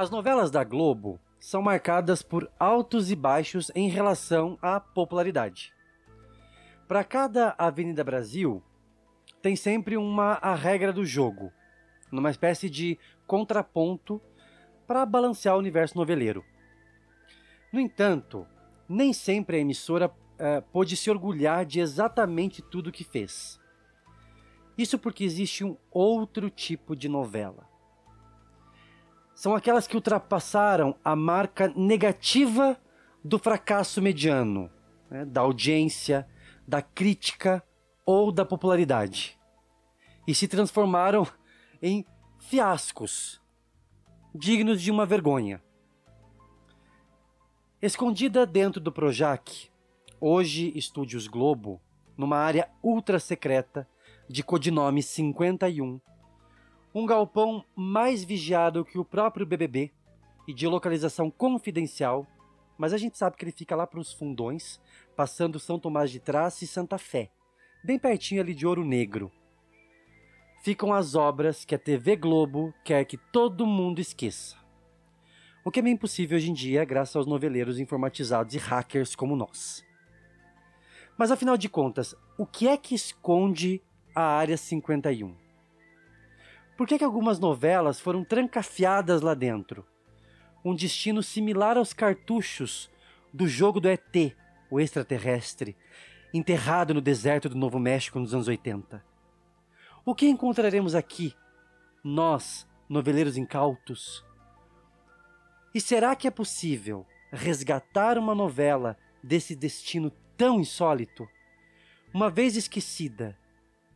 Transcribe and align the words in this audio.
As 0.00 0.08
novelas 0.08 0.50
da 0.50 0.64
Globo 0.64 1.20
são 1.38 1.60
marcadas 1.60 2.22
por 2.22 2.50
altos 2.58 3.10
e 3.10 3.14
baixos 3.14 3.70
em 3.74 3.86
relação 3.90 4.58
à 4.62 4.80
popularidade. 4.80 5.74
Para 6.88 7.04
cada 7.04 7.54
Avenida 7.58 8.02
Brasil, 8.02 8.62
tem 9.42 9.54
sempre 9.54 9.98
uma 9.98 10.38
a 10.40 10.54
regra 10.54 10.90
do 10.90 11.04
jogo, 11.04 11.52
numa 12.10 12.30
espécie 12.30 12.70
de 12.70 12.98
contraponto 13.26 14.18
para 14.86 15.04
balancear 15.04 15.54
o 15.54 15.58
universo 15.58 15.98
noveleiro. 15.98 16.42
No 17.70 17.78
entanto, 17.78 18.46
nem 18.88 19.12
sempre 19.12 19.58
a 19.58 19.60
emissora 19.60 20.08
uh, 20.08 20.62
pôde 20.72 20.96
se 20.96 21.10
orgulhar 21.10 21.66
de 21.66 21.78
exatamente 21.78 22.62
tudo 22.62 22.90
que 22.90 23.04
fez. 23.04 23.60
Isso 24.78 24.98
porque 24.98 25.24
existe 25.24 25.62
um 25.62 25.76
outro 25.90 26.48
tipo 26.48 26.96
de 26.96 27.06
novela. 27.06 27.69
São 29.40 29.56
aquelas 29.56 29.86
que 29.86 29.96
ultrapassaram 29.96 30.94
a 31.02 31.16
marca 31.16 31.72
negativa 31.74 32.78
do 33.24 33.38
fracasso 33.38 34.02
mediano, 34.02 34.70
né, 35.10 35.24
da 35.24 35.40
audiência, 35.40 36.28
da 36.68 36.82
crítica 36.82 37.64
ou 38.04 38.30
da 38.30 38.44
popularidade. 38.44 39.40
E 40.26 40.34
se 40.34 40.46
transformaram 40.46 41.26
em 41.80 42.04
fiascos, 42.38 43.40
dignos 44.34 44.82
de 44.82 44.90
uma 44.90 45.06
vergonha. 45.06 45.62
Escondida 47.80 48.44
dentro 48.44 48.78
do 48.78 48.92
Projac, 48.92 49.70
hoje 50.20 50.70
Estúdios 50.76 51.26
Globo, 51.26 51.80
numa 52.14 52.36
área 52.36 52.68
ultra 52.82 53.18
secreta 53.18 53.88
de 54.28 54.42
codinome 54.42 55.02
51, 55.02 55.98
um 56.94 57.06
galpão 57.06 57.64
mais 57.74 58.24
vigiado 58.24 58.84
que 58.84 58.98
o 58.98 59.04
próprio 59.04 59.46
BBB 59.46 59.90
e 60.46 60.54
de 60.54 60.66
localização 60.66 61.30
confidencial, 61.30 62.26
mas 62.76 62.92
a 62.92 62.98
gente 62.98 63.16
sabe 63.16 63.36
que 63.36 63.44
ele 63.44 63.52
fica 63.52 63.76
lá 63.76 63.86
para 63.86 64.00
os 64.00 64.12
fundões, 64.12 64.80
passando 65.16 65.58
São 65.58 65.78
Tomás 65.78 66.10
de 66.10 66.18
Traça 66.18 66.64
e 66.64 66.66
Santa 66.66 66.98
Fé, 66.98 67.30
bem 67.84 67.98
pertinho 67.98 68.40
ali 68.40 68.54
de 68.54 68.66
Ouro 68.66 68.84
Negro. 68.84 69.30
Ficam 70.62 70.92
as 70.92 71.14
obras 71.14 71.64
que 71.64 71.74
a 71.74 71.78
TV 71.78 72.16
Globo 72.16 72.74
quer 72.84 73.04
que 73.04 73.16
todo 73.16 73.66
mundo 73.66 74.00
esqueça 74.00 74.60
o 75.64 75.70
que 75.70 75.78
é 75.78 75.82
bem 75.82 75.96
possível 75.96 76.36
hoje 76.36 76.50
em 76.50 76.54
dia 76.54 76.84
graças 76.84 77.14
aos 77.16 77.26
noveleiros 77.26 77.78
informatizados 77.78 78.54
e 78.54 78.58
hackers 78.58 79.14
como 79.14 79.36
nós. 79.36 79.84
Mas 81.18 81.30
afinal 81.30 81.56
de 81.56 81.68
contas, 81.68 82.14
o 82.38 82.46
que 82.46 82.66
é 82.66 82.76
que 82.76 82.94
esconde 82.94 83.82
a 84.14 84.22
Área 84.22 84.56
51? 84.56 85.49
Por 86.80 86.86
que, 86.86 86.96
que 86.96 87.04
algumas 87.04 87.38
novelas 87.38 88.00
foram 88.00 88.24
trancafiadas 88.24 89.20
lá 89.20 89.34
dentro? 89.34 89.84
Um 90.64 90.74
destino 90.74 91.22
similar 91.22 91.76
aos 91.76 91.92
cartuchos 91.92 92.90
do 93.30 93.46
jogo 93.46 93.80
do 93.80 93.86
ET, 93.86 94.34
o 94.70 94.80
extraterrestre, 94.80 95.76
enterrado 96.32 96.94
no 96.94 97.02
deserto 97.02 97.50
do 97.50 97.54
Novo 97.54 97.78
México 97.78 98.18
nos 98.18 98.32
anos 98.32 98.48
80. 98.48 99.04
O 100.06 100.14
que 100.14 100.26
encontraremos 100.26 100.94
aqui, 100.94 101.34
nós, 102.02 102.66
noveleiros 102.88 103.36
incautos? 103.36 104.24
E 105.74 105.82
será 105.82 106.16
que 106.16 106.26
é 106.26 106.30
possível 106.30 107.06
resgatar 107.30 108.16
uma 108.16 108.34
novela 108.34 108.96
desse 109.22 109.54
destino 109.54 110.10
tão 110.34 110.58
insólito? 110.58 111.28
Uma 112.14 112.30
vez 112.30 112.56
esquecida, 112.56 113.36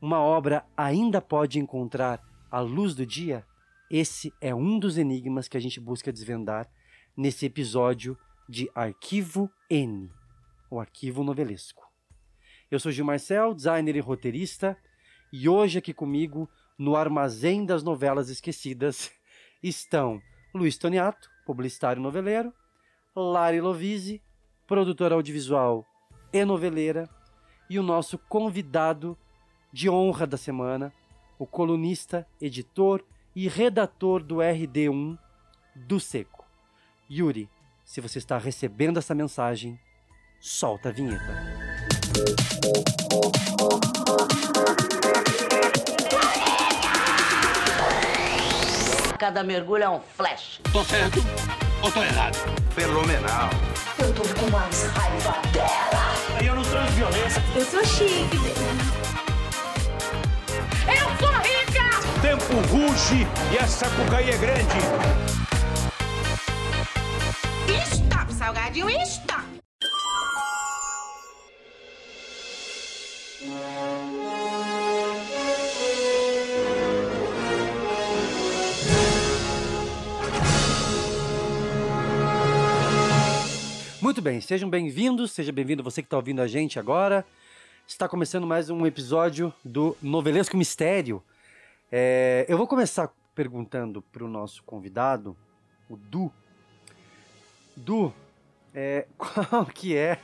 uma 0.02 0.18
obra 0.20 0.66
ainda 0.76 1.22
pode 1.22 1.58
encontrar 1.58 2.33
a 2.54 2.60
luz 2.60 2.94
do 2.94 3.04
dia? 3.04 3.44
Esse 3.90 4.32
é 4.40 4.54
um 4.54 4.78
dos 4.78 4.96
enigmas 4.96 5.48
que 5.48 5.56
a 5.56 5.60
gente 5.60 5.80
busca 5.80 6.12
desvendar 6.12 6.70
nesse 7.16 7.46
episódio 7.46 8.16
de 8.48 8.70
Arquivo 8.72 9.50
N, 9.68 10.08
o 10.70 10.78
arquivo 10.78 11.24
novelesco. 11.24 11.82
Eu 12.70 12.78
sou 12.78 12.92
Gil 12.92 13.04
Marcel, 13.04 13.54
designer 13.54 13.96
e 13.96 14.00
roteirista, 14.00 14.78
e 15.32 15.48
hoje 15.48 15.78
aqui 15.78 15.92
comigo, 15.92 16.48
no 16.78 16.94
Armazém 16.94 17.66
das 17.66 17.82
Novelas 17.82 18.30
Esquecidas, 18.30 19.10
estão 19.60 20.22
Luiz 20.54 20.78
Toniato, 20.78 21.28
publicitário 21.44 22.00
noveleiro, 22.00 22.54
Lari 23.16 23.60
Lovise, 23.60 24.22
produtora 24.64 25.16
audiovisual 25.16 25.84
e 26.32 26.44
noveleira, 26.44 27.10
e 27.68 27.80
o 27.80 27.82
nosso 27.82 28.16
convidado 28.16 29.18
de 29.72 29.90
honra 29.90 30.24
da 30.24 30.36
semana, 30.36 30.92
o 31.38 31.46
colunista, 31.46 32.26
editor 32.40 33.04
e 33.34 33.48
redator 33.48 34.22
do 34.22 34.36
RD1 34.36 35.18
do 35.74 35.98
Seco. 35.98 36.44
Yuri, 37.10 37.48
se 37.84 38.00
você 38.00 38.18
está 38.18 38.38
recebendo 38.38 38.98
essa 38.98 39.14
mensagem, 39.14 39.78
solta 40.40 40.88
a 40.88 40.92
vinheta. 40.92 41.34
Cada 49.18 49.42
mergulho 49.42 49.82
é 49.82 49.88
um 49.88 50.00
flash. 50.00 50.60
Tô 50.72 50.84
certo 50.84 51.18
ou 51.82 51.90
tô 51.90 52.02
errado? 52.02 52.36
Fenomenal. 52.70 53.50
Eu 53.98 54.14
tô 54.14 54.22
com 54.22 54.50
mais 54.50 54.82
raiva 54.84 55.32
dela. 55.52 56.44
Eu 56.44 56.54
não 56.54 56.62
transo 56.62 56.92
violência. 56.92 57.42
Eu 57.54 57.64
sou 57.64 57.84
chique. 57.84 59.03
Tempo 62.54 62.68
ruge 62.68 63.26
e 63.52 63.56
essa 63.56 63.84
cucaí 63.90 64.30
é 64.30 64.36
grande. 64.36 64.78
Stop, 67.92 68.32
salgadinho, 68.32 68.88
stop! 69.02 69.42
Muito 84.00 84.22
bem, 84.22 84.40
sejam 84.40 84.70
bem-vindos, 84.70 85.32
seja 85.32 85.50
bem-vindo 85.50 85.82
você 85.82 86.02
que 86.02 86.06
está 86.06 86.16
ouvindo 86.16 86.40
a 86.40 86.46
gente 86.46 86.78
agora. 86.78 87.26
Está 87.88 88.08
começando 88.08 88.46
mais 88.46 88.70
um 88.70 88.86
episódio 88.86 89.52
do 89.64 89.96
Novelesco 90.00 90.56
Mistério. 90.56 91.20
É, 91.90 92.46
eu 92.48 92.56
vou 92.56 92.66
começar 92.66 93.10
perguntando 93.34 94.02
para 94.02 94.24
o 94.24 94.28
nosso 94.28 94.62
convidado, 94.64 95.36
o 95.88 95.96
Du. 95.96 96.32
Du, 97.76 98.12
é, 98.74 99.06
qual 99.18 99.66
que 99.66 99.96
é 99.96 100.18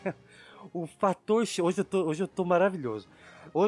o 0.72 0.86
fator 0.86 1.46
X? 1.46 1.58
Hoje 1.58 1.80
eu 1.80 1.84
tô, 1.84 2.04
hoje 2.04 2.22
eu 2.22 2.28
tô 2.28 2.44
maravilhoso. 2.44 3.08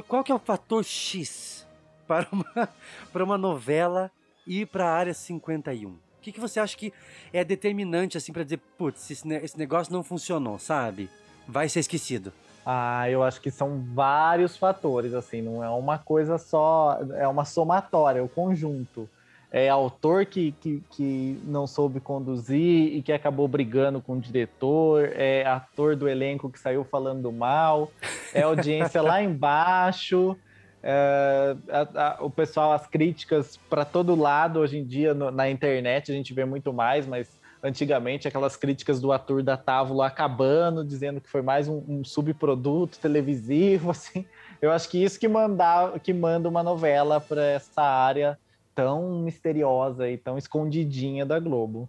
Qual 0.09 0.23
que 0.23 0.31
é 0.31 0.35
o 0.35 0.39
fator 0.39 0.85
X 0.85 1.67
para 2.07 2.29
uma, 2.31 2.69
para 3.13 3.25
uma 3.25 3.39
novela 3.39 4.11
ir 4.47 4.67
para 4.67 4.87
a 4.87 4.93
área 4.93 5.15
51? 5.15 5.91
O 5.91 5.99
que, 6.23 6.31
que 6.31 6.41
você 6.41 6.61
acha 6.61 6.77
que 6.77 6.93
é 7.33 7.43
determinante, 7.43 8.17
assim, 8.17 8.33
para 8.33 8.45
dizer, 8.45 8.61
putz, 8.79 9.11
esse, 9.11 9.29
esse 9.35 9.59
negócio 9.59 9.93
não 9.93 10.05
funcionou, 10.05 10.57
sabe? 10.57 11.11
Vai 11.49 11.69
ser 11.69 11.81
esquecido. 11.81 12.33
Ah, 12.65 13.11
eu 13.11 13.23
acho 13.23 13.41
que 13.41 13.51
são 13.51 13.83
vários 13.93 14.57
fatores, 14.57 15.15
assim, 15.15 15.43
não 15.43 15.63
é 15.63 15.69
uma 15.69 15.99
coisa 15.99 16.39
só, 16.39 17.01
é 17.15 17.27
uma 17.27 17.45
somatória, 17.45 18.21
é 18.21 18.23
o 18.23 18.29
conjunto. 18.29 19.09
É 19.51 19.69
autor 19.69 20.25
que, 20.25 20.53
que, 20.53 20.83
que 20.91 21.43
não 21.45 21.67
soube 21.67 22.01
conduzir 22.01 22.95
e 22.95 23.03
que 23.03 23.13
acabou 23.13 23.47
brigando 23.47 24.01
com 24.01 24.15
o 24.15 24.21
diretor, 24.21 25.11
é 25.15 25.45
ator 25.45 25.95
do 25.95 26.09
elenco 26.09 26.49
que 26.49 26.59
saiu 26.59 26.85
falando 26.85 27.31
mal, 27.31 27.91
é 28.33 28.43
audiência 28.43 29.03
lá 29.03 29.21
embaixo, 29.23 30.39
é, 30.83 31.55
a, 31.69 32.07
a, 32.07 32.25
o 32.25 32.31
pessoal, 32.31 32.73
as 32.73 32.87
críticas 32.87 33.57
para 33.69 33.85
todo 33.85 34.17
lado 34.17 34.59
hoje 34.59 34.79
em 34.79 34.85
dia 34.85 35.15
no, 35.15 35.31
na 35.31 35.49
internet 35.49 36.11
a 36.11 36.15
gente 36.15 36.35
vê 36.35 36.45
muito 36.45 36.73
mais, 36.73 37.07
mas 37.07 37.29
antigamente 37.63 38.27
aquelas 38.27 38.57
críticas 38.57 39.01
do 39.01 39.13
ator 39.13 39.43
da 39.43 39.57
Távola 39.57 40.07
acabando, 40.07 40.85
dizendo 40.85 41.21
que 41.21 41.29
foi 41.29 41.43
mais 41.43 41.69
um, 41.69 41.83
um, 41.87 42.05
subproduto 42.05 42.99
televisivo, 42.99 43.91
assim. 43.93 44.27
Eu 44.61 44.73
acho 44.73 44.89
que 44.89 45.03
isso 45.03 45.19
que 45.19 45.29
manda, 45.29 45.99
que 46.01 46.13
manda 46.13 46.49
uma 46.49 46.63
novela 46.63 47.21
para 47.21 47.45
essa 47.45 47.83
área 47.83 48.39
tão 48.75 49.21
misteriosa 49.21 50.09
e 50.11 50.17
tão 50.17 50.37
escondidinha 50.37 51.25
da 51.25 51.39
Globo. 51.39 51.89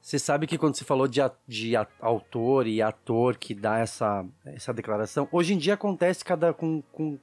Você 0.00 0.18
sabe 0.18 0.46
que 0.46 0.58
quando 0.58 0.76
você 0.76 0.84
falou 0.84 1.08
de, 1.08 1.20
de 1.48 1.72
autor 1.98 2.66
e 2.66 2.82
ator 2.82 3.38
que 3.38 3.54
dá 3.54 3.78
essa, 3.78 4.24
essa 4.44 4.72
declaração, 4.72 5.26
hoje 5.32 5.54
em 5.54 5.58
dia 5.58 5.74
acontece 5.74 6.22
cada 6.22 6.52
com, 6.52 6.82
com 6.92 7.18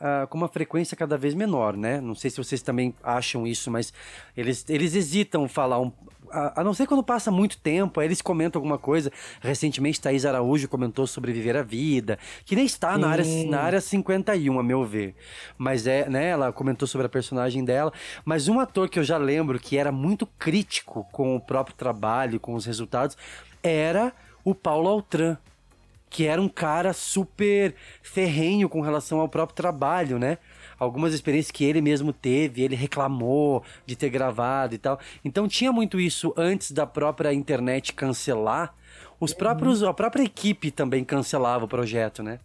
ah, 0.00 0.26
com 0.28 0.38
uma 0.38 0.48
frequência 0.48 0.96
cada 0.96 1.16
vez 1.16 1.34
menor, 1.34 1.76
né? 1.76 2.00
Não 2.00 2.14
sei 2.14 2.30
se 2.30 2.36
vocês 2.36 2.62
também 2.62 2.94
acham 3.02 3.46
isso, 3.46 3.70
mas 3.70 3.92
eles, 4.36 4.64
eles 4.68 4.94
hesitam 4.94 5.48
falar 5.48 5.80
um. 5.80 5.90
A, 6.30 6.60
a 6.60 6.64
não 6.64 6.74
ser 6.74 6.86
quando 6.86 7.02
passa 7.02 7.30
muito 7.30 7.58
tempo, 7.58 7.98
aí 7.98 8.06
eles 8.06 8.22
comentam 8.22 8.60
alguma 8.60 8.78
coisa. 8.78 9.10
Recentemente, 9.40 10.00
Thaís 10.00 10.24
Araújo 10.24 10.68
comentou 10.68 11.06
sobre 11.06 11.32
Viver 11.32 11.56
a 11.56 11.62
Vida, 11.62 12.18
que 12.44 12.54
nem 12.54 12.64
está 12.64 12.96
na 12.96 13.08
área, 13.08 13.24
na 13.46 13.60
área 13.60 13.80
51, 13.80 14.58
a 14.58 14.62
meu 14.62 14.84
ver. 14.84 15.16
Mas 15.56 15.86
é, 15.86 16.08
né? 16.08 16.28
Ela 16.28 16.52
comentou 16.52 16.86
sobre 16.86 17.06
a 17.06 17.10
personagem 17.10 17.64
dela. 17.64 17.92
Mas 18.24 18.46
um 18.46 18.60
ator 18.60 18.88
que 18.88 18.98
eu 18.98 19.04
já 19.04 19.16
lembro 19.16 19.58
que 19.58 19.76
era 19.76 19.90
muito 19.90 20.26
crítico 20.26 21.06
com 21.10 21.34
o 21.34 21.40
próprio 21.40 21.74
trabalho, 21.74 22.38
com 22.38 22.54
os 22.54 22.66
resultados, 22.66 23.16
era 23.62 24.12
o 24.44 24.54
Paulo 24.54 24.88
Altran 24.88 25.36
que 26.10 26.26
era 26.26 26.40
um 26.40 26.48
cara 26.48 26.92
super 26.92 27.74
ferrenho 28.02 28.68
com 28.68 28.80
relação 28.80 29.20
ao 29.20 29.28
próprio 29.28 29.56
trabalho, 29.56 30.18
né? 30.18 30.38
Algumas 30.78 31.12
experiências 31.12 31.50
que 31.50 31.64
ele 31.64 31.80
mesmo 31.80 32.12
teve, 32.12 32.62
ele 32.62 32.76
reclamou 32.76 33.62
de 33.84 33.96
ter 33.96 34.10
gravado 34.10 34.74
e 34.74 34.78
tal. 34.78 34.98
Então 35.24 35.48
tinha 35.48 35.72
muito 35.72 35.98
isso 35.98 36.32
antes 36.36 36.70
da 36.70 36.86
própria 36.86 37.32
internet 37.32 37.92
cancelar. 37.92 38.74
Os 39.20 39.34
próprios, 39.34 39.82
a 39.82 39.92
própria 39.92 40.22
equipe 40.22 40.70
também 40.70 41.04
cancelava 41.04 41.64
o 41.64 41.68
projeto, 41.68 42.22
né? 42.22 42.38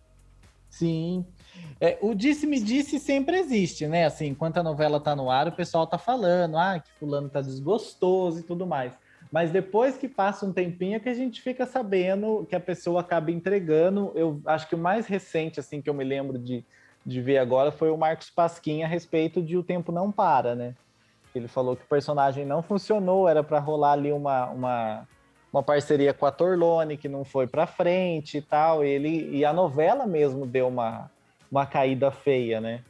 Sim. 0.70 1.24
É, 1.80 1.98
o 2.02 2.16
disse-me 2.16 2.60
disse 2.60 3.00
sempre 3.00 3.38
existe, 3.38 3.86
né? 3.88 4.06
Assim, 4.06 4.28
enquanto 4.28 4.58
a 4.58 4.64
novela 4.64 5.00
tá 5.00 5.16
no 5.16 5.30
ar, 5.30 5.48
o 5.48 5.52
pessoal 5.52 5.86
tá 5.86 5.98
falando, 5.98 6.58
ah, 6.58 6.80
que 6.80 6.90
fulano 7.00 7.30
tá 7.30 7.42
desgostoso 7.42 8.40
e 8.40 8.44
tudo 8.44 8.66
mais. 8.66 8.94
Mas 9.34 9.50
depois 9.50 9.98
que 9.98 10.08
passa 10.08 10.46
um 10.46 10.54
tempinho 10.54 10.96
é 10.96 11.00
que 11.00 11.10
a 11.10 11.14
gente 11.16 11.42
fica 11.42 11.66
sabendo 11.66 12.46
que 12.48 12.56
a 12.56 12.60
pessoa 12.60 13.02
acaba 13.02 13.32
entregando. 13.32 14.12
Eu 14.14 14.40
acho 14.46 14.70
que 14.70 14.76
o 14.76 14.78
mais 14.78 15.08
recente, 15.08 15.60
assim, 15.60 15.82
que 15.82 15.90
eu 15.90 15.94
me 15.96 16.04
lembro 16.04 16.38
de, 16.38 16.64
de 17.04 17.20
ver 17.20 17.40
agora 17.40 17.72
foi 17.72 17.90
o 17.90 17.98
Marcos 17.98 18.30
Pasquim 18.30 18.84
a 18.84 18.88
respeito 18.88 19.42
de 19.42 19.58
O 19.58 19.64
Tempo 19.64 19.92
Não 19.92 20.12
Para, 20.12 20.54
né? 20.54 20.76
Ele 21.34 21.48
falou 21.48 21.76
que 21.76 21.84
o 21.84 21.88
personagem 21.88 22.46
não 22.46 22.62
funcionou, 22.62 23.28
era 23.28 23.44
para 23.44 23.58
rolar 23.58 23.94
ali 23.94 24.12
uma, 24.12 24.52
uma, 24.52 25.08
uma 25.52 25.64
parceria 25.64 26.14
com 26.14 26.28
a 26.28 26.32
Torlone, 26.32 26.96
que 26.96 27.10
não 27.10 27.26
foi 27.26 27.48
para 27.48 27.66
frente 27.66 28.38
e 28.38 28.42
tal. 28.44 28.84
Ele, 28.84 29.36
e 29.36 29.44
a 29.44 29.52
novela 29.52 30.06
mesmo 30.06 30.46
deu 30.46 30.68
uma, 30.68 31.10
uma 31.50 31.66
caída 31.66 32.12
feia, 32.12 32.62
né? 32.62 32.84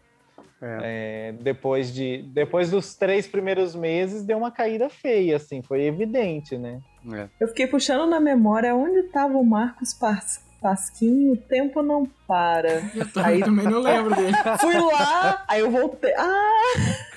É, 0.62 1.34
depois, 1.42 1.94
de, 1.94 2.22
depois 2.34 2.72
dos 2.72 2.96
três 2.96 3.28
primeiros 3.28 3.76
meses, 3.76 4.24
deu 4.24 4.38
uma 4.38 4.50
caída 4.52 4.90
feia, 4.90 5.36
assim, 5.36 5.62
foi 5.62 5.84
evidente, 5.84 6.58
né? 6.58 6.80
É. 7.12 7.28
Eu 7.40 7.50
fiquei 7.50 7.68
puxando 7.68 8.10
na 8.10 8.20
memória 8.20 8.74
onde 8.74 9.00
estava 9.00 9.38
o 9.38 9.44
Marcos 9.46 9.94
Pas- 9.94 10.42
Pasquim, 10.62 11.32
o 11.32 11.36
tempo 11.36 11.82
não 11.82 12.06
para. 12.26 12.82
Eu 12.96 13.12
também, 13.12 13.42
também 13.42 13.66
não 13.66 13.82
lembro 13.82 14.16
dele. 14.16 14.32
Fui 14.62 14.74
lá, 14.80 15.44
aí 15.50 15.60
eu 15.60 15.70
voltei. 15.70 16.14
Ah! 16.18 16.74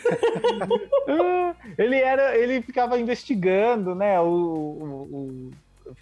Ah, 1.09 1.55
ele 1.79 1.97
era, 1.97 2.37
ele 2.37 2.63
ficava 2.63 2.99
investigando, 2.99 3.95
né? 3.95 4.21
O, 4.21 4.27
o- 4.27 5.09
o- 5.13 5.51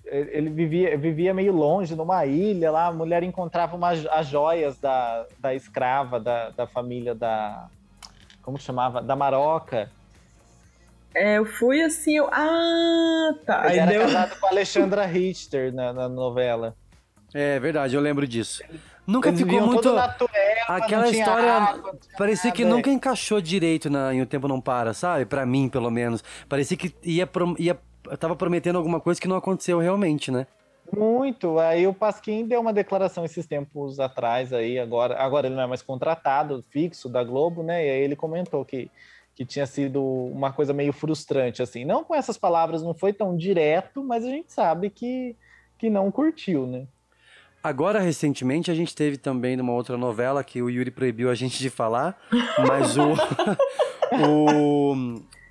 ele 0.06 0.50
vivia, 0.50 0.96
vivia 0.96 1.34
meio 1.34 1.52
longe, 1.52 1.94
numa 1.94 2.25
ilha 2.26 2.70
lá. 2.70 2.86
A 2.86 2.92
mulher 2.92 3.22
encontrava 3.22 3.76
uma, 3.76 3.90
as 3.90 4.26
joias 4.26 4.78
da, 4.78 5.26
da 5.38 5.54
escrava 5.54 6.19
da, 6.20 6.50
da 6.50 6.66
família 6.66 7.14
da. 7.14 7.66
Como 8.42 8.58
chamava? 8.58 9.00
Da 9.02 9.16
Maroca. 9.16 9.90
É, 11.14 11.38
eu 11.38 11.46
fui 11.46 11.81
assim, 11.82 12.16
eu. 12.16 12.28
Ah, 12.32 13.31
tá. 13.46 13.60
Ele 13.66 13.72
Aí 13.72 13.78
era 13.78 13.90
deu. 13.90 14.00
casado 14.02 14.38
com 14.40 14.46
a 14.46 14.50
Alexandra 14.50 15.06
Richter 15.06 15.72
na, 15.72 15.92
na 15.92 16.08
novela. 16.08 16.75
É 17.32 17.58
verdade, 17.58 17.94
eu 17.94 18.00
lembro 18.00 18.26
disso. 18.26 18.62
Nunca 19.06 19.28
Eles 19.28 19.40
ficou 19.40 19.60
muito. 19.60 19.92
Aquela 20.66 21.08
história 21.08 21.52
água, 21.52 21.94
parecia 22.16 22.50
que 22.50 22.64
nunca 22.64 22.90
encaixou 22.90 23.40
direito 23.40 23.90
na, 23.90 24.14
em 24.14 24.22
O 24.22 24.26
Tempo 24.26 24.48
Não 24.48 24.60
Para, 24.60 24.94
sabe? 24.94 25.26
Pra 25.26 25.44
mim, 25.44 25.69
pelo 25.69 25.90
menos. 25.90 26.22
Parecia 26.48 26.76
que 26.76 26.94
ia, 27.02 27.26
prom- 27.26 27.54
ia 27.58 27.76
tava 28.18 28.36
prometendo 28.36 28.76
alguma 28.76 29.00
coisa 29.00 29.20
que 29.20 29.28
não 29.28 29.36
aconteceu 29.36 29.78
realmente, 29.78 30.30
né? 30.30 30.46
Muito. 30.92 31.58
Aí 31.58 31.86
o 31.86 31.94
Pasquim 31.94 32.46
deu 32.46 32.60
uma 32.60 32.72
declaração 32.72 33.24
esses 33.24 33.46
tempos 33.46 33.98
atrás 33.98 34.52
aí, 34.52 34.78
agora, 34.78 35.16
agora 35.18 35.46
ele 35.46 35.56
não 35.56 35.62
é 35.62 35.66
mais 35.66 35.82
contratado 35.82 36.64
fixo 36.70 37.08
da 37.08 37.24
Globo, 37.24 37.62
né? 37.62 37.86
E 37.86 37.90
aí 37.90 38.00
ele 38.02 38.16
comentou 38.16 38.64
que, 38.64 38.90
que 39.34 39.44
tinha 39.44 39.66
sido 39.66 40.02
uma 40.02 40.52
coisa 40.52 40.72
meio 40.72 40.92
frustrante, 40.92 41.62
assim. 41.62 41.84
Não 41.84 42.04
com 42.04 42.14
essas 42.14 42.36
palavras, 42.36 42.82
não 42.82 42.94
foi 42.94 43.12
tão 43.12 43.36
direto, 43.36 44.04
mas 44.04 44.24
a 44.24 44.28
gente 44.28 44.52
sabe 44.52 44.90
que, 44.90 45.36
que 45.78 45.88
não 45.88 46.10
curtiu, 46.10 46.66
né? 46.66 46.86
Agora, 47.62 47.98
recentemente, 47.98 48.70
a 48.70 48.74
gente 48.74 48.94
teve 48.94 49.16
também 49.16 49.56
numa 49.56 49.72
outra 49.72 49.96
novela 49.96 50.44
que 50.44 50.60
o 50.60 50.68
Yuri 50.68 50.90
proibiu 50.90 51.30
a 51.30 51.34
gente 51.34 51.58
de 51.58 51.70
falar, 51.70 52.14
mas 52.68 52.98
o, 52.98 53.14
o, 54.28 54.94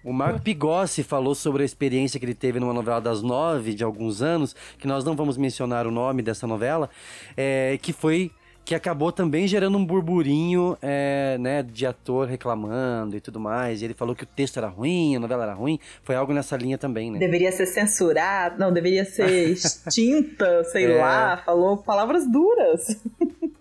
o 0.04 0.12
Marco 0.14 0.40
Pigossi 0.42 1.04
falou 1.04 1.34
sobre 1.36 1.64
a 1.64 1.66
experiência 1.66 2.20
que 2.20 2.26
ele 2.26 2.34
teve 2.36 2.60
numa 2.60 2.74
novela 2.74 3.00
das 3.00 3.22
nove, 3.22 3.74
de 3.74 3.84
alguns 3.84 4.22
anos, 4.22 4.56
que 4.78 4.88
nós 4.88 5.04
não 5.06 5.16
vamos 5.16 5.38
mencionar 5.38 5.88
o 5.88 5.92
nome 5.92 6.22
dessa 6.22 6.46
novela, 6.48 6.90
é, 7.38 7.78
que 7.82 7.94
foi 7.94 8.32
que 8.66 8.74
acabou 8.74 9.12
também 9.12 9.46
gerando 9.46 9.78
um 9.78 9.86
burburinho, 9.86 10.78
é, 10.82 11.38
né, 11.38 11.62
de 11.64 11.86
ator 11.86 12.26
reclamando 12.30 13.18
e 13.18 13.20
tudo 13.20 13.38
mais. 13.38 13.82
E 13.82 13.86
ele 13.86 13.94
falou 13.94 14.16
que 14.16 14.24
o 14.24 14.26
texto 14.26 14.56
era 14.56 14.68
ruim, 14.70 15.18
a 15.18 15.20
novela 15.20 15.44
era 15.44 15.54
ruim. 15.54 15.78
Foi 16.02 16.16
algo 16.16 16.32
nessa 16.32 16.56
linha 16.56 16.78
também, 16.78 17.12
né? 17.12 17.20
Deveria 17.20 17.52
ser 17.52 17.66
censurado, 17.66 18.58
não, 18.58 18.72
deveria 18.72 19.04
ser 19.04 19.28
extinta, 19.52 20.64
sei 20.72 20.86
É. 20.94 20.98
lá, 20.98 21.38
falou 21.46 21.76
palavras 21.76 22.26
duras. 22.26 23.02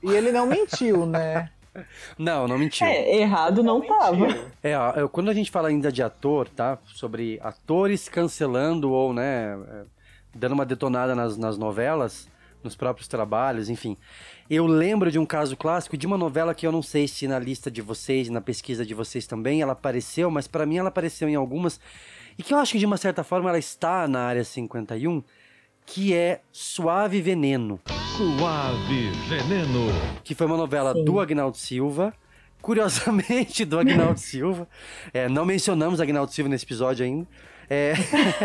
E 0.04 0.10
ele 0.12 0.30
não 0.30 0.46
mentiu, 0.46 1.04
né? 1.04 1.50
Não, 2.18 2.46
não 2.46 2.58
mentiu. 2.58 2.86
É, 2.86 3.16
errado 3.16 3.62
não, 3.62 3.80
tava. 3.80 4.26
É, 4.62 4.76
ó, 4.76 5.08
quando 5.08 5.30
a 5.30 5.34
gente 5.34 5.50
fala 5.50 5.68
ainda 5.68 5.90
de 5.90 6.02
ator, 6.02 6.48
tá? 6.48 6.78
Sobre 6.84 7.40
atores 7.42 8.08
cancelando 8.08 8.90
ou, 8.90 9.12
né, 9.12 9.58
é, 9.68 9.84
dando 10.34 10.52
uma 10.52 10.66
detonada 10.66 11.14
nas, 11.14 11.36
nas 11.36 11.56
novelas, 11.56 12.28
nos 12.62 12.76
próprios 12.76 13.08
trabalhos, 13.08 13.68
enfim. 13.68 13.96
Eu 14.48 14.66
lembro 14.66 15.10
de 15.10 15.18
um 15.18 15.26
caso 15.26 15.56
clássico 15.56 15.96
de 15.96 16.06
uma 16.06 16.18
novela 16.18 16.54
que 16.54 16.66
eu 16.66 16.72
não 16.72 16.82
sei 16.82 17.08
se 17.08 17.26
na 17.26 17.38
lista 17.38 17.70
de 17.70 17.80
vocês, 17.80 18.28
na 18.28 18.40
pesquisa 18.40 18.84
de 18.84 18.94
vocês 18.94 19.26
também, 19.26 19.62
ela 19.62 19.72
apareceu, 19.72 20.30
mas 20.30 20.46
pra 20.46 20.66
mim 20.66 20.78
ela 20.78 20.88
apareceu 20.88 21.28
em 21.28 21.34
algumas, 21.34 21.80
e 22.38 22.42
que 22.42 22.52
eu 22.52 22.58
acho 22.58 22.72
que 22.72 22.78
de 22.78 22.86
uma 22.86 22.96
certa 22.96 23.24
forma 23.24 23.48
ela 23.48 23.58
está 23.58 24.06
na 24.06 24.20
área 24.20 24.44
51, 24.44 25.22
que 25.86 26.14
é 26.14 26.40
Suave 26.52 27.20
Veneno 27.20 27.80
Suave 28.16 29.10
Veneno. 29.28 29.90
que 30.22 30.34
foi 30.34 30.46
uma 30.46 30.56
novela 30.56 30.92
do 30.92 31.18
Agnaldo 31.18 31.56
Silva. 31.56 32.12
Curiosamente, 32.60 33.64
do 33.64 33.78
Agnaldo 33.78 34.20
Silva. 34.20 34.68
É, 35.12 35.28
não 35.28 35.44
mencionamos 35.44 36.00
Agnaldo 36.00 36.30
Silva 36.30 36.48
nesse 36.48 36.64
episódio 36.64 37.04
ainda. 37.04 37.26
É, 37.68 37.94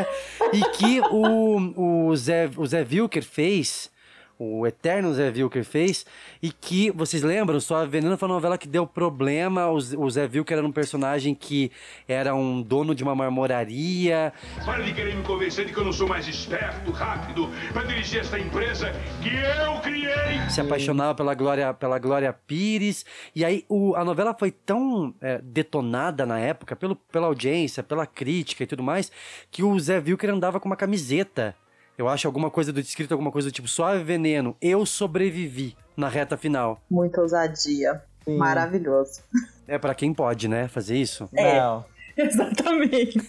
e 0.54 0.62
que 0.78 1.02
o, 1.02 2.08
o, 2.10 2.16
Zé, 2.16 2.50
o 2.56 2.66
Zé 2.66 2.86
Wilker 2.90 3.24
fez, 3.24 3.92
o 4.40 4.66
eterno 4.68 5.14
Zé 5.14 5.30
Wilker 5.30 5.64
fez, 5.64 6.06
e 6.42 6.52
que, 6.52 6.92
vocês 6.92 7.24
lembram, 7.24 7.60
só 7.60 7.78
a 7.78 7.86
Veneno 7.86 8.18
foi 8.18 8.28
uma 8.28 8.36
novela 8.36 8.58
que 8.58 8.68
deu 8.68 8.86
problema. 8.86 9.68
O, 9.70 9.80
Zé- 9.82 9.98
o 9.98 10.10
Zé 10.10 10.30
Wilker 10.32 10.58
era 10.58 10.66
um 10.68 10.72
personagem 10.72 11.34
que 11.34 11.72
era 12.08 12.36
um 12.36 12.62
dono 12.62 12.94
de 12.94 13.04
uma 13.04 13.16
marmoraria, 13.16 14.32
Para 14.66 14.84
de 14.84 14.94
querer 14.94 15.16
me 15.16 15.24
convencer 15.24 15.66
de 15.66 15.74
que 15.74 15.80
eu 15.80 15.84
não 15.86 15.92
sou 15.94 16.08
mais 16.08 16.28
esperto, 16.28 16.92
rápido, 16.92 17.50
para 17.74 17.84
dirigir 17.84 18.20
esta 18.22 18.38
empresa 18.40 18.92
que 19.22 19.30
eu 19.30 19.80
criei. 19.82 20.50
se 20.50 20.62
apaixonava 20.62 21.16
pela 21.16 21.34
Glória, 21.34 21.74
pela 21.74 21.98
Glória 22.00 22.32
Pires. 22.34 23.06
E 23.36 23.44
aí 23.44 23.66
o- 23.68 23.96
a 23.96 24.04
novela 24.06 24.34
foi 24.38 24.52
tão 24.52 25.14
é, 25.22 25.40
detonada 25.44 26.26
na 26.26 26.40
época, 26.40 26.76
pelo, 26.76 26.96
pela 26.96 27.28
audiência, 27.28 27.82
pela 27.84 28.06
crítica 28.06 28.64
e 28.64 28.68
tudo 28.68 28.84
mais, 28.84 29.12
que 29.50 29.64
o 29.64 29.80
Zé 29.80 29.98
Wilker 30.00 30.30
andava 30.30 30.60
com 30.60 30.68
uma 30.70 30.76
camiseta. 30.76 31.56
Eu 31.98 32.08
acho 32.08 32.28
alguma 32.28 32.52
coisa 32.52 32.72
do 32.72 32.80
escrito, 32.80 33.12
alguma 33.12 33.32
coisa 33.32 33.50
do 33.50 33.52
tipo 33.52 33.68
Suave 33.68 34.04
Veneno, 34.04 34.56
eu 34.62 34.86
sobrevivi 34.86 35.76
na 35.96 36.08
reta 36.08 36.38
final. 36.38 36.80
Muita 36.90 37.22
ousadia. 37.22 38.02
Sim. 38.24 38.38
Maravilhoso. 38.38 39.22
É 39.68 39.78
pra 39.78 39.96
quem 39.96 40.14
pode, 40.14 40.48
né, 40.48 40.68
fazer 40.68 40.96
isso. 40.98 41.28
É. 41.34 41.60
Não. 41.60 41.84
Exatamente. 42.18 43.20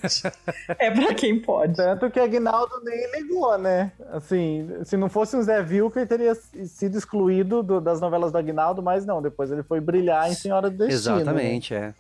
é 0.79 0.91
pra 0.91 1.15
quem 1.15 1.39
pode. 1.41 1.75
Tanto 1.77 2.11
que 2.11 2.19
Agnaldo 2.19 2.81
nem 2.85 3.11
ligou, 3.13 3.57
né? 3.59 3.93
Assim, 4.13 4.67
se 4.85 4.97
não 4.97 5.09
fosse 5.11 5.37
o 5.37 5.43
Zé 5.43 5.63
Vilker, 5.63 6.07
teria 6.07 6.35
sido 6.35 6.97
excluído 6.97 7.63
do- 7.63 7.81
das 7.83 8.01
novelas 8.01 8.33
do 8.33 8.39
Agnaldo, 8.39 8.83
mas 8.83 9.05
não, 9.05 9.21
depois 9.21 9.51
ele 9.51 9.63
foi 9.63 9.79
brilhar 9.81 10.31
em 10.31 10.35
Senhora 10.35 10.71
do 10.71 10.77
Destino. 10.79 11.17
né? 11.17 11.21
Exatamente, 11.23 11.75
é. 11.75 11.93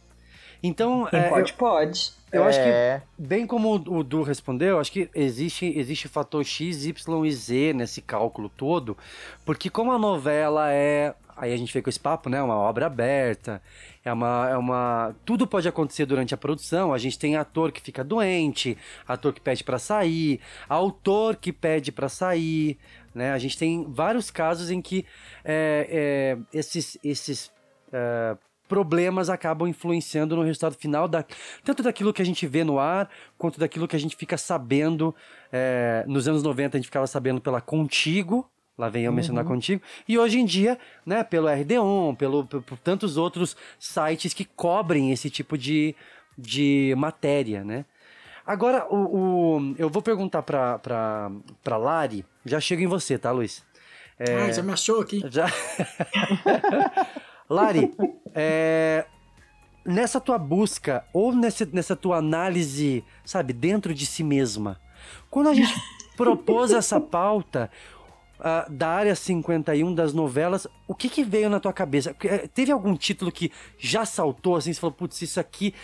Então, 0.63 1.09
é, 1.13 1.29
pode, 1.29 1.53
pode. 1.53 2.13
eu, 2.33 2.43
eu 2.43 2.49
acho 2.49 2.59
que 2.59 2.69
É. 2.69 3.03
Bem 3.17 3.47
como 3.47 3.75
o 3.75 4.03
Du 4.03 4.23
respondeu, 4.23 4.79
acho 4.81 4.91
que 4.91 5.09
existe, 5.15 5.67
existe 5.79 6.09
fator 6.09 6.45
X, 6.45 6.85
Y 6.85 7.25
e 7.27 7.33
Z 7.33 7.73
nesse 7.75 8.03
cálculo 8.03 8.49
todo, 8.49 8.97
porque 9.45 9.71
como 9.71 9.93
a 9.93 9.99
novela 9.99 10.73
é. 10.73 11.15
Aí 11.37 11.53
a 11.53 11.57
gente 11.57 11.73
vem 11.73 11.81
com 11.81 11.89
esse 11.89 12.01
papo, 12.01 12.29
né? 12.29 12.43
Uma 12.43 12.57
obra 12.57 12.87
aberta, 12.87 13.63
é 14.05 14.13
uma, 14.13 14.49
é 14.51 14.57
uma. 14.57 15.15
Tudo 15.25 15.47
pode 15.47 15.69
acontecer 15.69 16.05
durante 16.05 16.35
a 16.35 16.37
produção. 16.37 16.93
A 16.93 16.99
gente 16.99 17.17
tem 17.17 17.37
ator 17.37 17.71
que 17.71 17.81
fica 17.81 18.03
doente, 18.03 18.77
ator 19.07 19.33
que 19.33 19.41
pede 19.41 19.63
pra 19.63 19.79
sair, 19.79 20.41
autor 20.69 21.37
que 21.37 21.53
pede 21.53 21.93
pra 21.93 22.09
sair, 22.09 22.77
né? 23.15 23.31
A 23.31 23.39
gente 23.39 23.57
tem 23.57 23.87
vários 23.89 24.33
casos 24.33 24.69
em 24.69 24.83
que 24.83 25.07
é, 25.45 26.37
é, 26.53 26.59
esses, 26.59 26.99
esses 27.05 27.53
eh, 27.93 28.37
problemas 28.69 29.29
acabam 29.31 29.67
influenciando 29.69 30.37
no 30.37 30.43
resultado 30.43 30.75
final, 30.77 31.09
da, 31.09 31.25
tanto 31.65 31.83
daquilo 31.83 32.13
que 32.13 32.21
a 32.23 32.25
gente 32.25 32.47
vê 32.47 32.63
no 32.63 32.79
ar, 32.79 33.09
quanto 33.39 33.59
daquilo 33.59 33.89
que 33.89 33.97
a 33.97 33.99
gente 33.99 34.15
fica 34.15 34.37
sabendo. 34.37 35.15
eh, 35.53 36.05
nos 36.07 36.29
anos 36.29 36.43
90 36.43 36.77
a 36.77 36.79
gente 36.79 36.87
ficava 36.87 37.07
sabendo 37.07 37.41
pela 37.41 37.61
Contigo, 37.61 38.49
lá 38.77 38.89
vem 38.89 39.05
eu 39.05 39.13
mencionar 39.13 39.45
Contigo, 39.45 39.83
e 40.07 40.19
hoje 40.19 40.39
em 40.39 40.45
dia, 40.45 40.79
né, 41.05 41.25
pelo 41.25 41.49
RD1, 41.49 42.15
pelo, 42.17 42.45
por, 42.45 42.63
por 42.63 42.79
tantos 42.79 43.17
outros 43.17 43.57
sites 43.79 44.33
que 44.35 44.45
cobrem 44.45 45.11
esse 45.11 45.29
tipo 45.31 45.57
de, 45.59 45.97
de 46.37 46.95
matéria, 46.97 47.65
né? 47.65 47.85
Agora, 48.47 48.87
o, 48.89 49.57
o- 49.59 49.75
eu 49.79 49.91
vou 49.91 50.01
perguntar 50.01 50.43
pra, 50.43 50.79
pra, 50.79 51.31
pra 51.65 51.77
Lari, 51.77 52.25
já 52.47 52.61
chego 52.61 52.83
em 52.83 52.87
você, 52.87 53.19
tá, 53.19 53.31
Luiz? 53.31 53.63
É, 54.19 54.35
Ah, 54.47 54.51
já 54.53 54.63
me 54.63 54.73
achou 54.73 55.01
aqui. 55.01 55.23
já. 55.31 55.47
Lari, 57.49 57.93
é, 58.35 59.07
nessa 59.85 60.21
tua 60.21 60.39
busca, 60.39 61.05
ou 61.13 61.33
nessa, 61.35 61.67
nessa 61.73 61.97
tua 61.97 62.19
análise, 62.19 63.05
sabe, 63.25 63.53
dentro 63.53 63.95
de 63.95 64.05
si 64.05 64.23
mesma, 64.23 64.79
quando 65.31 65.49
a 65.49 65.55
gente 65.55 65.75
propôs 66.17 66.73
essa 66.73 67.01
pauta 67.01 67.71
ah, 68.41 68.67
da 68.69 68.89
área 68.89 69.15
51 69.15 69.95
das 69.95 70.13
novelas, 70.13 70.67
o 70.87 70.95
que 70.95 71.09
que 71.09 71.25
veio 71.25 71.49
na 71.51 71.59
tua 71.59 71.73
cabeça? 71.73 72.15
Eh, 72.23 72.49
Teve 72.49 72.71
algum 72.71 72.95
título 72.97 73.33
que 73.33 73.51
já 73.79 74.05
saltou 74.05 74.57
assim, 74.57 74.73
você 74.73 74.81
falou, 74.81 74.95
putz, 74.95 75.23
isso 75.23 75.41
aqui, 75.41 75.75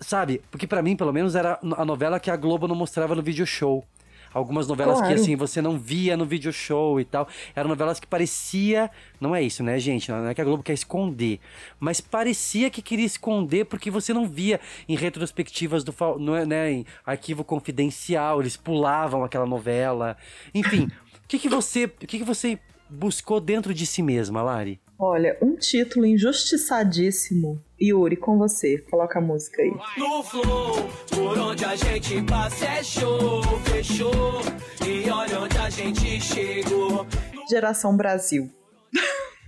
sabe? 0.00 0.42
Porque 0.50 0.66
pra 0.66 0.82
mim, 0.82 0.96
pelo 0.96 1.12
menos, 1.12 1.34
era 1.34 1.58
a 1.76 1.84
novela 1.84 2.18
que 2.18 2.30
a 2.30 2.36
Globo 2.36 2.66
não 2.66 2.74
mostrava 2.74 3.14
no 3.14 3.22
video 3.22 3.46
show. 3.46 3.84
Algumas 4.32 4.66
novelas 4.66 4.96
que 5.00 5.06
Claro. 5.06 5.20
assim 5.20 5.36
você 5.36 5.60
não 5.60 5.78
via 5.78 6.16
no 6.16 6.24
video 6.24 6.52
show 6.52 7.00
e 7.00 7.04
tal. 7.04 7.28
Eram 7.54 7.68
novelas 7.68 8.00
que 8.00 8.06
parecia, 8.06 8.90
não 9.20 9.34
é 9.34 9.42
isso, 9.42 9.62
né, 9.62 9.78
gente? 9.78 10.10
Não 10.10 10.26
é 10.26 10.34
que 10.34 10.40
a 10.40 10.44
Globo 10.44 10.62
quer 10.62 10.72
esconder, 10.72 11.40
mas 11.78 12.00
parecia 12.00 12.70
que 12.70 12.82
queria 12.82 13.06
esconder 13.06 13.66
porque 13.66 13.90
você 13.90 14.12
não 14.12 14.26
via 14.26 14.60
em 14.88 14.96
retrospectivas 14.96 15.84
do 15.84 15.92
é, 16.36 16.46
né, 16.46 16.72
em 16.72 16.86
arquivo 17.04 17.44
confidencial, 17.44 18.40
eles 18.40 18.56
pulavam 18.56 19.24
aquela 19.24 19.46
novela. 19.46 20.16
Enfim, 20.54 20.88
o 21.24 21.28
que 21.28 21.38
que 21.38 21.48
você, 21.48 21.84
o 21.84 22.06
que 22.06 22.18
que 22.18 22.24
você 22.24 22.58
buscou 22.88 23.40
dentro 23.40 23.72
de 23.72 23.86
si 23.86 24.02
mesma, 24.02 24.42
Lari? 24.42 24.80
Olha, 24.98 25.36
um 25.42 25.56
título 25.56 26.06
injustiçadíssimo. 26.06 27.62
Yuri, 27.82 28.16
com 28.16 28.38
você. 28.38 28.78
Coloca 28.78 29.18
a 29.18 29.22
música 29.22 29.60
aí. 29.60 29.72
No 29.98 30.22
flow, 30.22 30.88
por 31.10 31.38
onde 31.38 31.64
a 31.64 31.74
gente 31.74 32.22
passa 32.22 32.64
é 32.64 32.82
show, 32.82 33.42
fechou. 33.64 34.40
E 34.86 35.10
olha 35.10 35.40
onde 35.40 35.58
a 35.58 35.68
gente 35.68 36.20
chegou. 36.20 37.06
Geração 37.50 37.96
Brasil. 37.96 38.48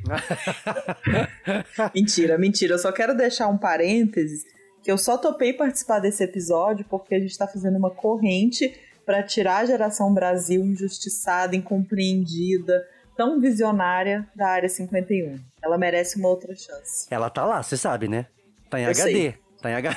mentira, 1.95 2.37
mentira. 2.37 2.75
Eu 2.75 2.79
só 2.79 2.91
quero 2.93 3.17
deixar 3.17 3.47
um 3.49 3.57
parênteses 3.57 4.45
que 4.83 4.91
eu 4.91 4.99
só 4.99 5.17
topei 5.17 5.53
participar 5.53 6.01
desse 6.01 6.23
episódio 6.23 6.85
porque 6.91 7.15
a 7.15 7.21
gente 7.21 7.39
tá 7.39 7.47
fazendo 7.47 7.79
uma 7.79 7.91
corrente 7.91 8.75
para 9.07 9.23
tirar 9.23 9.59
a 9.59 9.65
geração 9.65 10.13
Brasil 10.13 10.63
injustiçada, 10.65 11.55
incompreendida, 11.55 12.87
tão 13.17 13.41
visionária 13.41 14.29
da 14.35 14.49
área 14.49 14.69
51. 14.69 15.39
Ela 15.65 15.79
merece 15.79 16.19
uma 16.19 16.29
outra 16.29 16.55
chance. 16.55 17.07
Ela 17.11 17.31
tá 17.31 17.45
lá, 17.45 17.63
você 17.63 17.77
sabe, 17.77 18.07
né? 18.09 18.27
Tá 18.71 18.79
em 18.79 18.85
Eu 18.85 18.91
HD. 18.91 19.03
sei. 19.03 19.35
Tá 19.63 19.71
em 19.71 19.75
H... 19.75 19.97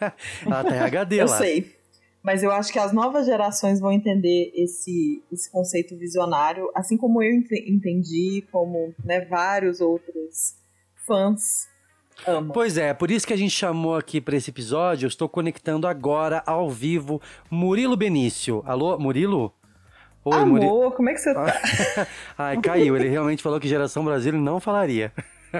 Ela 0.46 0.64
tá 0.64 0.76
em 0.76 0.80
HD 0.80 1.16
Eu 1.22 1.26
lá. 1.26 1.38
sei. 1.38 1.76
Mas 2.22 2.42
eu 2.42 2.50
acho 2.50 2.72
que 2.72 2.78
as 2.78 2.90
novas 2.90 3.26
gerações 3.26 3.78
vão 3.78 3.92
entender 3.92 4.50
esse, 4.54 5.22
esse 5.30 5.50
conceito 5.50 5.94
visionário, 5.98 6.70
assim 6.74 6.96
como 6.96 7.22
eu 7.22 7.30
ente- 7.34 7.70
entendi, 7.70 8.42
como 8.50 8.94
né, 9.04 9.26
vários 9.26 9.78
outros 9.82 10.54
fãs 11.06 11.66
amam. 12.26 12.50
Pois 12.54 12.78
é, 12.78 12.94
por 12.94 13.10
isso 13.10 13.26
que 13.26 13.34
a 13.34 13.36
gente 13.36 13.50
chamou 13.50 13.94
aqui 13.94 14.22
pra 14.22 14.36
esse 14.36 14.48
episódio. 14.50 15.04
Eu 15.04 15.08
estou 15.08 15.28
conectando 15.28 15.86
agora, 15.86 16.42
ao 16.46 16.70
vivo, 16.70 17.20
Murilo 17.50 17.94
Benício. 17.96 18.62
Alô, 18.64 18.98
Murilo? 18.98 19.52
Oi, 20.24 20.32
Amor, 20.36 20.46
Murilo. 20.48 20.92
como 20.92 21.10
é 21.10 21.14
que 21.14 21.20
você 21.20 21.34
tá? 21.34 21.46
Ai, 22.38 22.60
caiu. 22.60 22.96
Ele 22.96 23.08
realmente 23.08 23.42
falou 23.42 23.60
que 23.60 23.68
geração 23.68 24.04
Brasil 24.04 24.32
não 24.32 24.58
falaria. 24.60 25.12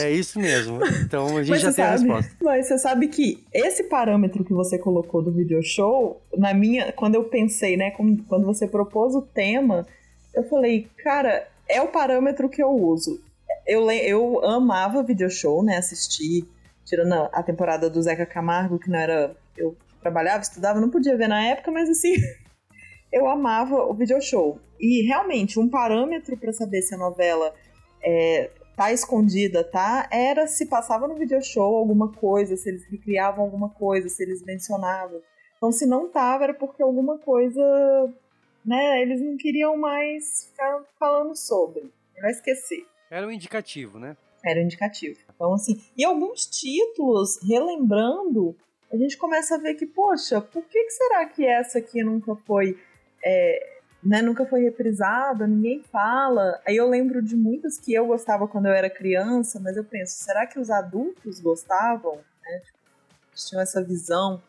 É 0.00 0.10
isso 0.10 0.38
mesmo. 0.38 0.80
Então 1.02 1.36
a 1.36 1.42
gente 1.42 1.50
Mas 1.50 1.62
já 1.62 1.72
tem 1.72 1.84
a 1.84 1.90
resposta. 1.92 2.32
Mas 2.42 2.66
você 2.66 2.78
sabe 2.78 3.08
que 3.08 3.42
esse 3.52 3.84
parâmetro 3.84 4.44
que 4.44 4.52
você 4.52 4.78
colocou 4.78 5.22
do 5.22 5.32
video 5.32 5.62
show, 5.62 6.20
na 6.36 6.52
minha, 6.52 6.92
quando 6.92 7.14
eu 7.14 7.24
pensei, 7.24 7.76
né, 7.76 7.90
quando 7.92 8.44
você 8.44 8.66
propôs 8.66 9.14
o 9.14 9.22
tema, 9.22 9.86
eu 10.34 10.42
falei, 10.48 10.88
cara, 11.02 11.46
é 11.68 11.80
o 11.80 11.88
parâmetro 11.88 12.48
que 12.48 12.62
eu 12.62 12.70
uso. 12.70 13.20
Eu, 13.66 13.90
eu 13.90 14.44
amava 14.44 15.02
video 15.02 15.30
show, 15.30 15.62
né, 15.62 15.78
assistir, 15.78 16.44
tirando 16.84 17.12
a- 17.14 17.30
a 17.32 17.42
temporada 17.42 17.88
do 17.88 18.02
Zeca 18.02 18.26
Camargo, 18.26 18.78
que 18.78 18.90
não 18.90 18.98
era, 18.98 19.34
eu 19.56 19.74
trabalhava, 20.04 20.42
estudava, 20.42 20.80
não 20.80 20.90
podia 20.90 21.16
ver 21.16 21.28
na 21.28 21.42
época, 21.46 21.72
mas 21.72 21.88
assim, 21.88 22.14
eu 23.10 23.26
amava 23.26 23.76
o 23.84 23.94
video 23.94 24.20
show. 24.20 24.60
E 24.78 25.02
realmente, 25.02 25.58
um 25.58 25.68
parâmetro 25.68 26.36
para 26.36 26.52
saber 26.52 26.82
se 26.82 26.94
a 26.94 26.98
novela 26.98 27.54
é, 28.02 28.50
tá 28.76 28.92
escondida, 28.92 29.64
tá? 29.64 30.06
Era 30.12 30.46
se 30.46 30.66
passava 30.66 31.08
no 31.08 31.14
video 31.14 31.42
show 31.42 31.74
alguma 31.74 32.12
coisa, 32.12 32.54
se 32.54 32.68
eles 32.68 32.84
recriavam 32.90 33.44
alguma 33.44 33.70
coisa, 33.70 34.08
se 34.10 34.22
eles 34.22 34.44
mencionavam. 34.44 35.22
Então, 35.56 35.72
se 35.72 35.86
não 35.86 36.10
tava, 36.10 36.44
era 36.44 36.54
porque 36.54 36.82
alguma 36.82 37.16
coisa, 37.16 37.62
né? 38.64 39.00
Eles 39.00 39.22
não 39.22 39.38
queriam 39.38 39.74
mais 39.76 40.48
ficar 40.50 40.82
falando 40.98 41.34
sobre. 41.34 41.90
Vai 42.20 42.30
esquecer. 42.30 42.84
Era 43.10 43.26
um 43.26 43.30
indicativo, 43.30 43.98
né? 43.98 44.16
Era 44.44 44.60
indicativo. 44.60 45.18
Então, 45.34 45.54
assim, 45.54 45.82
e 45.96 46.04
alguns 46.04 46.44
títulos, 46.44 47.38
relembrando, 47.42 48.54
a 48.94 48.96
gente 48.96 49.16
começa 49.16 49.56
a 49.56 49.58
ver 49.58 49.74
que, 49.74 49.86
poxa, 49.86 50.40
por 50.40 50.62
que, 50.62 50.84
que 50.84 50.90
será 50.92 51.26
que 51.26 51.44
essa 51.44 51.78
aqui 51.78 52.02
nunca 52.04 52.36
foi, 52.46 52.78
é, 53.24 53.78
né, 54.00 54.22
nunca 54.22 54.46
foi 54.46 54.62
reprisada, 54.62 55.48
ninguém 55.48 55.82
fala? 55.90 56.60
Aí 56.64 56.76
eu 56.76 56.88
lembro 56.88 57.20
de 57.20 57.34
muitas 57.34 57.76
que 57.76 57.92
eu 57.92 58.06
gostava 58.06 58.46
quando 58.46 58.66
eu 58.66 58.72
era 58.72 58.88
criança, 58.88 59.58
mas 59.58 59.76
eu 59.76 59.82
penso, 59.82 60.22
será 60.22 60.46
que 60.46 60.60
os 60.60 60.70
adultos 60.70 61.40
gostavam? 61.40 62.20
Né? 62.44 62.60
Tipo, 62.64 62.78
tinham 63.34 63.60
essa 63.60 63.82
visão, 63.82 64.40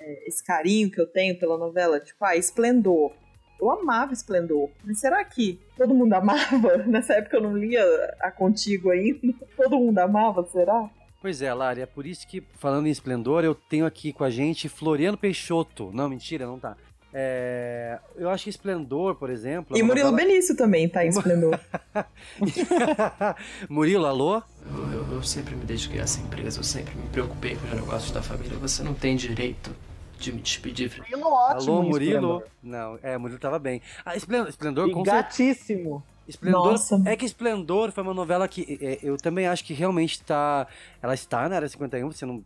é, 0.00 0.28
esse 0.28 0.42
carinho 0.42 0.90
que 0.90 1.00
eu 1.00 1.06
tenho 1.06 1.38
pela 1.38 1.56
novela, 1.56 2.00
tipo, 2.00 2.24
ah, 2.24 2.36
Esplendor. 2.36 3.12
Eu 3.60 3.70
amava 3.70 4.12
Esplendor, 4.12 4.68
mas 4.84 4.98
será 4.98 5.24
que 5.24 5.60
todo 5.76 5.94
mundo 5.94 6.12
amava? 6.12 6.76
Nessa 6.86 7.14
época 7.14 7.36
eu 7.36 7.42
não 7.42 7.56
lia 7.56 7.84
a 8.18 8.32
Contigo 8.32 8.90
ainda. 8.90 9.32
Todo 9.56 9.78
mundo 9.78 9.98
amava, 10.00 10.44
será? 10.44 10.90
Pois 11.26 11.42
é, 11.42 11.52
Lari, 11.52 11.80
é 11.80 11.86
por 11.86 12.06
isso 12.06 12.24
que, 12.24 12.40
falando 12.54 12.86
em 12.86 12.90
esplendor, 12.90 13.42
eu 13.42 13.52
tenho 13.52 13.84
aqui 13.84 14.12
com 14.12 14.22
a 14.22 14.30
gente 14.30 14.68
Floriano 14.68 15.18
Peixoto. 15.18 15.90
Não, 15.92 16.08
mentira, 16.08 16.46
não 16.46 16.56
tá. 16.56 16.76
É, 17.12 17.98
eu 18.14 18.30
acho 18.30 18.44
que 18.44 18.50
Esplendor, 18.50 19.16
por 19.16 19.28
exemplo. 19.28 19.74
é 19.76 19.80
E 19.80 19.82
uma 19.82 19.88
Murilo 19.88 20.12
novela- 20.12 20.28
Benício 20.28 20.56
também 20.56 20.88
tá 20.88 21.04
em 21.04 21.08
Esplendor. 21.08 21.58
Murilo, 23.68 24.06
alô? 24.06 24.36
Eu, 24.70 24.92
eu- 24.92 25.12
eu 25.14 25.22
sempre 25.24 25.56
me 25.56 25.64
dediquei 25.64 25.98
a 25.98 26.04
essa 26.04 26.20
empresa, 26.20 26.60
eu 26.60 26.64
sempre 26.64 26.94
me 26.94 27.08
preocupei 27.08 27.56
com 27.56 27.66
os 27.66 27.72
negócios 27.72 28.12
da 28.12 28.22
família. 28.22 28.56
Você 28.58 28.84
não 28.84 28.94
tem 28.94 29.16
direito 29.16 29.74
de 30.20 30.32
me 30.32 30.40
despedir. 30.40 30.92
Murilo 30.96 31.26
ótimo. 31.32 31.72
alô, 31.72 31.82
Murilo? 31.82 32.12
Esplendor. 32.38 32.44
Não, 32.62 32.98
é, 33.02 33.18
Murilo 33.18 33.40
tava 33.40 33.58
bem. 33.58 33.82
Ah, 34.04 34.14
Esplendor, 34.14 34.48
Esplendor 34.48 34.88
E 34.88 34.92
com 34.92 35.04
certeza. 35.04 36.02
Esplendor, 36.28 36.72
Nossa. 36.72 37.02
é 37.04 37.16
que 37.16 37.24
Esplendor 37.24 37.92
foi 37.92 38.02
uma 38.02 38.14
novela 38.14 38.48
que 38.48 38.78
é, 38.80 38.98
eu 39.02 39.16
também 39.16 39.46
acho 39.46 39.64
que 39.64 39.72
realmente 39.72 40.22
tá. 40.22 40.66
Ela 41.00 41.14
está 41.14 41.48
na 41.48 41.56
área 41.56 41.68
51. 41.68 42.10
Você 42.10 42.26
não, 42.26 42.42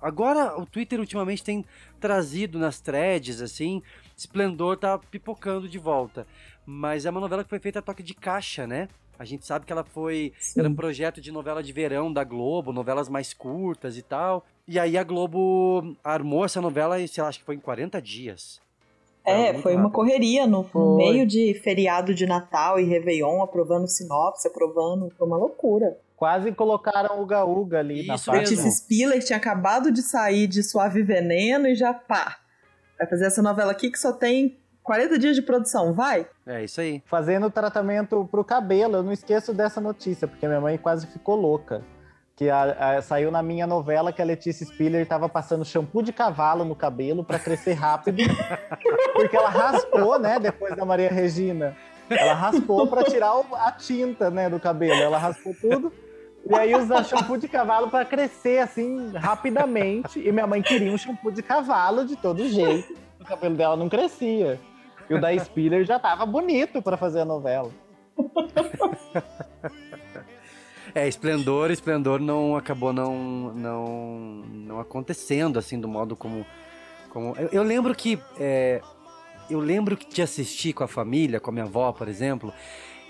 agora 0.00 0.58
o 0.58 0.64
Twitter 0.64 1.00
ultimamente 1.00 1.42
tem 1.42 1.64
trazido 1.98 2.58
nas 2.58 2.80
threads, 2.80 3.40
assim. 3.40 3.82
Esplendor 4.16 4.76
tá 4.76 4.98
pipocando 4.98 5.68
de 5.68 5.78
volta. 5.78 6.26
Mas 6.64 7.04
é 7.04 7.10
uma 7.10 7.20
novela 7.20 7.42
que 7.42 7.50
foi 7.50 7.58
feita 7.58 7.80
a 7.80 7.82
toque 7.82 8.02
de 8.02 8.14
caixa, 8.14 8.66
né? 8.66 8.88
A 9.18 9.24
gente 9.24 9.46
sabe 9.46 9.64
que 9.64 9.72
ela 9.72 9.84
foi. 9.84 10.32
Sim. 10.38 10.60
Era 10.60 10.68
um 10.68 10.74
projeto 10.74 11.20
de 11.20 11.30
novela 11.30 11.62
de 11.62 11.72
verão 11.72 12.12
da 12.12 12.24
Globo, 12.24 12.72
novelas 12.72 13.08
mais 13.08 13.32
curtas 13.32 13.96
e 13.96 14.02
tal. 14.02 14.44
E 14.66 14.78
aí 14.78 14.96
a 14.96 15.04
Globo 15.04 15.96
armou 16.02 16.44
essa 16.44 16.60
novela 16.60 16.98
e, 16.98 17.06
sei 17.06 17.22
lá, 17.22 17.28
acho 17.28 17.38
que 17.38 17.44
foi 17.44 17.54
em 17.54 17.60
40 17.60 18.00
dias. 18.00 18.63
É, 19.24 19.54
foi 19.54 19.72
uma 19.72 19.82
rápido. 19.84 19.94
correria 19.94 20.46
no, 20.46 20.64
Foi. 20.64 20.96
meio 20.96 21.26
de 21.26 21.54
feriado 21.54 22.14
de 22.14 22.26
Natal 22.26 22.78
e 22.78 22.84
Réveillon, 22.84 23.42
aprovando 23.42 23.88
sinopse, 23.88 24.46
aprovando. 24.48 25.10
Foi 25.16 25.26
uma 25.26 25.36
loucura. 25.38 25.96
Quase 26.16 26.52
colocaram 26.52 27.20
o 27.22 27.26
Gaúga 27.26 27.78
ali 27.78 28.06
na 28.06 28.14
Isso 28.14 28.26
parte. 28.26 28.40
mesmo. 28.50 28.56
Letícia 28.56 28.70
Spiller 28.70 29.24
tinha 29.24 29.36
acabado 29.36 29.90
de 29.90 30.02
sair 30.02 30.46
de 30.46 30.62
Suave 30.62 31.02
Veneno 31.02 31.66
e 31.66 31.74
já 31.74 31.92
pá. 31.94 32.36
Vai 32.98 33.08
fazer 33.08 33.26
essa 33.26 33.42
novela 33.42 33.72
aqui 33.72 33.90
que 33.90 33.98
só 33.98 34.12
tem 34.12 34.58
40 34.82 35.18
dias 35.18 35.34
de 35.34 35.42
produção, 35.42 35.92
vai? 35.94 36.26
É 36.46 36.62
isso 36.62 36.80
aí. 36.80 37.02
Fazendo 37.06 37.50
tratamento 37.50 38.28
pro 38.30 38.44
cabelo. 38.44 38.96
Eu 38.96 39.02
não 39.02 39.12
esqueço 39.12 39.52
dessa 39.54 39.80
notícia, 39.80 40.28
porque 40.28 40.46
minha 40.46 40.60
mãe 40.60 40.76
quase 40.78 41.06
ficou 41.06 41.34
louca. 41.34 41.82
Que 42.36 42.50
a- 42.50 42.96
a- 42.98 43.02
saiu 43.02 43.30
na 43.30 43.42
minha 43.42 43.66
novela 43.66 44.12
que 44.12 44.20
a 44.20 44.24
Letícia 44.24 44.66
Spiller 44.66 45.06
tava 45.06 45.28
passando 45.28 45.64
shampoo 45.64 46.02
de 46.02 46.12
cavalo 46.12 46.64
no 46.64 46.74
cabelo 46.74 47.22
pra 47.22 47.38
crescer 47.38 47.74
rápido. 47.74 48.18
porque 49.14 49.36
ela 49.36 49.48
raspou, 49.48 50.18
né, 50.18 50.38
depois 50.40 50.76
da 50.76 50.84
Maria 50.84 51.10
Regina. 51.10 51.76
Ela 52.10 52.34
raspou 52.34 52.86
pra 52.88 53.04
tirar 53.04 53.36
o- 53.36 53.46
a 53.54 53.70
tinta, 53.72 54.30
né, 54.30 54.50
do 54.50 54.58
cabelo. 54.58 55.00
Ela 55.00 55.16
raspou 55.16 55.54
tudo. 55.60 55.92
E 56.46 56.54
aí 56.54 56.74
usa 56.74 57.02
shampoo 57.04 57.38
de 57.38 57.48
cavalo 57.48 57.88
pra 57.88 58.04
crescer 58.04 58.58
assim 58.58 59.12
rapidamente. 59.14 60.18
E 60.18 60.30
minha 60.30 60.46
mãe 60.46 60.60
queria 60.60 60.92
um 60.92 60.98
shampoo 60.98 61.30
de 61.30 61.42
cavalo 61.42 62.04
de 62.04 62.16
todo 62.16 62.46
jeito. 62.48 62.94
O 63.20 63.24
cabelo 63.24 63.54
dela 63.54 63.76
não 63.76 63.88
crescia. 63.88 64.60
E 65.08 65.14
o 65.14 65.20
da 65.20 65.34
Spiller 65.38 65.84
já 65.84 65.98
tava 65.98 66.26
bonito 66.26 66.82
pra 66.82 66.96
fazer 66.98 67.20
a 67.20 67.24
novela. 67.24 67.70
É, 70.94 71.08
Esplendor, 71.08 71.70
Esplendor 71.70 72.20
não 72.20 72.56
acabou 72.56 72.92
não, 72.92 73.52
não, 73.52 74.44
não 74.52 74.80
acontecendo 74.80 75.58
assim 75.58 75.80
do 75.80 75.88
modo 75.88 76.14
como. 76.14 76.46
como... 77.10 77.34
Eu, 77.36 77.48
eu 77.52 77.62
lembro 77.62 77.94
que. 77.94 78.18
é, 78.38 78.80
eu 79.50 79.58
lembro 79.60 79.96
que 79.96 80.06
de 80.08 80.22
assistir 80.22 80.72
com 80.72 80.84
a 80.84 80.88
família, 80.88 81.40
com 81.40 81.50
a 81.50 81.52
minha 81.52 81.64
avó, 81.64 81.92
por 81.92 82.08
exemplo. 82.08 82.52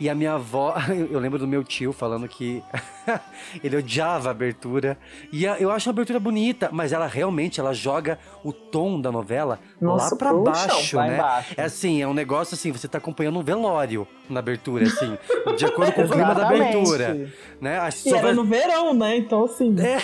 E 0.01 0.09
a 0.11 0.15
minha 0.15 0.35
avó, 0.35 0.75
eu 1.11 1.19
lembro 1.21 1.39
do 1.39 1.47
meu 1.47 1.63
tio 1.63 1.93
falando 1.93 2.27
que 2.29 2.63
ele 3.63 3.77
odiava 3.77 4.29
a 4.29 4.31
abertura. 4.33 4.99
E 5.33 5.47
a- 5.47 5.59
eu 5.59 5.71
acho 5.71 5.89
a 5.89 5.93
abertura 5.93 6.19
bonita, 6.19 6.69
mas 6.73 6.93
ela 6.93 7.07
realmente 7.07 7.61
ela 7.61 7.73
joga 7.73 8.19
o 8.43 8.53
tom 8.53 9.01
da 9.01 9.13
novela 9.13 9.61
Nossa, 9.81 10.15
lá 10.15 10.19
pra 10.19 10.31
pro 10.31 10.43
baixo, 10.43 10.97
né? 10.97 11.45
É 11.57 11.63
assim, 11.65 12.03
é 12.03 12.09
um 12.09 12.15
negócio 12.15 12.55
assim, 12.55 12.73
você 12.73 12.89
tá 12.89 12.99
acompanhando 12.99 13.39
um 13.39 13.43
velório 13.43 14.07
na 14.29 14.41
abertura, 14.41 14.85
assim, 14.87 15.17
de 15.57 15.65
acordo 15.67 15.93
com 15.93 16.03
o 16.03 16.09
clima 16.09 16.35
da 16.35 16.47
abertura. 16.49 17.31
Né? 17.61 17.79
A- 17.79 17.89
E 18.05 18.09
era 18.13 18.23
vai- 18.23 18.33
no 18.35 18.45
verão, 18.45 18.95
né? 18.95 19.17
Então, 19.17 19.45
assim. 19.45 19.75
É. 19.81 19.99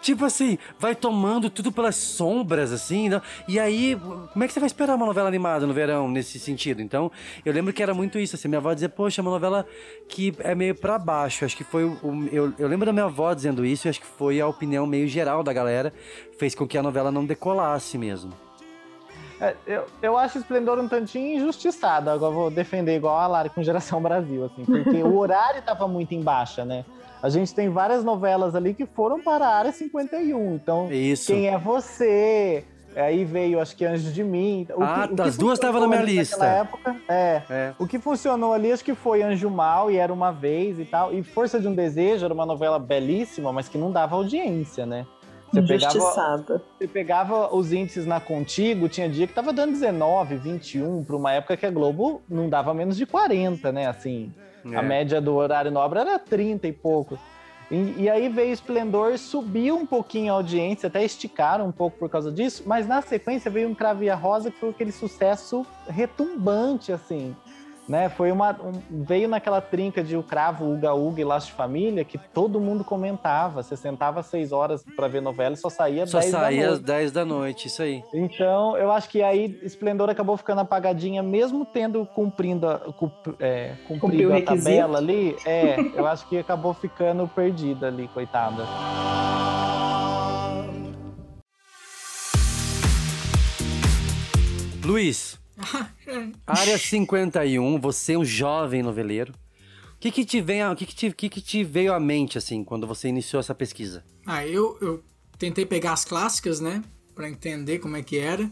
tipo 0.00 0.24
assim, 0.24 0.58
vai 0.78 0.94
tomando 0.94 1.48
tudo 1.50 1.70
pelas 1.70 1.96
sombras, 1.96 2.72
assim, 2.72 3.08
né? 3.08 3.20
e 3.46 3.58
aí, 3.60 3.96
como 4.32 4.42
é 4.44 4.46
que 4.46 4.52
você 4.52 4.60
vai 4.60 4.66
esperar 4.66 4.96
uma 4.96 5.06
novela 5.06 5.28
animada 5.28 5.66
no 5.66 5.72
verão, 5.72 6.08
nesse 6.08 6.38
sentido? 6.38 6.82
Então, 6.82 7.10
eu 7.44 7.52
lembro 7.52 7.72
que 7.72 7.82
era 7.82 7.94
muito 7.94 8.18
isso, 8.18 8.36
assim, 8.36 8.48
minha 8.48 8.60
avó 8.64 8.74
dizia, 8.74 8.88
poxa, 8.88 9.20
é 9.20 9.22
uma 9.22 9.30
novela 9.30 9.66
que 10.08 10.34
é 10.40 10.54
meio 10.54 10.74
pra 10.74 10.98
baixo, 10.98 11.44
acho 11.44 11.56
que 11.56 11.64
foi 11.64 11.84
o... 11.84 11.92
o- 12.02 12.28
eu, 12.32 12.52
eu 12.58 12.68
lembro 12.68 12.86
da 12.86 12.92
minha 12.92 13.04
avó 13.06 13.32
dizendo 13.34 13.64
isso, 13.64 13.86
e 13.86 13.90
acho 13.90 14.00
que 14.00 14.06
foi 14.06 14.40
a 14.40 14.46
opinião 14.46 14.86
meio 14.86 15.06
geral 15.08 15.42
da 15.42 15.52
galera, 15.52 15.92
fez 16.38 16.54
com 16.54 16.66
que 16.66 16.76
a 16.78 16.82
novela 16.82 17.10
não 17.10 17.24
decolasse 17.24 17.96
mesmo. 17.98 18.32
É, 19.40 19.54
eu, 19.66 19.84
eu 20.00 20.16
acho 20.16 20.38
Esplendor 20.38 20.78
um 20.78 20.88
tantinho 20.88 21.36
injustiçado. 21.36 22.08
Agora 22.08 22.32
vou 22.32 22.50
defender 22.50 22.96
igual 22.96 23.16
a 23.18 23.26
Lari 23.26 23.50
com 23.50 23.62
Geração 23.62 24.00
Brasil, 24.00 24.44
assim, 24.44 24.64
porque 24.64 25.02
o 25.02 25.16
horário 25.18 25.60
tava 25.62 25.86
muito 25.88 26.12
em 26.14 26.22
baixa, 26.22 26.64
né? 26.64 26.84
A 27.22 27.28
gente 27.28 27.54
tem 27.54 27.68
várias 27.68 28.04
novelas 28.04 28.54
ali 28.54 28.74
que 28.74 28.86
foram 28.86 29.20
para 29.20 29.46
a 29.46 29.54
área 29.56 29.72
51. 29.72 30.54
Então, 30.54 30.92
Isso. 30.92 31.32
quem 31.32 31.48
é 31.48 31.58
você? 31.58 32.64
Aí 32.96 33.24
veio, 33.24 33.60
acho 33.60 33.76
que 33.76 33.84
Anjos 33.84 34.14
de 34.14 34.22
Mim. 34.22 34.66
O 34.76 34.82
Ah, 34.82 35.06
que- 35.08 35.14
o 35.14 35.16
que 35.16 35.22
as 35.22 35.36
duas 35.36 35.58
estavam 35.58 35.80
na 35.80 35.88
minha 35.88 36.02
lista. 36.02 36.36
naquela 36.36 36.58
época, 36.60 36.96
é. 37.08 37.42
É. 37.50 37.72
O 37.78 37.86
que 37.86 37.98
funcionou 37.98 38.52
ali, 38.52 38.70
acho 38.72 38.84
que 38.84 38.94
foi 38.94 39.22
Anjo 39.22 39.50
Mal 39.50 39.90
e 39.90 39.96
Era 39.96 40.12
Uma 40.12 40.30
Vez 40.30 40.78
e 40.78 40.84
tal. 40.84 41.12
E 41.12 41.22
Força 41.22 41.58
de 41.58 41.66
um 41.66 41.74
Desejo 41.74 42.24
era 42.24 42.32
uma 42.34 42.46
novela 42.46 42.78
belíssima, 42.78 43.52
mas 43.52 43.68
que 43.68 43.76
não 43.76 43.90
dava 43.90 44.14
audiência, 44.16 44.86
né? 44.86 45.06
Você 45.52 45.62
pegava, 45.62 46.62
você 46.78 46.88
pegava 46.88 47.54
os 47.54 47.72
índices 47.72 48.04
na 48.06 48.18
Contigo, 48.18 48.88
tinha 48.88 49.08
dia 49.08 49.24
que 49.26 49.32
tava 49.32 49.52
dando 49.52 49.70
19, 49.70 50.34
21, 50.36 51.04
para 51.04 51.14
uma 51.14 51.32
época 51.32 51.56
que 51.56 51.64
a 51.64 51.70
Globo 51.70 52.22
não 52.28 52.48
dava 52.48 52.74
menos 52.74 52.96
de 52.96 53.06
40, 53.06 53.70
né? 53.70 53.86
Assim, 53.86 54.32
É. 54.72 54.76
a 54.76 54.82
média 54.82 55.20
do 55.20 55.32
horário 55.34 55.70
nobre 55.70 56.00
era 56.00 56.18
30 56.18 56.66
e 56.66 56.72
pouco. 56.72 57.16
E, 57.74 58.02
e 58.02 58.08
aí 58.08 58.28
veio 58.28 58.52
Esplendor, 58.52 59.18
subiu 59.18 59.76
um 59.76 59.84
pouquinho 59.84 60.32
a 60.32 60.36
audiência, 60.36 60.86
até 60.86 61.04
esticaram 61.04 61.66
um 61.66 61.72
pouco 61.72 61.98
por 61.98 62.08
causa 62.08 62.30
disso, 62.30 62.62
mas 62.64 62.86
na 62.86 63.02
sequência 63.02 63.50
veio 63.50 63.68
um 63.68 63.74
Crave 63.74 64.08
a 64.08 64.14
Rosa, 64.14 64.48
que 64.48 64.60
foi 64.60 64.68
aquele 64.70 64.92
sucesso 64.92 65.66
retumbante, 65.88 66.92
assim. 66.92 67.34
Né? 67.86 68.08
Foi 68.08 68.32
uma, 68.32 68.52
um- 68.52 68.80
veio 69.04 69.28
naquela 69.28 69.60
trinca 69.60 70.02
de 70.02 70.16
o 70.16 70.22
cravo, 70.22 70.64
Uga 70.72 70.94
Uga 70.94 71.20
e 71.20 71.24
Laço 71.24 71.48
de 71.48 71.52
Família, 71.52 72.02
que 72.04 72.16
todo 72.16 72.58
mundo 72.58 72.82
comentava. 72.82 73.62
Você 73.62 73.76
sentava 73.76 74.22
seis 74.22 74.52
horas 74.52 74.82
para 74.96 75.06
ver 75.06 75.20
novela 75.20 75.54
e 75.54 75.58
só 75.58 75.68
saía 75.68 76.06
Só 76.06 76.18
10 76.18 76.32
da 76.32 76.40
saía 76.40 76.62
às 76.64 76.70
noite. 76.70 76.84
10 76.84 77.12
da 77.12 77.24
noite, 77.26 77.68
isso 77.68 77.82
aí. 77.82 78.02
Então, 78.14 78.76
eu 78.78 78.90
acho 78.90 79.08
que 79.10 79.22
aí 79.22 79.58
Esplendor 79.62 80.08
acabou 80.08 80.36
ficando 80.36 80.60
apagadinha, 80.62 81.22
mesmo 81.22 81.66
tendo 81.66 82.06
cumprindo 82.06 82.66
a, 82.68 82.80
é, 83.38 83.74
cumprido 83.86 84.32
a 84.32 84.36
requisito. 84.36 84.64
tabela 84.64 84.98
ali. 84.98 85.36
É, 85.44 85.76
eu 85.94 86.06
acho 86.06 86.26
que 86.26 86.38
acabou 86.38 86.72
ficando 86.72 87.28
perdida 87.28 87.88
ali, 87.88 88.08
coitada. 88.08 88.64
Luiz, 94.84 95.38
Área 96.46 96.78
51, 96.78 97.78
você 97.80 98.12
é 98.14 98.18
um 98.18 98.24
jovem 98.24 98.82
noveleiro. 98.82 99.32
O 99.94 99.98
que 99.98 100.10
que 100.10 100.24
te, 100.24 100.40
vem 100.40 100.62
a- 100.62 100.74
que 100.74 100.84
que 100.86 100.94
te, 100.94 101.10
que 101.12 101.28
que 101.28 101.40
te 101.40 101.64
veio 101.64 101.92
à 101.94 102.00
mente, 102.00 102.36
assim, 102.36 102.62
quando 102.62 102.86
você 102.86 103.08
iniciou 103.08 103.40
essa 103.40 103.54
pesquisa? 103.54 104.04
Ah, 104.26 104.46
eu, 104.46 104.76
eu 104.80 105.02
tentei 105.38 105.64
pegar 105.64 105.92
as 105.92 106.04
clássicas, 106.04 106.60
né? 106.60 106.82
Pra 107.14 107.28
entender 107.28 107.78
como 107.78 107.96
é 107.96 108.02
que 108.02 108.18
era. 108.18 108.50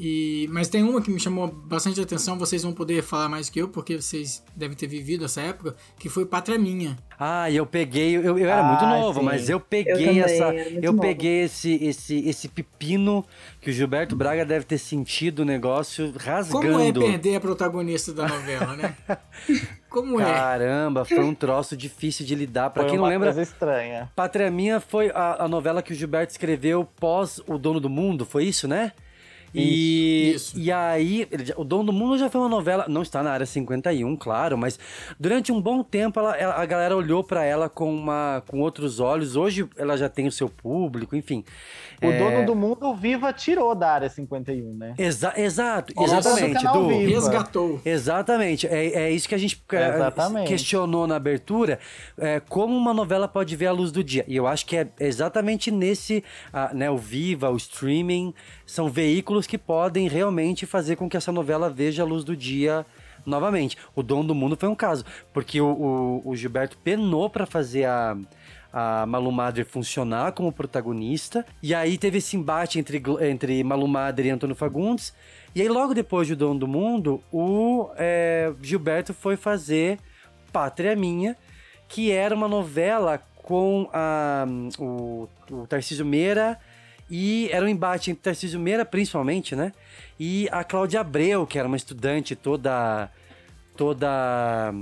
E, 0.00 0.46
mas 0.52 0.68
tem 0.68 0.82
uma 0.82 1.02
que 1.02 1.10
me 1.10 1.18
chamou 1.18 1.48
bastante 1.48 2.00
atenção, 2.00 2.38
vocês 2.38 2.62
vão 2.62 2.72
poder 2.72 3.02
falar 3.02 3.28
mais 3.28 3.50
que 3.50 3.60
eu, 3.60 3.68
porque 3.68 4.00
vocês 4.00 4.44
devem 4.54 4.76
ter 4.76 4.86
vivido 4.86 5.24
essa 5.24 5.40
época, 5.40 5.74
que 5.98 6.08
foi 6.08 6.24
Pátria 6.24 6.56
Minha. 6.58 6.96
Ah, 7.18 7.50
e 7.50 7.56
eu 7.56 7.66
peguei, 7.66 8.16
eu, 8.16 8.38
eu 8.38 8.48
era 8.48 8.60
Ah, 8.60 8.62
muito 8.62 8.86
novo, 8.86 9.18
sim. 9.18 9.26
mas 9.26 9.50
eu 9.50 9.58
peguei 9.58 10.20
Eu 10.20 10.24
essa, 10.24 10.54
eu 10.54 10.92
nova. 10.92 11.08
peguei 11.08 11.42
esse, 11.42 11.74
esse, 11.84 12.28
esse 12.28 12.46
pepino 12.48 13.26
que 13.60 13.70
o 13.70 13.72
Gilberto 13.72 14.14
Braga 14.14 14.44
deve 14.44 14.64
ter 14.64 14.78
sentido 14.78 15.40
o 15.40 15.44
negócio 15.44 16.12
rasgando. 16.16 16.64
Como 16.68 16.80
é 16.80 16.92
perder 16.92 17.34
a 17.34 17.40
protagonista 17.40 18.12
da 18.12 18.28
novela, 18.28 18.76
né? 18.76 18.94
Como 19.90 20.20
é? 20.20 20.24
Caramba, 20.32 21.04
foi 21.04 21.24
um 21.24 21.34
troço 21.34 21.76
difícil 21.76 22.24
de 22.24 22.34
lidar. 22.36 22.70
Pra 22.70 22.82
Foi 22.82 22.90
quem 22.90 22.98
não 22.98 23.04
uma 23.04 23.10
lembra, 23.10 23.32
coisa 23.32 23.42
estranha. 23.50 24.08
Pátria 24.14 24.48
Minha 24.50 24.78
foi 24.80 25.10
a, 25.10 25.44
a 25.44 25.48
novela 25.48 25.82
que 25.82 25.92
o 25.92 25.96
Gilberto 25.96 26.30
escreveu 26.30 26.84
pós 26.84 27.40
O 27.48 27.58
Dono 27.58 27.80
do 27.80 27.88
Mundo, 27.88 28.24
foi 28.24 28.44
isso, 28.44 28.68
né? 28.68 28.92
E, 29.54 30.32
Isso. 30.34 30.58
e 30.58 30.70
aí, 30.70 31.26
O 31.56 31.64
Dono 31.64 31.84
do 31.84 31.92
Mundo 31.92 32.18
já 32.18 32.28
foi 32.28 32.40
uma 32.40 32.48
novela, 32.50 32.84
não 32.88 33.02
está 33.02 33.22
na 33.22 33.30
área 33.30 33.46
51, 33.46 34.14
claro, 34.16 34.58
mas 34.58 34.78
durante 35.18 35.50
um 35.52 35.60
bom 35.60 35.82
tempo 35.82 36.18
ela, 36.20 36.36
ela- 36.36 36.54
a 36.60 36.66
galera 36.66 36.96
olhou 36.96 37.24
pra 37.24 37.44
ela 37.44 37.68
com, 37.68 37.94
uma, 37.94 38.42
com 38.46 38.60
outros 38.60 39.00
olhos. 39.00 39.36
Hoje 39.36 39.68
ela 39.76 39.96
já 39.96 40.08
tem 40.08 40.26
o 40.26 40.32
seu 40.32 40.48
público, 40.48 41.16
enfim. 41.16 41.44
O 42.02 42.06
É, 42.06 42.18
dono 42.18 42.46
do 42.46 42.54
mundo, 42.54 42.86
o 42.86 42.94
Viva, 42.94 43.32
tirou 43.32 43.74
da 43.74 43.90
área 43.90 44.08
51, 44.08 44.74
né? 44.74 44.94
Exa 44.98 45.32
exato, 45.36 45.92
exatamente, 45.98 46.62
do. 46.72 46.88
Viva. 46.88 47.10
Resgatou. 47.10 47.80
Exatamente, 47.84 48.66
é, 48.66 48.86
é 48.86 49.10
isso 49.10 49.28
que 49.28 49.34
a 49.34 49.38
gente 49.38 49.62
é, 49.72 49.88
Exatamente. 49.94 50.48
questionou 50.48 51.06
na 51.06 51.16
abertura, 51.16 51.78
é, 52.16 52.40
como 52.40 52.76
uma 52.76 52.94
novela 52.94 53.26
pode 53.28 53.54
ver 53.56 53.66
a 53.66 53.72
luz 53.72 53.90
do 53.92 54.02
dia. 54.04 54.24
E 54.28 54.36
eu 54.36 54.46
acho 54.46 54.64
que 54.66 54.76
é 54.76 54.88
exatamente 55.00 55.70
nesse, 55.70 56.22
ah, 56.52 56.70
né, 56.72 56.90
o 56.90 56.96
Viva, 56.96 57.50
o 57.50 57.56
streaming, 57.56 58.32
são 58.66 58.88
veículos 58.88 59.37
que 59.46 59.58
podem 59.58 60.08
realmente 60.08 60.66
fazer 60.66 60.96
com 60.96 61.08
que 61.08 61.16
essa 61.16 61.32
novela 61.32 61.68
veja 61.70 62.02
a 62.02 62.06
luz 62.06 62.24
do 62.24 62.36
dia 62.36 62.84
novamente. 63.26 63.76
O 63.94 64.02
Dono 64.02 64.24
do 64.28 64.34
Mundo 64.34 64.56
foi 64.56 64.68
um 64.68 64.74
caso, 64.74 65.04
porque 65.32 65.60
o, 65.60 65.66
o- 65.66 66.22
o 66.30 66.36
Gilberto 66.36 66.76
penou 66.78 67.28
pra 67.30 67.46
fazer 67.46 67.84
a 67.84 68.16
a 68.70 69.06
Malu 69.06 69.32
Madre 69.32 69.64
funcionar 69.64 70.32
como 70.32 70.52
protagonista. 70.52 71.44
E 71.62 71.74
aí 71.74 71.96
teve 71.96 72.18
esse 72.18 72.36
embate 72.36 72.78
entre, 72.78 73.02
entre 73.22 73.64
Malu 73.64 73.88
Madre 73.88 74.28
e 74.28 74.30
Antônio 74.30 74.54
Fagundes. 74.54 75.14
E 75.54 75.62
aí, 75.62 75.68
logo 75.70 75.94
depois 75.94 76.26
de 76.26 76.34
O 76.34 76.36
Dono 76.36 76.60
do 76.60 76.68
Mundo, 76.68 77.22
o 77.32 77.88
é, 77.96 78.52
Gilberto 78.60 79.14
foi 79.14 79.36
fazer 79.36 79.98
Pátria 80.52 80.94
Minha, 80.94 81.34
que 81.88 82.12
era 82.12 82.34
uma 82.34 82.46
novela 82.46 83.18
com 83.36 83.88
a, 83.90 84.44
o, 84.78 85.26
o 85.50 85.66
Tarcísio 85.66 86.04
Meira 86.04 86.58
e 87.10 87.48
era 87.52 87.64
um 87.64 87.68
embate 87.68 88.10
entre 88.10 88.22
Tarcísio 88.22 88.60
Meira, 88.60 88.84
principalmente, 88.84 89.54
né? 89.56 89.72
E 90.18 90.48
a 90.52 90.62
Cláudia 90.64 91.00
Abreu, 91.00 91.46
que 91.46 91.58
era 91.58 91.66
uma 91.68 91.76
estudante 91.76 92.34
toda. 92.36 93.10
toda. 93.76 94.72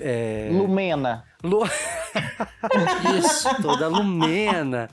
é, 0.00 0.48
Lumena. 0.52 1.24
Lu- 1.42 1.64
Isso. 3.18 3.48
toda 3.62 3.88
lumena. 3.88 4.88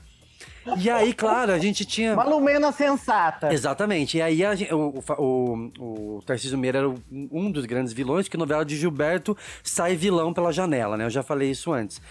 E 0.78 0.90
aí, 0.90 1.14
claro, 1.14 1.52
a 1.52 1.58
gente 1.58 1.84
tinha. 1.86 2.14
Uma 2.14 2.24
Lumena 2.26 2.72
sensata. 2.72 3.52
Exatamente. 3.54 4.18
E 4.18 4.22
aí 4.22 4.46
a 4.46 4.54
gen- 4.56 4.72
o, 4.74 5.04
o, 5.18 5.72
o, 5.80 6.22
Tarcísio 6.26 6.58
Meira 6.58 6.80
era 6.80 6.90
um 7.12 7.52
dos 7.52 7.66
grandes 7.66 7.92
vilões, 7.94 8.28
que 8.28 8.38
novela 8.38 8.64
de 8.66 8.76
Gilberto 8.78 9.36
sai 9.64 9.96
vilão 9.96 10.34
pela 10.34 10.52
janela, 10.52 10.96
né? 10.98 11.06
Eu 11.06 11.10
já 11.10 11.24
falei 11.24 11.50
isso 11.52 11.72
antes. 11.72 12.02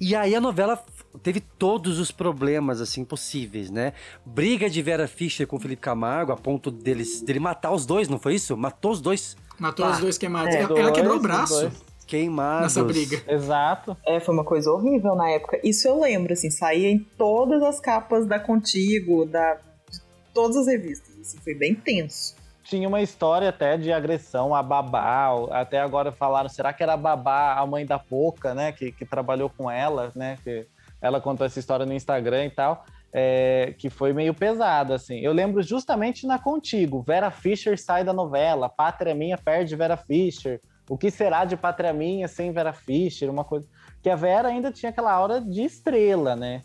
E 0.00 0.16
aí 0.16 0.34
a 0.34 0.40
novela 0.40 0.82
teve 1.22 1.40
todos 1.40 1.98
os 1.98 2.10
problemas, 2.10 2.80
assim, 2.80 3.04
possíveis, 3.04 3.70
né? 3.70 3.92
Briga 4.24 4.68
de 4.70 4.80
Vera 4.82 5.08
Fischer 5.08 5.46
com 5.46 5.58
Felipe 5.58 5.82
Camargo, 5.82 6.32
a 6.32 6.36
ponto 6.36 6.70
deles, 6.70 7.20
dele 7.20 7.40
matar 7.40 7.72
os 7.72 7.84
dois, 7.86 8.08
não 8.08 8.18
foi 8.18 8.34
isso? 8.34 8.56
Matou 8.56 8.92
os 8.92 9.00
dois 9.00 9.36
Matou 9.58 9.84
Ah, 9.84 9.90
os 9.90 9.98
dois 9.98 10.16
queimados. 10.16 10.54
é, 10.54 10.62
ela, 10.62 10.78
ela 10.78 10.92
quebrou 10.92 11.16
o 11.16 11.18
dois, 11.18 11.22
braço 11.22 11.60
dois. 11.60 11.84
queimados. 12.06 12.62
nessa 12.62 12.82
briga. 12.84 13.22
Exato. 13.28 13.96
É, 14.06 14.18
foi 14.20 14.34
uma 14.34 14.44
coisa 14.44 14.70
horrível 14.70 15.14
na 15.14 15.28
época. 15.30 15.60
Isso 15.62 15.86
eu 15.86 16.00
lembro, 16.00 16.32
assim, 16.32 16.50
saía 16.50 16.88
em 16.90 16.98
todas 16.98 17.62
as 17.62 17.78
capas 17.78 18.26
da 18.26 18.38
Contigo, 18.40 19.26
da 19.26 19.54
de 19.90 20.00
todas 20.32 20.56
as 20.56 20.66
revistas. 20.66 21.14
Assim, 21.20 21.38
foi 21.38 21.54
bem 21.54 21.74
tenso. 21.74 22.34
tinha 22.64 22.88
uma 22.88 23.02
história 23.02 23.48
até 23.50 23.76
de 23.76 23.92
agressão 23.92 24.54
a 24.54 24.62
babá. 24.62 25.28
Até 25.50 25.78
agora 25.80 26.10
falaram, 26.12 26.48
será 26.48 26.72
que 26.72 26.82
era 26.82 26.94
a 26.94 26.96
babá, 26.96 27.54
a 27.58 27.66
mãe 27.66 27.84
da 27.84 27.98
Poca, 27.98 28.54
né? 28.54 28.72
Que, 28.72 28.92
que 28.92 29.04
trabalhou 29.04 29.50
com 29.50 29.70
ela, 29.70 30.10
né? 30.14 30.38
Que 30.42 30.66
ela 31.00 31.20
contou 31.20 31.46
essa 31.46 31.58
história 31.58 31.86
no 31.86 31.92
Instagram 31.92 32.46
e 32.46 32.50
tal. 32.50 32.84
É, 33.12 33.74
que 33.76 33.90
foi 33.90 34.12
meio 34.12 34.32
pesada, 34.32 34.94
assim. 34.94 35.18
Eu 35.18 35.32
lembro 35.32 35.62
justamente 35.62 36.26
na 36.26 36.38
Contigo. 36.38 37.02
Vera 37.02 37.30
Fischer 37.30 37.76
sai 37.76 38.04
da 38.04 38.12
novela, 38.12 38.68
Pátria 38.68 39.14
Minha 39.14 39.36
perde 39.36 39.74
Vera 39.74 39.96
Fischer. 39.96 40.60
O 40.88 40.96
que 40.96 41.10
será 41.10 41.44
de 41.44 41.56
Pátria 41.56 41.92
Minha 41.92 42.28
sem 42.28 42.52
Vera 42.52 42.72
Fischer? 42.72 43.28
Uma 43.28 43.42
coisa. 43.44 43.66
Que 44.00 44.08
a 44.10 44.14
Vera 44.16 44.48
ainda 44.48 44.70
tinha 44.70 44.90
aquela 44.90 45.12
aura 45.12 45.40
de 45.40 45.62
estrela, 45.62 46.36
né? 46.36 46.62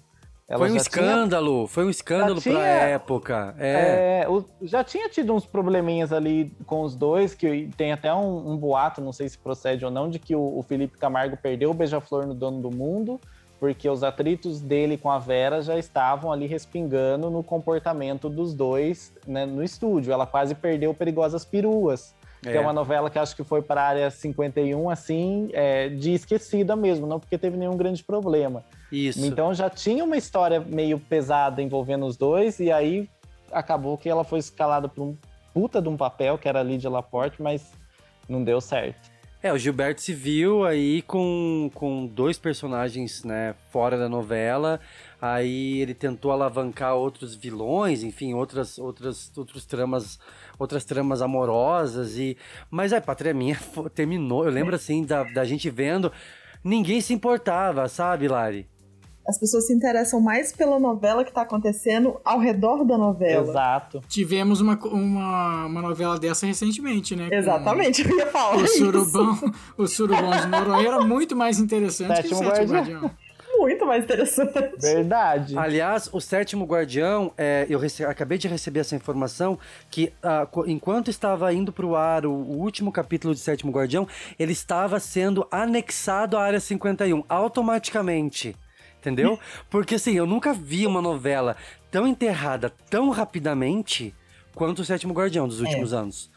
Ela 0.48 0.60
foi 0.60 0.72
um 0.72 0.76
escândalo, 0.76 1.56
tinha... 1.56 1.68
foi 1.68 1.86
um 1.86 1.90
escândalo 1.90 2.34
pra 2.40 2.42
tinha- 2.52 2.62
época. 2.64 3.56
É. 3.58 4.22
É, 4.24 4.30
o- 4.30 4.46
já 4.62 4.84
tinha 4.84 5.10
tido 5.10 5.34
uns 5.34 5.48
probleminhas 5.48 6.14
ali 6.14 6.56
com 6.68 6.84
os 6.84 6.96
dois, 6.96 7.34
que 7.34 7.68
tem 7.76 7.92
até 7.92 8.14
um, 8.14 8.52
um 8.52 8.56
boato, 8.56 9.02
não 9.02 9.12
sei 9.12 9.28
se 9.28 9.40
procede 9.40 9.84
ou 9.84 9.90
não, 9.90 10.08
de 10.08 10.20
que 10.20 10.36
o, 10.36 10.60
o 10.60 10.62
Felipe 10.62 11.00
Camargo 11.00 11.36
perdeu 11.36 11.72
o 11.72 11.74
beija-flor 11.74 12.28
no 12.28 12.36
Dono 12.36 12.62
do 12.62 12.70
Mundo, 12.70 13.20
porque 13.66 13.90
os 13.90 14.04
atritos 14.04 14.62
dele 14.62 14.96
com 14.96 15.10
a 15.10 15.18
Vera 15.18 15.60
já 15.60 15.76
estavam 15.76 16.32
ali 16.32 16.46
respingando 16.46 17.32
no 17.32 17.42
comportamento 17.42 18.30
dos 18.30 18.54
dois 18.54 19.12
né, 19.28 19.44
no 19.44 19.64
estúdio. 19.64 20.14
Ela 20.14 20.28
quase 20.28 20.54
perdeu 20.54 20.94
Perigosas 20.94 21.44
Peruas, 21.44 22.14
que 22.44 22.50
é 22.50 22.58
É. 22.58 22.60
uma 22.60 22.72
novela 22.72 23.10
que 23.10 23.18
acho 23.18 23.36
que 23.36 23.44
foi 23.44 23.64
para 23.64 23.82
a 23.82 23.88
área 23.88 24.12
51, 24.12 24.88
assim, 24.88 25.50
é, 25.52 25.90
de 25.90 26.14
esquecida 26.14 26.76
mesmo, 26.76 27.08
não 27.08 27.20
porque 27.20 27.40
teve 27.40 27.58
nenhum 27.58 27.76
grande 27.76 28.04
problema. 28.04 28.64
Isso. 28.92 29.26
Então 29.26 29.52
já 29.52 29.68
tinha 29.68 30.04
uma 30.04 30.16
história 30.16 30.60
meio 30.60 31.00
pesada 31.00 31.60
envolvendo 31.60 32.06
os 32.06 32.16
dois, 32.16 32.60
e 32.60 32.72
aí 32.72 33.10
acabou 33.52 33.98
que 33.98 34.08
ela 34.08 34.24
foi 34.24 34.38
escalada 34.38 34.88
por 34.88 35.02
um 35.02 35.18
puta 35.56 35.82
de 35.82 35.90
um 35.90 35.98
papel, 35.98 36.38
que 36.38 36.48
era 36.48 36.60
a 36.60 36.64
Lídia 36.64 36.90
Laporte, 36.90 37.42
mas 37.42 37.72
não 38.30 38.44
deu 38.44 38.62
certo. 38.62 39.10
É, 39.46 39.54
o 39.54 39.60
Gilberto 39.60 40.02
se 40.02 40.12
viu 40.12 40.66
aí 40.66 41.04
com, 41.04 41.70
com 41.76 42.08
dois 42.08 42.36
personagens, 42.36 43.24
né, 43.24 43.54
fora 43.70 43.96
da 43.96 44.10
novela. 44.10 44.80
Aí 45.22 45.82
ele 45.82 45.94
tentou 45.94 46.32
alavancar 46.32 46.96
outros 46.96 47.36
vilões, 47.36 48.02
enfim, 48.02 48.34
outras, 48.34 48.80
outras, 48.80 49.32
outros 49.38 49.64
tramas, 49.64 50.20
outras 50.58 50.84
tramas 50.84 51.22
amorosas 51.22 52.18
e, 52.18 52.36
mas 52.72 52.92
a 52.92 53.00
Pátria 53.00 53.36
Minha 53.36 53.56
terminou. 53.94 54.46
Eu 54.46 54.52
lembro 54.52 54.76
assim 54.76 55.06
da, 55.06 55.24
da 55.26 55.46
gente 55.46 55.70
vendo, 55.70 56.12
ninguém 56.64 57.00
se 57.00 57.14
importava, 57.14 57.88
sabe, 57.88 58.28
Lari? 58.28 58.68
As 59.28 59.38
pessoas 59.40 59.68
se 59.68 59.74
interessam 59.74 60.20
mais 60.22 60.52
pela 60.52 60.80
novela 60.80 61.24
que 61.24 61.32
tá 61.32 61.42
acontecendo 61.42 62.20
ao 62.24 62.40
redor 62.40 62.84
da 62.86 62.98
novela. 62.98 63.50
Exato. 63.50 64.02
Tivemos 64.08 64.62
uma, 64.62 64.78
uma, 64.86 65.66
uma 65.66 65.82
novela 65.82 66.20
dessa 66.20 66.46
recentemente, 66.46 67.16
né? 67.16 67.30
Exatamente, 67.32 68.08
eu 68.08 68.18
ia 68.18 68.28
falar 68.28 68.58
O 68.58 68.64
isso. 68.66 68.78
surubão, 68.78 69.54
o 69.78 69.88
surubão 69.88 70.32
de 70.42 70.48
Noronha 70.48 70.88
era 70.88 71.02
muito 71.02 71.36
mais 71.36 71.60
interessante 71.60 72.16
Sétimo 72.16 72.40
que 72.42 72.46
o 72.46 72.50
Sétimo 72.56 72.74
Guardião. 72.74 73.02
Guardião. 73.02 73.26
Muito 73.58 73.86
mais 73.86 74.04
interessante. 74.04 74.52
Verdade. 74.82 75.58
Aliás, 75.58 76.10
o 76.12 76.20
sétimo 76.20 76.66
guardião, 76.66 77.32
é, 77.38 77.66
eu 77.70 77.80
acabei 78.10 78.38
de 78.38 78.50
receber 78.50 78.82
essa 78.82 78.98
informação 78.98 79.58
que 79.90 80.12
co- 80.52 80.66
enquanto 80.68 81.10
estava 81.10 81.52
indo 81.54 81.72
para 81.72 81.86
o 81.86 81.96
ar 81.96 82.26
o, 82.26 82.32
o 82.32 82.58
último 82.60 82.92
capítulo 82.92 83.34
de 83.34 83.40
sétimo 83.40 83.72
guardião, 83.72 84.06
ele 84.38 84.52
estava 84.52 85.00
sendo 85.00 85.48
anexado 85.50 86.36
à 86.38 86.44
área 86.44 86.60
51 86.60 87.24
automaticamente. 87.30 88.56
Entendeu? 89.06 89.40
Porque 89.70 89.96
assim, 89.96 90.14
eu 90.14 90.26
nunca 90.26 90.54
vi 90.54 90.88
uma 90.88 91.02
novela 91.02 91.56
tão 91.92 92.08
enterrada 92.08 92.72
tão 92.90 93.10
rapidamente 93.12 94.14
quanto 94.56 94.80
o 94.80 94.86
sétimo 94.86 95.14
guardião 95.14 95.48
dos 95.48 95.60
últimos 95.62 95.94
anos. 95.94 96.32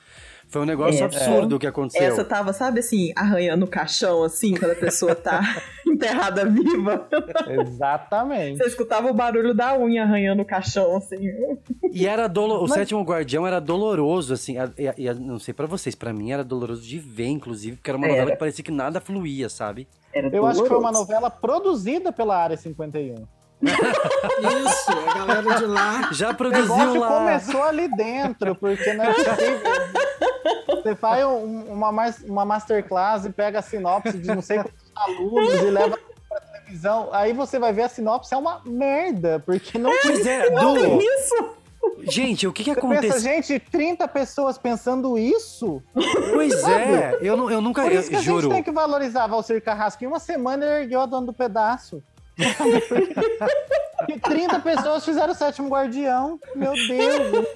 Foi 0.48 0.62
um 0.62 0.64
negócio 0.64 1.00
É, 1.00 1.04
absurdo 1.04 1.56
o 1.56 1.58
que 1.58 1.66
aconteceu. 1.66 2.02
Essa 2.06 2.24
tava, 2.24 2.52
sabe 2.52 2.80
assim, 2.80 3.12
arranhando 3.14 3.64
o 3.64 3.68
caixão, 3.68 4.22
assim, 4.22 4.54
quando 4.56 4.72
a 4.72 4.74
pessoa 4.76 5.14
tá 5.14 5.40
enterrada 5.86 6.46
viva. 6.46 7.06
Exatamente. 7.48 8.58
Você 8.58 8.64
escutava 8.64 9.10
o 9.10 9.14
barulho 9.14 9.54
da 9.54 9.76
unha 9.78 10.02
arranhando 10.02 10.42
o 10.42 10.44
caixão, 10.44 10.96
assim. 10.96 11.16
E 11.92 12.06
era 12.06 12.26
dolo... 12.26 12.62
o 12.62 12.68
sétimo 12.68 13.02
guardião 13.02 13.46
era 13.46 13.60
doloroso, 13.60 14.32
assim. 14.34 14.56
E, 14.76 15.04
e- 15.06 15.14
não 15.14 15.38
sei 15.38 15.52
pra 15.54 15.66
vocês, 15.66 15.94
pra 15.94 16.12
mim 16.12 16.32
era 16.32 16.42
doloroso 16.44 16.82
de 16.82 16.98
ver, 16.98 17.26
inclusive, 17.28 17.76
porque 17.76 17.90
era 17.90 17.98
uma 17.98 18.06
Era. 18.06 18.14
novela 18.16 18.30
que 18.32 18.38
parecia 18.38 18.64
que 18.64 18.70
nada 18.72 19.00
fluía, 19.00 19.48
sabe? 19.48 19.86
Era 20.12 20.28
Eu 20.34 20.46
acho 20.46 20.62
que 20.62 20.68
foi 20.68 20.78
uma 20.78 20.90
doloroso. 20.90 21.12
novela 21.12 21.30
produzida 21.30 22.10
pela 22.12 22.36
Área 22.36 22.56
51. 22.56 23.26
Isso, 23.62 24.90
a 24.90 25.14
galera 25.18 25.54
de 25.58 25.66
lá. 25.66 26.08
Já 26.12 26.30
O 26.30 26.34
produziu 26.34 26.76
negócio 26.76 27.00
lá. 27.00 27.08
começou 27.08 27.62
ali 27.62 27.88
dentro, 27.96 28.54
porque 28.54 28.92
não 28.94 29.04
é 29.04 29.12
possível. 29.14 29.60
Você 30.68 30.94
faz 30.94 31.24
um- 31.24 31.64
uma, 31.72 31.90
uma 32.24 32.44
masterclass 32.44 33.24
e 33.24 33.30
pega 33.30 33.58
a 33.58 33.62
sinopse 33.62 34.16
de 34.18 34.28
não 34.28 34.42
sei 34.42 34.58
quantos 34.58 34.92
alunos 34.94 35.54
e 35.54 35.70
leva 35.70 35.98
pra 36.28 36.40
televisão. 36.40 37.08
Aí 37.12 37.32
você 37.32 37.58
vai 37.58 37.72
ver 37.72 37.82
a 37.82 37.88
sinopse, 37.88 38.32
é 38.32 38.36
uma 38.36 38.60
merda, 38.64 39.42
porque 39.44 39.76
não 39.78 39.90
Pois 40.02 40.26
é, 40.26 40.50
Du, 40.50 40.74
tem 40.74 40.98
isso? 40.98 41.58
Gente, 42.02 42.46
o 42.46 42.52
que 42.52 42.64
que 42.64 42.74
Você 42.74 42.80
pensa, 42.80 42.96
aconteceu? 42.96 43.20
gente, 43.20 43.58
30 43.58 44.06
pessoas 44.08 44.58
pensando 44.58 45.16
isso? 45.18 45.82
Pois 46.32 46.62
é, 46.64 47.18
eu, 47.20 47.36
não- 47.36 47.50
eu 47.50 47.60
nunca, 47.60 47.82
Por 47.82 47.92
eu, 47.92 48.00
isso 48.00 48.10
que 48.10 48.16
a 48.16 48.20
juro. 48.20 48.42
gente 48.42 48.52
tem 48.52 48.62
que 48.62 48.70
valorizar 48.70 49.26
Valcir 49.26 49.62
Carrasco. 49.62 50.02
Em 50.04 50.06
uma 50.06 50.18
semana 50.20 50.64
ele 50.64 50.82
ergueu 50.84 51.00
a 51.00 51.06
dona 51.06 51.26
do 51.26 51.32
pedaço. 51.32 52.02
E 54.08 54.18
30 54.18 54.60
pessoas 54.60 55.04
fizeram 55.04 55.32
o 55.32 55.36
sétimo 55.36 55.68
guardião. 55.68 56.38
Meu 56.54 56.72
Deus. 56.72 57.46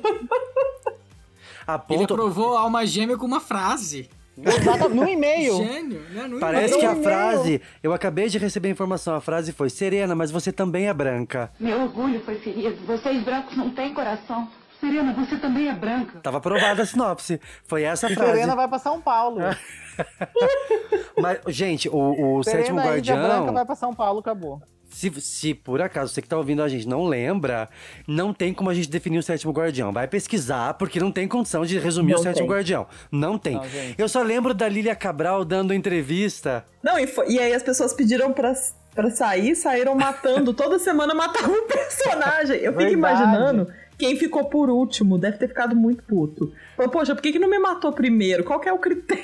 A 1.67 1.75
Ele 1.75 2.01
ponto, 2.01 2.15
aprovou 2.15 2.57
a 2.57 2.61
alma 2.61 2.85
gêmea 2.87 3.17
com 3.17 3.27
uma 3.27 3.41
frase. 3.41 4.11
No 4.37 5.07
e-mail. 5.07 5.57
Gênio, 5.57 6.01
né? 6.11 6.27
No 6.27 6.41
parece 6.41 6.79
que 6.79 6.87
a 6.87 6.97
frase, 6.97 7.61
eu 7.83 7.93
acabei 7.93 8.29
de 8.29 8.39
receber 8.39 8.69
a 8.69 8.73
informação, 8.73 9.15
a 9.15 9.21
frase 9.21 9.53
foi, 9.53 9.69
Serena, 9.69 10.15
mas 10.15 10.31
você 10.31 10.51
também 10.51 10.89
é 10.89 10.95
branca. 10.95 11.53
Meu 11.61 11.83
orgulho 11.83 12.21
foi 12.25 12.37
ferido. 12.37 12.85
Vocês 12.87 13.23
brancos 13.23 13.57
não 13.57 13.71
têm 13.71 13.93
coração. 13.93 14.49
Serena, 14.81 15.13
você 15.13 15.37
também 15.37 15.69
é 15.69 15.75
branca. 15.75 16.19
Tava 16.21 16.39
aprovada 16.39 16.83
a 16.83 16.87
sinopse. 16.87 17.41
Foi 17.65 17.85
essa 17.85 18.09
a 18.09 18.11
frase. 18.11 18.33
Serena 18.33 18.57
vai 18.57 18.67
pra 18.67 18.79
São 18.81 19.01
Paulo. 19.01 19.39
Mas, 21.21 21.39
gente, 21.49 21.89
o, 21.89 22.39
o 22.39 22.43
sétimo 22.43 22.81
Serena 22.81 22.99
Índia 22.99 23.15
Branca 23.15 23.29
guardião, 23.29 23.55
vai 23.55 23.65
pra 23.65 23.75
São 23.77 23.95
Paulo, 23.95 24.21
acabou. 24.21 24.61
Se, 24.93 25.11
se 25.21 25.55
por 25.55 25.81
acaso 25.81 26.13
você 26.13 26.21
que 26.23 26.29
tá 26.29 26.37
ouvindo 26.37 26.63
a 26.63 26.69
gente 26.69 26.87
não 26.87 27.05
lembra, 27.07 27.69
não 28.07 28.33
tem 28.33 28.53
como 28.53 28.71
a 28.71 28.75
gente 28.75 28.89
definir 28.89 29.19
o 29.19 29.23
sétimo 29.23 29.53
guardião. 29.53 29.93
Vai 29.93 30.07
pesquisar, 30.07 30.75
porque 30.75 31.01
não 31.01 31.11
tem 31.11 31.27
condição 31.27 31.65
de 31.65 31.79
resumir 31.79 32.13
Não 32.13 32.21
o 32.21 32.23
sétimo 32.23 32.47
tem. 32.47 32.55
guardião. 32.57 32.87
Não 33.11 33.39
tem. 33.39 33.55
Não, 33.55 33.63
eu 33.99 34.09
só 34.09 34.23
lembro 34.23 34.53
da 34.55 34.69
Lília 34.69 34.95
Cabral 34.95 35.45
dando 35.45 35.73
entrevista. 35.75 36.65
Não, 36.83 36.99
e, 36.99 37.07
foi- 37.07 37.29
e 37.31 37.39
aí 37.39 37.53
as 37.55 37.63
pessoas 37.63 37.93
pediram 37.93 38.33
pra, 38.33 38.53
pra 38.95 39.11
sair, 39.11 39.55
saíram 39.57 39.95
matando. 39.95 40.53
Toda 40.53 40.79
semana 40.79 41.15
matavam 41.15 41.55
um 41.55 41.67
personagem. 41.69 42.57
Eu 42.59 42.73
fico 42.73 42.79
Verdade. 42.79 42.95
imaginando 42.95 43.69
quem 44.03 44.17
ficou 44.17 44.47
por 44.47 44.69
último. 44.69 45.17
Deve 45.17 45.39
ter 45.39 45.47
ficado 45.47 45.77
muito 45.77 46.03
puto. 46.03 46.53
Falou, 46.77 46.91
poxa, 46.91 47.15
por 47.15 47.23
que, 47.23 47.31
que 47.31 47.39
não 47.39 47.49
me 47.49 47.61
matou 47.61 47.93
primeiro? 47.93 48.43
Qual 48.43 48.59
que 48.59 48.69
é 48.69 48.73
o 48.73 48.79
critério? 48.79 49.23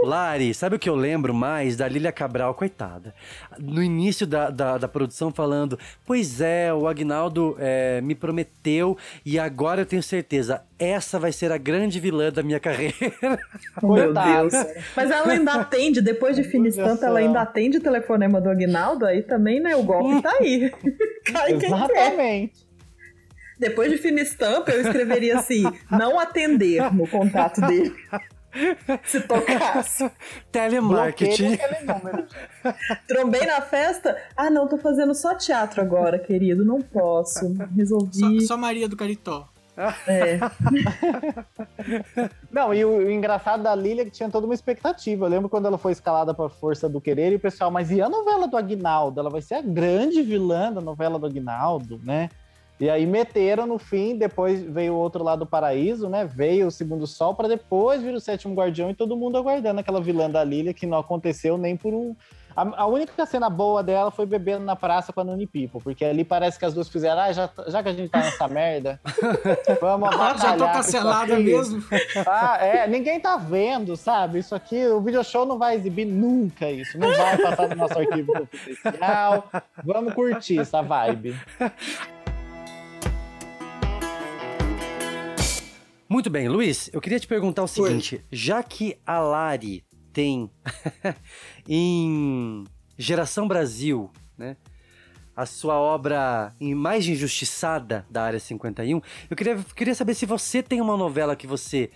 Lari, 0.00 0.54
sabe 0.54 0.76
o 0.76 0.78
que 0.78 0.88
eu 0.88 0.94
lembro 0.94 1.34
mais 1.34 1.76
da 1.76 1.88
Lília 1.88 2.12
Cabral, 2.12 2.54
coitada? 2.54 3.12
No 3.58 3.82
início 3.82 4.28
da, 4.28 4.48
da, 4.48 4.78
da 4.78 4.86
produção 4.86 5.32
falando, 5.32 5.76
pois 6.06 6.40
é, 6.40 6.72
o 6.72 6.86
Agnaldo 6.86 7.56
é, 7.58 8.00
me 8.00 8.14
prometeu 8.14 8.96
e 9.26 9.40
agora 9.40 9.80
eu 9.80 9.86
tenho 9.86 10.04
certeza, 10.04 10.62
essa 10.78 11.18
vai 11.18 11.32
ser 11.32 11.50
a 11.50 11.58
grande 11.58 11.98
vilã 11.98 12.30
da 12.30 12.44
minha 12.44 12.60
carreira. 12.60 12.94
Meu 13.82 14.04
Coitada. 14.04 14.40
Deus. 14.40 14.52
Mas 14.96 15.10
ela 15.10 15.32
ainda 15.32 15.52
atende, 15.54 16.00
depois 16.00 16.36
de 16.36 16.44
fina 16.44 16.68
estampa, 16.68 17.06
ela 17.06 17.18
ainda 17.18 17.42
atende 17.42 17.78
o 17.78 17.80
telefonema 17.80 18.40
do 18.40 18.48
Aguinaldo, 18.48 19.04
aí 19.04 19.22
também, 19.22 19.60
né? 19.60 19.74
O 19.74 19.82
golpe 19.82 20.22
tá 20.22 20.32
aí. 20.38 20.70
Cai 21.26 21.58
quem 21.58 21.86
quer. 21.88 22.50
Depois 23.60 23.90
de 23.90 23.98
fina 23.98 24.22
estampa, 24.22 24.70
eu 24.70 24.80
escreveria 24.80 25.38
assim: 25.38 25.64
não 25.90 26.18
atender 26.18 26.92
no 26.92 27.06
contato 27.06 27.60
dele. 27.60 27.94
Se 29.04 29.20
tocasse. 29.20 30.10
Telemarketing. 30.50 31.58
Trombei 33.06 33.46
na 33.46 33.60
festa? 33.60 34.16
Ah, 34.34 34.50
não, 34.50 34.66
tô 34.66 34.78
fazendo 34.78 35.14
só 35.14 35.34
teatro 35.34 35.82
agora, 35.82 36.18
querido. 36.18 36.64
Não 36.64 36.80
posso. 36.80 37.54
Resolvi. 37.76 38.40
Só, 38.40 38.54
só 38.54 38.56
Maria 38.56 38.88
do 38.88 38.96
Caritó. 38.96 39.46
É. 40.06 40.38
Não, 42.52 42.74
e 42.74 42.84
o, 42.84 42.98
o 42.98 43.10
engraçado 43.10 43.62
da 43.62 43.74
Lilia 43.74 44.02
é 44.02 44.04
que 44.04 44.10
tinha 44.10 44.28
toda 44.28 44.44
uma 44.44 44.54
expectativa. 44.54 45.24
Eu 45.24 45.30
lembro 45.30 45.48
quando 45.48 45.66
ela 45.66 45.78
foi 45.78 45.92
escalada 45.92 46.34
pra 46.34 46.48
Força 46.48 46.88
do 46.88 47.00
Querer 47.00 47.32
e 47.32 47.36
o 47.36 47.40
pessoal, 47.40 47.70
mas 47.70 47.90
e 47.90 48.02
a 48.02 48.08
novela 48.08 48.46
do 48.46 48.56
Aguinaldo? 48.56 49.20
Ela 49.20 49.30
vai 49.30 49.40
ser 49.40 49.54
a 49.54 49.62
grande 49.62 50.22
vilã 50.22 50.72
da 50.72 50.80
novela 50.80 51.18
do 51.18 51.26
Aguinaldo, 51.26 51.98
né? 52.04 52.28
E 52.80 52.88
aí 52.88 53.04
meteram 53.04 53.66
no 53.66 53.78
fim, 53.78 54.16
depois 54.16 54.62
veio 54.62 54.94
o 54.94 54.96
outro 54.96 55.22
lado 55.22 55.40
do 55.40 55.46
paraíso, 55.46 56.08
né? 56.08 56.24
Veio 56.24 56.66
o 56.66 56.70
segundo 56.70 57.06
sol 57.06 57.34
para 57.34 57.46
depois 57.46 58.00
vir 58.00 58.14
o 58.14 58.20
sétimo 58.20 58.54
guardião 58.54 58.88
e 58.88 58.94
todo 58.94 59.14
mundo 59.14 59.36
aguardando 59.36 59.80
aquela 59.80 60.00
vilã 60.00 60.30
da 60.30 60.42
Lilia 60.42 60.72
que 60.72 60.86
não 60.86 60.96
aconteceu 60.96 61.58
nem 61.58 61.76
por 61.76 61.92
um 61.92 62.16
A, 62.56 62.82
a 62.82 62.86
única 62.86 63.26
cena 63.26 63.50
boa 63.50 63.82
dela 63.82 64.10
foi 64.10 64.24
bebendo 64.24 64.64
na 64.64 64.74
praça 64.74 65.12
com 65.12 65.20
a 65.20 65.24
Nuni 65.24 65.46
People, 65.46 65.80
porque 65.82 66.04
ali 66.04 66.24
parece 66.24 66.58
que 66.58 66.64
as 66.64 66.74
duas 66.74 66.88
fizeram, 66.88 67.20
ah, 67.20 67.32
já, 67.32 67.50
já 67.68 67.82
que 67.82 67.88
a 67.90 67.92
gente 67.92 68.08
tá 68.08 68.18
nessa 68.18 68.48
merda, 68.48 68.98
vamos 69.80 70.08
Ah, 70.12 70.36
já 70.36 70.56
tô 70.56 70.66
cancelada 70.66 71.38
mesmo. 71.38 71.84
Ah, 72.26 72.58
é, 72.60 72.86
ninguém 72.86 73.20
tá 73.20 73.36
vendo, 73.36 73.96
sabe? 73.96 74.38
Isso 74.38 74.54
aqui, 74.54 74.86
o 74.86 75.00
video 75.00 75.22
show 75.22 75.44
não 75.44 75.58
vai 75.58 75.76
exibir 75.76 76.06
nunca 76.06 76.70
isso, 76.70 76.98
não 76.98 77.08
vai 77.14 77.36
passar 77.38 77.68
no 77.68 77.76
nosso 77.76 77.98
arquivo 77.98 78.32
confidencial. 78.32 79.48
Vamos 79.84 80.14
curtir 80.14 80.58
essa 80.58 80.82
vibe. 80.82 81.36
Muito 86.10 86.28
bem, 86.28 86.48
Luiz, 86.48 86.90
eu 86.92 87.00
queria 87.00 87.20
te 87.20 87.26
perguntar 87.28 87.62
o 87.62 87.68
seguinte: 87.68 88.20
já 88.32 88.64
que 88.64 88.98
a 89.06 89.20
Lari 89.20 89.84
tem 90.12 90.50
em 91.68 92.64
Geração 92.98 93.46
Brasil, 93.46 94.10
né? 94.36 94.56
A 95.36 95.46
sua 95.46 95.78
obra 95.78 96.52
em 96.60 96.74
mais 96.74 97.06
injustiçada 97.06 98.04
da 98.10 98.24
Área 98.24 98.40
51, 98.40 99.00
eu 99.30 99.36
queria, 99.36 99.56
queria 99.76 99.94
saber 99.94 100.14
se 100.14 100.26
você 100.26 100.64
tem 100.64 100.80
uma 100.80 100.96
novela 100.96 101.36
que 101.36 101.46
você. 101.46 101.90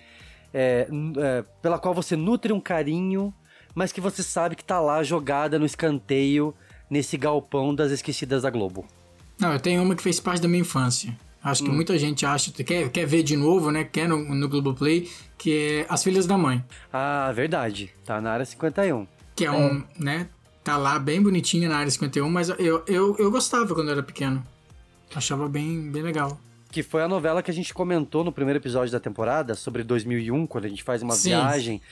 é, 0.55 0.87
é, 1.19 1.45
pela 1.61 1.81
qual 1.81 1.93
você 1.93 2.15
nutre 2.15 2.53
um 2.53 2.61
carinho, 2.61 3.35
mas 3.75 3.91
que 3.91 4.01
você 4.01 4.23
sabe 4.23 4.55
que 4.55 4.65
tá 4.65 4.79
lá 4.81 5.03
jogada 5.03 5.59
no 5.59 5.67
escanteio 5.67 6.55
nesse 6.89 7.17
galpão 7.17 7.75
das 7.75 7.91
esquecidas 7.91 8.43
da 8.43 8.51
Globo. 8.51 8.87
Não, 9.41 9.53
eu 9.53 9.59
tenho 9.59 9.83
uma 9.83 9.97
que 9.97 10.03
fez 10.05 10.21
parte 10.21 10.41
da 10.41 10.47
minha 10.47 10.61
infância. 10.61 11.19
Acho 11.45 11.63
que 11.63 11.71
muita 11.71 11.99
gente 11.99 12.25
acha, 12.25 12.51
quer, 12.51 12.89
quer 12.89 13.07
ver 13.07 13.23
de 13.23 13.37
novo, 13.37 13.71
né? 13.71 13.85
Quer 13.85 14.09
no, 14.09 14.35
no 14.35 14.49
Globoplay, 14.49 15.11
que 15.37 15.83
é 15.83 15.87
As 15.91 16.03
Filhas 16.03 16.27
da 16.27 16.39
Mãe. 16.39 16.65
Ah, 16.91 17.31
verdade. 17.33 17.91
Tá 18.03 18.19
na 18.19 18.33
área 18.33 18.47
51. 18.47 19.07
Que 19.37 19.45
é 19.45 19.53
um, 19.53 19.85
né? 19.99 20.27
Tá 20.63 20.79
lá 20.79 20.99
bem 20.99 21.21
bonitinha 21.21 21.69
na 21.69 21.77
área 21.77 21.91
51, 21.91 22.31
mas 22.31 22.49
eu, 22.49 22.83
eu, 22.87 23.15
eu 23.19 23.31
gostava 23.31 23.75
quando 23.75 23.89
eu 23.89 23.93
era 23.93 24.03
pequeno. 24.03 24.43
Achava 25.15 25.47
bem, 25.47 25.91
bem 25.91 26.03
legal. 26.03 26.41
Que 26.71 26.83
foi 26.83 27.03
a 27.03 27.09
novela 27.09 27.43
que 27.43 27.51
a 27.51 27.55
gente 27.55 27.75
comentou 27.75 28.25
no 28.25 28.33
primeiro 28.33 28.59
episódio 28.59 28.91
da 28.91 28.99
temporada, 28.99 29.55
sobre 29.55 29.85
2001, 29.85 30.47
quando 30.47 30.65
a 30.65 30.69
gente 30.69 30.83
faz 30.83 31.03
uma 31.03 31.15
Sim. 31.15 31.29
viagem. 31.29 31.83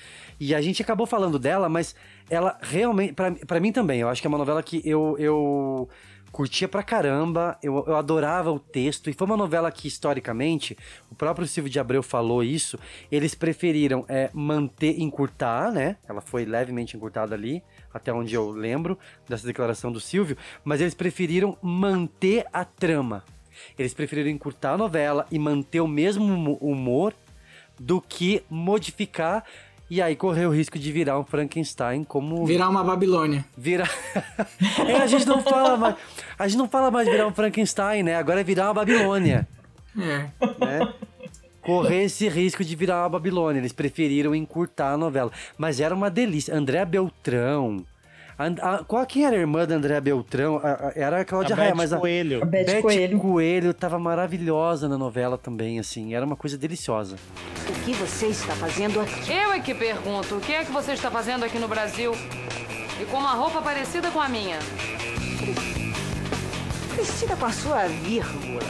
E 0.40 0.54
a 0.54 0.62
gente 0.62 0.80
acabou 0.80 1.06
falando 1.06 1.38
dela, 1.38 1.68
mas 1.68 1.94
ela 2.30 2.58
realmente. 2.62 3.12
Pra, 3.12 3.30
pra 3.32 3.60
mim 3.60 3.70
também, 3.70 4.00
eu 4.00 4.08
acho 4.08 4.22
que 4.22 4.26
é 4.26 4.30
uma 4.30 4.38
novela 4.38 4.62
que 4.62 4.80
eu. 4.84 5.14
eu 5.18 5.88
curtia 6.32 6.66
pra 6.66 6.82
caramba, 6.82 7.58
eu, 7.62 7.84
eu 7.86 7.94
adorava 7.94 8.50
o 8.50 8.58
texto, 8.58 9.10
e 9.10 9.12
foi 9.12 9.26
uma 9.26 9.36
novela 9.36 9.70
que, 9.70 9.86
historicamente, 9.86 10.76
o 11.10 11.14
próprio 11.14 11.46
Silvio 11.46 11.70
de 11.70 11.78
Abreu 11.78 12.02
falou 12.02 12.42
isso, 12.42 12.78
eles 13.10 13.34
preferiram 13.34 14.04
é, 14.08 14.30
manter, 14.32 14.98
encurtar, 14.98 15.70
né? 15.70 15.98
Ela 16.08 16.22
foi 16.22 16.46
levemente 16.46 16.96
encurtada 16.96 17.34
ali, 17.34 17.62
até 17.92 18.12
onde 18.12 18.34
eu 18.34 18.50
lembro 18.50 18.98
dessa 19.28 19.46
declaração 19.46 19.92
do 19.92 20.00
Silvio, 20.00 20.36
mas 20.64 20.80
eles 20.80 20.94
preferiram 20.94 21.56
manter 21.60 22.46
a 22.50 22.64
trama. 22.64 23.22
Eles 23.78 23.92
preferiram 23.92 24.30
encurtar 24.30 24.72
a 24.72 24.78
novela 24.78 25.26
e 25.30 25.38
manter 25.38 25.82
o 25.82 25.86
mesmo 25.86 26.24
humo- 26.24 26.58
humor 26.60 27.12
do 27.78 28.00
que 28.00 28.42
modificar 28.48 29.44
e 29.92 30.00
aí 30.00 30.16
correr 30.16 30.46
o 30.46 30.50
risco 30.50 30.78
de 30.78 30.90
virar 30.90 31.18
um 31.18 31.22
Frankenstein 31.22 32.02
como 32.02 32.46
Virar 32.46 32.70
uma 32.70 32.82
Babilônia. 32.82 33.44
Virar. 33.54 33.90
é, 34.88 34.96
a 34.96 35.06
gente 35.06 35.26
não 35.26 35.42
fala 35.42 35.76
mais. 35.76 35.96
A 36.38 36.48
gente 36.48 36.56
não 36.56 36.66
fala 36.66 36.90
mais 36.90 37.06
virar 37.06 37.26
um 37.26 37.34
Frankenstein, 37.34 38.02
né? 38.02 38.16
Agora 38.16 38.40
é 38.40 38.42
virar 38.42 38.68
uma 38.68 38.74
Babilônia. 38.74 39.46
É. 39.94 40.30
Né? 40.64 40.94
Correr 41.60 42.04
esse 42.04 42.26
risco 42.26 42.64
de 42.64 42.74
virar 42.74 43.02
uma 43.02 43.10
Babilônia. 43.10 43.60
Eles 43.60 43.74
preferiram 43.74 44.34
encurtar 44.34 44.92
a 44.94 44.96
novela. 44.96 45.30
Mas 45.58 45.78
era 45.78 45.94
uma 45.94 46.10
delícia. 46.10 46.56
Andréa 46.56 46.86
Beltrão. 46.86 47.84
A, 48.60 48.74
a, 48.74 48.84
qual 48.84 49.04
quem 49.06 49.24
era 49.24 49.36
a 49.36 49.38
irmã 49.38 49.66
da 49.66 49.74
Andréa 49.74 50.00
Beltrão? 50.00 50.60
A- 50.62 50.88
a- 50.88 50.92
era 50.96 51.20
a 51.20 51.24
Cláudia 51.24 51.54
A 51.54 51.58
Raia, 51.58 51.74
mas 51.74 51.92
a 51.92 51.98
Coelho. 51.98 52.42
A 52.42 52.46
Beth 52.46 52.80
Coelho. 52.82 53.18
Coelho 53.18 53.74
tava 53.74 53.98
maravilhosa 53.98 54.88
na 54.88 54.98
novela 54.98 55.36
também, 55.38 55.78
assim. 55.78 56.14
Era 56.14 56.24
uma 56.26 56.36
coisa 56.36 56.56
deliciosa. 56.58 57.16
O 57.68 57.72
que 57.84 57.92
você 57.94 58.26
está 58.26 58.52
fazendo 58.54 59.00
aqui? 59.00 59.32
Eu 59.32 59.52
é 59.52 59.60
que 59.60 59.74
pergunto, 59.74 60.36
o 60.36 60.40
que 60.40 60.52
é 60.52 60.64
que 60.64 60.72
você 60.72 60.92
está 60.92 61.10
fazendo 61.10 61.44
aqui 61.44 61.58
no 61.58 61.68
Brasil? 61.68 62.12
E 63.00 63.04
com 63.06 63.16
uma 63.18 63.32
roupa 63.34 63.60
parecida 63.62 64.10
com 64.10 64.20
a 64.20 64.28
minha. 64.28 64.58
Vestida 66.96 67.36
com 67.36 67.46
a 67.46 67.52
sua 67.52 67.86
vírgula. 67.86 68.62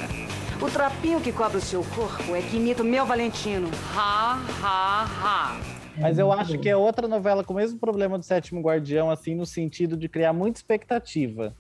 O 0.61 0.71
trapinho 0.71 1.21
que 1.21 1.33
cobre 1.33 1.59
o 1.59 1.61
seu 1.61 1.83
corpo 1.85 2.37
é 2.37 2.41
que 2.41 2.57
imita 2.57 2.83
o 2.83 2.87
meu 2.87 3.05
Valentino. 3.05 3.69
Ha, 3.97 4.39
ha, 4.63 5.07
ha. 5.23 5.57
Mas 5.97 6.19
eu 6.19 6.33
acho 6.33 6.59
que 6.59 6.69
é 6.69 6.77
outra 6.77 7.07
novela 7.07 7.45
com 7.45 7.53
o 7.53 7.57
mesmo 7.57 7.79
problema 7.79 8.19
do 8.19 8.25
Sétimo 8.25 8.61
Guardião, 8.61 9.11
assim, 9.11 9.35
no 9.35 9.45
sentido 9.45 9.97
de 9.97 10.09
criar 10.09 10.33
muita 10.33 10.59
expectativa. 10.59 11.55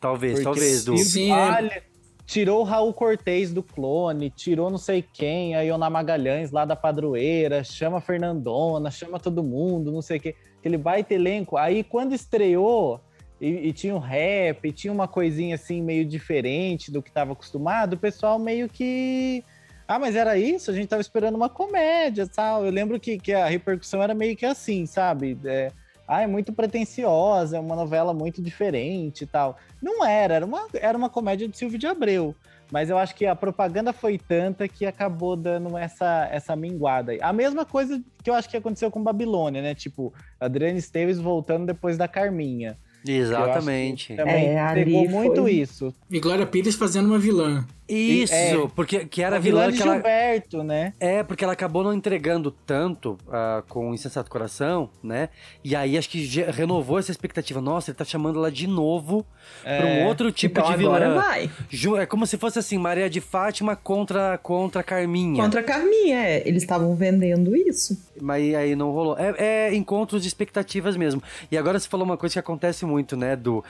Talvez, 0.00 0.34
Porque 0.34 0.44
talvez, 0.44 1.08
Sim, 1.08 1.32
olha, 1.32 1.82
tirou 2.24 2.60
o 2.60 2.64
Raul 2.64 2.92
Cortez 2.92 3.52
do 3.52 3.62
clone, 3.62 4.30
tirou 4.30 4.70
não 4.70 4.78
sei 4.78 5.02
quem, 5.02 5.56
a 5.56 5.62
Iona 5.62 5.90
Magalhães 5.90 6.52
lá 6.52 6.64
da 6.64 6.76
padroeira, 6.76 7.64
chama 7.64 7.98
a 7.98 8.00
Fernandona, 8.00 8.90
chama 8.90 9.18
todo 9.18 9.42
mundo, 9.42 9.90
não 9.90 10.02
sei 10.02 10.18
o 10.18 10.20
quê. 10.20 10.36
Aquele 10.60 10.76
baita 10.76 11.14
elenco. 11.14 11.56
Aí 11.56 11.82
quando 11.82 12.14
estreou 12.14 13.00
e, 13.40 13.68
e 13.68 13.72
tinha 13.72 13.94
um 13.94 13.98
rap, 13.98 14.68
e 14.68 14.72
tinha 14.72 14.92
uma 14.92 15.08
coisinha 15.08 15.54
assim 15.54 15.82
meio 15.82 16.04
diferente 16.04 16.90
do 16.90 17.02
que 17.02 17.08
estava 17.08 17.32
acostumado, 17.32 17.94
o 17.94 17.98
pessoal 17.98 18.38
meio 18.38 18.68
que. 18.68 19.42
Ah, 19.88 19.98
mas 19.98 20.14
era 20.14 20.36
isso? 20.38 20.70
A 20.70 20.74
gente 20.74 20.86
tava 20.88 21.00
esperando 21.00 21.34
uma 21.34 21.48
comédia 21.48 22.26
tal. 22.28 22.64
Eu 22.66 22.70
lembro 22.70 23.00
que, 23.00 23.18
que 23.18 23.32
a 23.32 23.46
repercussão 23.46 24.02
era 24.02 24.14
meio 24.14 24.36
que 24.36 24.44
assim, 24.44 24.84
sabe? 24.84 25.38
É, 25.46 25.72
ah, 26.06 26.20
é 26.20 26.26
muito 26.26 26.52
pretensiosa, 26.52 27.56
é 27.56 27.60
uma 27.60 27.74
novela 27.74 28.12
muito 28.12 28.42
diferente 28.42 29.24
e 29.24 29.26
tal. 29.26 29.58
Não 29.82 30.04
era, 30.04 30.34
era 30.34 30.44
uma, 30.44 30.66
era 30.74 30.96
uma 30.98 31.08
comédia 31.08 31.48
de 31.48 31.56
Silvio 31.56 31.78
de 31.78 31.86
Abreu. 31.86 32.34
Mas 32.70 32.90
eu 32.90 32.98
acho 32.98 33.14
que 33.14 33.24
a 33.24 33.34
propaganda 33.34 33.94
foi 33.94 34.18
tanta 34.18 34.68
que 34.68 34.84
acabou 34.84 35.34
dando 35.34 35.74
essa, 35.78 36.28
essa 36.30 36.54
minguada 36.54 37.12
aí. 37.12 37.18
A 37.22 37.32
mesma 37.32 37.64
coisa 37.64 37.98
que 38.22 38.28
eu 38.28 38.34
acho 38.34 38.46
que 38.46 38.58
aconteceu 38.58 38.90
com 38.90 39.02
Babilônia, 39.02 39.62
né? 39.62 39.74
Tipo, 39.74 40.12
Adriane 40.38 40.78
Esteves 40.78 41.18
voltando 41.18 41.64
depois 41.64 41.96
da 41.96 42.06
Carminha. 42.06 42.76
Exatamente. 43.06 44.14
Também 44.16 44.48
É, 44.50 44.74
pegou 44.74 45.08
muito 45.08 45.36
foi- 45.42 45.52
isso. 45.52 45.94
E 46.10 46.20
Glória 46.20 46.44
Pires 46.44 46.74
fazendo 46.74 47.06
uma 47.06 47.18
vilã. 47.18 47.64
Isso, 47.88 48.34
É. 48.34 48.54
porque 48.74 49.04
que 49.06 49.22
era 49.22 49.36
A 49.36 49.38
vilã, 49.38 49.70
de 49.70 49.76
que 49.76 49.82
ela. 49.82 49.94
Gilberto, 49.94 50.62
né? 50.62 50.92
É, 51.00 51.22
porque 51.22 51.42
ela 51.44 51.52
acabou 51.54 51.82
não 51.82 51.92
entregando 51.94 52.50
tanto 52.50 53.16
ah, 53.30 53.62
com 53.68 53.90
o 53.90 53.94
Insensato 53.94 54.30
Coração, 54.30 54.90
né? 55.02 55.28
E 55.64 55.74
aí 55.74 55.96
acho 55.96 56.08
que 56.08 56.26
renovou 56.52 56.98
essa 56.98 57.10
expectativa. 57.10 57.60
Nossa, 57.60 57.90
ele 57.90 57.96
tá 57.96 58.04
chamando 58.04 58.38
ela 58.38 58.50
de 58.52 58.66
novo 58.66 59.24
pra 59.62 59.86
um 59.86 59.88
É. 60.02 60.06
outro 60.06 60.30
tipo 60.30 60.60
então 60.60 60.76
de 60.76 60.84
agora 60.84 61.08
vilã. 61.08 61.20
vai. 61.22 61.50
Ju- 61.70 61.96
É 61.96 62.04
como 62.06 62.26
se 62.26 62.36
fosse 62.36 62.58
assim, 62.58 62.76
Maria 62.78 63.08
de 63.08 63.20
Fátima 63.20 63.74
contra, 63.74 64.36
contra 64.38 64.82
Carminha. 64.82 65.42
Contra 65.42 65.60
a 65.60 65.64
Carminha, 65.64 66.16
é. 66.18 66.42
Eles 66.46 66.62
estavam 66.62 66.94
vendendo 66.94 67.56
isso. 67.56 67.96
Mas 68.20 68.54
aí 68.54 68.74
não 68.76 68.90
rolou. 68.90 69.16
É, 69.18 69.68
é 69.70 69.74
encontros 69.74 70.22
de 70.22 70.28
expectativas 70.28 70.96
mesmo. 70.96 71.22
E 71.50 71.56
agora 71.56 71.78
você 71.78 71.88
falou 71.88 72.04
uma 72.04 72.16
coisa 72.16 72.32
que 72.34 72.38
acontece 72.38 72.84
muito, 72.84 73.16
né, 73.16 73.36
do 73.36 73.64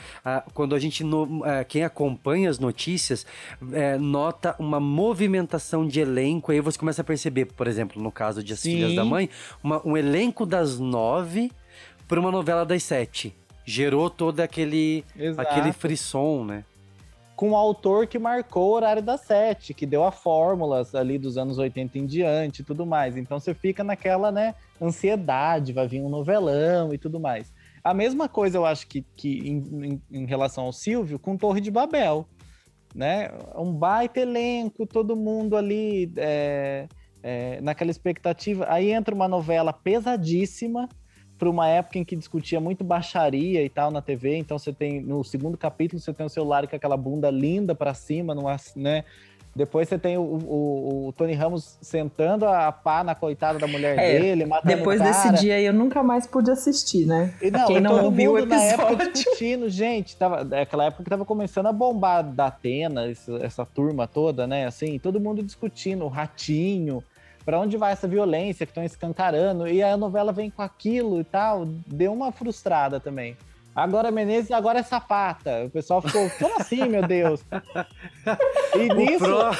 quando 0.55 0.75
a 0.75 0.79
gente 0.79 1.05
no- 1.05 1.43
ah, 1.45 1.63
quem 1.65 1.85
acompanha 1.85 2.49
as 2.51 2.59
notícias 2.59 3.27
é, 3.73 3.97
nota 4.09 4.57
uma 4.59 4.81
movimentação 4.81 5.87
de 5.87 6.01
elenco, 6.01 6.51
aí 6.51 6.61
você 6.61 6.79
começa 6.79 7.03
a 7.03 7.05
perceber, 7.05 7.45
por 7.47 7.67
exemplo, 7.67 8.03
no 8.03 8.11
caso 8.11 8.43
de 8.43 8.53
As 8.55 8.61
Sim. 8.61 8.73
Filhas 8.73 8.95
da 8.95 9.05
Mãe, 9.05 9.29
uma- 9.63 9.81
um 9.87 9.97
elenco 9.97 10.47
das 10.47 10.79
nove 10.79 11.53
para 12.09 12.19
uma 12.19 12.31
novela 12.31 12.65
das 12.65 12.83
sete. 12.83 13.35
Gerou 13.65 14.09
todo 14.09 14.41
aquele 14.41 15.05
Exato. 15.17 15.49
aquele 15.49 15.73
frisson, 15.73 16.45
né? 16.45 16.65
com 17.37 17.51
o 17.51 17.55
autor 17.57 18.09
que 18.09 18.19
marcou 18.19 18.71
o 18.71 18.73
horário 18.75 19.01
das 19.01 19.21
sete, 19.21 19.73
que 19.73 19.87
deu 19.87 20.03
a 20.03 20.11
fórmulas 20.11 20.93
ali 20.93 21.17
dos 21.19 21.39
anos 21.39 21.57
80 21.57 21.97
em 21.97 22.05
diante 22.05 22.63
e 22.63 22.65
tudo 22.65 22.85
mais. 22.85 23.17
Então 23.17 23.39
você 23.39 23.55
fica 23.55 23.85
naquela, 23.85 24.33
né, 24.33 24.57
ansiedade, 24.83 25.73
vai 25.73 25.87
vir 25.87 26.01
um 26.03 26.09
novelão 26.09 26.93
e 26.93 26.99
tudo 26.99 27.21
mais. 27.21 27.53
A 27.85 27.95
mesma 27.95 28.29
coisa 28.29 28.59
eu 28.59 28.67
acho 28.67 28.89
que, 28.89 29.05
que 29.15 29.39
em, 29.49 29.57
em- 29.87 30.03
em 30.23 30.27
relação 30.27 30.65
ao 30.65 30.73
Silvio, 30.73 31.17
com 31.17 31.37
Torre 31.37 31.61
de 31.61 31.71
Babel, 31.71 32.27
né? 32.95 33.31
Um 33.57 33.73
baita 33.73 34.21
elenco, 34.21 34.87
todo 34.87 35.17
mundo 35.17 35.57
ali 35.57 36.13
é, 36.17 36.87
é, 37.23 37.61
naquela 37.61 37.91
expectativa. 37.91 38.67
Aí 38.69 38.91
entra 38.91 39.15
uma 39.15 39.29
novela 39.29 39.73
pesadíssima, 39.73 40.89
para 41.39 41.49
uma 41.49 41.69
época 41.69 41.99
em 41.99 42.05
que 42.05 42.17
discutia 42.17 42.61
muito 42.61 42.83
baixaria 42.83 43.63
e 43.65 43.69
tal 43.69 43.91
na 43.91 44.03
TV. 44.03 44.37
Então 44.37 44.59
você 44.59 44.73
tem 44.73 45.01
no 45.01 45.23
segundo 45.23 45.57
capítulo 45.57 46.01
você 46.01 46.13
tem 46.13 46.27
o 46.27 46.29
celular 46.29 46.67
com 46.67 46.75
aquela 46.75 46.97
bunda 46.97 47.31
linda 47.31 47.75
para 47.75 47.95
cima, 47.95 48.35
numa, 48.35 48.57
né? 48.75 49.05
Depois 49.57 49.89
você 49.89 49.99
tem 49.99 50.17
o, 50.17 50.23
o- 50.23 51.07
o 51.09 51.13
Tony 51.13 51.33
Ramos 51.35 51.79
sentando 51.81 52.47
a 52.47 52.71
pá 52.71 53.03
na 53.03 53.15
coitada 53.15 53.59
da 53.59 53.67
mulher 53.67 53.99
É, 53.99 54.19
dele, 54.21 54.47
matando 54.47 54.77
Depois 54.77 55.01
desse 55.01 55.33
dia 55.33 55.57
aí 55.57 55.65
eu 55.65 55.73
nunca 55.73 56.03
mais 56.03 56.27
pude 56.27 56.51
assistir, 56.51 57.07
né? 57.07 57.35
E 57.43 57.51
não, 57.51 57.67
Quem 57.67 57.81
não 57.81 57.91
todo 57.97 58.05
ouviu 58.05 58.33
o 58.33 58.35
mundo 58.37 58.47
na 58.47 58.63
época 58.63 58.93
episódio. 58.93 59.13
discutindo, 59.13 59.69
gente, 59.69 60.17
tava, 60.17 60.47
é 60.57 60.61
aquela 60.63 60.85
época 60.85 61.03
que 61.03 61.11
tava 61.11 61.25
começando 61.25 61.67
a 61.67 61.73
bombar 61.73 62.23
da 62.23 62.47
Atena, 62.47 63.11
essa, 63.11 63.33
essa 63.43 63.67
turma 63.67 64.07
toda, 64.07 64.47
né? 64.47 64.67
Assim, 64.67 64.99
todo 64.99 65.19
mundo 65.21 65.43
discutindo, 65.43 66.05
o 66.05 66.09
Ratinho, 66.09 67.03
Pra 67.45 67.59
onde 67.59 67.79
vai 67.79 67.93
essa 67.93 68.07
violência 68.07 68.67
que 68.67 68.73
estão 68.73 68.85
escancarando? 68.85 69.67
E 69.67 69.83
a 69.83 69.97
novela 69.97 70.33
vem 70.33 70.51
com 70.51 70.61
aquilo 70.61 71.19
e 71.19 71.25
tal. 71.25 71.65
Deu 71.87 72.13
uma 72.13 72.31
frustrada 72.31 73.01
também. 73.01 73.39
Agora 73.79 74.11
Menezes, 74.11 74.51
agora 74.51 74.81
é 74.81 74.83
sapata. 74.83 75.65
O 75.67 75.71
pessoal 75.71 76.03
ficou, 76.03 76.29
como 76.31 76.61
assim, 76.61 76.89
meu 76.89 77.07
Deus? 77.07 77.41
E 78.75 78.93
O, 78.93 78.95
nisso, 78.95 79.19
pró- 79.25 79.51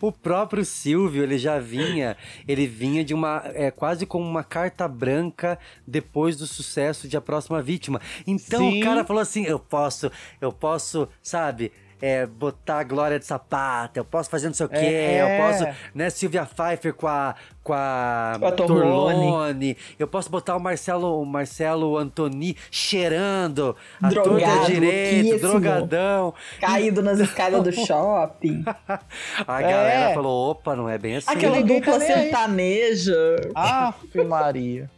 o 0.00 0.12
próprio 0.12 0.64
Silvio, 0.64 1.22
ele 1.22 1.36
já 1.38 1.58
vinha, 1.58 2.16
ele 2.46 2.66
vinha 2.66 3.04
de 3.04 3.12
uma, 3.14 3.42
é, 3.46 3.70
quase 3.70 4.06
como 4.06 4.24
uma 4.24 4.44
carta 4.44 4.86
branca 4.86 5.58
depois 5.86 6.36
do 6.36 6.46
sucesso 6.46 7.08
de 7.08 7.16
A 7.16 7.20
Próxima 7.20 7.60
Vítima. 7.60 8.00
Então 8.26 8.60
Sim. 8.60 8.80
o 8.80 8.84
cara 8.84 9.04
falou 9.04 9.20
assim, 9.22 9.44
eu 9.44 9.58
posso, 9.58 10.10
eu 10.40 10.52
posso, 10.52 11.08
sabe... 11.22 11.72
é, 12.00 12.26
botar 12.26 12.78
a 12.80 12.84
Glória 12.84 13.18
de 13.18 13.24
Sapata, 13.26 13.98
eu 14.00 14.04
posso 14.04 14.28
fazer 14.30 14.46
não 14.48 14.54
sei 14.54 14.66
o 14.66 14.68
quê, 14.68 14.76
É. 14.76 15.22
eu 15.22 15.44
posso, 15.46 15.66
né, 15.94 16.10
Silvia 16.10 16.44
Pfeiffer 16.46 16.94
com 16.94 17.06
a, 17.06 17.34
com 17.62 17.72
a, 17.72 18.32
a 18.42 18.52
Torlone. 18.52 19.76
Eu 19.98 20.06
posso 20.08 20.30
botar 20.30 20.56
o 20.56 20.60
Marcelo, 20.60 21.20
o 21.20 21.24
Marcelo 21.26 21.96
Antoni 21.98 22.56
cheirando, 22.70 23.76
a 24.02 24.08
Drogado, 24.08 24.66
direito, 24.66 25.24
louquíssimo. 25.24 25.50
drogadão. 25.60 26.34
Caído 26.60 27.02
nas 27.02 27.18
escadas 27.20 27.62
do 27.62 27.72
shopping. 27.72 28.64
A 29.46 29.60
É. 29.60 29.70
galera 29.70 30.14
falou, 30.14 30.50
opa, 30.50 30.74
não 30.76 30.88
é 30.88 30.96
bem 30.98 31.16
assim. 31.16 31.30
Aquela 31.30 31.60
dupla 31.62 31.94
tá 31.98 32.00
sertaneja. 32.00 33.36
Aff, 33.54 34.24
Maria. 34.24 34.90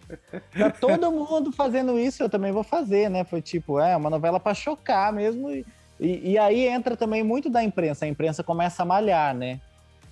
Tá 0.56 0.70
todo 0.70 1.10
mundo 1.10 1.52
fazendo 1.52 1.98
isso, 1.98 2.22
eu 2.22 2.28
também 2.28 2.52
vou 2.52 2.62
fazer, 2.62 3.08
né? 3.08 3.24
Foi 3.24 3.40
tipo, 3.40 3.78
é 3.78 3.96
uma 3.96 4.10
novela 4.10 4.38
pra 4.40 4.54
chocar 4.54 5.12
mesmo. 5.12 5.50
E, 5.50 5.64
e, 6.00 6.32
e 6.32 6.38
aí 6.38 6.66
entra 6.66 6.96
também 6.96 7.22
muito 7.22 7.50
da 7.50 7.62
imprensa. 7.62 8.04
A 8.04 8.08
imprensa 8.08 8.42
começa 8.42 8.82
a 8.82 8.86
malhar, 8.86 9.34
né? 9.34 9.60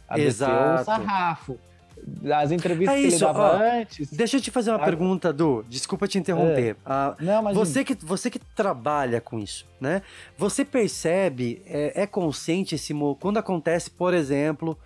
A 0.09 0.19
Exato. 0.19 0.83
o 0.83 0.85
sarrafo. 0.85 1.59
As 2.33 2.53
entrevistas 2.53 2.97
É 2.97 3.01
que 3.01 3.07
isso, 3.09 3.25
ele 3.25 3.33
dava 3.33 3.57
ó. 3.57 3.81
antes. 3.81 4.11
Deixa 4.13 4.37
eu 4.37 4.41
te 4.41 4.51
fazer 4.51 4.71
uma 4.71 4.77
Ah. 4.77 4.85
pergunta, 4.85 5.33
Du. 5.33 5.65
Desculpa 5.69 6.07
te 6.07 6.17
interromper. 6.17 6.77
Ah, 6.87 7.17
Não, 7.19 7.53
você, 7.53 7.83
que, 7.85 7.95
você 7.95 8.31
que 8.31 8.39
trabalha 8.39 9.21
com 9.21 9.39
isso, 9.39 9.67
né? 9.81 10.03
Você 10.37 10.65
percebe, 10.65 11.61
é, 11.67 12.03
é 12.03 12.07
consciente 12.07 12.77
esse... 12.77 12.95
Quando 13.19 13.39
acontece, 13.39 13.91
por 13.91 14.15
exemplo, 14.15 14.79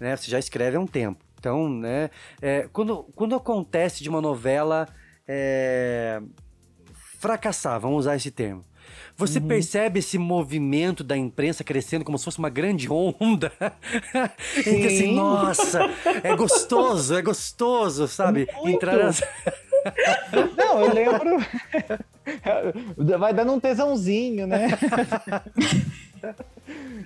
né? 0.00 0.16
Você 0.16 0.30
já 0.30 0.38
escreve 0.38 0.76
há 0.76 0.80
um 0.80 0.86
tempo. 0.86 1.22
Então, 1.38 1.68
né? 1.68 2.08
é, 2.40 2.66
quando, 2.72 3.04
quando 3.14 3.34
acontece 3.34 4.02
de 4.02 4.08
uma 4.08 4.22
novela 4.22 4.88
é, 5.28 6.22
fracassar, 7.20 7.78
vamos 7.78 7.98
usar 8.00 8.16
esse 8.16 8.30
termo. 8.30 8.64
Você 9.16 9.38
Uhum. 9.38 9.46
percebe 9.46 10.00
esse 10.00 10.18
movimento 10.18 11.04
da 11.04 11.16
imprensa 11.16 11.62
crescendo 11.62 12.04
como 12.04 12.18
se 12.18 12.24
fosse 12.24 12.38
uma 12.38 12.50
grande 12.50 12.88
onda? 12.90 13.52
em 14.58 14.80
que 14.80 14.86
assim, 14.86 14.96
Sim. 14.98 15.14
nossa, 15.14 15.80
é 16.22 16.34
gostoso, 16.34 17.14
é 17.16 17.22
gostoso, 17.22 18.08
sabe? 18.08 18.48
Muito. 18.56 18.70
Entrar 18.76 18.96
nas... 18.96 19.20
Não, 20.56 20.80
eu 20.80 20.92
lembro. 20.94 21.36
Vai 23.18 23.32
dando 23.34 23.52
um 23.52 23.60
tesãozinho, 23.60 24.46
né? 24.46 24.68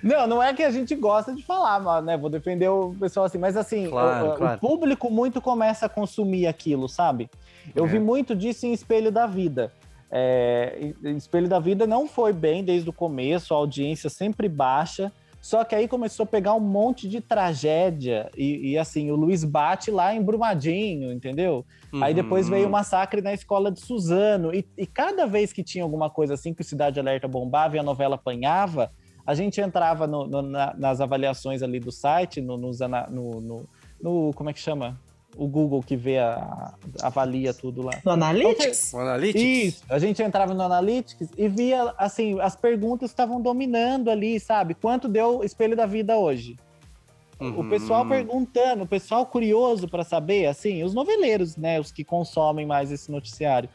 Não, 0.01 0.25
não 0.27 0.41
é 0.41 0.53
que 0.53 0.63
a 0.63 0.71
gente 0.71 0.95
gosta 0.95 1.35
de 1.35 1.43
falar, 1.43 1.79
mas, 1.81 2.03
né? 2.05 2.17
Vou 2.17 2.29
defender 2.29 2.69
o 2.69 2.95
pessoal 2.97 3.25
assim, 3.25 3.37
mas 3.37 3.57
assim, 3.57 3.89
Claro, 3.89 4.27
o, 4.27 4.33
o 4.33 4.35
claro. 4.37 4.59
público 4.59 5.11
muito 5.11 5.41
começa 5.41 5.85
a 5.87 5.89
consumir 5.89 6.47
aquilo, 6.47 6.87
sabe? 6.87 7.29
Eu 7.75 7.85
É. 7.85 7.87
vi 7.87 7.99
muito 7.99 8.33
disso 8.35 8.65
em 8.65 8.71
Espelho 8.73 9.11
da 9.11 9.27
Vida. 9.27 9.71
É, 10.11 10.93
Espelho 11.15 11.47
da 11.47 11.59
Vida 11.59 11.85
não 11.85 12.07
foi 12.07 12.33
bem 12.33 12.63
desde 12.63 12.89
o 12.89 12.93
começo, 12.93 13.53
a 13.53 13.57
audiência 13.57 14.09
sempre 14.09 14.47
baixa. 14.49 15.11
Só 15.41 15.63
que 15.63 15.73
aí 15.73 15.87
começou 15.87 16.25
a 16.25 16.27
pegar 16.27 16.53
um 16.53 16.59
monte 16.59 17.07
de 17.07 17.21
tragédia. 17.21 18.29
E, 18.37 18.71
e, 18.71 18.77
assim, 18.77 19.09
o 19.09 19.15
Luiz 19.15 19.45
bate 19.45 19.89
lá 19.89 20.13
em 20.13 20.21
Brumadinho, 20.21 21.13
entendeu? 21.13 21.65
Aí 22.01 22.13
depois 22.13 22.45
Uhum. 22.47 22.51
veio 22.55 22.67
o 22.67 22.71
massacre 22.71 23.21
na 23.21 23.33
escola 23.33 23.71
de 23.71 23.79
Suzano. 23.79 24.53
E, 24.53 24.67
e 24.77 24.85
cada 24.85 25.25
vez 25.25 25.53
que 25.53 25.63
tinha 25.63 25.83
alguma 25.83 26.09
coisa 26.09 26.33
assim 26.33 26.53
que 26.53 26.61
o 26.61 26.65
Cidade 26.65 26.99
Alerta 26.99 27.25
bombava 27.27 27.77
e 27.77 27.79
a 27.79 27.83
novela 27.83 28.15
apanhava, 28.15 28.91
a 29.25 29.33
gente 29.33 29.61
entrava 29.61 30.05
no- 30.05 30.27
no- 30.27 30.41
na- 30.41 30.73
nas 30.77 30.99
avaliações 30.99 31.63
ali 31.63 31.79
do 31.79 31.91
site, 31.91 32.41
no, 32.41 32.57
no- 32.57 33.65
no- 34.01 34.33
Como 34.33 34.49
é 34.49 34.53
que 34.53 34.59
chama? 34.59 34.99
O 35.39 35.47
Google 35.47 35.81
que 35.81 35.95
vê 35.95 36.17
a, 36.17 36.73
avalia 37.01 37.53
tudo 37.53 37.81
lá. 37.81 38.01
No 38.03 38.11
Analytics? 38.11 38.91
O 38.93 38.99
Analytics? 38.99 39.73
Isso, 39.75 39.83
a 39.89 39.97
gente 39.97 40.21
entrava 40.21 40.53
no 40.53 40.61
Analytics 40.61 41.29
e 41.37 41.47
via, 41.47 41.93
assim, 41.97 42.37
as 42.41 42.57
perguntas 42.57 43.09
estavam 43.09 43.39
dominando 43.41 44.11
ali, 44.11 44.37
sabe? 44.37 44.73
Quanto 44.73 45.07
deu 45.07 45.39
o 45.39 45.43
Espelho 45.45 45.77
da 45.77 45.85
Vida 45.85 46.17
hoje? 46.17 46.57
O 47.39 47.45
Uhum. 47.45 47.63
pessoal 47.69 48.05
perguntando, 48.05 48.83
o 48.83 48.87
pessoal 48.87 49.25
curioso 49.25 49.87
para 49.87 50.03
saber, 50.03 50.45
assim, 50.47 50.83
os 50.83 50.93
noveleiros, 50.93 51.55
né, 51.55 51.79
os 51.79 51.89
que 51.89 52.03
consomem 52.03 52.65
mais 52.65 52.91
esse 52.91 53.09
noticiário. 53.09 53.69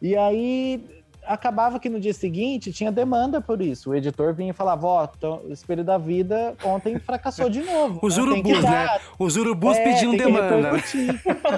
E 0.00 0.16
aí 0.16 0.99
acabava 1.30 1.78
que 1.78 1.88
no 1.88 2.00
dia 2.00 2.12
seguinte 2.12 2.72
tinha 2.72 2.90
demanda 2.90 3.40
por 3.40 3.62
isso. 3.62 3.90
O 3.90 3.94
editor 3.94 4.34
vinha 4.34 4.50
e 4.50 4.52
falava: 4.52 4.86
Ó, 4.86 5.08
então, 5.16 5.40
o 5.48 5.52
Espelho 5.52 5.84
da 5.84 5.96
Vida 5.96 6.54
ontem 6.64 6.98
fracassou 6.98 7.48
de 7.48 7.60
novo. 7.62 8.00
Os 8.02 8.16
né? 8.16 8.22
Urubus, 8.22 8.62
dar- 8.62 8.70
né? 8.70 9.00
Os 9.18 9.36
urubus 9.36 9.76
é, 9.76 9.84
pediam 9.84 10.16
demanda. 10.16 10.56
né? 10.72 10.82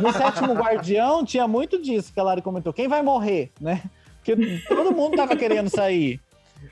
No 0.00 0.12
sétimo 0.12 0.52
Guardião 0.54 1.24
tinha 1.24 1.48
muito 1.48 1.80
disso 1.80 2.12
que 2.12 2.20
a 2.20 2.22
Lari 2.22 2.42
comentou. 2.42 2.72
Quem 2.72 2.86
vai 2.88 3.02
morrer, 3.02 3.50
né? 3.60 3.82
Porque 4.18 4.36
todo 4.68 4.92
mundo 4.92 5.16
tava 5.16 5.34
querendo 5.34 5.68
sair. 5.68 6.20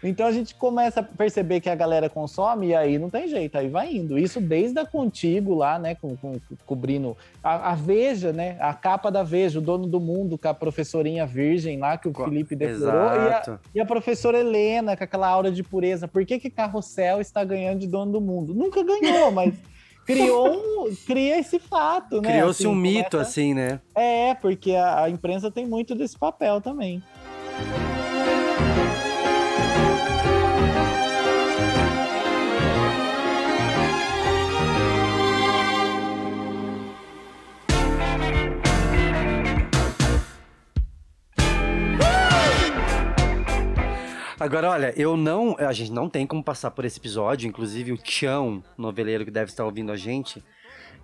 Então 0.02 0.26
a 0.26 0.32
gente 0.32 0.54
começa 0.54 1.00
a 1.00 1.02
perceber 1.02 1.60
que 1.60 1.68
a 1.68 1.74
galera 1.74 2.08
consome 2.08 2.68
e 2.68 2.74
aí 2.74 2.98
não 2.98 3.10
tem 3.10 3.28
jeito, 3.28 3.56
aí 3.58 3.68
vai 3.68 3.92
indo. 3.94 4.18
Isso 4.18 4.40
desde 4.40 4.78
a 4.78 4.86
Contigo 4.86 5.54
lá, 5.54 5.78
né? 5.78 5.94
Com, 5.94 6.16
com- 6.16 6.40
cobrindo 6.66 7.16
a, 7.42 7.72
a 7.72 7.74
Veja, 7.74 8.32
né? 8.32 8.56
A 8.60 8.72
capa 8.74 9.10
da 9.10 9.22
Veja, 9.22 9.58
o 9.58 9.62
dono 9.62 9.86
do 9.86 10.00
mundo 10.00 10.36
com 10.38 10.48
a 10.48 10.54
professorinha 10.54 11.26
virgem 11.26 11.78
lá 11.78 11.96
que 11.98 12.08
o 12.08 12.14
Felipe 12.14 12.54
decorou. 12.56 12.88
E 12.92 13.28
a, 13.32 13.58
e 13.76 13.80
a 13.80 13.84
professora 13.86 14.38
Helena, 14.38 14.96
com 14.96 15.04
aquela 15.04 15.28
aura 15.28 15.50
de 15.50 15.62
pureza. 15.62 16.06
Por 16.08 16.24
que, 16.24 16.38
que 16.38 16.50
Carrossel 16.50 17.20
está 17.20 17.42
ganhando 17.44 17.80
de 17.80 17.86
dono 17.86 18.12
do 18.12 18.20
mundo? 18.20 18.54
Nunca 18.54 18.82
ganhou, 18.82 19.30
mas 19.32 19.54
criou 20.06 20.50
um, 20.88 20.94
cria 21.06 21.38
esse 21.38 21.58
fato, 21.58 22.20
né? 22.20 22.32
Criou-se 22.32 22.62
Assim, 22.62 22.72
um 22.72 22.74
mito, 22.74 23.10
começa- 23.10 23.20
assim, 23.30 23.54
né? 23.54 23.80
É, 23.94 24.34
porque 24.34 24.72
a, 24.74 25.04
a 25.04 25.10
imprensa 25.10 25.50
tem 25.50 25.66
muito 25.66 25.94
desse 25.94 26.18
papel 26.18 26.60
também. 26.60 27.02
Agora, 44.40 44.70
olha, 44.70 44.94
eu 44.96 45.18
não. 45.18 45.54
A 45.58 45.70
gente 45.70 45.92
não 45.92 46.08
tem 46.08 46.26
como 46.26 46.42
passar 46.42 46.70
por 46.70 46.86
esse 46.86 46.98
episódio. 46.98 47.46
Inclusive, 47.46 47.92
o 47.92 47.98
Tião, 47.98 48.64
noveleiro 48.78 49.22
que 49.22 49.30
deve 49.30 49.50
estar 49.50 49.66
ouvindo 49.66 49.92
a 49.92 49.96
gente, 49.96 50.42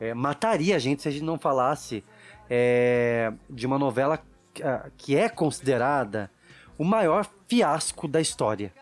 é, 0.00 0.14
mataria 0.14 0.74
a 0.74 0.78
gente 0.78 1.02
se 1.02 1.08
a 1.08 1.10
gente 1.10 1.22
não 1.22 1.38
falasse 1.38 2.02
é, 2.48 3.30
de 3.50 3.66
uma 3.66 3.78
novela 3.78 4.18
ah, 4.64 4.88
que 4.96 5.14
é 5.14 5.28
considerada 5.28 6.30
o 6.78 6.84
maior 6.84 7.26
fiasco 7.46 8.08
da 8.08 8.22
história. 8.22 8.72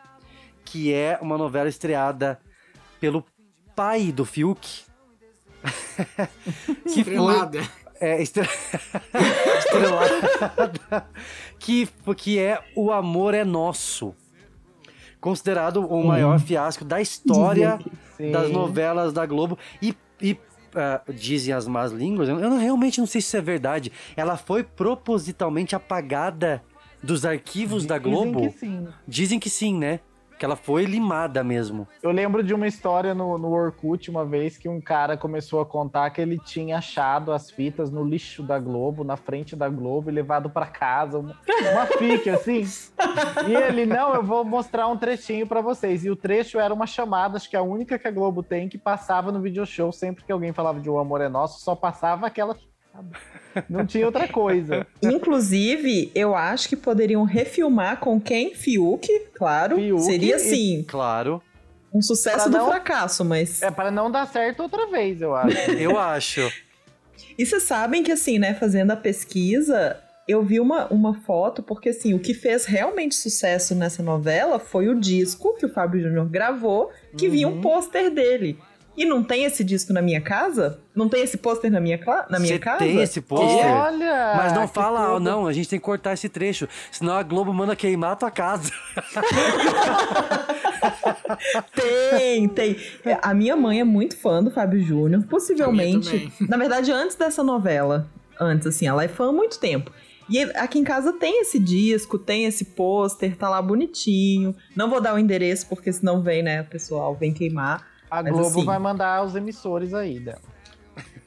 Que 0.64 0.94
é 0.94 1.18
uma 1.20 1.36
novela 1.36 1.68
estreada 1.68 2.40
pelo 3.00 3.26
pai 3.74 4.12
do 4.12 4.24
Fiuk. 4.24 4.84
que 6.94 7.02
foi, 7.02 7.14
Estrelada. 7.14 7.58
é, 8.00 8.22
estre... 8.22 8.46
estrelada. 9.58 11.08
que, 11.58 11.88
que 12.16 12.38
é 12.38 12.62
O 12.76 12.92
Amor 12.92 13.34
é 13.34 13.42
Nosso. 13.42 14.14
Considerado 15.24 15.78
o 15.87 16.06
maior 16.06 16.38
fiasco 16.38 16.84
da 16.84 17.00
história 17.00 17.78
Sim. 18.18 18.30
das 18.30 18.50
novelas 18.50 19.10
da 19.10 19.24
Globo. 19.24 19.58
E, 19.80 19.94
e, 20.20 20.37
ah, 20.74 21.00
dizem 21.08 21.54
as 21.54 21.66
más 21.66 21.92
línguas, 21.92 22.28
eu 22.28 22.38
não- 22.38 22.58
realmente 22.58 23.00
não 23.00 23.06
sei 23.06 23.22
se 23.22 23.28
isso 23.28 23.37
é 23.38 23.40
verdade. 23.40 23.90
Ela 24.14 24.37
foi 24.37 24.62
propositalmente 24.62 25.74
apagada 25.74 26.62
dos 27.02 27.24
arquivos 27.24 27.87
da 27.87 27.96
Globo. 27.96 28.40
Dizem 28.42 28.50
que 28.50 28.58
sim. 28.58 28.88
Dizem 29.08 29.38
que 29.40 29.48
sim, 29.50 29.78
né? 29.78 30.00
Que 30.44 30.46
ela 30.46 30.57
foi 30.57 30.85
limada 30.85 31.42
mesmo. 31.42 31.88
Eu 32.02 32.11
lembro 32.11 32.42
de 32.42 32.52
uma 32.52 32.66
história 32.66 33.14
no, 33.14 33.38
no 33.38 33.50
Orkut 33.50 34.11
uma 34.11 34.26
vez 34.26 34.59
que 34.59 34.68
um 34.68 34.78
cara 34.78 35.16
começou 35.16 35.59
a 35.59 35.64
contar 35.64 36.11
que 36.11 36.20
ele 36.20 36.38
tinha 36.38 36.76
achado 36.76 37.33
as 37.33 37.50
fitas 37.50 37.90
no 37.90 38.04
lixo 38.04 38.42
da 38.42 38.59
Globo, 38.59 39.04
na 39.04 39.16
frente 39.16 39.57
da 39.57 39.70
Globo, 39.70 40.11
e 40.11 40.12
levado 40.12 40.50
pra 40.50 40.66
casa, 40.66 41.18
uma, 41.18 41.35
uma 41.72 41.87
assim. 42.35 42.92
E 43.48 43.54
ele, 43.54 43.87
não, 43.87 44.14
eu 44.14 44.22
vou 44.22 44.44
mostrar 44.44 44.87
um 44.87 44.98
trechinho 44.98 45.46
pra 45.46 45.62
vocês. 45.62 46.04
E 46.04 46.11
o 46.11 46.16
trecho 46.16 46.59
era 46.59 46.74
uma 46.74 46.87
chamada, 46.87 47.38
acho 47.38 47.48
que 47.48 47.57
é 47.57 47.59
a 47.59 47.62
única 47.62 47.98
que 47.98 48.07
a 48.07 48.11
Globo 48.11 48.42
tem, 48.42 48.68
que 48.68 48.76
passava 48.76 49.33
no 49.33 49.40
video 49.40 49.64
show 49.64 49.90
sempre 49.92 50.24
que 50.24 50.33
alguém 50.33 50.52
falava 50.52 50.78
de 50.78 50.90
O 50.90 50.98
Amor 50.98 51.22
é 51.22 51.28
Nosso, 51.30 51.64
só 51.64 51.75
passava 51.75 52.27
aquela 52.27 52.54
Não 53.68 53.86
tinha 53.86 54.06
outra 54.06 54.26
coisa. 54.26 54.86
Inclusive, 55.02 56.10
eu 56.14 56.34
acho 56.34 56.68
que 56.68 56.76
poderiam 56.76 57.24
refilmar 57.24 57.98
com 58.00 58.20
quem? 58.20 58.54
Fiuk, 58.54 59.08
claro. 59.34 59.76
Fiuk 59.76 60.02
Seria 60.02 60.32
e- 60.32 60.34
assim. 60.34 60.84
Claro. 60.86 61.42
Um 61.92 62.02
sucesso 62.02 62.36
Pra 62.38 62.46
do 62.48 62.58
não- 62.58 62.66
fracasso, 62.66 63.24
mas. 63.24 63.62
É 63.62 63.70
para 63.70 63.90
não 63.90 64.10
dar 64.10 64.26
certo 64.26 64.62
outra 64.64 64.86
vez, 64.88 65.20
eu 65.22 65.34
acho. 65.34 65.56
Eu 65.78 65.98
acho. 65.98 66.52
E 67.38 67.46
vocês 67.46 67.62
sabem 67.64 68.02
que, 68.02 68.12
assim, 68.12 68.38
né, 68.38 68.54
fazendo 68.54 68.90
a 68.92 68.96
pesquisa, 68.96 69.96
eu 70.26 70.42
vi 70.42 70.58
uma, 70.60 70.86
uma 70.88 71.14
foto, 71.14 71.62
porque, 71.62 71.88
assim, 71.90 72.12
o 72.14 72.18
que 72.18 72.32
fez 72.34 72.64
realmente 72.64 73.14
sucesso 73.14 73.74
nessa 73.74 74.02
novela 74.02 74.58
foi 74.58 74.88
o 74.88 74.98
disco 74.98 75.54
que 75.54 75.66
o 75.66 75.68
Fábio 75.72 76.00
Júnior 76.00 76.28
gravou, 76.28 76.90
que 77.16 77.28
vinha 77.28 77.48
Uhum. 77.48 77.58
um 77.58 77.60
pôster 77.60 78.10
dele. 78.12 78.58
E 78.96 79.04
não 79.04 79.22
tem 79.24 79.44
esse 79.44 79.64
disco 79.64 79.92
na 79.92 80.00
minha 80.00 80.20
casa? 80.20 80.78
Não 80.94 81.08
tem 81.08 81.22
esse 81.22 81.36
pôster 81.36 81.70
na 81.70 81.80
minha, 81.80 81.98
cla- 81.98 82.26
na 82.30 82.38
minha 82.38 82.54
Você 82.54 82.58
casa? 82.60 82.78
tem 82.78 83.00
esse 83.00 83.20
pôster? 83.20 83.66
Olha! 83.66 84.34
Mas 84.36 84.52
não 84.52 84.68
fala, 84.68 85.14
tudo. 85.14 85.20
não, 85.20 85.46
a 85.46 85.52
gente 85.52 85.68
tem 85.68 85.78
que 85.80 85.84
cortar 85.84 86.12
esse 86.12 86.28
trecho. 86.28 86.68
Senão 86.92 87.14
a 87.14 87.22
Globo 87.24 87.52
manda 87.52 87.74
queimar 87.74 88.12
a 88.12 88.16
tua 88.16 88.30
casa. 88.30 88.70
Tem, 91.74 92.48
tem. 92.48 92.76
A 93.22 93.34
minha 93.34 93.56
mãe 93.56 93.80
é 93.80 93.84
muito 93.84 94.16
fã 94.16 94.42
do 94.42 94.50
Fábio 94.50 94.82
Júnior, 94.82 95.24
possivelmente. 95.24 96.32
Na 96.48 96.56
verdade, 96.56 96.90
antes 96.92 97.16
dessa 97.16 97.42
novela. 97.42 98.06
Antes, 98.38 98.66
assim, 98.66 98.86
ela 98.86 99.04
é 99.04 99.08
fã 99.08 99.28
há 99.28 99.32
muito 99.32 99.58
tempo. 99.58 99.90
E 100.28 100.42
aqui 100.42 100.78
em 100.78 100.84
casa 100.84 101.12
tem 101.12 101.42
esse 101.42 101.58
disco, 101.58 102.18
tem 102.18 102.44
esse 102.46 102.64
pôster, 102.66 103.36
tá 103.36 103.48
lá 103.48 103.60
bonitinho. 103.60 104.54
Não 104.74 104.88
vou 104.88 105.00
dar 105.00 105.14
o 105.14 105.18
endereço, 105.18 105.66
porque 105.68 105.92
senão 105.92 106.22
vem, 106.22 106.42
né, 106.42 106.62
o 106.62 106.64
pessoal 106.64 107.14
vem 107.14 107.32
queimar. 107.32 107.86
A 108.19 108.23
Mas 108.23 108.33
Globo 108.33 108.46
assim- 108.48 108.65
vai 108.65 108.79
mandar 108.79 109.25
os 109.25 109.35
emissores 109.35 109.92
aí 109.94 110.19
dela. 110.21 110.40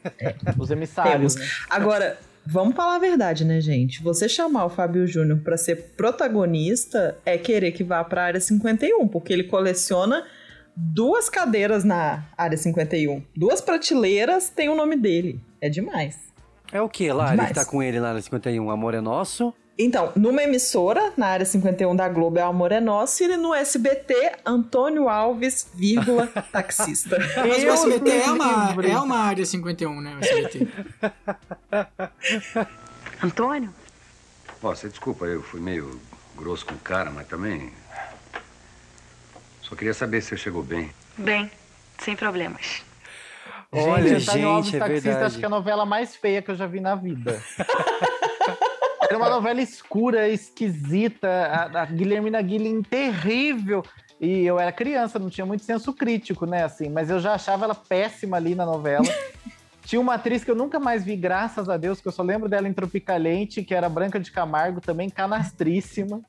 Os 0.57 0.71
emissários, 0.71 1.35
Temos. 1.35 1.35
né? 1.35 1.45
Agora, 1.69 2.17
vamos 2.45 2.75
falar 2.75 2.95
a 2.95 2.99
verdade, 2.99 3.43
né, 3.43 3.59
gente? 3.59 4.01
Você 4.01 4.29
chamar 4.29 4.65
o 4.65 4.69
Fábio 4.69 5.05
Júnior 5.05 5.39
pra 5.39 5.57
ser 5.57 5.93
protagonista 5.97 7.17
é 7.25 7.37
querer 7.37 7.71
que 7.73 7.83
vá 7.83 8.03
pra 8.03 8.23
área 8.23 8.39
51, 8.39 9.07
porque 9.07 9.33
ele 9.33 9.43
coleciona 9.43 10.23
duas 10.75 11.29
cadeiras 11.29 11.83
na 11.83 12.23
área 12.37 12.57
51. 12.57 13.21
Duas 13.35 13.59
prateleiras 13.59 14.49
tem 14.49 14.69
o 14.69 14.75
nome 14.75 14.95
dele. 14.95 15.41
É 15.59 15.67
demais. 15.69 16.17
É 16.71 16.81
o 16.81 16.87
que, 16.87 17.11
Lari, 17.11 17.31
Demais. 17.31 17.49
que 17.49 17.55
tá 17.55 17.65
com 17.65 17.81
ele 17.81 17.99
lá 17.99 18.13
na 18.13 18.21
51? 18.21 18.69
Amor 18.69 18.93
é 18.93 19.01
nosso? 19.01 19.53
Então, 19.79 20.11
numa 20.15 20.41
emissora, 20.41 21.13
na 21.15 21.27
área 21.27 21.45
51 21.45 21.95
da 21.95 22.09
Globo 22.09 22.39
é 22.39 22.43
o 22.43 22.47
Amor 22.47 22.71
é 22.71 22.79
Nosso, 22.79 23.23
e 23.23 23.37
no 23.37 23.53
SBT, 23.53 24.37
Antônio 24.43 25.07
Alves, 25.07 25.69
vírgula, 25.75 26.25
taxista. 26.51 27.17
Mas 27.35 27.63
o 27.63 27.67
SBT 27.67 28.09
é 28.09 28.31
uma, 28.31 28.75
é 28.83 28.97
uma 28.97 29.17
área 29.19 29.45
51, 29.45 30.01
né? 30.01 30.15
O 30.15 30.25
SBT. 30.25 30.67
Antônio? 33.23 33.71
Ó, 34.63 34.73
você 34.73 34.89
desculpa, 34.89 35.25
eu 35.25 35.43
fui 35.43 35.59
meio 35.59 35.99
grosso 36.35 36.65
com 36.65 36.73
o 36.73 36.79
cara, 36.79 37.11
mas 37.11 37.27
também. 37.27 37.71
Só 39.61 39.75
queria 39.75 39.93
saber 39.93 40.21
se 40.21 40.29
você 40.29 40.37
chegou 40.37 40.63
bem. 40.63 40.89
Bem, 41.17 41.51
sem 41.99 42.15
problemas. 42.15 42.81
Olha, 43.71 44.13
Alves 44.13 44.23
gente, 44.23 44.75
é 44.75 44.79
Taxista, 44.79 44.87
verdade. 44.87 45.25
acho 45.25 45.37
que 45.37 45.43
é 45.43 45.47
a 45.47 45.49
novela 45.49 45.85
mais 45.85 46.15
feia 46.15 46.41
que 46.41 46.49
eu 46.49 46.55
já 46.55 46.65
vi 46.65 46.79
na 46.79 46.95
vida. 46.95 47.39
Era 49.09 49.17
uma 49.17 49.29
novela 49.29 49.61
escura, 49.61 50.27
esquisita, 50.27 51.27
a, 51.29 51.81
a 51.81 51.85
Guilhermina 51.85 52.41
Guilherme 52.41 52.83
terrível. 52.83 53.83
E 54.19 54.45
eu 54.45 54.59
era 54.59 54.71
criança, 54.71 55.19
não 55.19 55.29
tinha 55.29 55.45
muito 55.45 55.63
senso 55.63 55.93
crítico, 55.93 56.45
né, 56.45 56.63
assim, 56.63 56.89
mas 56.89 57.09
eu 57.09 57.19
já 57.19 57.33
achava 57.35 57.65
ela 57.65 57.75
péssima 57.75 58.37
ali 58.37 58.55
na 58.55 58.65
novela. 58.65 59.05
Tinha 59.85 60.01
uma 60.01 60.15
atriz 60.15 60.43
que 60.43 60.51
eu 60.51 60.55
nunca 60.55 60.81
mais 60.81 61.05
vi, 61.05 61.15
graças 61.15 61.69
a 61.69 61.77
Deus, 61.77 62.01
que 62.01 62.07
eu 62.09 62.11
só 62.11 62.21
lembro 62.21 62.49
dela 62.49 62.67
em 62.67 62.73
Tropicalente, 62.73 63.63
que 63.63 63.73
era 63.73 63.87
Branca 63.87 64.19
de 64.19 64.29
Camargo, 64.33 64.81
também 64.81 65.09
canastríssima. 65.09 66.19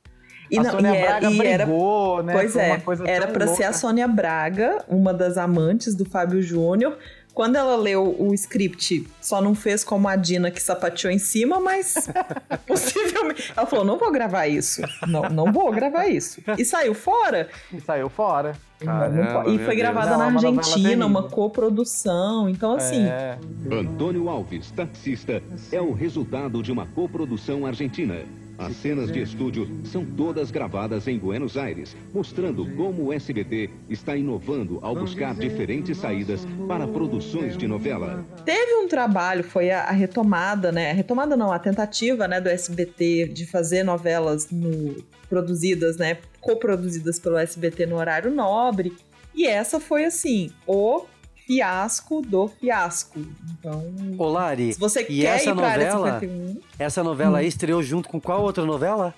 E 0.48 0.56
a 0.58 0.62
não- 0.62 0.70
Sônia 0.70 0.90
e 0.92 0.96
era- 0.96 1.18
Braga 1.18 1.30
e 1.34 1.40
era- 1.46 1.66
brigou, 1.66 2.22
né? 2.22 2.32
Pois 2.34 2.54
é, 2.54 2.80
era 3.06 3.26
pra 3.26 3.48
ser 3.48 3.64
a. 3.64 3.72
Sônia 3.72 4.06
Braga, 4.06 4.84
uma 4.86 5.12
das 5.12 5.36
amantes 5.36 5.96
do 5.96 6.04
Fábio 6.04 6.40
Júnior. 6.40 6.96
Quando 7.38 7.54
ela 7.54 7.76
leu 7.76 8.16
o 8.18 8.34
script, 8.34 9.06
só 9.20 9.40
não 9.40 9.54
fez 9.54 9.84
como 9.84 10.08
a 10.08 10.16
Dina 10.16 10.50
que 10.50 10.60
sapateou 10.60 11.08
em 11.12 11.20
cima, 11.20 11.60
mas 11.60 12.08
possivelmente. 12.66 13.52
Ela 13.56 13.64
falou: 13.64 13.84
não 13.84 13.96
vou 13.96 14.10
gravar 14.10 14.48
isso. 14.48 14.82
Não, 15.06 15.22
não 15.30 15.52
vou 15.52 15.70
gravar 15.70 16.08
isso. 16.08 16.42
E 16.58 16.64
saiu 16.64 16.94
fora. 16.94 17.48
E 17.72 17.80
saiu 17.80 18.08
fora. 18.08 18.56
Caramba, 18.80 19.44
Não 19.44 19.54
e 19.54 19.58
foi 19.58 19.66
Deus. 19.66 19.76
gravada 19.76 20.10
Não, 20.10 20.18
na 20.18 20.26
uma 20.26 20.34
Argentina, 20.40 21.06
uma 21.06 21.20
terrível. 21.20 21.36
coprodução. 21.36 22.48
Então, 22.48 22.74
assim, 22.74 23.04
É. 23.06 23.38
Antônio 23.70 24.28
Alves, 24.28 24.72
taxista, 24.72 25.40
é 25.70 25.80
o 25.80 25.92
resultado 25.92 26.60
de 26.60 26.72
uma 26.72 26.86
coprodução 26.86 27.64
argentina. 27.64 28.16
As 28.58 28.74
cenas 28.76 29.12
de 29.12 29.22
estúdio 29.22 29.68
são 29.84 30.04
todas 30.04 30.50
gravadas 30.50 31.06
em 31.06 31.16
Buenos 31.16 31.56
Aires, 31.56 31.96
mostrando 32.12 32.66
como 32.74 33.04
o 33.04 33.12
SBT 33.12 33.70
está 33.88 34.16
inovando 34.16 34.80
ao 34.82 34.96
buscar 34.96 35.32
diferentes 35.34 35.96
saídas 35.98 36.44
para 36.66 36.86
produções 36.88 37.56
de 37.56 37.68
novela. 37.68 38.26
Teve 38.44 38.74
um 38.74 38.88
trabalho, 38.88 39.44
foi 39.44 39.70
a, 39.70 39.88
retomada, 39.92 40.72
né? 40.72 40.90
A 40.90 40.94
retomada 40.94 41.36
não, 41.36 41.52
a 41.52 41.58
tentativa, 41.60 42.26
né, 42.26 42.40
do 42.40 42.48
SBT 42.48 43.28
de 43.28 43.46
fazer 43.46 43.84
novelas 43.84 44.50
no- 44.50 44.96
produzidas, 45.28 45.96
né, 45.96 46.18
coproduzidas 46.40 47.18
pelo 47.20 47.36
SBT 47.38 47.86
no 47.86 47.94
horário 47.96 48.30
nobre. 48.30 48.92
E 49.34 49.46
essa 49.46 49.78
foi 49.78 50.04
assim, 50.04 50.50
o 50.66 51.04
fiasco 51.48 52.20
do 52.20 52.46
fiasco. 52.46 53.18
Então, 53.58 53.82
Ô, 54.18 54.28
Lari, 54.28 54.74
se 54.74 54.78
você 54.78 55.00
e 55.08 55.22
quer 55.22 55.36
essa 55.36 55.48
ir 55.50 55.54
pra 55.56 55.66
área 55.68 55.94
novela, 55.94 56.20
51, 56.20 56.60
essa 56.78 57.02
novela 57.02 57.32
Hum. 57.32 57.40
aí 57.40 57.46
estreou 57.46 57.82
junto 57.82 58.06
com 58.06 58.20
qual 58.20 58.42
outra 58.42 58.66
novela? 58.66 59.14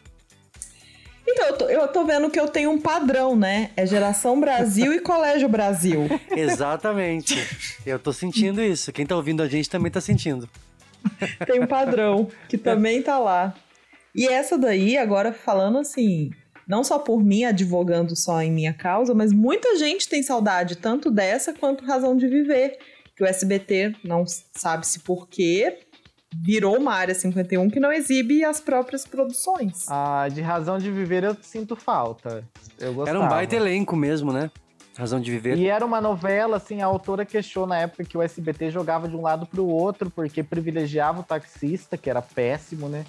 Então, 1.27 1.47
eu 1.47 1.57
tô, 1.59 1.69
eu 1.69 1.89
tô 1.89 2.05
vendo 2.05 2.31
que 2.31 2.39
eu 2.39 2.47
tenho 2.47 2.71
um 2.71 2.81
padrão, 2.81 3.35
né? 3.37 3.71
É 3.77 3.85
Geração 3.85 4.39
Brasil 4.41 4.93
e 4.95 5.01
Colégio 5.03 5.49
Brasil. 5.49 6.09
Exatamente. 6.31 7.37
Eu 7.85 7.99
tô 7.99 8.13
sentindo 8.13 8.63
isso. 8.63 8.93
Quem 8.93 9.05
tá 9.05 9.17
ouvindo 9.17 9.43
a 9.43 9.49
gente 9.49 9.69
também 9.69 9.91
tá 9.91 10.01
sentindo. 10.01 10.49
Tem 11.47 11.61
um 11.61 11.67
padrão 11.67 12.29
que 12.49 12.57
também 12.59 13.03
tá 13.03 13.19
lá. 13.19 13.55
E 14.15 14.27
essa 14.29 14.57
daí, 14.57 14.97
agora 14.97 15.33
falando 15.33 15.79
assim, 15.79 16.31
não 16.71 16.85
só 16.85 17.01
por 17.01 17.21
mim 17.21 17.43
advogando 17.43 18.15
só 18.15 18.41
em 18.41 18.53
minha 18.53 18.73
causa, 18.73 19.13
mas 19.13 19.33
muita 19.33 19.77
gente 19.77 20.09
tem 20.09 20.23
saudade 20.23 20.77
tanto 20.77 21.11
dessa 21.11 21.53
quanto 21.53 21.85
Razão 21.85 22.17
de 22.17 22.29
Viver. 22.29 22.79
Que 23.17 23.25
o 23.25 23.27
SBT 23.27 23.97
não 24.05 24.25
sabe 24.55 24.87
se 24.87 25.01
por 25.01 25.29
quê 25.29 25.81
virou 26.33 26.79
uma 26.79 26.95
área 26.95 27.13
51 27.13 27.69
que 27.71 27.81
não 27.81 27.93
exibe 27.93 28.45
as 28.45 28.61
próprias 28.61 29.05
produções. 29.05 29.85
Ah, 29.91 30.29
de 30.33 30.41
razão 30.41 30.79
de 30.79 30.93
viver 30.93 31.25
eu 31.25 31.37
sinto 31.43 31.75
falta. 31.75 32.45
Eu 32.79 32.95
gostava. 32.95 33.19
Era 33.19 33.27
um 33.27 33.29
baita 33.29 33.57
elenco 33.57 33.97
mesmo, 33.97 34.33
né? 34.33 34.49
Razão 34.97 35.21
de 35.21 35.29
viver. 35.29 35.59
E 35.59 35.67
era 35.67 35.85
uma 35.85 36.01
novela, 36.01 36.59
assim, 36.59 36.83
a 36.83 36.87
autora 36.87 37.27
queixou 37.27 37.67
na 37.67 37.79
época 37.79 38.05
que 38.05 38.17
o 38.17 38.23
SBT 38.23 38.71
jogava 38.71 39.09
de 39.09 39.17
um 39.17 39.23
lado 39.23 39.45
pro 39.45 39.67
outro, 39.67 40.09
porque 40.09 40.43
privilegiava 40.43 41.21
o 41.21 41.25
taxista, 41.25 41.97
que 41.99 42.09
era 42.09 42.23
péssimo, 42.23 42.89
né? 42.89 43.05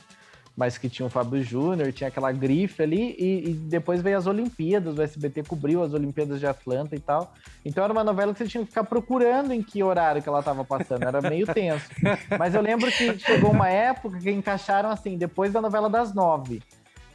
Mas 0.56 0.78
que 0.78 0.89
tinha 0.89 1.06
o 1.06 1.10
Fábio 1.10 1.41
Júnior, 1.43 1.93
tinha 1.93 2.10
aquela 2.10 2.32
grife 2.32 2.84
ali, 2.84 3.16
e, 3.18 3.49
e 3.49 3.54
depois 3.54 4.02
veio 4.02 4.18
as 4.18 4.28
Olimpíadas, 4.28 4.97
o 4.97 5.02
SBT 5.02 5.43
cobriu 5.43 5.82
as 5.82 5.93
Olimpíadas 5.93 6.39
de 6.39 6.45
Atlanta 6.45 6.95
e 6.95 6.99
tal. 6.99 7.34
Então 7.66 7.84
era 7.84 7.93
uma 7.93 8.04
novela 8.04 8.34
que 8.34 8.39
você 8.39 8.47
tinha 8.47 8.64
que 8.64 8.70
ficar 8.70 8.84
procurando 8.84 9.54
em 9.54 9.64
que 9.64 9.82
horário 9.82 10.22
que 10.22 10.28
ela 10.28 10.43
tava 10.43 10.64
passando, 10.66 11.04
era 11.04 11.22
meio 11.22 11.47
tenso. 11.47 11.89
Mas 12.38 12.54
eu 12.54 12.62
lembro 12.62 12.91
que 12.91 13.18
chegou 13.20 13.52
uma 13.52 13.70
época 13.70 14.20
que 14.20 14.30
encaixaram 14.30 14.89
assim, 14.89 15.18
depois 15.18 15.54
da 15.54 15.62
novela 15.62 15.89
das 15.89 16.14
nove. 16.14 16.62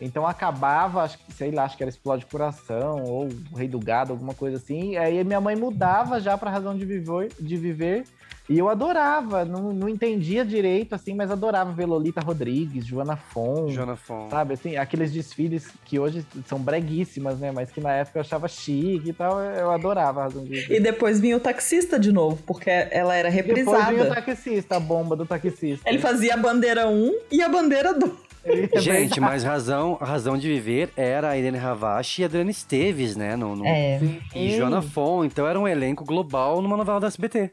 Então 0.01 0.27
acabava, 0.27 1.03
acho 1.03 1.19
que, 1.19 1.33
sei 1.33 1.51
lá, 1.51 1.65
acho 1.65 1.77
que 1.77 1.83
era 1.83 1.91
Explode 1.91 2.27
Coração 2.27 3.03
ou 3.05 3.29
O 3.51 3.57
Rei 3.57 3.69
do 3.69 3.79
Gado, 3.79 4.13
alguma 4.13 4.35
coisa 4.35 4.57
assim. 4.59 4.93
E 4.93 4.99
aí 4.99 5.25
minha 5.25 5.41
mãe 5.41 5.57
mudava 5.57 6.21
já 6.21 6.37
pra 6.37 6.51
razão 6.51 6.77
de 6.77 6.85
viver, 6.85 7.33
de 7.41 7.57
viver. 7.57 8.05
E 8.49 8.57
eu 8.59 8.69
adorava, 8.69 9.45
não, 9.45 9.73
não 9.73 9.89
entendia 9.89 10.45
direito, 10.45 10.95
assim, 10.95 11.15
mas 11.15 11.31
adorava 11.33 11.73
ver 11.73 11.85
Lolita 11.87 12.21
Rodrigues, 12.21 12.87
Joana 12.87 13.17
Fon. 13.17 13.69
Joana 13.69 13.97
Fon. 13.97 14.29
Sabe, 14.31 14.55
assim, 14.55 14.77
aqueles 14.77 15.11
desfiles 15.13 15.67
que 15.85 15.99
hoje 15.99 16.25
são 16.47 16.59
breguíssimas, 16.61 17.39
né? 17.41 17.51
Mas 17.51 17.73
que 17.73 17.81
na 17.81 17.93
época 17.93 18.19
eu 18.19 18.21
achava 18.21 18.47
chique 18.47 19.09
e 19.11 19.13
tal, 19.13 19.41
eu 19.41 19.71
adorava 19.73 20.21
a 20.21 20.23
razão 20.25 20.45
de 20.45 20.51
viver. 20.51 20.77
E 20.77 20.81
depois 20.81 21.19
vinha 21.19 21.37
o 21.37 21.41
taxista 21.41 21.99
de 21.99 22.13
novo, 22.13 22.39
porque 22.47 22.71
ela 22.71 23.17
era 23.17 23.31
Depois 23.31 23.57
reprisada. 23.59 23.93
vinha 23.93 24.05
o 24.05 24.15
taxista, 24.15 24.77
a 24.77 24.81
bomba 24.81 25.17
do 25.17 25.27
taxista. 25.27 25.89
Ele 25.89 25.99
fazia 25.99 26.35
a 26.35 26.37
bandeira 26.37 26.89
1 26.89 27.13
e 27.33 27.43
a 27.43 27.49
bandeira 27.49 27.93
2. 27.95 28.13
É 28.45 28.79
Gente, 28.81 29.19
mas 29.21 29.43
razão, 29.43 29.99
a 30.01 30.05
razão 30.05 30.39
de 30.39 30.47
viver 30.47 30.91
era 30.97 31.31
a 31.31 31.37
Irene 31.37 31.59
Ravache 31.59 32.23
e 32.23 32.25
a 32.25 32.29
Adriana 32.29 32.51
Esteves, 32.53 33.17
né? 33.17 33.35
No, 33.35 33.57
no- 33.57 33.67
É. 33.67 33.99
E 34.35 34.57
Joana 34.57 34.81
Fon. 34.81 35.25
Então 35.25 35.49
era 35.49 35.59
um 35.59 35.67
elenco 35.67 36.05
global 36.05 36.63
numa 36.63 36.77
novela 36.77 37.01
da 37.01 37.09
SBT. 37.09 37.51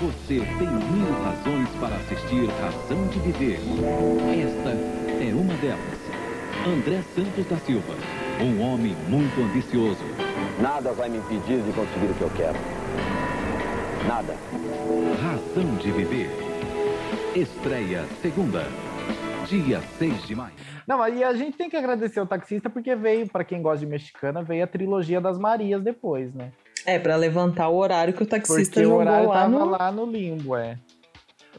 Você 0.00 0.40
tem 0.58 0.68
mil 0.68 1.12
razões 1.22 1.68
para 1.80 1.96
assistir 1.96 2.46
Razão 2.60 3.06
de 3.08 3.18
Viver. 3.20 3.58
Esta 4.42 4.70
é 4.70 5.34
uma 5.34 5.54
delas. 5.54 6.04
André 6.66 7.02
Santos 7.14 7.46
da 7.46 7.56
Silva, 7.58 7.94
um 8.40 8.60
homem 8.60 8.94
muito 9.08 9.40
ambicioso. 9.40 10.04
Nada 10.60 10.92
vai 10.92 11.08
me 11.08 11.18
impedir 11.18 11.62
de 11.62 11.72
conseguir 11.72 12.06
o 12.06 12.14
que 12.14 12.22
eu 12.22 12.30
quero. 12.30 12.58
Nada. 14.06 14.34
Razão 15.22 15.76
de 15.76 15.90
Viver. 15.92 16.30
Estreia 17.34 18.04
segunda. 18.20 18.66
Dia 19.48 19.80
6 19.98 20.26
de 20.26 20.34
maio. 20.34 20.54
Não, 20.86 21.02
aí 21.02 21.22
a 21.22 21.34
gente 21.34 21.56
tem 21.56 21.70
que 21.70 21.76
agradecer 21.76 22.20
o 22.20 22.26
taxista 22.26 22.68
porque 22.68 22.94
veio, 22.94 23.28
pra 23.28 23.44
quem 23.44 23.62
gosta 23.62 23.80
de 23.80 23.86
mexicana, 23.86 24.42
veio 24.42 24.64
a 24.64 24.66
trilogia 24.66 25.20
das 25.20 25.38
Marias 25.38 25.82
depois, 25.82 26.34
né? 26.34 26.50
É, 26.86 26.98
pra 26.98 27.16
levantar 27.16 27.68
o 27.68 27.76
horário 27.76 28.12
que 28.14 28.22
o 28.22 28.26
taxista 28.26 28.62
Porque 28.62 28.80
o 28.80 28.82
jogou 28.84 28.98
horário 29.00 29.28
lá 29.28 29.34
tava 29.34 29.48
no... 29.48 29.64
lá 29.66 29.92
no 29.92 30.06
limbo, 30.06 30.56
é. 30.56 30.78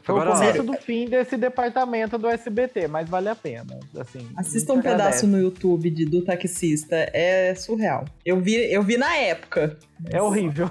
Foi 0.02 0.14
Agora, 0.14 0.30
o 0.30 0.32
começo 0.34 0.62
do 0.62 0.72
fim 0.74 1.06
desse 1.08 1.36
departamento 1.36 2.16
do 2.16 2.28
SBT, 2.28 2.86
mas 2.86 3.08
vale 3.08 3.28
a 3.28 3.34
pena. 3.34 3.76
Assim, 3.98 4.28
Assista 4.36 4.72
a 4.72 4.74
um 4.74 4.76
gente 4.76 4.84
pedaço 4.84 5.02
agradece. 5.02 5.26
no 5.26 5.38
YouTube 5.40 5.90
de, 5.90 6.04
do 6.04 6.22
taxista, 6.22 6.94
é 7.12 7.52
surreal. 7.56 8.04
Eu 8.24 8.40
vi, 8.40 8.54
eu 8.72 8.82
vi 8.84 8.96
na 8.96 9.16
época. 9.16 9.76
É 10.08 10.22
horrível. 10.22 10.70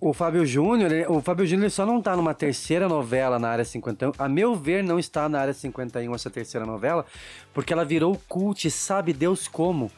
O 0.00 0.14
Fábio 0.14 0.46
Júnior, 0.46 0.90
ele- 0.92 1.06
o 1.08 1.20
Fábio 1.20 1.44
Júnior 1.46 1.70
só 1.70 1.84
não 1.84 2.00
tá 2.00 2.16
numa 2.16 2.32
terceira 2.32 2.88
novela 2.88 3.38
na 3.38 3.48
área 3.48 3.64
51. 3.66 4.12
A 4.18 4.28
meu 4.30 4.54
ver, 4.54 4.82
não 4.82 4.98
está 4.98 5.28
na 5.28 5.40
área 5.40 5.52
51 5.52 6.14
essa 6.14 6.30
terceira 6.30 6.64
novela, 6.66 7.04
porque 7.52 7.72
ela 7.72 7.84
virou 7.84 8.18
cult, 8.28 8.70
sabe 8.70 9.12
Deus 9.12 9.46
como. 9.46 9.90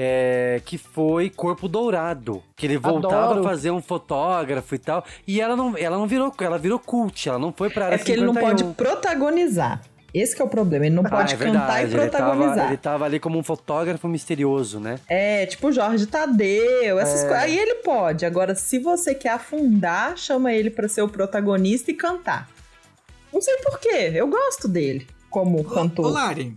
É, 0.00 0.62
que 0.64 0.78
foi 0.78 1.28
Corpo 1.28 1.66
Dourado, 1.66 2.40
que 2.54 2.64
ele 2.66 2.78
voltava 2.78 3.32
Adoro. 3.32 3.40
a 3.40 3.42
fazer 3.50 3.72
um 3.72 3.82
fotógrafo 3.82 4.72
e 4.76 4.78
tal, 4.78 5.04
e 5.26 5.40
ela 5.40 5.56
não, 5.56 5.76
ela 5.76 5.98
não 5.98 6.06
virou, 6.06 6.32
ela 6.40 6.56
virou 6.56 6.78
cult, 6.78 7.28
ela 7.28 7.36
não 7.38 7.52
foi 7.52 7.68
pra 7.68 7.86
área 7.86 7.94
É 7.96 7.98
porque 7.98 8.12
ele 8.12 8.24
não 8.24 8.32
51. 8.32 8.48
pode 8.48 8.74
protagonizar. 8.76 9.82
Esse 10.14 10.34
que 10.34 10.40
é 10.40 10.44
o 10.44 10.48
problema, 10.48 10.86
ele 10.86 10.94
não 10.94 11.02
Ah, 11.04 11.10
pode 11.10 11.34
é 11.34 11.36
cantar 11.36 11.50
e 11.82 11.86
verdade, 11.86 11.96
ele 11.96 12.10
tava, 12.10 12.24
protagonizar. 12.30 12.66
ele 12.68 12.76
tava 12.76 13.04
ali 13.04 13.18
como 13.20 13.38
um 13.38 13.42
fotógrafo 13.42 14.08
misterioso, 14.08 14.80
né? 14.80 14.98
É, 15.08 15.44
tipo 15.46 15.70
Jorge 15.72 16.06
Tadeu, 16.06 16.98
essas 16.98 17.24
É. 17.24 17.26
coisas. 17.28 17.42
Aí 17.44 17.58
ele 17.58 17.74
pode. 17.76 18.24
Agora, 18.24 18.54
se 18.54 18.78
você 18.78 19.14
quer 19.14 19.30
afundar, 19.32 20.16
chama 20.16 20.52
ele 20.52 20.70
pra 20.70 20.88
ser 20.88 21.02
o 21.02 21.08
protagonista 21.08 21.90
e 21.90 21.94
cantar. 21.94 22.48
Não 23.32 23.40
sei 23.42 23.56
porquê, 23.58 24.12
eu 24.14 24.26
gosto 24.28 24.66
dele 24.66 25.06
como 25.28 25.60
Ô, 25.60 25.64
cantor. 25.64 26.10
Lari, 26.10 26.54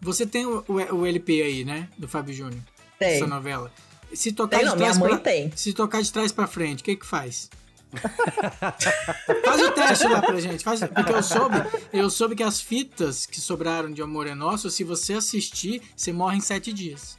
você 0.00 0.24
tem 0.24 0.46
o, 0.46 0.62
o- 0.68 0.94
o 0.98 1.06
LP 1.06 1.42
aí, 1.42 1.64
né? 1.64 1.88
Do 1.98 2.06
Fábio 2.06 2.32
Júnior. 2.32 2.60
Tem. 3.04 3.16
Essa 3.16 3.26
novela. 3.26 3.72
Se 4.12 4.32
tocar 4.32 4.58
Tem 4.58 4.66
de 4.66 4.70
não, 4.70 4.76
trás 4.76 4.96
minha 4.96 5.08
mãe 5.08 5.18
pra, 5.18 5.32
tem. 5.32 5.52
Se 5.56 5.72
tocar 5.72 6.02
de 6.02 6.12
trás 6.12 6.32
pra 6.32 6.46
frente, 6.46 6.80
o 6.80 6.84
que 6.84 6.96
que 6.96 7.06
faz? 7.06 7.48
Faz 9.44 9.60
o 9.60 9.70
teste 9.72 10.08
lá 10.08 10.22
pra 10.22 10.40
gente. 10.40 10.64
Faz, 10.64 10.80
porque 10.80 11.12
eu 11.12 11.22
soube, 11.22 11.56
eu 11.92 12.08
soube 12.08 12.34
que 12.34 12.42
as 12.42 12.58
fitas 12.60 13.26
que 13.26 13.38
sobraram 13.38 13.92
de 13.92 14.00
Amor 14.00 14.26
é 14.26 14.34
Nosso, 14.34 14.70
se 14.70 14.82
você 14.82 15.12
assistir, 15.12 15.82
você 15.94 16.10
morre 16.10 16.38
em 16.38 16.40
sete 16.40 16.72
dias. 16.72 17.18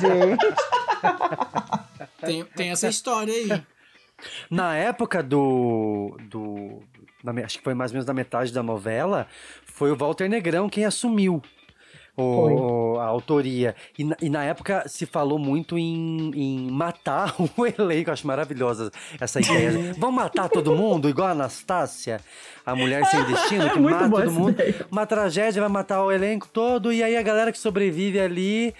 Gente, 0.00 0.46
Tem, 2.20 2.44
tem 2.44 2.70
essa 2.70 2.88
história 2.88 3.32
aí. 3.32 3.62
Na 4.50 4.74
época 4.76 5.22
do. 5.22 6.16
do 6.28 6.82
na 7.22 7.32
acho 7.44 7.58
que 7.58 7.64
foi 7.64 7.74
mais 7.74 7.90
ou 7.90 7.94
menos 7.94 8.06
na 8.06 8.14
metade 8.14 8.52
da 8.52 8.62
novela, 8.62 9.26
foi 9.64 9.90
o 9.90 9.96
Walter 9.96 10.28
Negrão 10.28 10.68
quem 10.68 10.84
assumiu 10.84 11.42
o- 12.22 12.98
a 12.98 13.04
autoria. 13.04 13.74
E 13.98 14.04
na, 14.04 14.16
e 14.20 14.28
na 14.28 14.44
época 14.44 14.84
se 14.88 15.06
falou 15.06 15.38
muito 15.38 15.78
em, 15.78 16.30
em 16.34 16.70
matar 16.70 17.34
o 17.56 17.66
elenco. 17.66 18.10
Acho 18.10 18.26
maravilhosa 18.26 18.90
essa 19.20 19.40
ideia. 19.40 19.94
Vamos 19.98 20.16
matar 20.16 20.48
todo 20.48 20.74
mundo, 20.74 21.08
igual 21.08 21.28
a 21.28 21.30
Anastácia, 21.32 22.20
a 22.66 22.74
mulher 22.74 23.04
sem 23.06 23.22
destino, 23.24 23.70
que 23.70 23.78
Muito 23.78 23.94
mata 23.96 24.08
todo 24.10 24.30
mundo. 24.32 24.50
ideia. 24.50 24.86
Uma 24.90 25.06
tragédia 25.06 25.60
vai 25.62 25.70
matar 25.70 26.02
o 26.04 26.10
elenco 26.12 26.48
todo, 26.52 26.92
e 26.92 27.02
aí 27.02 27.16
a 27.16 27.22
galera 27.22 27.52
que 27.52 27.58
sobrevive 27.58 28.18
ali 28.20 28.74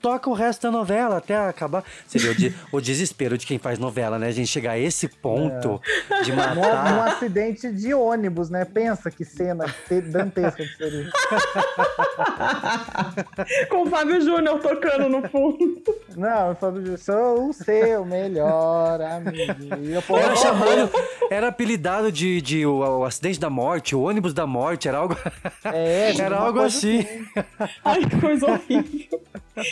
toca 0.00 0.30
o 0.30 0.32
resto 0.32 0.62
da 0.62 0.70
novela 0.70 1.16
até 1.18 1.36
acabar. 1.36 1.82
Você 2.06 2.18
vê 2.18 2.28
o, 2.28 2.34
de- 2.34 2.54
o 2.72 2.80
desespero 2.80 3.36
de 3.36 3.46
quem 3.46 3.58
faz 3.58 3.78
novela, 3.78 4.18
né? 4.18 4.28
A 4.28 4.32
gente 4.32 4.48
chegar 4.48 4.72
a 4.72 4.78
esse 4.78 5.08
ponto 5.08 5.80
de 6.24 6.30
num, 6.30 6.36
matar. 6.36 6.92
num 6.94 7.02
acidente 7.02 7.70
de 7.72 7.92
ônibus, 7.94 8.48
né? 8.48 8.64
Pensa 8.64 9.10
que 9.10 9.24
cena 9.24 9.66
te- 9.88 10.00
dantesca 10.00 10.62
que 10.64 10.76
seria. 10.76 11.10
Com 13.68 13.82
o 13.82 13.86
Fábio 13.86 14.20
Júnior 14.20 14.60
tocando 14.60 15.08
no 15.08 15.28
fundo. 15.28 15.82
Não, 16.16 16.54
falo, 16.54 16.86
eu 16.86 16.98
sou 16.98 17.48
o 17.48 17.52
seu 17.52 18.04
melhor 18.04 19.00
amigo. 19.00 20.16
Era 20.18 20.36
chamado, 20.36 20.90
era 21.30 21.48
apelidado 21.48 22.10
de, 22.10 22.40
de 22.40 22.66
o, 22.66 22.78
o 22.78 23.04
acidente 23.04 23.38
da 23.38 23.50
morte, 23.50 23.94
o 23.94 24.02
ônibus 24.02 24.32
da 24.32 24.46
morte, 24.46 24.88
era 24.88 24.98
algo, 24.98 25.16
É, 25.64 26.14
era 26.18 26.36
algo 26.36 26.60
coisa 26.60 26.76
assim. 26.76 27.06
Ai, 27.84 28.04
que 28.04 28.20
coisa 28.20 28.46
horrível. 28.46 29.20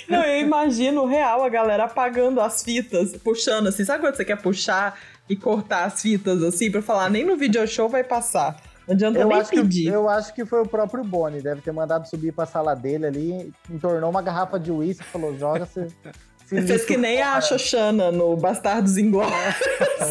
Não, 0.09 0.23
eu 0.23 0.41
imagino 0.41 1.05
real 1.07 1.45
a 1.45 1.49
galera 1.49 1.85
apagando 1.85 2.41
as 2.41 2.63
fitas, 2.63 3.17
puxando 3.17 3.69
assim. 3.69 3.85
Sabe 3.85 4.03
quando 4.03 4.17
você 4.17 4.25
quer 4.25 4.41
puxar 4.41 4.99
e 5.29 5.37
cortar 5.37 5.85
as 5.85 6.01
fitas 6.03 6.43
assim 6.43 6.71
pra 6.71 6.83
falar, 6.83 7.11
nem 7.11 7.25
no 7.25 7.37
video 7.37 7.67
show 7.67 7.89
vai 7.89 8.05
passar. 8.05 8.57
Não 8.87 8.95
adianta 8.95 9.19
Eu 9.19 9.29
nem 9.29 9.39
acho, 9.39 9.51
que, 9.51 9.61
pedir. 9.61 9.89
eu 9.93 10.09
acho 10.09 10.35
que 10.35 10.45
foi 10.45 10.61
o 10.61 10.67
próprio 10.67 11.03
Boni, 11.05 11.41
deve 11.41 11.61
ter 11.63 11.73
mandado 11.73 12.07
subir 12.09 12.33
pra 12.33 12.45
sala 12.47 12.75
dele 12.75 13.07
ali, 13.07 13.53
entornou 13.71 14.11
uma 14.11 14.21
garrafa 14.23 14.59
de 14.61 14.71
uísque 14.71 15.05
e 15.05 15.11
falou: 15.11 15.37
joga, 15.39 15.67
você. 15.67 15.89
Fez 16.47 16.85
que 16.85 16.97
nem 16.99 17.23
a 17.23 17.31
fora." 17.31 17.41
Xoxana 17.41 18.13
no 18.13 18.37
Bastardos 18.37 18.99
Inglórios. 18.99 19.33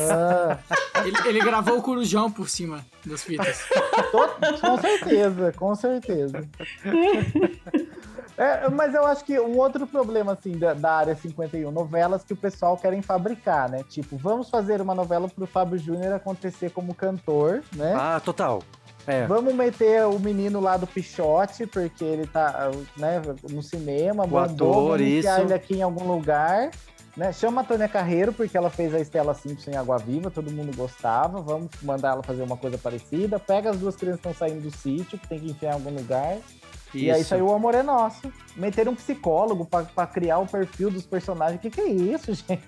Ah, 0.10 0.58
Ele, 1.06 1.16
ele 1.28 1.40
gravou 1.40 1.78
o 1.78 1.82
corujão 1.82 2.32
por 2.32 2.50
cima 2.50 2.84
das 3.06 3.24
fitas. 3.24 3.64
com 4.60 4.78
certeza, 4.82 5.54
com 5.56 5.76
certeza. 5.76 6.42
É, 8.38 8.68
mas 8.70 8.94
eu 8.94 9.06
acho 9.06 9.24
que 9.24 9.40
um 9.40 9.58
outro 9.58 9.86
problema, 9.86 10.34
assim, 10.34 10.58
da, 10.58 10.74
da 10.74 10.94
área 10.94 11.16
51, 11.16 11.70
novelas 11.72 12.24
que 12.24 12.34
o 12.34 12.38
pessoal 12.38 12.76
querem 12.76 13.02
fabricar, 13.02 13.70
né? 13.70 13.84
Tipo, 13.88 14.18
vamos 14.18 14.50
fazer 14.50 14.82
uma 14.82 14.96
novela 14.96 15.30
pro 15.30 15.46
Fábio 15.46 15.78
Júnior 15.78 16.14
acontecer 16.14 16.72
como 16.72 16.96
cantor, 16.96 17.64
né? 17.76 17.94
Ah, 17.96 18.20
total. 18.20 18.64
É. 19.06 19.26
Vamos 19.28 19.54
meter 19.54 20.06
o 20.06 20.18
menino 20.18 20.60
lá 20.60 20.78
do 20.78 20.88
Pichote, 20.88 21.68
porque 21.68 22.04
ele 22.04 22.26
tá 22.26 22.72
né, 22.96 23.22
no 23.50 23.62
cinema, 23.62 24.24
bombou, 24.24 24.40
ator, 24.40 24.74
vamos 24.74 25.02
enfiar 25.02 25.40
isso. 25.40 25.48
ele 25.48 25.54
aqui 25.54 25.76
em 25.76 25.82
algum 25.82 26.08
lugar. 26.08 26.72
Né? 27.16 27.32
Chama 27.32 27.62
a 27.62 27.64
Tônia 27.64 27.88
Carreiro, 27.88 28.34
porque 28.34 28.58
ela 28.58 28.72
fez 28.72 28.94
a 28.96 29.00
Estela 29.00 29.36
Simpson 29.36 29.72
em 29.72 29.76
Água 29.76 29.98
Viva, 30.00 30.32
todo 30.32 30.52
mundo 30.52 30.76
gostava. 30.76 31.42
Vamos 31.42 31.70
mandar 31.84 32.14
ela 32.14 32.24
fazer 32.24 32.42
uma 32.42 32.58
coisa 32.58 32.78
parecida. 32.78 33.38
Pega 33.38 33.70
as 33.70 33.78
duas 33.78 33.96
crianças 33.96 34.22
que 34.22 34.30
estão 34.30 34.48
saindo 34.48 34.64
do 34.64 34.76
sítio, 34.76 35.20
que 35.20 35.28
tem 35.28 35.40
que 35.40 35.52
enfiar 35.52 35.72
em 35.72 35.74
algum 35.74 35.92
lugar. 35.92 36.38
E 36.94 37.10
aí 37.10 37.22
Isso. 37.22 37.30
saiu 37.30 37.48
o 37.48 37.54
Amor 37.54 37.74
é 37.74 37.82
Nosso. 37.82 38.32
Meteram 38.56 38.92
um 38.92 38.96
psicólogo 38.96 39.66
pra, 39.66 39.84
pra 39.84 40.06
criar 40.06 40.40
o 40.40 40.48
perfil 40.48 40.92
dos 40.92 41.06
personagens. 41.06 41.58
O 41.58 41.62
que, 41.62 41.70
que 41.70 41.82
é 41.82 41.88
isso, 41.90 42.34
gente? 42.36 42.64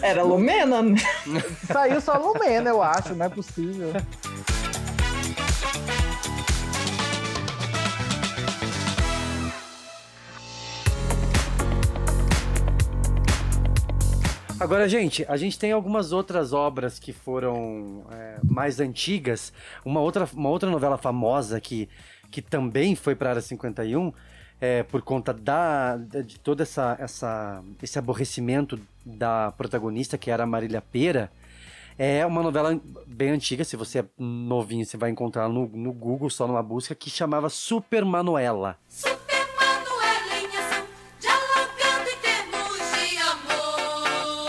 Era 0.00 0.22
Lumena, 0.22 0.80
né? 0.80 0.96
Saiu 1.66 2.00
só 2.00 2.16
Lumena, 2.16 2.70
eu 2.70 2.80
acho, 2.80 3.14
não 3.14 3.26
é 3.26 3.28
possível. 3.28 3.92
Agora, 14.60 14.88
gente, 14.88 15.24
a 15.28 15.36
gente 15.36 15.56
tem 15.56 15.70
algumas 15.70 16.10
outras 16.10 16.52
obras 16.52 16.98
que 16.98 17.12
foram 17.12 18.04
é, 18.10 18.38
mais 18.42 18.80
antigas. 18.80 19.52
Uma 19.84 20.00
outra, 20.00 20.28
uma 20.34 20.48
outra 20.48 20.68
novela 20.68 20.98
famosa 20.98 21.60
que, 21.60 21.88
que 22.30 22.42
também 22.42 22.94
foi 22.94 23.14
para 23.14 23.30
a 23.30 23.32
área 23.32 23.42
51, 23.42 24.12
é, 24.60 24.82
por 24.82 25.02
conta 25.02 25.32
da, 25.32 25.96
de 25.96 26.38
todo 26.40 26.62
essa, 26.62 26.96
essa, 26.98 27.62
esse 27.82 27.98
aborrecimento 27.98 28.78
da 29.04 29.52
protagonista, 29.52 30.18
que 30.18 30.30
era 30.30 30.42
a 30.44 30.46
Marília 30.46 30.82
Pera. 30.82 31.30
É 31.98 32.24
uma 32.24 32.42
novela 32.42 32.80
bem 33.06 33.30
antiga, 33.30 33.64
se 33.64 33.76
você 33.76 34.00
é 34.00 34.04
novinho, 34.16 34.84
você 34.84 34.96
vai 34.96 35.10
encontrar 35.10 35.48
no, 35.48 35.66
no 35.66 35.92
Google, 35.92 36.30
só 36.30 36.46
numa 36.46 36.62
busca, 36.62 36.94
que 36.94 37.10
chamava 37.10 37.48
Super 37.48 38.04
Manuela. 38.04 38.78
Manuela 39.60 40.38
em 40.38 40.46
ação, 40.46 40.86
dialogando 41.20 42.08
em 42.08 42.18
termos 42.20 42.78
de 43.00 43.16
amor 43.18 44.48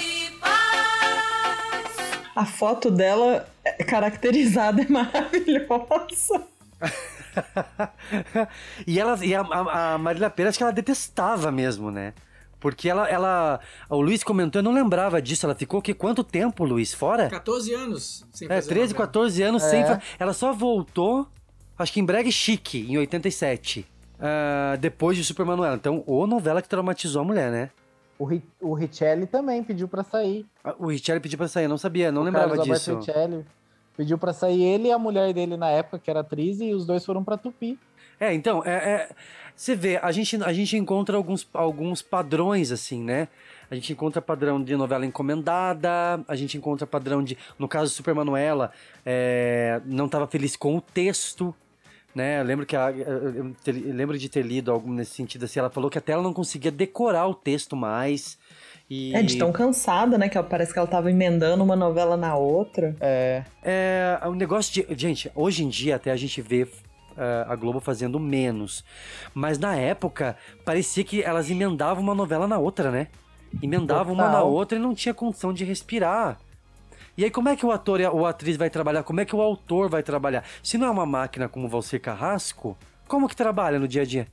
e 0.00 0.30
paz. 0.40 1.92
A 2.34 2.46
foto 2.46 2.90
dela 2.90 3.46
é 3.62 3.84
caracterizada 3.84 4.80
é 4.80 4.88
maravilhosa. 4.88 6.51
e 8.86 8.98
ela, 8.98 9.24
e 9.24 9.34
a, 9.34 9.40
a, 9.40 9.94
a 9.94 9.98
Marília 9.98 10.30
Pera, 10.30 10.48
acho 10.48 10.58
que 10.58 10.64
ela 10.64 10.72
detestava 10.72 11.50
mesmo, 11.50 11.90
né? 11.90 12.14
Porque 12.60 12.88
ela, 12.88 13.08
ela. 13.08 13.60
O 13.90 14.00
Luiz 14.00 14.22
comentou, 14.22 14.60
eu 14.60 14.62
não 14.62 14.72
lembrava 14.72 15.20
disso. 15.20 15.44
Ela 15.46 15.54
ficou 15.54 15.82
que 15.82 15.92
quanto 15.92 16.22
tempo, 16.22 16.64
Luiz? 16.64 16.94
Fora? 16.94 17.28
14 17.28 17.74
anos 17.74 18.24
sem 18.32 18.46
É, 18.46 18.54
fazer 18.54 18.68
13, 18.68 18.92
novela. 18.92 19.06
14 19.06 19.42
anos 19.42 19.64
É. 19.64 19.68
sem. 19.70 19.84
fa- 19.84 20.00
Ela 20.18 20.32
só 20.32 20.52
voltou, 20.52 21.26
acho 21.76 21.92
que 21.92 22.00
em 22.00 22.04
Brega 22.04 22.30
Chique, 22.30 22.86
em 22.88 22.96
87. 22.98 23.84
ah, 24.20 24.76
depois 24.78 25.16
de 25.16 25.24
Super 25.24 25.44
Manuela. 25.44 25.74
Então, 25.74 26.04
ou 26.06 26.24
novela 26.26 26.62
que 26.62 26.68
traumatizou 26.68 27.22
a 27.22 27.24
mulher, 27.24 27.50
né? 27.50 27.70
O, 28.16 28.24
Ri- 28.24 28.44
o 28.60 28.74
Richelli 28.74 29.26
também 29.26 29.64
pediu 29.64 29.88
pra 29.88 30.04
sair. 30.04 30.46
Ah, 30.62 30.76
O 30.78 30.86
Richelli 30.86 31.18
pediu 31.18 31.38
pra 31.38 31.48
sair, 31.48 31.64
eu 31.64 31.68
não 31.68 31.78
sabia, 31.78 32.12
não 32.12 32.22
O 32.22 32.24
lembrava 32.24 32.54
Carlos 32.56 32.68
disso. 32.68 32.96
Richelli 32.98 33.44
pediu 33.96 34.16
pra 34.18 34.32
sair 34.32 34.62
ele 34.62 34.88
e 34.88 34.92
a 34.92 34.98
mulher 34.98 35.32
dele 35.32 35.56
na 35.56 35.68
época, 35.68 35.98
que 35.98 36.10
era 36.10 36.20
atriz, 36.20 36.60
e 36.60 36.72
os 36.72 36.86
dois 36.86 37.04
foram 37.04 37.22
pra 37.24 37.36
Tupi. 37.36 37.78
É, 38.20 38.32
então, 38.32 38.62
é, 38.64 38.70
é- 38.72 39.08
você 39.54 39.74
vê, 39.74 39.98
a 40.02 40.10
gente, 40.12 40.42
a 40.42 40.52
gente 40.52 40.76
encontra 40.76 41.16
alguns, 41.16 41.46
alguns 41.52 42.00
padrões, 42.02 42.70
assim, 42.72 43.02
né? 43.02 43.28
A 43.70 43.74
gente 43.74 43.92
encontra 43.92 44.20
padrão 44.22 44.62
de 44.62 44.76
novela 44.76 45.04
encomendada, 45.06 46.22
a 46.28 46.36
gente 46.36 46.56
encontra 46.56 46.86
padrão 46.86 47.22
de. 47.22 47.36
No 47.58 47.66
caso 47.66 47.90
do 47.90 47.94
Super 47.94 48.14
Manuela, 48.14 48.70
é, 49.04 49.80
não 49.86 50.06
estava 50.06 50.26
feliz 50.26 50.56
com 50.56 50.76
o 50.76 50.80
texto. 50.80 51.54
né? 52.14 52.40
Eu 52.40 52.44
lembro 52.44 52.66
que 52.66 52.76
a, 52.76 52.90
eu 52.90 53.54
lembro 53.66 54.18
de 54.18 54.28
ter 54.28 54.42
lido 54.42 54.70
algo 54.70 54.90
nesse 54.92 55.12
sentido 55.14 55.44
assim. 55.46 55.58
Ela 55.58 55.70
falou 55.70 55.88
que 55.90 55.96
até 55.98 56.12
ela 56.12 56.22
não 56.22 56.34
conseguia 56.34 56.70
decorar 56.70 57.26
o 57.26 57.34
texto 57.34 57.74
mais. 57.74 58.38
E... 58.94 59.14
É, 59.16 59.22
de 59.22 59.38
tão 59.38 59.50
cansada, 59.50 60.18
né? 60.18 60.28
Que 60.28 60.36
ela- 60.36 60.46
parece 60.46 60.70
que 60.70 60.78
ela 60.78 60.86
tava 60.86 61.10
emendando 61.10 61.64
uma 61.64 61.74
novela 61.74 62.14
na 62.14 62.36
outra. 62.36 62.94
É. 63.00 63.42
É, 63.62 64.20
o 64.26 64.34
negócio 64.34 64.70
de. 64.86 64.94
Gente, 64.94 65.32
hoje 65.34 65.64
em 65.64 65.68
dia 65.70 65.96
até 65.96 66.10
a 66.10 66.16
gente 66.16 66.42
vê 66.42 66.68
é, 67.16 67.46
a 67.48 67.56
Globo 67.56 67.80
fazendo 67.80 68.20
menos. 68.20 68.84
Mas 69.32 69.58
na 69.58 69.74
época, 69.76 70.36
parecia 70.62 71.02
que 71.04 71.22
elas 71.22 71.48
emendavam 71.50 72.02
uma 72.02 72.14
novela 72.14 72.46
na 72.46 72.58
outra, 72.58 72.90
né? 72.90 73.06
Emendavam 73.62 74.12
uma 74.12 74.28
na 74.28 74.42
outra 74.42 74.76
e 74.76 74.80
não 74.80 74.94
tinha 74.94 75.14
condição 75.14 75.54
de 75.54 75.64
respirar. 75.64 76.38
E 77.16 77.24
aí, 77.24 77.30
como 77.30 77.48
é 77.48 77.56
que 77.56 77.64
o 77.64 77.70
ator 77.72 77.98
e 77.98 78.04
a- 78.04 78.10
ou 78.10 78.26
a 78.26 78.30
atriz 78.30 78.58
vai 78.58 78.68
trabalhar? 78.68 79.02
Como 79.04 79.20
é 79.20 79.24
que 79.24 79.34
o 79.34 79.40
autor 79.40 79.88
vai 79.88 80.02
trabalhar? 80.02 80.44
Se 80.62 80.76
não 80.76 80.86
é 80.86 80.90
uma 80.90 81.06
máquina 81.06 81.48
como 81.48 81.66
Valcir 81.66 81.98
Carrasco, 82.00 82.76
como 83.08 83.26
que 83.26 83.36
trabalha 83.36 83.78
no 83.78 83.88
dia 83.88 84.02
a 84.02 84.04
dia? 84.04 84.26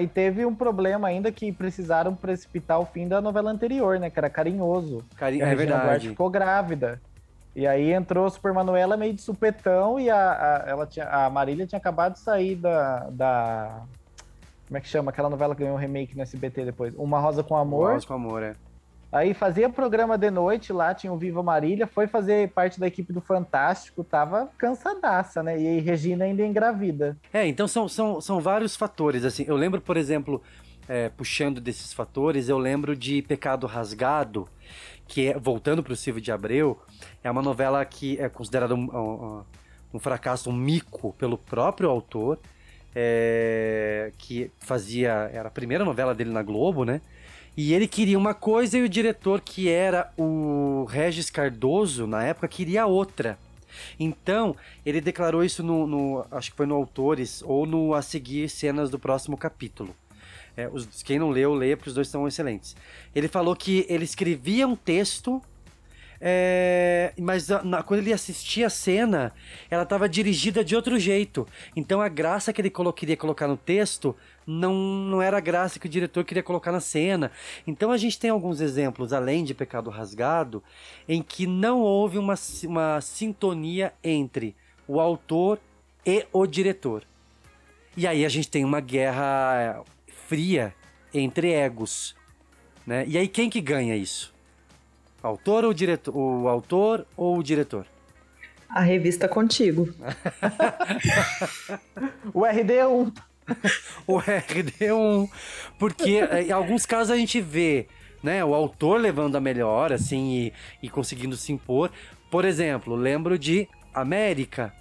E 0.00 0.06
teve 0.06 0.44
um 0.44 0.54
problema 0.54 1.08
ainda 1.08 1.30
que 1.32 1.50
precisaram 1.52 2.14
precipitar 2.14 2.78
o 2.80 2.84
fim 2.84 3.08
da 3.08 3.20
novela 3.20 3.50
anterior, 3.50 3.98
né? 3.98 4.10
Que 4.10 4.18
era 4.18 4.28
Carinhoso. 4.28 5.04
Cari- 5.16 5.38
E 5.38 5.42
a 5.42 5.46
é 5.46 5.48
Regina 5.50 5.70
Duarte 5.72 5.84
verdade. 5.88 6.08
ficou 6.10 6.28
grávida. 6.28 7.00
E 7.56 7.66
aí 7.66 7.92
entrou 7.92 8.26
a 8.26 8.30
Super 8.30 8.52
Manuela 8.52 8.96
meio 8.96 9.14
de 9.14 9.22
supetão 9.22 9.98
e 9.98 10.10
a, 10.10 10.16
a- 10.16 10.64
ela 10.68 10.86
tinha, 10.86 11.06
a 11.08 11.30
Marília 11.30 11.66
tinha 11.66 11.78
acabado 11.78 12.12
de 12.14 12.18
sair 12.20 12.54
da, 12.56 13.08
da. 13.10 13.80
Como 14.66 14.76
é 14.76 14.80
que 14.80 14.88
chama? 14.88 15.10
Aquela 15.10 15.30
novela 15.30 15.54
que 15.54 15.62
ganhou 15.62 15.76
um 15.76 15.80
remake 15.80 16.14
no 16.14 16.22
SBT 16.22 16.64
depois. 16.66 16.94
Uma 16.94 17.18
Rosa 17.18 17.42
com 17.42 17.56
Amor. 17.56 17.92
Voz 17.92 18.04
com 18.04 18.14
amor, 18.14 18.42
é. 18.42 18.54
Aí 19.10 19.32
fazia 19.32 19.70
programa 19.70 20.18
de 20.18 20.30
noite 20.30 20.72
lá, 20.72 20.94
tinha 20.94 21.10
o 21.12 21.16
Viva 21.16 21.42
Marília, 21.42 21.86
foi 21.86 22.06
fazer 22.06 22.50
parte 22.50 22.78
da 22.78 22.86
equipe 22.86 23.10
do 23.12 23.20
Fantástico, 23.22 24.04
tava 24.04 24.50
cansadaça, 24.58 25.42
né? 25.42 25.58
E 25.58 25.66
aí 25.66 25.80
Regina 25.80 26.24
ainda 26.26 26.44
engravida. 26.44 27.16
É, 27.32 27.46
então 27.46 27.66
são, 27.66 27.88
são, 27.88 28.20
são 28.20 28.38
vários 28.38 28.76
fatores, 28.76 29.24
assim. 29.24 29.44
Eu 29.48 29.56
lembro, 29.56 29.80
por 29.80 29.96
exemplo, 29.96 30.42
é, 30.86 31.08
puxando 31.08 31.58
desses 31.58 31.92
fatores, 31.92 32.50
eu 32.50 32.58
lembro 32.58 32.94
de 32.94 33.22
Pecado 33.22 33.66
Rasgado, 33.66 34.46
que 35.06 35.28
é, 35.28 35.38
voltando 35.38 35.82
para 35.82 35.94
o 35.94 35.96
Silvio 35.96 36.20
de 36.20 36.30
Abreu, 36.30 36.78
é 37.24 37.30
uma 37.30 37.40
novela 37.40 37.82
que 37.86 38.18
é 38.20 38.28
considerada 38.28 38.74
um, 38.74 38.84
um- 38.94 39.42
um 39.94 39.98
fracasso, 39.98 40.50
um 40.50 40.52
mico 40.52 41.14
pelo 41.14 41.38
próprio 41.38 41.88
autor, 41.88 42.38
é, 42.94 44.12
que 44.18 44.50
fazia, 44.58 45.30
era 45.32 45.48
a 45.48 45.50
primeira 45.50 45.82
novela 45.82 46.14
dele 46.14 46.30
na 46.30 46.42
Globo, 46.42 46.84
né? 46.84 47.00
E 47.60 47.74
ele 47.74 47.88
queria 47.88 48.16
uma 48.16 48.34
coisa 48.34 48.78
e 48.78 48.82
o 48.82 48.88
diretor, 48.88 49.40
que 49.40 49.68
era 49.68 50.12
o 50.16 50.84
Regis 50.88 51.28
Cardoso, 51.28 52.06
na 52.06 52.22
época, 52.22 52.46
queria 52.46 52.86
outra. 52.86 53.36
Então, 53.98 54.54
ele 54.86 55.00
declarou 55.00 55.42
isso 55.42 55.60
no, 55.60 55.84
no- 55.84 56.24
acho 56.30 56.52
que 56.52 56.56
foi 56.56 56.66
no 56.66 56.76
Autores, 56.76 57.42
ou 57.44 57.66
no 57.66 57.94
A 57.94 58.00
Seguir 58.00 58.48
Cenas 58.48 58.90
do 58.90 58.96
próximo 58.96 59.36
capítulo. 59.36 59.92
É, 60.56 60.68
os- 60.68 61.02
quem 61.02 61.18
não 61.18 61.30
leu, 61.30 61.52
leia, 61.52 61.76
porque 61.76 61.88
os 61.88 61.96
dois 61.96 62.06
são 62.06 62.28
excelentes. 62.28 62.76
Ele 63.12 63.26
falou 63.26 63.56
que 63.56 63.84
ele 63.88 64.04
escrevia 64.04 64.64
um 64.68 64.76
texto, 64.76 65.42
é, 66.20 67.12
mas 67.18 67.48
na- 67.64 67.82
quando 67.82 67.98
ele 68.00 68.12
assistia 68.12 68.68
a 68.68 68.70
cena, 68.70 69.32
ela 69.68 69.82
estava 69.82 70.08
dirigida 70.08 70.62
de 70.64 70.76
outro 70.76 70.96
jeito. 70.96 71.44
Então 71.74 72.00
a 72.00 72.08
graça 72.08 72.52
que 72.52 72.60
ele 72.60 72.70
colo- 72.70 72.92
queria 72.92 73.16
colocar 73.16 73.48
no 73.48 73.56
texto 73.56 74.14
não, 74.48 74.74
não 74.74 75.20
era 75.20 75.36
a 75.36 75.40
graça 75.40 75.78
que 75.78 75.84
o 75.84 75.90
diretor 75.90 76.24
queria 76.24 76.42
colocar 76.42 76.72
na 76.72 76.80
cena. 76.80 77.30
Então 77.66 77.92
a 77.92 77.98
gente 77.98 78.18
tem 78.18 78.30
alguns 78.30 78.62
exemplos, 78.62 79.12
além 79.12 79.44
de 79.44 79.52
Pecado 79.52 79.90
Rasgado, 79.90 80.64
em 81.06 81.22
que 81.22 81.46
não 81.46 81.82
houve 81.82 82.16
uma, 82.16 82.34
uma 82.64 82.98
sintonia 83.02 83.92
entre 84.02 84.56
o 84.86 84.98
autor 84.98 85.60
e 86.04 86.26
o 86.32 86.46
diretor. 86.46 87.04
E 87.94 88.06
aí 88.06 88.24
a 88.24 88.28
gente 88.30 88.48
tem 88.48 88.64
uma 88.64 88.80
guerra 88.80 89.84
fria 90.26 90.74
entre 91.12 91.52
egos. 91.52 92.16
Né? 92.86 93.04
E 93.06 93.18
aí 93.18 93.28
quem 93.28 93.50
que 93.50 93.60
ganha 93.60 93.96
isso? 93.96 94.32
Autor 95.22 95.64
ou 95.64 95.74
diretor? 95.74 96.16
O 96.16 96.48
autor 96.48 97.06
ou 97.14 97.36
o 97.36 97.42
diretor? 97.42 97.84
A 98.66 98.80
revista 98.80 99.28
Contigo. 99.28 99.92
O 102.32 102.40
RD1. 102.40 103.27
o 104.06 104.18
RD1. 104.18 105.28
Porque 105.78 106.18
eh, 106.18 106.44
em 106.48 106.52
alguns 106.52 106.86
casos 106.86 107.10
a 107.10 107.16
gente 107.16 107.40
vê 107.40 107.86
né, 108.22 108.44
o 108.44 108.54
autor 108.54 109.00
levando 109.00 109.36
a 109.36 109.40
melhor, 109.40 109.92
assim, 109.92 110.52
e, 110.82 110.86
e 110.86 110.88
conseguindo 110.88 111.36
se 111.36 111.52
impor. 111.52 111.90
Por 112.30 112.44
exemplo, 112.44 112.94
lembro 112.94 113.38
de 113.38 113.68
América. 113.94 114.72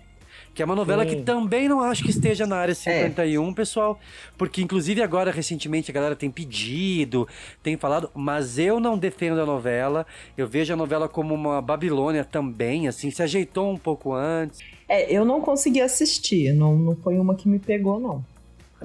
Que 0.53 0.63
é 0.63 0.65
uma 0.65 0.75
novela 0.75 1.07
Sim. 1.07 1.17
que 1.17 1.21
também 1.21 1.69
não 1.69 1.81
acho 1.81 2.03
que 2.03 2.09
esteja 2.09 2.47
na 2.47 2.55
área 2.55 2.73
51, 2.73 3.53
pessoal. 3.53 3.99
Porque, 4.35 4.59
inclusive, 4.59 5.03
agora, 5.03 5.29
recentemente, 5.29 5.91
a 5.91 5.93
galera 5.93 6.15
tem 6.15 6.31
pedido, 6.31 7.27
tem 7.61 7.77
falado, 7.77 8.09
mas 8.15 8.57
eu 8.57 8.79
não 8.79 8.97
defendo 8.97 9.39
a 9.39 9.45
novela. 9.45 10.03
Eu 10.35 10.47
vejo 10.47 10.73
a 10.73 10.75
novela 10.75 11.07
como 11.07 11.35
uma 11.35 11.61
Babilônia 11.61 12.25
também, 12.25 12.87
assim, 12.87 13.11
se 13.11 13.21
ajeitou 13.21 13.71
um 13.71 13.77
pouco 13.77 14.15
antes. 14.15 14.59
É, 14.89 15.15
eu 15.15 15.23
não 15.23 15.41
consegui 15.41 15.79
assistir, 15.79 16.51
não, 16.53 16.75
não 16.75 16.95
foi 16.95 17.19
uma 17.19 17.35
que 17.35 17.47
me 17.47 17.59
pegou, 17.59 17.99
não. 17.99 18.25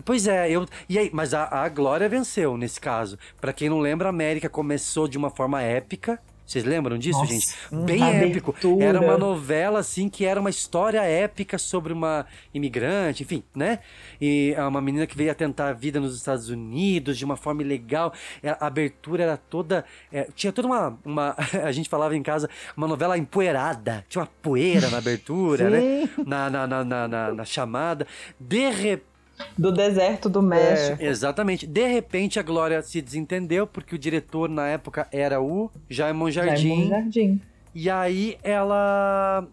Pois 0.04 0.26
é, 0.26 0.50
eu. 0.50 0.66
E 0.88 0.98
aí, 0.98 1.10
mas 1.12 1.34
a, 1.34 1.44
a 1.64 1.68
Glória 1.68 2.08
venceu 2.08 2.56
nesse 2.56 2.80
caso. 2.80 3.18
Pra 3.40 3.52
quem 3.52 3.68
não 3.68 3.78
lembra, 3.80 4.08
a 4.08 4.10
América 4.10 4.48
começou 4.48 5.06
de 5.06 5.18
uma 5.18 5.30
forma 5.30 5.60
épica. 5.62 6.18
Vocês 6.44 6.64
lembram 6.64 6.98
disso, 6.98 7.18
Nossa, 7.20 7.32
gente? 7.32 7.54
Bem 7.86 8.02
épico. 8.30 8.54
Era 8.82 9.00
uma 9.00 9.16
novela, 9.16 9.78
assim, 9.78 10.08
que 10.08 10.24
era 10.26 10.38
uma 10.40 10.50
história 10.50 11.00
épica 11.02 11.56
sobre 11.56 11.92
uma 11.92 12.26
imigrante, 12.52 13.22
enfim, 13.22 13.42
né? 13.54 13.78
E 14.20 14.52
é 14.56 14.62
uma 14.64 14.80
menina 14.82 15.06
que 15.06 15.16
veio 15.16 15.30
a 15.30 15.34
tentar 15.34 15.68
a 15.68 15.72
vida 15.72 16.00
nos 16.00 16.14
Estados 16.16 16.50
Unidos 16.50 17.16
de 17.16 17.24
uma 17.24 17.36
forma 17.36 17.62
ilegal. 17.62 18.12
É, 18.42 18.50
A 18.50 18.66
abertura 18.66 19.22
era 19.22 19.36
toda. 19.36 19.84
é, 20.12 20.26
tinha 20.34 20.52
toda 20.52 20.66
uma, 20.68 20.98
uma. 21.04 21.36
A 21.64 21.72
gente 21.72 21.88
falava 21.88 22.14
em 22.16 22.22
casa, 22.22 22.50
uma 22.76 22.88
novela 22.88 23.16
empoeirada. 23.16 24.04
Tinha 24.08 24.22
uma 24.22 24.28
poeira 24.42 24.90
na 24.90 24.98
abertura, 24.98 25.70
né? 25.70 26.08
Na, 26.26 26.50
na, 26.50 26.66
na, 26.66 26.84
na, 26.84 27.08
na- 27.08 27.32
na 27.34 27.44
chamada. 27.44 28.06
De 28.38 28.68
repente. 28.68 29.11
Do 29.56 29.72
deserto 29.72 30.28
do 30.28 30.42
México. 30.42 31.02
É, 31.02 31.06
exatamente. 31.06 31.66
De 31.66 31.86
repente 31.86 32.38
a 32.38 32.42
Glória 32.42 32.80
se 32.82 33.00
desentendeu, 33.00 33.66
porque 33.66 33.94
o 33.94 33.98
diretor 33.98 34.48
na 34.48 34.68
época 34.68 35.06
era 35.12 35.40
o 35.40 35.70
Jaimon 35.88 36.30
Jardim. 36.30 36.68
Jaimon 36.68 36.88
Jardim. 36.88 37.40
E 37.74 37.88
aí 37.90 38.38
ela 38.42 39.46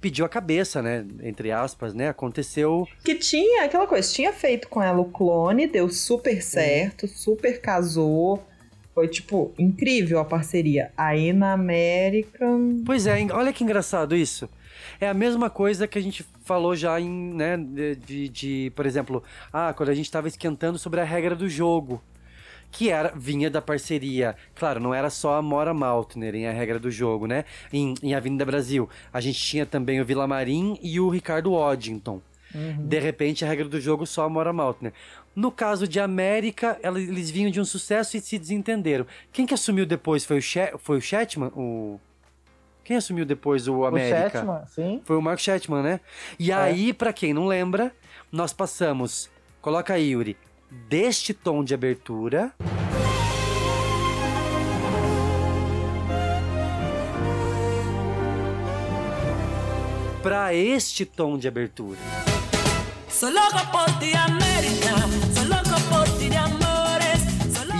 pediu 0.00 0.24
a 0.24 0.28
cabeça, 0.28 0.82
né? 0.82 1.06
Entre 1.22 1.52
aspas, 1.52 1.94
né? 1.94 2.08
Aconteceu. 2.08 2.86
Que 3.04 3.14
tinha 3.14 3.64
aquela 3.64 3.86
coisa, 3.86 4.12
tinha 4.12 4.32
feito 4.32 4.68
com 4.68 4.82
ela 4.82 5.00
o 5.00 5.04
clone, 5.04 5.66
deu 5.66 5.88
super 5.88 6.42
certo, 6.42 7.06
super 7.06 7.60
casou. 7.60 8.42
Foi, 8.94 9.08
tipo, 9.08 9.54
incrível 9.58 10.18
a 10.18 10.24
parceria. 10.24 10.92
Aí 10.96 11.32
na 11.32 11.54
América. 11.54 12.44
Pois 12.84 13.06
é, 13.06 13.26
olha 13.32 13.52
que 13.52 13.64
engraçado 13.64 14.14
isso. 14.14 14.48
É 15.02 15.08
a 15.08 15.14
mesma 15.14 15.50
coisa 15.50 15.88
que 15.88 15.98
a 15.98 16.00
gente 16.00 16.24
falou 16.44 16.76
já 16.76 17.00
em, 17.00 17.10
né, 17.10 17.56
de, 17.56 18.28
de- 18.28 18.72
por 18.76 18.86
exemplo, 18.86 19.20
ah, 19.52 19.74
quando 19.76 19.88
a 19.88 19.94
gente 19.94 20.04
estava 20.04 20.28
esquentando 20.28 20.78
sobre 20.78 21.00
a 21.00 21.04
regra 21.04 21.34
do 21.34 21.48
jogo. 21.48 22.00
Que 22.70 22.88
era, 22.88 23.12
vinha 23.16 23.50
da 23.50 23.60
parceria. 23.60 24.36
Claro, 24.54 24.78
não 24.78 24.94
era 24.94 25.10
só 25.10 25.34
a 25.34 25.42
Mora 25.42 25.74
Maltner 25.74 26.36
em 26.36 26.46
A 26.46 26.52
Regra 26.52 26.78
do 26.78 26.88
Jogo, 26.90 27.26
né? 27.26 27.44
Em, 27.72 27.94
em 28.00 28.14
Avenida 28.14 28.44
Brasil. 28.46 28.88
A 29.12 29.20
gente 29.20 29.38
tinha 29.40 29.66
também 29.66 30.00
o 30.00 30.04
Villamarim 30.04 30.78
e 30.80 31.00
o 31.00 31.08
Ricardo 31.10 31.50
Waddington. 31.52 32.22
De 32.86 32.98
repente, 33.00 33.44
a 33.44 33.48
regra 33.48 33.66
do 33.68 33.80
jogo 33.80 34.06
só 34.06 34.24
a 34.24 34.28
Mora 34.28 34.52
Maltner. 34.52 34.92
No 35.34 35.50
caso 35.50 35.86
de 35.88 35.98
América, 35.98 36.78
eles 36.82 37.28
vinham 37.28 37.50
de 37.50 37.60
um 37.60 37.64
sucesso 37.64 38.16
e 38.16 38.20
se 38.20 38.38
desentenderam. 38.38 39.04
Quem 39.32 39.44
que 39.46 39.52
assumiu 39.52 39.84
depois? 39.84 40.24
Foi 40.24 40.38
o, 40.38 40.42
She 40.42 40.60
foi 40.78 40.98
o 40.98 41.00
Shetman? 41.02 41.48
O... 41.56 41.98
Quem 42.84 42.96
assumiu 42.96 43.24
depois 43.24 43.68
o 43.68 43.84
América? 43.84 44.30
Shetman, 44.30 44.66
sim. 44.66 45.00
Foi 45.04 45.16
o 45.16 45.22
Mark 45.22 45.38
Shetman, 45.38 45.82
né? 45.82 46.00
E 46.38 46.50
aí, 46.50 46.92
pra 46.92 47.12
quem 47.12 47.32
não 47.32 47.46
lembra, 47.46 47.92
nós 48.30 48.52
passamos. 48.52 49.30
Coloca 49.60 49.94
aí, 49.94 50.10
Yuri. 50.10 50.36
Deste 50.88 51.32
tom 51.32 51.62
de 51.62 51.74
abertura. 51.74 52.52
Pra 60.22 60.54
este 60.54 61.04
tom 61.04 61.38
de 61.38 61.46
abertura. 61.46 61.98
Soy 63.08 63.32
loco 63.32 63.64
por 63.70 63.98
ti, 63.98 64.12
América. 64.16 64.96
Soy 65.34 65.46
loco 65.46 65.80
por 65.88 66.18
ti 66.18 66.21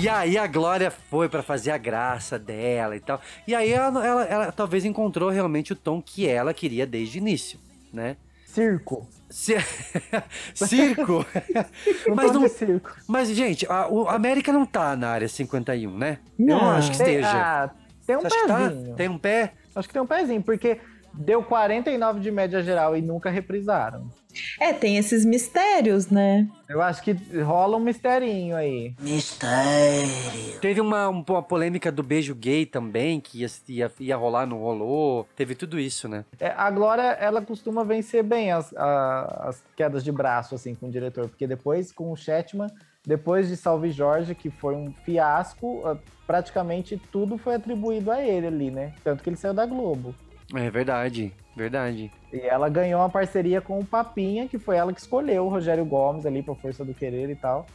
E 0.02 0.08
aí 0.08 0.36
a 0.38 0.46
Glória 0.46 0.90
foi 0.90 1.28
pra 1.28 1.42
fazer 1.42 1.70
a 1.70 1.78
graça 1.78 2.38
dela 2.38 2.96
e 2.96 3.00
tal. 3.00 3.20
E 3.46 3.54
aí 3.54 3.70
ela, 3.72 4.04
ela- 4.06 4.24
ela 4.24 4.52
talvez 4.52 4.84
encontrou 4.84 5.30
realmente 5.30 5.72
o 5.72 5.76
tom 5.76 6.00
que 6.02 6.26
ela 6.28 6.52
queria 6.52 6.86
desde 6.86 7.18
o 7.18 7.20
início, 7.20 7.58
né? 7.92 8.16
Circo. 8.46 9.08
Ci- 9.30 9.56
Circo. 10.54 11.24
Mas 12.14 12.32
não, 12.32 12.46
circo. 12.48 12.94
mas 13.08 13.28
gente, 13.30 13.66
a, 13.66 13.86
a 14.08 14.14
América 14.14 14.52
não 14.52 14.66
tá 14.66 14.94
na 14.94 15.08
área 15.08 15.28
51, 15.28 15.96
né? 15.96 16.18
Eu 16.38 16.46
não 16.46 16.70
acho 16.70 16.90
que 16.90 16.98
Tem- 16.98 17.06
esteja. 17.20 17.32
ah, 17.32 17.70
tem 18.06 18.16
um 18.16 18.20
Você 18.20 18.46
tá? 18.46 18.68
pezinho. 18.68 18.94
Tem 18.96 19.08
um 19.08 19.18
pé? 19.18 19.52
Acho 19.74 19.88
que 19.88 19.94
tem 19.94 20.02
um 20.02 20.06
pezinho, 20.06 20.42
porque 20.42 20.78
deu 21.14 21.42
49 21.42 22.20
de 22.20 22.30
média 22.30 22.62
geral 22.62 22.94
e 22.94 23.00
nunca 23.00 23.30
reprisaram. 23.30 24.10
É, 24.58 24.72
tem 24.72 24.96
esses 24.96 25.24
mistérios, 25.24 26.08
né? 26.08 26.48
Eu 26.68 26.80
acho 26.80 27.02
que 27.02 27.12
rola 27.42 27.76
um 27.76 27.80
misterinho 27.80 28.56
aí. 28.56 28.94
Mistério. 28.98 30.60
Teve 30.60 30.80
uma, 30.80 31.08
uma 31.08 31.42
polêmica 31.42 31.92
do 31.92 32.02
beijo 32.02 32.34
gay 32.34 32.64
também, 32.64 33.20
que 33.20 33.40
ia, 33.40 33.50
ia, 33.68 33.92
ia 34.00 34.16
rolar, 34.16 34.46
não 34.46 34.58
rolou. 34.58 35.28
Teve 35.36 35.54
tudo 35.54 35.78
isso, 35.78 36.08
né? 36.08 36.24
É, 36.40 36.48
a 36.56 36.70
Glória, 36.70 37.02
ela 37.02 37.42
costuma 37.42 37.84
vencer 37.84 38.22
bem 38.22 38.52
as, 38.52 38.74
a, 38.74 39.48
as 39.48 39.62
quedas 39.76 40.02
de 40.02 40.10
braço, 40.10 40.54
assim, 40.54 40.74
com 40.74 40.86
o 40.86 40.90
diretor. 40.90 41.28
Porque 41.28 41.46
depois, 41.46 41.92
com 41.92 42.10
o 42.10 42.16
Shetman, 42.16 42.68
depois 43.06 43.48
de 43.48 43.56
Salve 43.56 43.90
Jorge, 43.90 44.34
que 44.34 44.48
foi 44.48 44.74
um 44.74 44.92
fiasco, 45.04 45.82
ah, 45.84 45.96
praticamente 46.26 47.00
tudo 47.10 47.36
foi 47.36 47.56
atribuído 47.56 48.10
a 48.10 48.22
ele 48.22 48.46
ali, 48.46 48.70
né? 48.70 48.94
Tanto 49.02 49.22
que 49.22 49.28
ele 49.28 49.36
saiu 49.36 49.52
da 49.52 49.66
Globo. 49.66 50.14
É 50.54 50.70
verdade, 50.70 51.32
verdade. 51.56 52.12
E 52.32 52.40
ela 52.40 52.68
ganhou 52.68 53.00
uma 53.00 53.10
parceria 53.10 53.60
com 53.60 53.78
o 53.78 53.84
Papinha, 53.84 54.48
que 54.48 54.58
foi 54.58 54.76
ela 54.76 54.92
que 54.92 55.00
escolheu 55.00 55.44
o 55.44 55.48
Rogério 55.48 55.84
Gomes 55.84 56.24
ali 56.24 56.42
pra 56.42 56.54
Força 56.54 56.84
do 56.84 56.94
Querer 56.94 57.28
e 57.28 57.36
tal. 57.36 57.66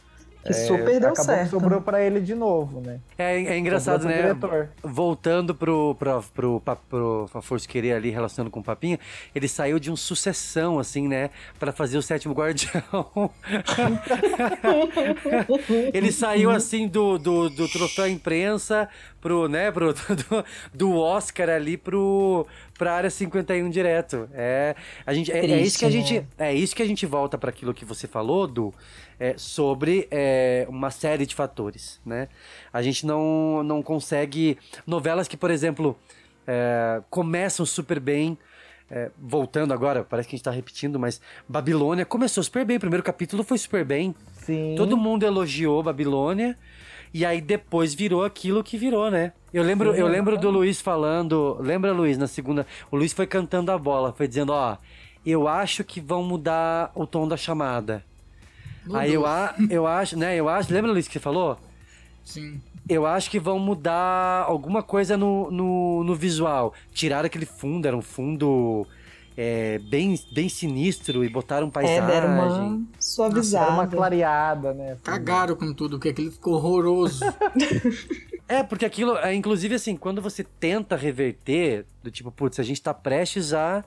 Que 0.44 0.54
super 0.54 0.94
é, 0.94 1.00
deu 1.00 1.10
acabou 1.10 1.34
certo. 1.34 1.50
Sobrou 1.50 1.80
pra 1.80 2.02
ele 2.02 2.20
de 2.20 2.34
novo, 2.34 2.80
né? 2.80 3.00
É, 3.18 3.42
é 3.42 3.58
engraçado, 3.58 4.06
né? 4.06 4.16
diretor. 4.16 4.70
Voltando 4.82 5.54
pro, 5.54 5.94
pro, 5.96 6.22
pro, 6.32 6.60
pro, 6.60 7.28
pro, 7.28 7.42
Força 7.42 7.68
Querer 7.68 7.92
ali, 7.92 8.10
relacionando 8.10 8.50
com 8.50 8.60
o 8.60 8.62
Papinha, 8.62 8.98
ele 9.34 9.48
saiu 9.48 9.78
de 9.78 9.90
um 9.90 9.96
sucessão, 9.96 10.78
assim, 10.78 11.08
né? 11.08 11.30
Pra 11.58 11.72
fazer 11.72 11.98
o 11.98 12.02
Sétimo 12.02 12.34
Guardião. 12.34 12.72
ele 15.92 16.12
saiu, 16.12 16.50
assim, 16.50 16.86
do, 16.86 17.18
do, 17.18 17.50
do 17.50 17.68
troféu 17.68 18.08
imprensa 18.08 18.88
pro, 19.20 19.48
né? 19.48 19.70
Pro, 19.70 19.92
do, 19.92 20.44
do 20.72 20.96
Oscar 20.96 21.50
ali 21.50 21.76
pro, 21.76 22.46
pra 22.78 22.94
área 22.94 23.10
51 23.10 23.68
direto. 23.68 24.28
É, 24.32 24.74
a 25.04 25.12
gente, 25.12 25.30
é, 25.32 25.44
é 25.44 25.60
isso 25.60 25.78
que 25.78 25.84
a 25.84 25.90
Triste, 25.90 26.08
gente, 26.08 26.26
né? 26.38 26.50
é 26.50 26.54
isso 26.54 26.74
que 26.74 26.82
a 26.82 26.86
gente 26.86 27.04
volta 27.04 27.36
para 27.36 27.50
aquilo 27.50 27.74
que 27.74 27.84
você 27.84 28.06
falou, 28.06 28.46
do 28.46 28.72
é, 29.18 29.34
sobre 29.36 30.06
é, 30.10 30.64
uma 30.70 30.90
série 30.90 31.26
de 31.26 31.34
fatores, 31.34 32.00
né? 32.06 32.28
A 32.72 32.80
gente 32.80 33.04
não, 33.04 33.62
não 33.64 33.82
consegue 33.82 34.56
novelas 34.86 35.26
que, 35.26 35.36
por 35.36 35.50
exemplo, 35.50 35.98
é, 36.46 37.02
começam 37.10 37.66
super 37.66 37.98
bem. 37.98 38.38
é, 38.90 39.10
voltando 39.18 39.74
agora, 39.74 40.02
parece 40.02 40.28
que 40.28 40.34
a 40.34 40.38
gente 40.38 40.44
tá 40.44 40.50
repetindo, 40.50 40.98
mas 40.98 41.20
Babilônia 41.46 42.06
começou 42.06 42.42
super 42.42 42.64
bem. 42.64 42.78
O 42.78 42.80
primeiro 42.80 43.02
capítulo 43.02 43.42
foi 43.42 43.58
super 43.58 43.84
bem. 43.84 44.14
Sim. 44.32 44.74
Todo 44.76 44.96
mundo 44.96 45.26
elogiou 45.26 45.82
Babilônia. 45.82 46.56
E 47.12 47.24
aí 47.24 47.40
depois 47.40 47.94
virou 47.94 48.24
aquilo 48.24 48.62
que 48.62 48.76
virou, 48.76 49.10
né? 49.10 49.32
Eu 49.52 49.62
lembro, 49.62 49.94
eu 49.94 50.06
lembro 50.06 50.36
do 50.36 50.50
Luiz 50.50 50.80
falando. 50.80 51.56
Lembra, 51.60 51.92
Luiz, 51.92 52.18
na 52.18 52.26
segunda? 52.26 52.66
O 52.90 52.96
Luiz 52.96 53.12
foi 53.12 53.26
cantando 53.26 53.72
a 53.72 53.78
bola, 53.78 54.12
foi 54.12 54.28
dizendo, 54.28 54.52
ó, 54.52 54.76
eu 55.24 55.48
acho 55.48 55.82
que 55.84 56.00
vão 56.00 56.22
mudar 56.22 56.92
o 56.94 57.06
tom 57.06 57.26
da 57.26 57.36
chamada. 57.36 58.04
Mudou. 58.84 59.00
Aí 59.00 59.12
eu, 59.12 59.26
a, 59.26 59.54
eu 59.70 59.86
acho, 59.86 60.18
né? 60.18 60.36
Eu 60.36 60.48
acho. 60.48 60.72
Lembra, 60.72 60.92
Luiz, 60.92 61.06
que 61.06 61.14
você 61.14 61.20
falou? 61.20 61.58
Sim. 62.24 62.60
Eu 62.88 63.04
acho 63.04 63.30
que 63.30 63.38
vão 63.38 63.58
mudar 63.58 64.44
alguma 64.46 64.82
coisa 64.82 65.16
no, 65.16 65.50
no, 65.50 66.04
no 66.04 66.14
visual. 66.14 66.72
Tiraram 66.92 67.26
aquele 67.26 67.44
fundo, 67.44 67.86
era 67.86 67.96
um 67.96 68.02
fundo 68.02 68.86
é, 69.40 69.78
bem, 69.78 70.18
bem 70.32 70.48
sinistro 70.48 71.24
e 71.24 71.28
botaram 71.28 71.68
É, 71.68 71.70
paisagem. 71.70 72.06
deram 72.06 72.28
uma 72.34 72.42
Era 72.42 72.80
suavizada. 72.98 73.70
uma 73.70 73.86
clareada, 73.86 74.74
né? 74.74 74.96
Cagaram 75.04 75.54
com 75.54 75.72
tudo, 75.72 75.96
porque 75.96 76.08
aquilo 76.08 76.32
ficou 76.32 76.54
horroroso. 76.54 77.24
É, 78.50 78.62
porque 78.62 78.86
aquilo, 78.86 79.14
é, 79.18 79.34
inclusive 79.34 79.74
assim, 79.74 79.94
quando 79.94 80.22
você 80.22 80.42
tenta 80.42 80.96
reverter, 80.96 81.84
do 82.02 82.10
tipo, 82.10 82.32
putz, 82.32 82.58
a 82.58 82.62
gente 82.62 82.80
tá 82.80 82.94
prestes 82.94 83.52
a 83.52 83.84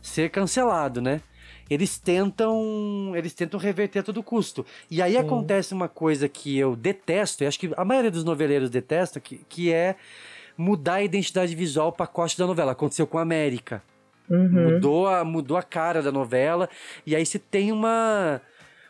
ser 0.00 0.30
cancelado, 0.30 1.02
né? 1.02 1.20
Eles 1.68 1.98
tentam, 1.98 3.10
eles 3.16 3.34
tentam 3.34 3.58
reverter 3.58 3.98
a 3.98 4.02
todo 4.04 4.22
custo. 4.22 4.64
E 4.88 5.02
aí 5.02 5.16
acontece 5.16 5.74
uma 5.74 5.88
coisa 5.88 6.28
que 6.28 6.56
eu 6.56 6.76
detesto, 6.76 7.42
e 7.42 7.46
acho 7.48 7.58
que 7.58 7.72
a 7.76 7.84
maioria 7.84 8.08
dos 8.10 8.22
noveleiros 8.22 8.70
detesta, 8.70 9.18
que, 9.18 9.40
que 9.48 9.72
é 9.72 9.96
mudar 10.56 10.94
a 10.94 11.02
identidade 11.02 11.52
visual, 11.56 11.88
o 11.88 11.92
pacote 11.92 12.38
da 12.38 12.46
novela. 12.46 12.70
Aconteceu 12.70 13.08
com 13.08 13.18
a 13.18 13.22
América. 13.22 13.82
Uhum. 14.30 14.72
Mudou 14.74 15.06
a, 15.06 15.24
mudou 15.24 15.56
a 15.56 15.62
cara 15.62 16.02
da 16.02 16.10
novela. 16.12 16.68
E 17.06 17.14
aí 17.14 17.24
você 17.24 17.38
tem 17.38 17.70
uma. 17.72 18.40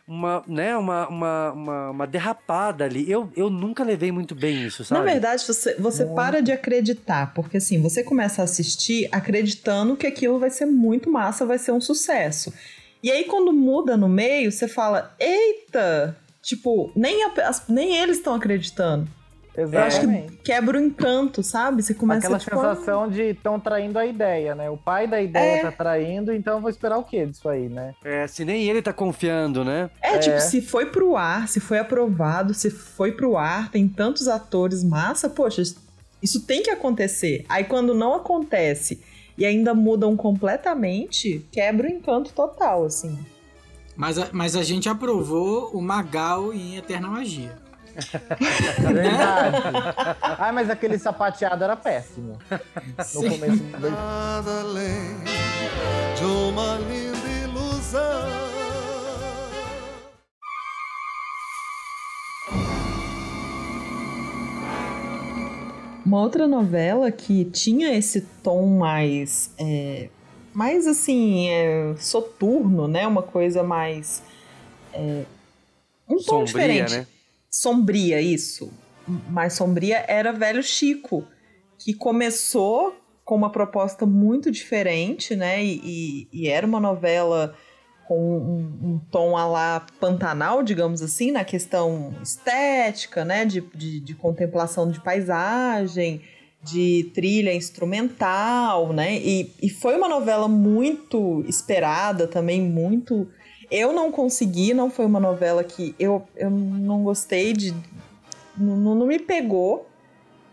Uma, 0.07 0.43
né, 0.47 0.77
uma, 0.77 1.07
uma, 1.07 1.51
uma, 1.51 1.89
uma 1.89 2.05
derrapada 2.07 2.85
ali. 2.85 3.09
Eu, 3.09 3.31
eu 3.35 3.49
nunca 3.49 3.83
levei 3.83 4.11
muito 4.11 4.35
bem 4.35 4.63
isso, 4.63 4.83
sabe? 4.85 4.99
Na 4.99 5.11
verdade, 5.11 5.43
você, 5.43 5.73
você 5.79 6.05
para 6.05 6.43
de 6.43 6.51
acreditar, 6.51 7.33
porque 7.33 7.57
assim, 7.57 7.81
você 7.81 8.03
começa 8.03 8.43
a 8.43 8.45
assistir 8.45 9.09
acreditando 9.11 9.97
que 9.97 10.05
aquilo 10.05 10.37
vai 10.37 10.51
ser 10.51 10.67
muito 10.67 11.09
massa, 11.11 11.43
vai 11.43 11.57
ser 11.57 11.71
um 11.71 11.81
sucesso. 11.81 12.53
E 13.01 13.09
aí, 13.11 13.23
quando 13.23 13.51
muda 13.51 13.97
no 13.97 14.07
meio, 14.07 14.51
você 14.51 14.67
fala: 14.67 15.15
Eita! 15.19 16.15
Tipo, 16.39 16.91
nem, 16.95 17.23
a- 17.23 17.33
as- 17.49 17.67
nem 17.67 17.97
eles 17.97 18.17
estão 18.17 18.35
acreditando. 18.35 19.07
Eu 19.57 19.65
acho 19.79 19.99
que 20.01 20.05
Exatamente. 20.05 20.37
quebra 20.43 20.77
o 20.77 20.81
encanto, 20.81 21.41
sabe? 21.41 21.81
Você 21.81 21.93
começa 21.93 22.19
Aquela 22.27 22.39
tipo, 22.39 22.55
sensação 22.55 23.09
de 23.09 23.21
estão 23.29 23.59
traindo 23.59 23.97
a 23.97 24.05
ideia, 24.05 24.53
né? 24.53 24.69
O 24.69 24.75
pai 24.77 25.07
da 25.07 25.21
ideia 25.21 25.59
É. 25.59 25.61
tá 25.61 25.71
traindo, 25.71 26.33
então 26.33 26.55
eu 26.55 26.61
vou 26.61 26.69
esperar 26.69 26.97
o 26.97 27.03
quê 27.03 27.25
disso 27.25 27.47
aí, 27.47 27.69
né? 27.69 27.93
É, 28.03 28.27
se 28.27 28.43
nem 28.43 28.67
ele 28.69 28.81
tá 28.81 28.91
confiando, 28.91 29.63
né? 29.63 29.89
É, 30.01 30.15
É. 30.15 30.19
tipo, 30.19 30.39
se 30.41 30.61
foi 30.61 30.87
pro 30.87 31.15
ar, 31.15 31.47
se 31.47 31.59
foi 31.59 31.79
aprovado, 31.79 32.53
se 32.53 32.69
foi 32.69 33.13
pro 33.13 33.37
ar, 33.37 33.71
tem 33.71 33.87
tantos 33.87 34.27
atores 34.27 34.83
massa, 34.83 35.29
poxa, 35.29 35.61
isso 36.21 36.41
tem 36.45 36.61
que 36.61 36.69
acontecer. 36.69 37.45
Aí 37.47 37.63
quando 37.63 37.93
não 37.93 38.13
acontece 38.13 39.01
e 39.37 39.45
ainda 39.45 39.73
mudam 39.73 40.15
completamente, 40.17 41.45
quebra 41.51 41.87
o 41.87 41.91
encanto 41.91 42.31
total, 42.33 42.85
assim. 42.85 43.17
Mas 43.95 44.17
a, 44.17 44.27
mas 44.33 44.55
a 44.57 44.63
gente 44.63 44.89
aprovou 44.89 45.69
o 45.73 45.81
Magal 45.81 46.53
em 46.53 46.75
Eterna 46.77 47.07
Magia. 47.07 47.53
Verdade. 48.93 49.57
ah, 50.21 50.51
mas 50.53 50.69
aquele 50.69 50.97
sapateado 50.99 51.63
era 51.63 51.75
péssimo. 51.75 52.37
No 52.97 53.03
Sim. 53.03 53.29
começo 53.29 53.63
do... 53.63 53.89
Nada 53.89 54.59
além 54.61 55.23
de 56.17 56.23
uma 56.25 56.77
linda 56.77 57.27
ilusão. 57.43 58.45
Uma 66.05 66.21
outra 66.21 66.47
novela 66.47 67.11
que 67.11 67.45
tinha 67.45 67.97
esse 67.97 68.21
tom 68.43 68.67
mais. 68.67 69.51
é, 69.57 70.09
mais 70.53 70.85
assim, 70.85 71.49
é, 71.49 71.95
soturno, 71.97 72.87
né? 72.87 73.07
Uma 73.07 73.23
coisa 73.23 73.63
mais. 73.63 74.21
é, 74.93 75.23
um 76.07 76.17
tom 76.17 76.45
Sombria, 76.45 76.85
diferente. 76.85 76.93
né? 76.97 77.07
Sombria, 77.57 78.19
isso. 78.19 78.69
Mais 79.29 79.53
sombria 79.53 80.03
era 80.09 80.33
Velho 80.33 80.61
Chico, 80.61 81.25
que 81.79 81.93
começou 81.93 82.93
com 83.23 83.33
uma 83.33 83.49
proposta 83.49 84.05
muito 84.05 84.51
diferente, 84.51 85.37
né? 85.37 85.63
E, 85.63 85.79
e- 85.81 86.27
e 86.33 86.47
era 86.49 86.67
uma 86.67 86.81
novela 86.81 87.55
com 88.09 88.19
um, 88.37 88.89
um 88.89 88.99
tom 89.09 89.37
a 89.37 89.47
lá 89.47 89.85
Pantanal, 90.01 90.63
digamos 90.63 91.01
assim, 91.01 91.31
na 91.31 91.45
questão 91.45 92.13
estética, 92.21 93.23
né? 93.23 93.45
De, 93.45 93.61
de, 93.73 94.01
de 94.01 94.13
contemplação 94.15 94.91
de 94.91 94.99
paisagem, 94.99 96.21
de 96.61 97.09
trilha 97.15 97.53
instrumental, 97.53 98.91
né? 98.91 99.15
E, 99.17 99.49
e 99.63 99.69
foi 99.69 99.95
uma 99.95 100.09
novela 100.09 100.49
muito 100.49 101.41
esperada 101.47 102.27
também, 102.27 102.61
muito. 102.61 103.29
Eu 103.69 103.93
não 103.93 104.11
consegui, 104.11 104.73
não 104.73 104.89
foi 104.89 105.05
uma 105.05 105.19
novela 105.19 105.63
que 105.63 105.95
eu, 105.99 106.23
eu 106.35 106.49
não 106.49 107.03
gostei 107.03 107.53
de. 107.53 107.73
Não, 108.57 108.95
não 108.95 109.07
me 109.07 109.19
pegou. 109.19 109.87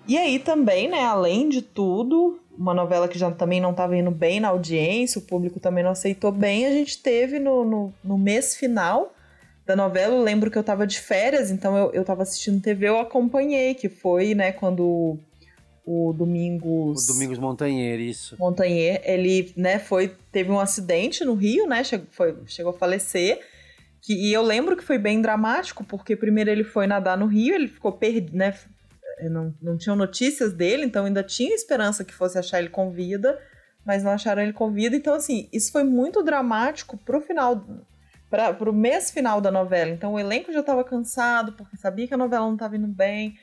E 0.06 0.18
aí 0.18 0.38
também, 0.38 0.88
né, 0.88 1.04
além 1.04 1.48
de 1.48 1.62
tudo, 1.62 2.40
uma 2.56 2.74
novela 2.74 3.08
que 3.08 3.18
já 3.18 3.30
também 3.30 3.60
não 3.60 3.70
estava 3.70 3.96
indo 3.96 4.10
bem 4.10 4.40
na 4.40 4.48
audiência, 4.48 5.18
o 5.18 5.22
público 5.22 5.60
também 5.60 5.84
não 5.84 5.92
aceitou 5.92 6.32
bem, 6.32 6.66
a 6.66 6.70
gente 6.70 7.00
teve 7.00 7.38
no, 7.38 7.64
no, 7.64 7.94
no 8.02 8.18
mês 8.18 8.56
final 8.56 9.12
da 9.64 9.76
novela, 9.76 10.14
eu 10.14 10.22
lembro 10.22 10.50
que 10.50 10.58
eu 10.58 10.64
tava 10.64 10.86
de 10.86 11.00
férias, 11.00 11.50
então 11.50 11.76
eu, 11.76 11.92
eu 11.92 12.04
tava 12.04 12.22
assistindo 12.22 12.60
TV, 12.60 12.88
eu 12.88 12.98
acompanhei, 12.98 13.74
que 13.74 13.88
foi, 13.88 14.34
né, 14.34 14.50
quando 14.50 15.16
o 15.84 16.12
Domingos... 16.12 17.08
O 17.08 17.12
Domingos 17.12 17.38
Montanheiro, 17.38 18.02
isso. 18.02 18.36
Montanher, 18.38 19.02
ele, 19.04 19.52
né, 19.56 19.78
foi, 19.78 20.14
teve 20.30 20.50
um 20.50 20.60
acidente 20.60 21.24
no 21.24 21.34
Rio, 21.34 21.66
né, 21.66 21.82
chegou, 21.82 22.06
foi, 22.10 22.36
chegou 22.46 22.70
a 22.70 22.78
falecer, 22.78 23.40
que, 24.00 24.14
e 24.14 24.32
eu 24.32 24.42
lembro 24.42 24.76
que 24.76 24.84
foi 24.84 24.98
bem 24.98 25.20
dramático, 25.20 25.84
porque 25.84 26.16
primeiro 26.16 26.50
ele 26.50 26.64
foi 26.64 26.86
nadar 26.86 27.16
no 27.18 27.26
Rio, 27.26 27.54
ele 27.54 27.68
ficou 27.68 27.92
perdido, 27.92 28.36
né, 28.36 28.54
não, 29.30 29.54
não 29.60 29.76
tinham 29.76 29.96
notícias 29.96 30.52
dele, 30.52 30.84
então 30.84 31.04
ainda 31.04 31.22
tinha 31.22 31.54
esperança 31.54 32.04
que 32.04 32.14
fosse 32.14 32.38
achar 32.38 32.58
ele 32.58 32.68
com 32.68 32.90
vida, 32.90 33.38
mas 33.84 34.04
não 34.04 34.12
acharam 34.12 34.42
ele 34.42 34.52
com 34.52 34.70
vida, 34.72 34.94
então 34.94 35.14
assim, 35.14 35.48
isso 35.52 35.72
foi 35.72 35.82
muito 35.82 36.22
dramático 36.22 36.96
pro 36.96 37.20
final, 37.20 37.64
para 38.30 38.54
pro 38.54 38.72
mês 38.72 39.10
final 39.10 39.40
da 39.40 39.50
novela, 39.50 39.90
então 39.90 40.14
o 40.14 40.18
elenco 40.18 40.52
já 40.52 40.60
estava 40.60 40.84
cansado, 40.84 41.52
porque 41.54 41.76
sabia 41.76 42.06
que 42.06 42.14
a 42.14 42.18
novela 42.18 42.46
não 42.46 42.54
estava 42.54 42.76
indo 42.76 42.86
bem, 42.86 43.36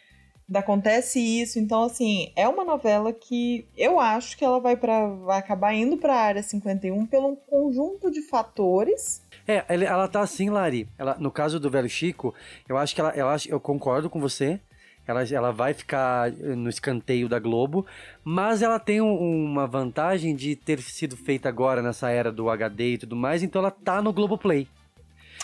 acontece 0.57 1.19
isso, 1.19 1.59
então 1.59 1.83
assim, 1.83 2.31
é 2.35 2.47
uma 2.47 2.63
novela 2.63 3.13
que 3.13 3.67
eu 3.77 3.99
acho 3.99 4.35
que 4.37 4.43
ela 4.43 4.59
vai 4.59 4.75
para 4.75 5.07
vai 5.07 5.37
acabar 5.37 5.73
indo 5.73 5.97
para 5.97 6.13
a 6.15 6.19
área 6.21 6.41
51 6.43 7.05
pelo 7.05 7.35
conjunto 7.35 8.09
de 8.09 8.21
fatores. 8.21 9.21
É, 9.47 9.63
ela 9.67 10.07
tá 10.07 10.21
assim, 10.21 10.49
Lari. 10.49 10.87
Ela, 10.97 11.15
no 11.19 11.31
caso 11.31 11.59
do 11.59 11.69
velho 11.69 11.89
Chico, 11.89 12.33
eu 12.67 12.77
acho 12.77 12.93
que 12.95 13.01
ela, 13.01 13.33
acho, 13.33 13.49
eu 13.49 13.59
concordo 13.59 14.09
com 14.09 14.19
você. 14.19 14.59
Ela, 15.07 15.23
ela 15.23 15.51
vai 15.51 15.73
ficar 15.73 16.29
eh, 16.31 16.55
no 16.55 16.69
escanteio 16.69 17.27
da 17.27 17.39
Globo, 17.39 17.83
mas 18.23 18.61
ela 18.61 18.77
tem 18.77 19.01
um- 19.01 19.43
uma 19.45 19.65
vantagem 19.65 20.35
de 20.35 20.55
ter 20.55 20.79
sido 20.81 21.17
feita 21.17 21.49
agora 21.49 21.81
nessa 21.81 22.11
era 22.11 22.31
do 22.31 22.47
HD 22.47 22.93
e 22.93 22.97
tudo 22.99 23.15
mais, 23.15 23.41
então 23.41 23.59
ela 23.59 23.71
tá 23.71 24.03
no 24.03 24.13
Globoplay. 24.13 24.67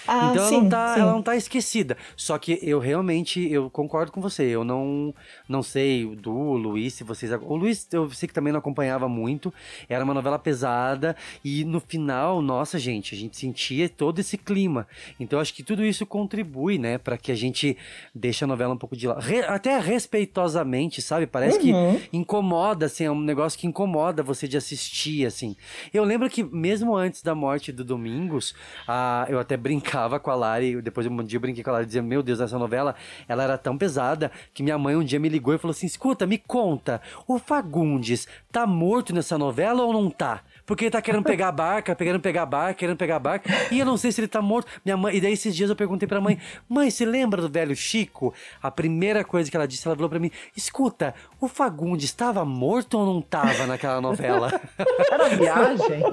Ah, 0.08 0.30
então 0.32 0.42
ela, 0.44 0.50
sim, 0.50 0.62
não 0.62 0.70
tá, 0.70 0.94
sim. 0.94 1.00
ela 1.02 1.12
não 1.12 1.22
tá 1.22 1.36
esquecida. 1.36 1.98
Só 2.16 2.38
que 2.38 2.60
eu 2.62 2.80
realmente, 2.80 3.52
eu 3.52 3.70
concordo 3.70 4.12
com 4.12 4.22
você. 4.22 4.44
Eu 4.44 4.64
não, 4.64 5.14
não 5.50 5.64
sei 5.64 6.06
do 6.16 6.32
Luiz, 6.54 6.94
se 6.94 7.04
vocês... 7.04 7.32
O 7.32 7.56
Luiz, 7.56 7.88
eu 7.92 8.10
sei 8.12 8.28
que 8.28 8.34
também 8.34 8.54
não 8.54 8.60
acompanhava 8.60 9.08
muito. 9.10 9.54
Era 9.90 10.04
uma 10.04 10.14
novela 10.14 10.38
pesada. 10.38 11.16
E 11.44 11.64
no 11.66 11.80
final, 11.80 12.42
nossa, 12.42 12.78
gente, 12.78 13.16
a 13.16 13.18
gente 13.18 13.36
sentia 13.38 13.90
todo 13.90 14.20
esse 14.20 14.38
clima. 14.38 14.88
Então 15.20 15.40
acho 15.40 15.54
que 15.54 15.64
tudo 15.64 15.84
isso 15.84 16.06
contribui, 16.06 16.78
né? 16.78 16.98
Pra 16.98 17.18
que 17.18 17.32
a 17.32 17.36
gente 17.36 17.76
deixe 18.14 18.44
a 18.44 18.48
novela 18.48 18.74
um 18.74 18.78
pouco 18.78 18.96
de 18.96 19.08
lado. 19.08 19.22
Re- 19.22 19.44
até 19.46 19.78
respeitosamente, 19.80 21.02
sabe? 21.02 21.26
Parece 21.28 21.58
Uhum. 21.72 22.00
que 22.00 22.10
incomoda, 22.18 22.86
assim. 22.86 23.06
É 23.06 23.12
um 23.12 23.20
negócio 23.20 23.58
que 23.60 23.68
incomoda 23.68 24.22
você 24.24 24.48
de 24.48 24.58
assistir, 24.58 25.26
assim. 25.26 25.56
Eu 25.94 26.04
lembro 26.04 26.30
que 26.30 26.44
mesmo 26.44 26.96
antes 26.96 27.22
da 27.22 27.34
morte 27.34 27.72
do 27.72 27.84
Domingos, 27.84 28.54
ah, 28.88 29.26
eu 29.30 29.40
até 29.40 29.56
brincava 29.58 29.95
com 30.22 30.32
a 30.32 30.36
Lari, 30.36 30.82
depois 30.82 31.08
um 31.08 31.24
dia 31.24 31.38
eu 31.38 31.42
brinquei 31.42 31.64
com 31.64 31.70
a 31.70 31.74
Lari, 31.74 31.86
dizia, 31.86 32.02
meu 32.02 32.22
Deus, 32.22 32.40
essa 32.40 32.60
novela, 32.60 32.96
ela 33.28 33.44
era 33.44 33.58
tão 33.58 33.78
pesada, 33.78 34.32
que 34.54 34.62
minha 34.62 34.78
mãe 34.78 34.96
um 34.96 35.04
dia 35.04 35.20
me 35.20 35.30
ligou 35.30 35.54
e 35.54 35.58
falou 35.58 35.72
assim, 35.72 35.86
escuta, 35.86 36.26
me 36.26 36.38
conta, 36.38 37.02
o 37.28 37.40
Fagundes 37.40 38.28
tá 38.52 38.68
morto 38.68 39.14
nessa 39.14 39.38
novela 39.38 39.84
ou 39.84 39.94
não 39.94 40.10
tá? 40.10 40.42
Porque 40.66 40.86
ele 40.86 40.92
tá 40.92 41.02
querendo 41.02 41.24
pegar 41.24 41.50
a 41.50 41.52
barca, 41.52 41.96
querendo 41.96 42.20
pegar 42.20 42.44
a 42.44 42.46
barca, 42.46 42.74
querendo 42.74 42.98
pegar 42.98 43.18
a 43.18 43.20
barca, 43.20 43.50
e 43.72 43.80
eu 43.80 43.86
não 43.86 43.98
sei 43.98 44.12
se 44.12 44.20
ele 44.20 44.28
tá 44.28 44.42
morto. 44.42 44.68
Minha 44.84 44.98
mãe, 44.98 45.16
e 45.16 45.22
daí 45.22 45.34
esses 45.34 45.56
dias 45.56 45.70
eu 45.70 45.76
perguntei 45.76 46.08
pra 46.08 46.20
mãe, 46.20 46.40
mãe, 46.68 46.90
você 46.90 47.06
lembra 47.06 47.42
do 47.42 47.50
velho 47.50 47.76
Chico? 47.76 48.34
A 48.62 48.72
primeira 48.72 49.24
coisa 49.24 49.50
que 49.50 49.56
ela 49.56 49.68
disse, 49.68 49.88
ela 49.88 49.96
falou 49.96 50.10
pra 50.10 50.20
mim, 50.20 50.32
escuta, 50.56 51.14
o 51.40 51.48
Fagundes 51.48 52.06
estava 52.06 52.44
morto 52.44 52.98
ou 52.98 53.06
não 53.06 53.22
tava 53.22 53.68
naquela 53.68 54.02
novela? 54.02 54.50
Era 55.12 55.30
viagem. 55.30 56.04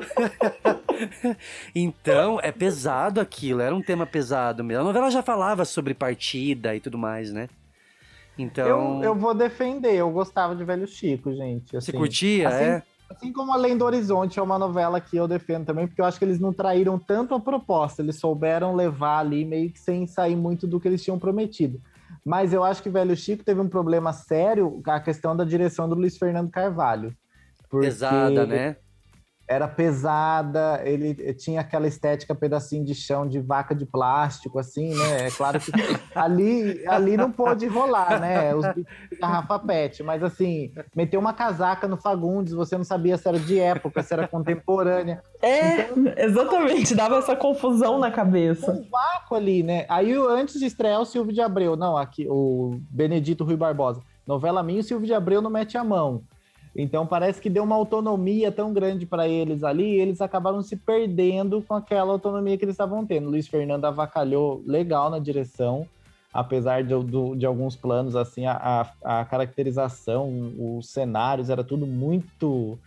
Então, 1.75 2.39
é 2.43 2.53
pesado 2.53 3.21
aquilo, 3.21 3.61
era 3.61 3.75
um 3.75 3.83
tema 3.83 4.07
pesado 4.07 4.63
mesmo. 4.63 4.83
A 4.83 4.85
novela 4.85 5.11
já 5.11 5.23
falava 5.23 5.65
sobre 5.65 5.95
partida 5.95 6.77
e 6.77 6.81
tudo 6.81 6.99
mais, 6.99 7.33
né? 7.33 7.49
Então. 8.39 8.67
Eu, 8.67 9.05
eu 9.05 9.15
vou 9.15 9.35
defender, 9.35 9.95
eu 9.95 10.11
gostava 10.11 10.55
de 10.55 10.65
Velho 10.65 10.87
Chico, 10.87 11.35
gente. 11.35 11.73
Você 11.73 11.91
assim. 11.91 11.93
curtia, 11.93 12.49
assim, 12.49 12.65
é? 12.65 12.83
Assim 13.13 13.33
como 13.33 13.53
Além 13.53 13.77
do 13.77 13.85
Horizonte 13.85 14.39
é 14.39 14.43
uma 14.43 14.59
novela 14.59 15.01
que 15.01 15.17
eu 15.17 15.29
defendo 15.29 15.67
também, 15.67 15.87
porque 15.87 16.01
eu 16.01 16.05
acho 16.05 16.19
que 16.19 16.25
eles 16.25 16.41
não 16.41 16.53
traíram 16.53 16.99
tanto 16.99 17.35
a 17.35 17.41
proposta, 17.41 18.03
eles 18.03 18.19
souberam 18.19 18.75
levar 18.75 19.19
ali 19.19 19.45
meio 19.45 19.71
que 19.71 19.79
sem 19.79 20.07
sair 20.07 20.35
muito 20.35 20.67
do 20.67 20.81
que 20.81 20.89
eles 20.89 21.03
tinham 21.03 21.19
prometido. 21.19 21.81
Mas 22.25 22.53
eu 22.53 22.65
acho 22.65 22.83
que 22.83 22.89
Velho 22.89 23.17
Chico 23.17 23.45
teve 23.45 23.61
um 23.61 23.69
problema 23.69 24.13
sério 24.13 24.81
a 24.87 25.01
questão 25.01 25.37
da 25.37 25.45
direção 25.45 25.89
do 25.89 25.95
Luiz 25.95 26.17
Fernando 26.17 26.51
Carvalho. 26.51 27.15
Pesada, 27.71 28.47
né? 28.47 28.77
Era 29.53 29.69
pesada, 29.69 30.81
ele 30.83 31.15
tinha 31.35 31.61
aquela 31.61 31.87
estética 31.87 32.35
pedacinho 32.35 32.85
de 32.85 32.95
chão 32.95 33.29
de 33.29 33.39
vaca 33.39 33.75
de 33.75 33.85
plástico, 33.85 34.59
assim, 34.59 34.95
né? 34.95 35.27
É 35.27 35.31
claro 35.31 35.61
que 35.61 35.71
ali, 36.15 36.83
ali 36.89 37.19
não 37.19 37.31
pôde 37.31 37.67
rolar, 37.67 38.19
né? 38.19 38.55
Os 38.55 38.65
garrafa 39.21 39.59
pet, 39.59 40.03
mas 40.03 40.23
assim, 40.23 40.73
meteu 40.97 41.21
uma 41.21 41.35
casaca 41.35 41.87
no 41.87 41.99
Fagundes, 41.99 42.55
você 42.55 42.79
não 42.79 42.85
sabia 42.85 43.19
se 43.19 43.29
era 43.29 43.39
de 43.39 43.61
época, 43.61 44.03
se 44.03 44.15
era 44.15 44.27
contemporânea. 44.27 45.23
É, 45.43 45.91
exatamente, 46.25 46.95
dava 46.95 47.17
essa 47.17 47.37
confusão 47.37 47.99
na 47.99 48.11
cabeça. 48.11 48.73
Um 48.73 48.89
vácuo 48.91 49.37
ali, 49.37 49.63
né? 49.63 49.85
Aí 49.89 50.15
antes 50.15 50.59
de 50.59 50.65
estrear 50.65 51.01
o 51.01 51.05
Silvio 51.05 51.35
de 51.35 51.43
Abreu, 51.43 51.77
não, 51.77 51.97
aqui 51.97 52.27
o 52.27 52.81
Benedito 52.91 53.45
Rui 53.45 53.57
Barbosa. 53.57 54.01
Novela 54.27 54.63
minha, 54.63 54.81
o 54.81 54.85
Silvio 54.85 55.07
de 55.07 55.13
Abreu 55.13 55.43
não 55.43 55.51
mete 55.51 55.77
a 55.77 55.85
mão. 55.85 56.23
Então 56.75 57.07
parece 57.07 57.41
que 57.41 57.51
deu 57.51 57.65
uma 57.65 57.77
autonomia 57.77 58.51
tão 58.51 58.73
grande 58.73 59.05
para 59.05 59.29
eles 59.29 59.63
ali, 59.63 60.01
eles 60.01 60.21
acabaram 60.21 60.63
se 60.63 60.77
perdendo 60.77 61.61
com 61.63 61.75
aquela 61.75 62.13
autonomia 62.13 62.57
que 62.57 62.65
eles 62.65 62.75
estavam 62.75 63.05
tendo. 63.05 63.29
Luiz 63.29 63.47
Fernando 63.47 63.85
avacalhou 63.85 64.63
legal 64.67 65.11
na 65.11 65.19
direção, 65.19 65.87
apesar 66.33 66.83
de, 66.83 66.95
de 67.37 67.45
alguns 67.45 67.77
planos, 67.77 68.17
assim, 68.17 68.47
a, 68.47 68.55
a- 69.05 69.21
a 69.21 69.25
caracterização, 69.25 70.55
os 70.59 70.89
cenários, 70.91 71.51
era 71.51 71.63
tudo 71.63 71.87
muito 71.87 72.79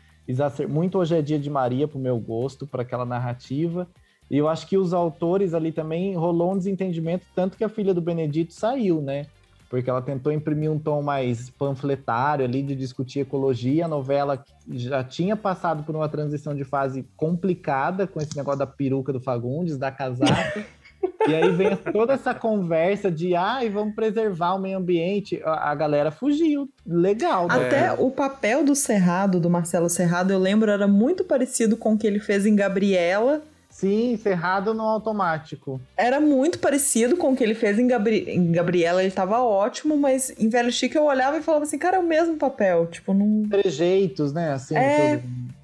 muito 0.68 0.98
hoje 0.98 1.16
é 1.16 1.22
dia 1.22 1.38
de 1.38 1.52
Maria 1.52 1.88
pro 1.88 2.00
meu 2.00 2.18
gosto, 2.20 2.66
para 2.66 2.82
aquela 2.82 3.06
narrativa. 3.06 3.88
E 4.32 4.36
eu 4.38 4.48
acho 4.48 4.66
que 4.68 4.76
os 4.76 4.92
autores 4.92 5.54
ali 5.54 5.72
também 5.72 6.16
rolou 6.16 6.54
um 6.54 6.58
desentendimento, 6.58 7.28
tanto 7.36 7.56
que 7.56 7.64
a 7.64 7.70
filha 7.70 7.94
do 7.94 8.02
Benedito 8.02 8.52
saiu, 8.52 9.02
né? 9.04 9.28
Porque 9.70 9.90
ela 9.90 10.02
tentou 10.02 10.32
imprimir 10.32 10.72
um 10.72 10.80
tom 10.80 11.02
mais 11.02 11.50
panfletário 11.50 12.46
ali 12.46 12.62
de 12.62 12.76
discutir 12.76 13.22
ecologia. 13.22 13.86
A 13.86 13.88
novela 13.88 14.44
já 14.70 15.04
tinha 15.04 15.36
passado 15.36 15.84
por 15.84 15.96
uma 15.96 16.08
transição 16.08 16.56
de 16.56 16.64
fase 16.64 17.06
complicada 17.18 18.06
com 18.06 18.20
esse 18.20 18.36
negócio 18.38 18.60
da 18.60 18.68
peruca 18.68 19.12
do 19.12 19.20
Fagundes, 19.20 19.78
da 19.78 19.92
casaca. 19.92 20.66
e 21.28 21.36
aí 21.36 21.52
vem 21.52 21.76
toda 21.92 22.14
essa 22.14 22.34
conversa 22.34 23.12
de 23.12 23.36
ai, 23.36 23.70
vamos 23.70 23.96
preservar 23.96 24.54
o 24.54 24.60
meio 24.60 24.78
ambiente. 24.78 25.42
A, 25.44 25.72
a 25.72 25.76
galera 25.76 26.12
fugiu. 26.12 26.70
Legal, 26.86 27.48
né? 27.48 27.56
Até 27.56 27.94
o 27.94 28.12
papel 28.12 28.64
do 28.64 28.76
Cerrado, 28.76 29.40
do 29.40 29.50
Marcelo 29.50 29.90
Cerrado, 29.90 30.32
eu 30.32 30.40
lembro, 30.40 30.70
era 30.70 30.88
muito 30.88 31.24
parecido 31.24 31.76
com 31.76 31.94
o 31.94 31.98
que 31.98 32.06
ele 32.06 32.20
fez 32.20 32.46
em 32.46 32.56
Gabriela. 32.56 33.42
Sim, 33.76 34.16
Cerrado 34.16 34.74
no 34.74 34.84
automático. 34.84 35.82
Era 35.98 36.22
muito 36.22 36.60
parecido 36.60 37.18
com 37.18 37.34
o 37.34 37.36
que 37.36 37.44
ele 37.44 37.54
fez 37.54 37.78
em, 37.78 37.86
Gabri... 37.86 38.24
em 38.30 38.50
Gabriela, 38.50 39.04
ele 39.04 39.12
tava 39.12 39.42
ótimo, 39.44 39.98
mas 39.98 40.34
em 40.40 40.48
Velho 40.48 40.72
Chico 40.72 40.98
eu 40.98 41.04
olhava 41.04 41.38
e 41.38 41.42
falava 41.42 41.66
assim, 41.66 41.78
cara, 41.78 41.98
é 41.98 42.00
o 42.00 42.08
mesmo 42.08 42.38
papel, 42.38 42.88
tipo, 42.88 43.14
não... 43.14 43.44
Trejeitos, 43.50 44.32
né, 44.32 44.54
assim, 44.54 44.78
É. 44.78 45.18
tudo. 45.18 45.55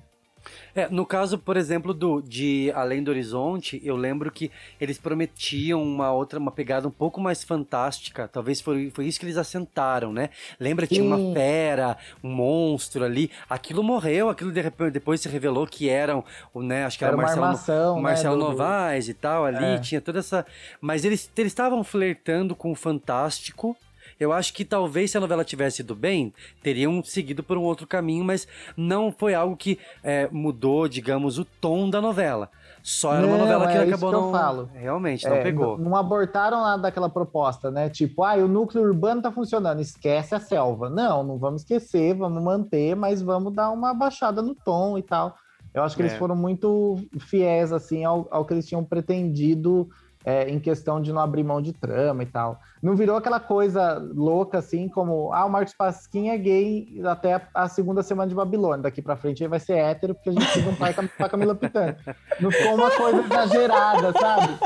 É, 0.76 0.88
no 0.89 1.05
caso, 1.05 1.38
por 1.38 1.57
exemplo, 1.57 1.93
do 1.93 2.22
de 2.22 2.72
Além 2.76 3.03
do 3.03 3.11
Horizonte, 3.11 3.82
eu 3.84 3.95
lembro 3.95 4.32
que 4.32 4.49
eles 4.80 4.97
prometiam 4.97 5.82
uma 5.84 6.11
outra, 6.11 6.39
uma 6.39 6.51
pegada 6.51 6.88
um 6.88 6.91
pouco 6.91 7.19
mais 7.19 7.43
fantástica. 7.43 8.28
Talvez 8.28 8.61
foi, 8.61 8.89
foi 8.89 9.05
isso 9.05 9.19
que 9.19 9.26
eles 9.26 9.38
assentaram, 9.38 10.11
né? 10.13 10.30
Lembra 10.59 10.88
que 10.88 10.95
tinha 10.95 11.05
uma 11.05 11.34
fera, 11.34 11.97
um 12.24 12.30
monstro 12.32 13.03
ali. 13.03 13.30
Aquilo 13.49 13.84
morreu, 13.84 14.30
aquilo 14.30 14.51
de 14.51 14.61
repente, 14.61 14.91
depois 14.91 15.22
se 15.22 15.30
revelou 15.30 15.65
que 15.67 15.89
eram, 15.89 16.24
né? 16.55 16.86
Acho 16.86 16.97
que 16.97 17.03
era, 17.03 17.13
Era 17.13 17.22
Marcelo, 17.22 17.45
armação, 17.45 17.95
né, 17.97 18.01
Marcelo 18.01 18.36
do- 18.38 18.41
do- 18.43 18.49
Novaes 18.51 19.07
e 19.09 19.13
tal 19.13 19.45
ali. 19.45 19.63
É. 19.65 19.78
Tinha 19.80 20.01
toda 20.01 20.19
essa. 20.19 20.45
Mas 20.80 21.03
eles 21.05 21.30
eles 21.38 21.51
estavam 21.51 21.84
flertando 21.84 22.55
com 22.55 22.72
o 22.72 22.76
fantástico. 22.76 23.76
Eu 24.22 24.32
acho 24.32 24.53
que 24.53 24.63
talvez 24.63 25.09
se 25.09 25.17
a 25.17 25.19
novela 25.19 25.43
tivesse 25.43 25.82
ido 25.82 25.95
bem, 25.95 26.32
teriam 26.61 27.03
seguido 27.03 27.41
por 27.41 27.57
um 27.57 27.63
outro 27.63 27.88
caminho, 27.88 28.24
mas 28.24 28.47
não 28.78 29.11
foi 29.11 29.34
algo 29.34 29.57
que 29.57 29.80
é, 30.03 30.30
mudou, 30.32 30.88
digamos, 30.88 31.39
o 31.39 31.45
tom 31.59 31.89
da 31.89 31.99
novela. 31.99 32.49
Só 32.84 33.13
era 33.15 33.26
uma 33.26 33.38
Não, 33.38 33.43
novela 33.45 33.67
que 33.67 33.78
é 33.78 33.86
isso 33.86 33.95
acabou 33.95 34.09
que 34.09 34.15
eu 34.15 34.22
não. 34.22 34.32
falo. 34.32 34.69
Realmente, 34.74 35.28
não 35.28 35.36
É, 35.36 35.41
pegou. 35.43 35.78
Não 35.78 35.95
abortaram 35.95 36.61
nada 36.61 36.84
daquela 36.84 37.09
proposta, 37.09 37.72
né? 37.72 37.89
Tipo, 37.89 38.24
ah, 38.24 38.36
o 38.36 38.47
núcleo 38.47 38.84
urbano 38.84 39.22
tá 39.24 39.32
funcionando, 39.32 39.82
esquece 39.82 40.36
a 40.36 40.39
selva. 40.39 40.88
Não, 40.89 41.24
não 41.24 41.38
vamos 41.39 41.61
esquecer, 41.61 42.13
vamos 42.15 42.41
manter, 42.43 42.95
mas 42.95 43.22
vamos 43.24 43.53
dar 43.53 43.72
uma 43.72 43.91
baixada 43.93 44.41
no 44.41 44.53
tom 44.53 44.97
e 44.99 45.01
tal. 45.03 45.36
Eu 45.74 45.84
acho 45.84 45.95
que 45.95 46.01
eles 46.03 46.13
É. 46.13 46.17
foram 46.17 46.36
muito 46.36 46.97
fiéis, 47.19 47.72
assim, 47.72 48.03
ao, 48.03 48.28
ao 48.30 48.45
que 48.45 48.53
eles 48.53 48.67
tinham 48.67 48.84
pretendido 48.84 49.89
é, 50.26 50.49
em 50.49 50.59
questão 50.59 51.01
de 51.01 51.11
não 51.11 51.22
abrir 51.22 51.43
mão 51.43 51.61
de 51.61 51.74
trama 51.74 52.24
e 52.24 52.26
tal. 52.26 52.59
Não 52.82 52.95
virou 52.95 53.15
aquela 53.15 53.39
coisa 53.39 53.97
louca, 54.13 54.57
assim, 54.57 54.88
como, 54.89 55.32
ah, 55.34 55.45
o 55.45 55.49
Marcos 55.49 55.74
Pasquim 55.74 56.30
é 56.30 56.38
gay 56.38 57.01
até 57.05 57.41
a, 57.53 57.67
segunda 57.67 58.01
semana 58.01 58.28
de 58.28 58.36
Babilônia. 58.36 58.84
Daqui 58.84 59.01
pra 59.01 59.15
frente 59.15 59.43
ele 59.43 59.49
vai 59.49 59.59
ser 59.59 59.78
hétero, 59.78 60.15
porque 60.15 60.30
a 60.30 60.34
gente 60.34 60.43
precisa 60.43 60.69
um 60.69 60.76
pai 60.76 60.93
com 60.93 61.24
a 61.24 61.30
Camila 61.30 61.55
Pitanga. 61.55 61.97
Não 62.39 62.51
ficou 62.51 62.76
uma 62.76 62.91
coisa 62.91 63.22
exagerada, 63.22 64.13
sabe? 64.19 64.59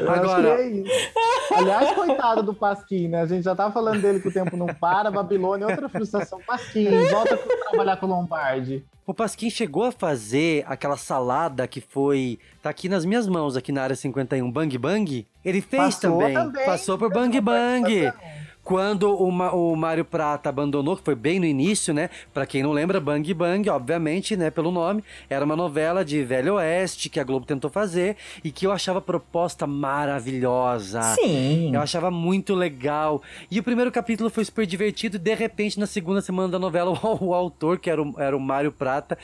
Eu 0.00 0.10
Agora- 0.10 0.48
é 0.62 0.68
isso. 0.68 0.90
Aliás, 1.54 1.92
coitado 1.92 2.42
do 2.42 2.54
Pasquim, 2.54 3.08
né? 3.08 3.22
A 3.22 3.26
gente 3.26 3.42
já 3.42 3.54
tava 3.54 3.72
falando 3.72 4.00
dele 4.00 4.20
que 4.20 4.28
o 4.28 4.32
tempo 4.32 4.56
não 4.56 4.66
para, 4.66 5.10
Babilônia, 5.10 5.66
outra 5.66 5.88
frustração. 5.88 6.38
Pasquim, 6.46 6.88
volta 7.10 7.34
a 7.34 7.68
trabalhar 7.68 7.96
com 7.96 8.06
o 8.06 8.08
Lombardi. 8.08 8.84
O 9.06 9.12
Pasquim 9.12 9.50
chegou 9.50 9.84
a 9.84 9.90
fazer 9.92 10.64
aquela 10.68 10.96
salada 10.96 11.66
que 11.66 11.80
foi. 11.80 12.38
Tá 12.62 12.70
aqui 12.70 12.88
nas 12.88 13.04
minhas 13.04 13.26
mãos, 13.26 13.56
aqui 13.56 13.72
na 13.72 13.82
área 13.82 13.96
51, 13.96 14.48
Bang 14.50 14.78
Bang. 14.78 15.26
Ele 15.44 15.60
fez 15.60 15.82
Passou 15.96 16.18
também. 16.18 16.34
também, 16.34 16.64
Passou 16.66 16.96
por 16.96 17.10
Bang 17.10 17.40
Bang. 17.40 18.12
Quando 18.70 19.12
o, 19.12 19.74
Mário 19.74 20.04
Prata 20.04 20.48
abandonou, 20.48 20.96
que 20.96 21.02
foi 21.02 21.16
bem 21.16 21.40
no 21.40 21.44
início, 21.44 21.92
né? 21.92 22.08
Pra 22.32 22.46
quem 22.46 22.62
não 22.62 22.70
lembra, 22.70 23.00
Bang 23.00 23.34
Bang, 23.34 23.68
obviamente, 23.68 24.36
né? 24.36 24.48
Pelo 24.48 24.70
nome, 24.70 25.02
era 25.28 25.44
uma 25.44 25.56
novela 25.56 26.04
de 26.04 26.22
Velho 26.22 26.54
Oeste 26.54 27.08
que 27.08 27.18
a 27.18 27.24
Globo 27.24 27.44
tentou 27.44 27.68
fazer 27.68 28.16
e 28.44 28.52
que 28.52 28.68
eu 28.68 28.70
achava 28.70 29.00
proposta 29.00 29.66
maravilhosa. 29.66 31.02
Sim. 31.16 31.74
Eu 31.74 31.80
achava 31.80 32.12
muito 32.12 32.54
legal. 32.54 33.20
E 33.50 33.58
o 33.58 33.62
primeiro 33.64 33.90
capítulo 33.90 34.30
foi 34.30 34.44
super 34.44 34.64
divertido. 34.64 35.16
E 35.16 35.18
de 35.18 35.34
repente, 35.34 35.76
na 35.76 35.86
segunda 35.88 36.20
semana 36.20 36.50
da 36.50 36.58
novela, 36.60 36.92
o, 37.02 37.24
o 37.24 37.34
autor, 37.34 37.76
que 37.76 37.90
era 37.90 38.00
o, 38.00 38.14
era 38.20 38.36
o 38.36 38.40
Mário 38.40 38.70
Prata, 38.70 39.18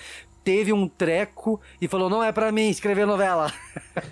teve 0.46 0.72
um 0.72 0.86
treco 0.86 1.60
e 1.80 1.88
falou: 1.88 2.08
não 2.08 2.22
é 2.22 2.30
pra 2.30 2.52
mim 2.52 2.68
escrever 2.70 3.04
novela. 3.04 3.52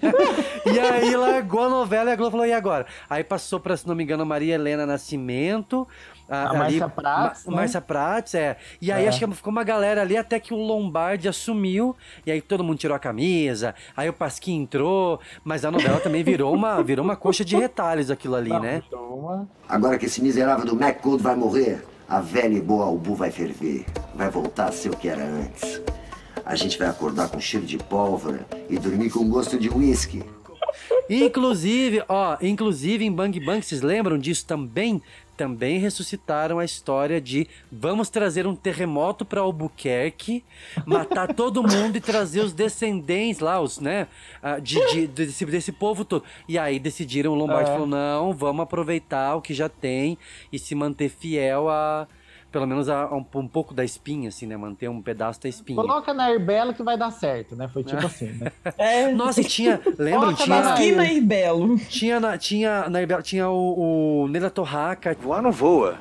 e 0.67 0.81
aí 0.81 1.15
largou 1.17 1.63
a 1.63 1.69
novela 1.69 2.11
e 2.11 2.13
a 2.13 2.17
Globo 2.17 2.33
falou: 2.33 2.47
e 2.47 2.53
agora? 2.53 2.87
Aí 3.09 3.23
passou 3.23 3.61
pra, 3.61 3.77
se 3.77 3.87
não 3.87 3.95
me 3.95 4.03
engano, 4.03 4.27
Maria 4.27 4.57
Helena 4.57 4.85
Nascimento. 4.85 5.87
A 6.29 6.55
Márcia 6.55 6.89
Prates, 6.89 7.45
Ma- 7.45 7.51
né? 7.53 7.57
Márcia 7.59 7.81
Prates, 7.83 8.35
é. 8.35 8.57
E 8.81 8.91
aí 8.91 9.05
É. 9.05 9.09
acho 9.09 9.21
que 9.21 9.35
ficou 9.35 9.51
uma 9.53 9.63
galera 9.63 10.01
ali 10.01 10.17
até 10.17 10.41
que 10.41 10.53
o 10.55 10.57
Lombardi 10.57 11.29
assumiu. 11.29 11.95
E 12.27 12.33
aí 12.33 12.41
todo 12.41 12.65
mundo 12.65 12.79
tirou 12.79 12.97
a 12.97 12.99
camisa. 12.99 13.75
Aí 13.97 14.09
o 14.09 14.13
Pasquim 14.13 14.63
entrou. 14.63 15.21
Mas 15.45 15.65
a 15.65 15.71
novela 15.71 16.01
também 16.01 16.25
virou 16.25 16.53
uma, 16.53 16.83
virou 16.83 17.05
uma 17.05 17.15
coxa 17.15 17.45
de 17.45 17.55
retalhos 17.55 18.11
aquilo 18.11 18.35
ali, 18.35 18.59
né? 18.59 18.83
Agora 19.69 19.99
que 19.99 20.07
esse 20.07 20.21
miserável 20.23 20.65
do 20.65 20.75
McCold 20.83 21.23
vai 21.23 21.37
morrer, 21.37 21.85
a 22.09 22.21
velha 22.21 22.57
e 22.57 22.61
boa 22.61 22.87
Albu 22.87 23.15
vai 23.15 23.31
ferver. 23.31 23.85
Vai 24.15 24.31
voltar 24.31 24.71
a 24.71 24.73
ser 24.73 24.89
o 24.89 24.97
que 24.97 25.09
era 25.09 25.23
antes. 25.23 25.81
A 26.45 26.55
gente 26.57 26.79
vai 26.79 26.89
acordar 26.89 27.29
com 27.29 27.41
cheiro 27.41 27.65
de 27.67 27.79
pólvora 27.79 28.47
e 28.69 28.79
dormir 28.79 29.11
com 29.11 29.29
gosto 29.29 29.59
de 29.59 29.69
uísque. 29.71 30.23
Inclusive, 31.09 32.03
ó, 32.09 32.37
inclusive 32.41 33.05
em 33.05 33.13
Bang 33.13 33.39
Bang, 33.41 33.63
vocês 33.63 33.83
lembram 33.83 34.19
disso 34.19 34.45
também? 34.47 35.01
Também 35.37 35.79
ressuscitaram 35.79 36.59
a 36.61 36.65
história 36.65 37.21
de 37.21 37.49
vamos 37.71 38.09
trazer 38.09 38.47
um 38.47 38.55
terremoto 38.55 39.25
para 39.25 39.41
Albuquerque, 39.41 40.45
matar 40.87 41.27
todo 41.35 41.61
mundo 41.63 41.97
e 41.97 42.01
trazer 42.01 42.41
os 42.41 42.53
descendentes 42.53 43.41
lá, 43.41 43.61
os, 43.61 43.81
né, 43.81 44.07
ah, 44.41 44.59
de, 44.61 44.79
de- 44.93 45.07
desse, 45.09 45.45
desse 45.45 45.73
povo 45.73 46.05
todo. 46.05 46.23
E 46.49 46.57
aí 46.57 46.79
decidiram, 46.79 47.33
o 47.33 47.35
Lombardi 47.35 47.69
É. 47.71 47.73
falou, 47.73 47.87
não, 47.89 48.33
vamos 48.33 48.63
aproveitar 48.63 49.35
o 49.35 49.43
que 49.43 49.53
já 49.53 49.69
tem 49.69 50.17
e 50.53 50.59
se 50.59 50.73
manter 50.75 51.09
fiel 51.09 51.69
a, 51.69 52.07
pelo 52.55 52.69
menos 52.69 52.89
a, 52.89 53.03
a 53.03 53.17
um, 53.17 53.27
um 53.35 53.49
pouco 53.49 53.75
da 53.75 53.85
espinha, 53.85 54.29
assim, 54.29 54.47
né, 54.47 54.57
manter 54.57 54.89
um 54.89 55.03
pedaço 55.03 55.43
da 55.43 55.49
espinha. 55.49 55.75
Coloca 55.75 56.15
na 56.15 56.31
Herbelo 56.31 56.73
que 56.73 56.85
vai 56.85 56.97
dar 56.97 57.11
certo, 57.11 57.57
né? 57.57 57.67
Foi 57.67 57.83
tipo 57.83 57.99
assim, 58.07 58.27
né? 58.29 58.53
Nossa, 59.13 59.41
e 59.41 59.45
tinha. 59.45 59.81
Lembram? 59.99 60.33
Coloca 60.37 60.45
Tinha. 60.45 60.61
na 60.63 60.75
Esquina 60.75 61.05
e 61.13 61.21
Belo. 61.21 61.77
Tinha 61.81 62.21
na, 62.21 62.39
tinha, 62.39 62.89
na 62.89 63.03
Ibel- 63.03 63.23
tinha 63.23 63.49
o, 63.49 64.23
o 64.25 64.29
Nela 64.29 64.51
Torraca. 64.51 65.17
Voar 65.21 65.43
não 65.43 65.51
voa, 65.51 65.99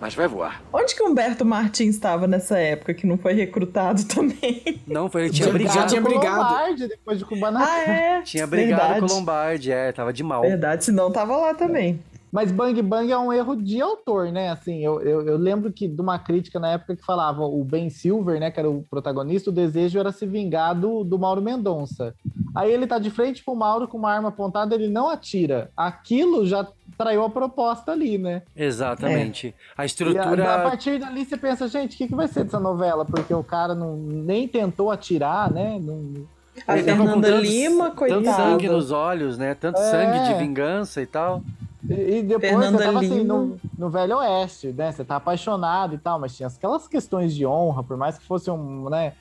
mas 0.00 0.12
vai 0.12 0.26
voar. 0.26 0.60
Onde 0.72 0.92
que 0.96 1.02
Humberto 1.04 1.44
Martins 1.44 1.94
estava 1.94 2.26
nessa 2.26 2.58
época 2.58 2.92
que 2.92 3.06
não 3.06 3.16
foi 3.16 3.34
recrutado 3.34 4.02
também? 4.12 4.80
Não, 4.88 5.08
foi, 5.08 5.22
ele 5.26 5.30
tinha 5.32 5.46
Já 5.46 5.52
brigado. 5.52 5.86
tinha 5.86 6.00
brigado. 6.00 6.36
Lombardi, 6.42 6.88
depois 6.88 7.18
de 7.20 7.24
Kubanacan. 7.24 7.64
Ah, 7.64 7.80
é? 7.88 8.22
Tinha 8.22 8.44
brigado 8.44 8.82
Verdade. 8.82 9.00
com 9.06 9.06
o 9.06 9.16
Lombardi, 9.16 9.70
é, 9.70 9.92
tava 9.92 10.12
de 10.12 10.24
mal. 10.24 10.42
Verdade, 10.42 10.84
senão 10.84 11.12
tava 11.12 11.36
lá 11.36 11.54
também. 11.54 12.00
Mas 12.32 12.50
Bang 12.52 12.80
Bang 12.82 13.10
é 13.10 13.16
um 13.16 13.32
erro 13.32 13.56
de 13.56 13.80
autor, 13.80 14.30
né? 14.32 14.50
Assim, 14.50 14.84
eu, 14.84 15.00
eu, 15.00 15.22
eu 15.26 15.36
lembro 15.36 15.72
que 15.72 15.86
de 15.88 16.00
uma 16.00 16.18
crítica 16.18 16.58
na 16.58 16.72
época 16.72 16.96
que 16.96 17.04
falava 17.04 17.42
o 17.44 17.64
Ben 17.64 17.88
Silver, 17.88 18.38
né, 18.40 18.50
que 18.50 18.58
era 18.60 18.68
o 18.68 18.82
protagonista, 18.90 19.48
o 19.50 19.52
desejo 19.52 19.98
era 19.98 20.12
se 20.12 20.26
vingar 20.26 20.74
do, 20.78 21.02
do 21.04 21.18
Mauro 21.18 21.40
Mendonça. 21.40 22.14
Aí 22.54 22.70
ele 22.72 22.86
tá 22.86 22.98
de 22.98 23.10
frente 23.10 23.44
pro 23.44 23.54
Mauro 23.54 23.86
com 23.88 23.96
uma 23.98 24.10
arma 24.12 24.28
apontada, 24.30 24.74
ele 24.74 24.88
não 24.88 25.08
atira. 25.08 25.70
Aquilo 25.76 26.46
já 26.46 26.66
traiu 26.98 27.22
a 27.24 27.30
proposta 27.30 27.92
ali, 27.92 28.16
né? 28.18 28.42
Exatamente. 28.56 29.54
A 29.76 29.82
E 29.82 29.84
a, 29.84 29.86
estrutura. 29.86 30.54
a 30.54 30.58
partir 30.62 30.98
dali 30.98 31.24
você 31.24 31.36
pensa, 31.36 31.68
gente, 31.68 31.94
o 31.94 31.98
que, 31.98 32.08
que 32.08 32.14
vai 32.14 32.28
ser 32.28 32.44
dessa 32.44 32.58
novela? 32.60 33.04
Porque 33.04 33.32
o 33.34 33.44
cara 33.44 33.74
não, 33.74 33.96
nem 33.96 34.48
tentou 34.48 34.90
atirar, 34.90 35.50
né? 35.52 35.78
Não, 35.80 36.24
A 36.66 36.76
Fernanda 36.78 37.28
tanto- 37.28 37.42
Lima, 37.42 37.84
Tanto 37.86 37.96
coitada. 37.96 38.32
sangue 38.32 38.68
nos 38.68 38.90
olhos, 38.90 39.36
né? 39.36 39.54
Tanto 39.54 39.78
É. 39.78 39.90
sangue 39.90 40.26
de 40.32 40.38
vingança 40.38 41.02
e 41.02 41.06
tal. 41.06 41.42
E, 41.88 42.18
e 42.18 42.22
depois 42.22 42.50
Fernanda 42.50 42.78
você 42.78 42.84
tava 42.84 42.98
assim, 42.98 43.18
Lima. 43.18 43.34
no, 43.34 43.60
no 43.78 43.90
Velho 43.90 44.16
Oeste, 44.18 44.68
né? 44.68 44.92
Você 44.92 45.04
tá 45.04 45.16
apaixonado 45.16 45.94
e 45.94 45.98
tal, 45.98 46.18
mas 46.18 46.36
tinha 46.36 46.48
aquelas 46.48 46.88
questões 46.88 47.34
de 47.34 47.46
honra, 47.46 47.82
por 47.82 47.96
mais 47.96 48.18
que 48.18 48.24
fosse 48.24 48.50
um, 48.50 48.88
né? 48.88 49.12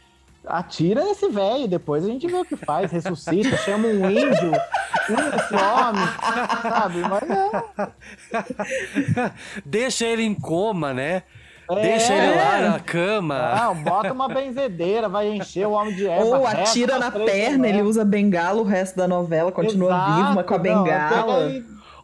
Atira 0.47 1.03
nesse 1.03 1.27
velho, 1.27 1.67
depois 1.67 2.05
a 2.05 2.07
gente 2.07 2.27
vê 2.27 2.35
o 2.37 2.45
que 2.45 2.55
faz, 2.55 2.91
ressuscita, 2.91 3.57
chama 3.57 3.87
um 3.87 4.09
índio, 4.09 4.51
esse 5.09 5.55
homem, 5.55 6.07
sabe? 6.61 6.99
Mas 7.09 7.29
é. 9.15 9.31
Deixa 9.65 10.05
ele 10.05 10.21
em 10.21 10.35
coma, 10.35 10.93
né? 10.93 11.23
É. 11.69 11.81
Deixa 11.81 12.13
ele 12.13 12.35
lá 12.35 12.61
na 12.69 12.79
cama. 12.79 13.55
Não, 13.55 13.75
bota 13.75 14.13
uma 14.13 14.29
benzedeira, 14.29 15.09
vai 15.09 15.29
encher 15.29 15.65
o 15.67 15.71
homem 15.71 15.95
de 15.95 16.05
erva. 16.05 16.25
Ou 16.25 16.45
atira 16.45 16.99
na 16.99 17.09
perna, 17.09 17.67
ele 17.67 17.81
usa 17.81 18.05
bengala 18.05 18.61
o 18.61 18.63
resto 18.63 18.95
da 18.95 19.07
novela, 19.07 19.51
continua 19.51 19.89
Exato, 19.89 20.13
vivo, 20.13 20.35
mas 20.35 20.45
com 20.45 20.53
a 20.53 20.57
não, 20.57 20.63
bengala. 20.63 21.49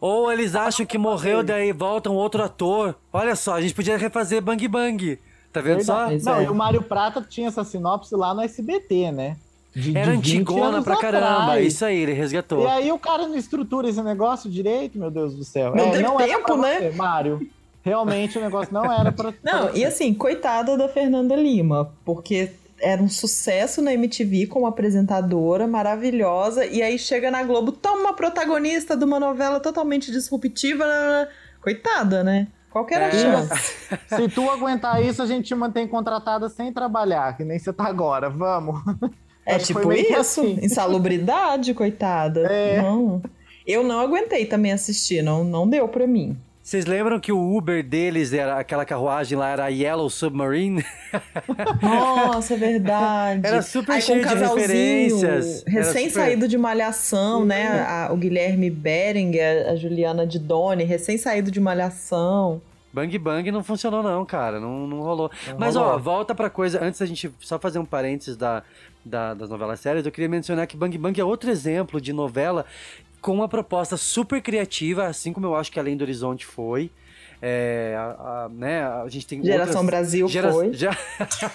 Ou 0.02 0.32
eles 0.32 0.56
acham 0.56 0.84
que 0.84 0.98
morreu, 0.98 1.44
daí 1.44 1.70
volta 1.70 2.10
um 2.10 2.14
outro 2.14 2.42
ator. 2.42 2.96
Olha 3.12 3.36
só, 3.36 3.54
a 3.54 3.60
gente 3.60 3.72
podia 3.72 3.96
refazer 3.96 4.42
Bang 4.42 4.66
Bang. 4.66 5.16
Tá 5.52 5.60
vendo 5.60 5.84
só? 5.84 6.08
Verdade. 6.08 6.24
Não, 6.24 6.42
e 6.42 6.48
o 6.48 6.54
Mário 6.56 6.82
Prata 6.82 7.24
tinha 7.26 7.46
essa 7.46 7.62
sinopse 7.62 8.12
lá 8.16 8.34
no 8.34 8.40
SBT, 8.42 9.12
né? 9.12 9.36
De- 9.72 9.96
Era 9.96 10.16
de 10.16 10.32
20 10.32 10.40
antigona 10.40 10.82
pra 10.82 10.96
caramba. 10.96 11.42
atrás. 11.44 11.66
Isso 11.72 11.84
aí, 11.84 11.98
ele 11.98 12.12
resgatou. 12.14 12.64
E 12.64 12.66
aí 12.66 12.90
o 12.90 12.98
cara 12.98 13.28
não 13.28 13.36
estrutura 13.36 13.88
esse 13.88 14.02
negócio 14.02 14.50
direito, 14.50 14.98
meu 14.98 15.10
Deus 15.10 15.34
do 15.36 15.44
céu. 15.44 15.72
Não 15.74 15.84
É, 15.84 15.90
teve 15.92 16.04
era 16.04 16.16
tempo, 16.16 16.56
né? 16.56 16.78
você, 16.80 16.90
Mário. 16.96 17.48
Realmente 17.84 18.38
o 18.38 18.40
negócio 18.40 18.74
não 18.74 18.92
era 18.92 19.12
pra. 19.12 19.32
Não, 19.42 19.68
pra- 19.68 19.72
e 19.78 19.84
assim, 19.84 20.12
coitada 20.12 20.76
da 20.76 20.88
Fernanda 20.88 21.36
Lima, 21.36 21.90
porque 22.04 22.50
era 22.82 23.02
um 23.02 23.08
sucesso 23.08 23.80
na 23.80 23.92
MTV 23.94 24.46
como 24.48 24.66
apresentadora, 24.66 25.66
maravilhosa, 25.66 26.66
e 26.66 26.82
aí 26.82 26.98
chega 26.98 27.30
na 27.30 27.42
Globo, 27.42 27.72
toma 27.72 28.00
uma 28.00 28.12
protagonista 28.14 28.96
de 28.96 29.04
uma 29.04 29.20
novela 29.20 29.60
totalmente 29.60 30.10
disruptiva, 30.10 30.84
coitada, 31.60 32.22
né? 32.24 32.48
Qual 32.70 32.84
que 32.86 32.94
era 32.94 33.06
a 33.06 33.08
É. 33.08 33.12
chance? 33.12 33.74
Se 34.08 34.28
tu 34.28 34.50
aguentar 34.50 35.02
isso, 35.04 35.22
a 35.22 35.26
gente 35.26 35.46
te 35.46 35.54
mantém 35.54 35.86
contratada 35.86 36.48
sem 36.48 36.72
trabalhar, 36.72 37.36
que 37.36 37.44
nem 37.44 37.58
você 37.58 37.72
tá 37.72 37.84
agora. 37.84 38.28
Vamos. 38.30 38.80
É 39.44 39.56
Acho 39.56 39.66
tipo 39.66 39.92
isso, 39.92 40.16
assim. 40.16 40.58
insalubridade, 40.62 41.74
coitada. 41.74 42.46
É. 42.50 42.80
Não. 42.80 43.20
Eu 43.66 43.82
não 43.84 44.00
aguentei 44.00 44.46
também 44.46 44.72
assistir, 44.72 45.22
não, 45.22 45.44
não 45.44 45.68
deu 45.68 45.86
pra 45.88 46.06
mim. 46.06 46.36
Vocês 46.62 46.86
lembram 46.86 47.18
que 47.18 47.32
o 47.32 47.56
Uber 47.56 47.82
deles 47.84 48.32
era 48.32 48.56
aquela 48.58 48.84
carruagem 48.84 49.36
lá, 49.36 49.48
era 49.50 49.64
a 49.64 49.68
Yellow 49.68 50.08
Submarine? 50.08 50.84
Nossa, 51.82 52.54
é 52.54 52.56
verdade. 52.56 53.44
Era 53.46 53.62
super 53.62 53.92
Aí, 53.94 54.00
com 54.00 54.06
cheio 54.06 54.24
de 54.26 54.34
referências. 54.34 55.64
Era 55.66 55.76
Recém-saído 55.78 56.46
de 56.46 56.56
Malhação, 56.56 57.44
né? 57.44 57.80
A- 57.80 58.10
o 58.12 58.16
Guilherme 58.16 58.70
Berenguer, 58.70 59.68
a 59.70 59.74
Juliana 59.76 60.24
de 60.24 60.38
Doni, 60.38 60.84
recém-saído 60.84 61.50
de 61.50 61.60
Malhação. 61.60 62.62
Bang 62.92 63.18
Bang 63.18 63.50
não 63.50 63.64
funcionou 63.64 64.02
não, 64.02 64.24
cara, 64.24 64.60
não, 64.60 64.86
não 64.86 65.00
rolou. 65.00 65.30
Mas 65.58 65.74
rolou. 65.74 65.94
ó, 65.94 65.98
volta 65.98 66.32
pra 66.34 66.48
coisa, 66.48 66.78
antes 66.84 67.00
da 67.00 67.06
gente 67.06 67.28
só 67.40 67.58
fazer 67.58 67.78
um 67.80 67.84
parênteses 67.86 68.36
da, 68.36 68.62
da- 69.04 69.34
das 69.34 69.48
novelas 69.50 69.80
sérias, 69.80 70.06
eu 70.06 70.12
queria 70.12 70.28
mencionar 70.28 70.66
que 70.68 70.76
Bang 70.76 70.96
Bang 70.96 71.18
é 71.20 71.24
outro 71.24 71.50
exemplo 71.50 72.00
de 72.00 72.12
novela 72.12 72.64
com 73.22 73.32
uma 73.32 73.48
proposta 73.48 73.96
super 73.96 74.42
criativa, 74.42 75.06
assim 75.06 75.32
como 75.32 75.46
eu 75.46 75.54
acho 75.56 75.70
que 75.72 75.78
Além 75.80 75.96
do 75.96 76.02
Horizonte 76.02 76.44
foi. 76.44 76.90
É, 77.44 77.96
a, 77.98 78.44
a- 78.44 78.48
né, 78.52 78.84
a 78.84 79.08
gente 79.08 79.26
tem 79.26 79.42
Geração 79.42 79.80
outras- 79.82 79.86
Brasil 79.86 80.28
foi. 80.28 80.72
ge- 80.74 80.88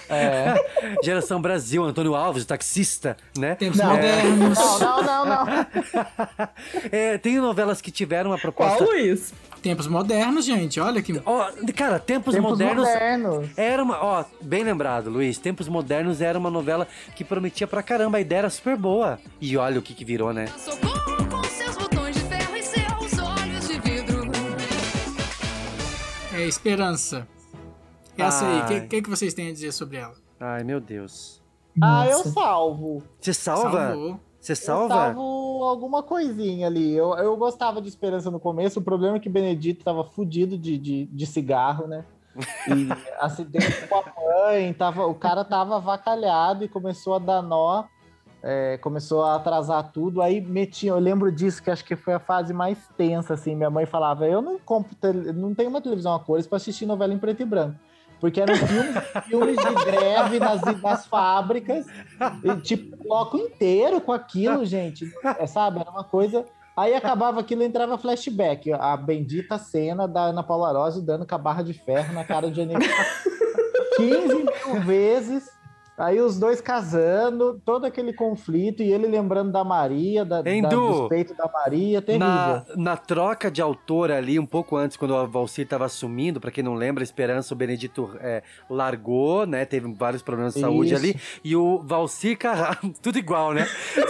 É. 0.09 0.53
Geração 1.01 1.41
Brasil, 1.41 1.82
Antônio 1.84 2.13
Alves, 2.13 2.43
o 2.43 2.47
taxista, 2.47 3.15
né? 3.38 3.55
Tempos 3.55 3.80
É, 3.80 3.86
modernos. 3.86 4.57
Não, 4.59 4.80
não, 4.80 5.03
não, 5.03 5.26
não. 5.26 5.45
é, 6.91 7.18
tem 7.18 7.38
novelas 7.38 7.80
que 7.80 7.89
tiveram 7.89 8.32
uma 8.32 8.38
Qual, 8.39 8.51
proposta 8.53 8.84
Luiz? 8.84 9.34
Tempos 9.61 9.88
modernos, 9.88 10.43
gente. 10.45 10.78
Olha 10.80 11.01
que. 11.01 11.22
Ó, 11.26 11.51
cara, 11.76 11.99
Tempos, 11.99 12.36
Tempos 12.36 12.51
Modernos, 12.51 12.86
modernos. 12.88 13.49
era 13.57 13.82
uma, 13.82 14.03
ó, 14.03 14.26
bem 14.41 14.63
lembrado, 14.63 15.09
Luiz, 15.09 15.38
Tempos 15.38 15.68
Modernos 15.70 16.20
era 16.22 16.38
uma 16.38 16.51
novela 16.51 16.86
que 17.15 17.24
prometia 17.24 17.65
pra 17.65 17.82
caramba, 17.82 18.18
a 18.18 18.22
ideia 18.22 18.39
era 18.39 18.49
super 18.49 18.76
boa. 18.76 19.18
E 19.39 19.55
olha 19.57 19.80
o 19.80 19.82
que 19.82 19.93
que 19.93 20.03
virou, 20.05 20.34
né? 20.34 20.47
Socorro 20.57 20.99
com 21.05 21.11
seus 21.11 21.16
É 26.38 26.44
Esperança. 26.46 27.28
Essa 28.16 28.46
aí, 28.48 28.60
o 28.60 28.62
Ai. 28.62 28.68
que, 28.68 28.82
que, 28.88 29.02
que 29.02 29.10
vocês 29.10 29.34
têm 29.34 29.50
a 29.50 29.52
dizer 29.52 29.72
sobre 29.72 29.98
ela? 29.98 30.14
Ai, 30.40 30.64
meu 30.64 30.80
Deus. 30.80 31.42
Ah, 31.82 32.06
eu 32.06 32.20
Nossa. 32.20 32.30
salvo. 32.30 33.04
Você 33.20 33.34
salva? 33.34 33.88
Salvou. 33.88 34.20
Você 34.40 34.52
Eu 34.52 34.56
salva? 34.56 34.94
salvo 34.94 35.64
alguma 35.64 36.04
coisinha 36.04 36.68
ali. 36.68 36.94
Eu, 36.96 37.16
eu 37.16 37.36
gostava 37.38 37.82
de 37.82 37.90
Esperança 37.90 38.30
no 38.30 38.40
começo. 38.40 38.80
O 38.80 38.84
problema 38.84 39.18
é 39.18 39.20
que 39.20 39.28
Benedito 39.30 39.84
tava 39.84 40.04
fudido 40.04 40.60
de, 40.60 40.78
de, 40.78 41.06
de 41.06 41.26
cigarro, 41.26 41.88
né? 41.88 42.06
E 42.68 42.88
acidente 43.20 43.88
com 43.88 43.96
a 43.96 44.04
mãe. 44.16 44.74
Tava, 44.74 45.08
o 45.08 45.16
cara 45.16 45.44
tava 45.44 45.78
avacalhado 45.78 46.64
e 46.64 46.70
começou 46.70 47.16
a 47.16 47.20
dar 47.20 47.42
nó. 47.42 47.86
É, 48.44 48.78
começou 48.78 49.24
a 49.24 49.36
atrasar 49.36 49.92
tudo. 49.92 50.22
Aí 50.22 50.40
metia. 50.42 50.92
Eu 50.92 51.00
lembro 51.00 51.32
disso, 51.32 51.62
que 51.62 51.72
acho 51.72 51.84
que 51.84 51.96
foi 51.96 52.14
a 52.14 52.20
fase 52.20 52.54
mais 52.54 52.78
tensa, 52.98 53.34
assim. 53.34 53.56
Minha 53.56 53.70
mãe 53.70 53.86
falava: 53.86 54.28
Eu 54.28 54.42
não 54.42 54.60
compro, 54.60 54.96
não 55.34 55.54
tenho 55.54 55.70
uma 55.70 55.82
televisão 55.82 56.16
a 56.16 56.20
cores 56.20 56.48
para 56.48 56.58
assistir 56.58 56.86
novela 56.86 57.14
em 57.14 57.20
preto 57.20 57.42
e 57.42 57.46
branco. 57.46 57.76
Porque 58.20 58.42
eram 58.42 58.56
filmes, 58.56 58.96
filmes 59.26 59.58
de 59.58 59.86
greve 59.86 60.40
nas, 60.40 60.62
nas 60.82 61.06
fábricas, 61.06 61.86
e, 62.44 62.56
tipo, 62.62 62.98
bloco 63.04 63.38
inteiro 63.38 64.02
com 64.02 64.12
aquilo, 64.12 64.66
gente. 64.66 65.06
É, 65.38 65.46
sabe? 65.46 65.80
Era 65.80 65.92
uma 65.92 66.04
coisa. 66.04 66.46
Aí 66.76 66.94
acabava 66.94 67.40
aquilo 67.40 67.64
entrava 67.64 67.98
flashback. 67.98 68.72
A 68.74 68.96
bendita 68.96 69.58
cena 69.58 70.08
da 70.08 70.26
Ana 70.26 70.44
Paula 70.44 70.72
Rossi 70.72 71.02
dando 71.02 71.26
com 71.26 71.36
a 71.36 71.38
barra 71.40 71.64
de 71.64 71.74
ferro 71.74 72.14
na 72.14 72.24
cara 72.24 72.50
de 72.50 72.56
Jennifer 72.56 72.88
15 73.98 74.28
mil 74.36 74.82
vezes. 74.86 75.57
Aí 75.98 76.22
os 76.22 76.38
dois 76.38 76.62
casando, 76.62 77.60
todo 77.66 77.86
aquele 77.86 78.14
conflito, 78.14 78.84
e 78.84 78.93
ele 78.93 79.08
lembrando 79.08 79.52
da 79.52 79.64
Maria, 79.64 80.24
da, 80.24 80.43
da, 80.43 80.54
Endu, 80.54 80.70
dos 80.70 81.10
peitos 81.10 81.36
da 81.36 81.50
Maria, 81.52 82.04
terrível. 82.04 82.28
Na, 82.28 82.64
na 82.76 82.95
troca 82.95 83.50
de 83.50 83.64
autor 83.64 84.12
ali, 84.12 84.38
um 84.38 84.45
pouco 84.45 84.78
antes, 84.78 84.95
quando 84.95 85.16
o 85.16 85.28
Valcir 85.28 85.64
estava 85.64 85.86
assumindo, 85.86 86.39
pra 86.39 86.52
quem 86.52 86.64
não 86.64 86.76
lembra, 86.76 87.02
a 87.02 87.06
Esperança, 87.06 87.52
o 87.52 87.58
Benedito 87.58 88.16
é, 88.22 88.43
largou, 88.70 89.48
né? 89.48 89.66
Teve 89.66 89.91
vários 89.91 90.22
problemas 90.22 90.54
de 90.54 90.60
saúde 90.60 90.93
Isso. 90.93 91.04
ali. 91.04 91.16
E 91.43 91.56
o 91.56 91.82
Valcir 91.84 92.38
Carrasco, 92.38 92.93
tudo 93.02 93.18
igual, 93.18 93.54
né? 93.54 93.66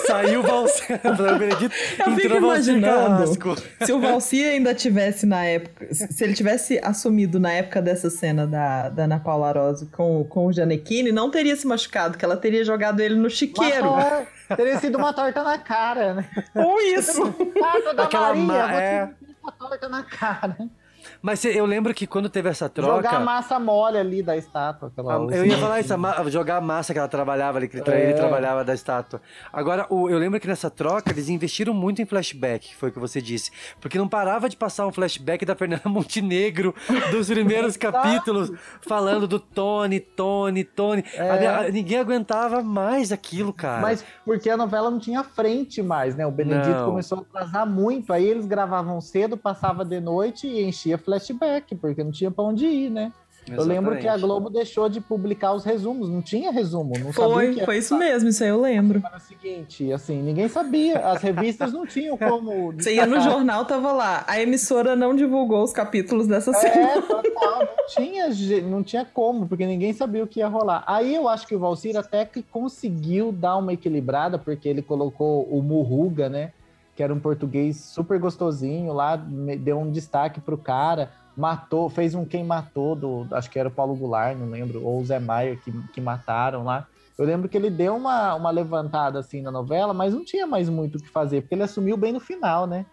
Saiu 0.05 0.41
o 0.41 0.43
Valcir, 0.43 0.99
o 1.07 1.39
Benedito, 1.39 1.73
Eu 1.99 2.15
fico 2.15 2.21
entrou 2.21 2.41
o 2.41 2.45
imaginando 2.47 3.37
Carrasco. 3.37 3.55
se 3.85 3.93
o 3.93 4.01
Valci 4.01 4.43
ainda 4.43 4.75
tivesse 4.75 5.25
na 5.25 5.45
época, 5.45 5.93
se 5.93 6.21
ele 6.21 6.33
tivesse 6.33 6.81
assumido 6.83 7.39
na 7.39 7.53
época 7.53 7.81
dessa 7.81 8.09
cena 8.09 8.45
da, 8.45 8.89
da 8.89 9.05
Ana 9.05 9.19
Paula 9.19 9.53
Rose 9.53 9.85
com, 9.85 10.25
com 10.25 10.47
o 10.47 10.51
Janequine, 10.51 11.13
não 11.13 11.31
teria 11.31 11.55
se 11.55 11.65
machucado, 11.77 12.17
que 12.17 12.25
ela 12.25 12.35
teria 12.35 12.65
jogado 12.65 12.99
ele 12.99 13.15
no 13.15 13.29
chiqueiro. 13.29 13.91
Uma 13.93 14.03
tor- 14.03 14.27
Teria 14.57 14.79
sido 14.79 14.97
uma 14.97 15.13
torta 15.13 15.43
na 15.43 15.57
cara, 15.57 16.13
né? 16.15 16.29
Ou 16.55 16.79
isso. 16.81 17.21
Ah, 17.63 17.93
da 17.93 18.03
Aquela 18.03 18.33
Maria, 18.33 18.67
ma- 18.67 18.81
é. 18.81 19.09
torta 19.59 19.87
na 19.89 20.03
cara. 20.03 20.57
Mas 21.27 21.43
eu 21.43 21.65
lembro 21.65 21.93
que 21.93 22.07
quando 22.07 22.29
teve 22.29 22.47
essa 22.47 22.69
troca. 22.69 22.95
Jogar 22.95 23.15
a 23.15 23.19
massa 23.19 23.59
mole 23.59 23.97
ali 23.97 24.23
da 24.23 24.37
estátua. 24.37 24.87
Aquela 24.87 25.15
Ah, 25.15 25.35
Eu 25.35 25.45
ia 25.45 25.57
falar 25.57 25.81
isso, 25.81 25.93
a 25.93 26.29
jogar 26.29 26.55
a 26.55 26.61
massa 26.61 26.93
que 26.93 26.99
ela 26.99 27.07
trabalhava 27.09 27.57
ali, 27.57 27.67
que 27.67 27.75
ele, 27.75 27.83
tra- 27.83 27.99
ele 27.99 28.11
É. 28.13 28.15
trabalhava 28.15 28.63
da 28.63 28.73
estátua. 28.73 29.21
Agora, 29.51 29.85
o- 29.89 30.09
eu 30.09 30.17
lembro 30.17 30.39
que 30.39 30.47
nessa 30.47 30.69
troca 30.69 31.11
eles 31.11 31.27
investiram 31.27 31.73
muito 31.73 32.01
em 32.01 32.05
flashback, 32.05 32.69
que 32.69 32.75
foi 32.77 32.87
o 32.87 32.91
que 32.93 32.99
você 32.99 33.21
disse. 33.21 33.51
Porque 33.81 33.97
não 33.97 34.07
parava 34.07 34.47
de 34.47 34.55
passar 34.55 34.87
um 34.87 34.91
flashback 34.93 35.43
da 35.45 35.53
Fernanda 35.53 35.81
Montenegro 35.89 36.73
dos 37.11 37.27
primeiros 37.27 37.75
capítulos, 37.77 38.49
falando 38.87 39.27
do 39.27 39.37
Tony, 39.37 39.99
Tony, 39.99 40.63
Tony. 40.63 41.03
É. 41.13 41.29
A- 41.47 41.59
a- 41.59 41.69
ninguém 41.69 41.97
aguentava 41.99 42.63
mais 42.63 43.11
aquilo, 43.11 43.51
cara. 43.51 43.81
Mas 43.81 44.05
porque 44.23 44.49
a 44.49 44.55
novela 44.55 44.89
não 44.89 44.99
tinha 44.99 45.25
frente 45.25 45.81
mais, 45.81 46.15
né? 46.15 46.25
O 46.25 46.31
Benedito 46.31 46.69
Não. 46.69 46.85
começou 46.91 47.17
a 47.17 47.21
atrasar 47.21 47.67
muito. 47.67 48.13
Aí 48.13 48.25
eles 48.25 48.45
gravavam 48.45 49.01
cedo, 49.01 49.35
passava 49.35 49.83
de 49.83 49.99
noite 49.99 50.47
e 50.47 50.63
enchia 50.63 50.97
flashback, 50.97 51.16
porque 51.75 52.03
não 52.03 52.11
tinha 52.11 52.31
pra 52.31 52.43
onde 52.43 52.65
ir, 52.65 52.89
né? 52.89 53.11
Eu 53.49 53.63
lembro 53.63 53.91
que 53.91 53.99
a 53.99 54.01
Exatamente. 54.15 54.21
Globo 54.25 54.49
deixou 54.49 54.89
de 54.89 54.99
publicar 54.99 55.53
os 55.53 55.63
resumos, 55.63 56.09
não 56.09 56.21
tinha 56.21 56.51
resumo, 56.51 56.91
não 56.99 57.13
sabia 57.13 57.27
o 57.29 57.31
Foi, 57.33 57.53
que 57.55 57.63
foi 57.63 57.77
isso 57.77 57.97
mesmo, 57.97 58.27
isso 58.27 58.43
aí 58.43 58.49
eu 58.49 58.59
lembro. 58.59 59.01
era 59.05 59.15
o 59.15 59.19
seguinte, 59.21 59.89
assim, 59.93 60.21
ninguém 60.21 60.49
sabia, 60.49 60.99
as 60.99 61.21
revistas 61.21 61.71
não 61.71 61.85
tinham 61.87 62.17
como 62.17 62.73
Você 62.77 62.95
ia 62.95 63.05
no 63.05 63.13
destacar. 63.15 63.31
jornal, 63.37 63.63
tava 63.63 63.93
lá. 63.93 64.25
A 64.27 64.41
emissora 64.41 64.97
não 64.97 65.15
divulgou 65.15 65.63
os 65.63 65.71
capítulos 65.71 66.27
dessa 66.27 66.51
É, 66.51 66.53
cena. 66.59 67.01
total, 67.03 67.59
não 67.61 67.87
tinha, 67.87 68.27
não 68.63 68.83
tinha 68.83 69.05
como, 69.05 69.47
porque 69.47 69.65
ninguém 69.65 69.93
sabia 69.93 70.25
o 70.25 70.27
que 70.27 70.41
ia 70.41 70.47
rolar. 70.49 70.83
Aí 70.85 71.15
eu 71.15 71.29
acho 71.29 71.47
que 71.47 71.55
o 71.55 71.59
Valcir 71.59 71.95
até 71.95 72.25
que 72.25 72.43
conseguiu 72.43 73.31
dar 73.31 73.55
uma 73.55 73.71
equilibrada, 73.71 74.37
porque 74.37 74.67
ele 74.67 74.81
colocou 74.81 75.43
o 75.49 75.61
Murruga, 75.61 76.27
né? 76.27 76.51
Que 76.97 77.03
era 77.03 77.13
um 77.13 77.19
português 77.19 77.77
super 77.77 78.19
gostosinho 78.19 78.91
lá, 78.91 79.15
deu 79.15 79.79
um 79.79 79.89
destaque 79.89 80.41
pro 80.41 80.57
cara, 80.57 81.11
matou, 81.37 81.87
fez 81.87 82.15
um 82.15 82.25
quem 82.25 82.43
matou 82.43 82.95
do, 82.95 83.27
acho 83.31 83.49
que 83.49 83.59
era 83.59 83.69
o 83.69 83.71
Paulo 83.71 83.95
Goulart, 83.95 84.35
não 84.35 84.49
lembro, 84.49 84.83
ou 84.83 84.99
o 84.99 85.05
Zé 85.05 85.19
Maier 85.19 85.61
que, 85.61 85.71
que 85.93 86.01
mataram 86.01 86.63
lá. 86.63 86.87
Eu 87.15 87.25
lembro 87.25 87.47
que 87.47 87.55
ele 87.55 87.69
deu 87.69 87.95
uma, 87.95 88.35
uma 88.35 88.49
levantada 88.49 89.19
assim 89.19 89.41
na 89.41 89.51
novela, 89.51 89.93
mas 89.93 90.13
não 90.13 90.25
tinha 90.25 90.45
mais 90.45 90.69
muito 90.69 90.97
o 90.97 91.01
que 91.01 91.09
fazer, 91.09 91.41
porque 91.41 91.55
ele 91.55 91.63
assumiu 91.63 91.95
bem 91.95 92.11
no 92.11 92.19
final, 92.19 92.67
né? 92.67 92.85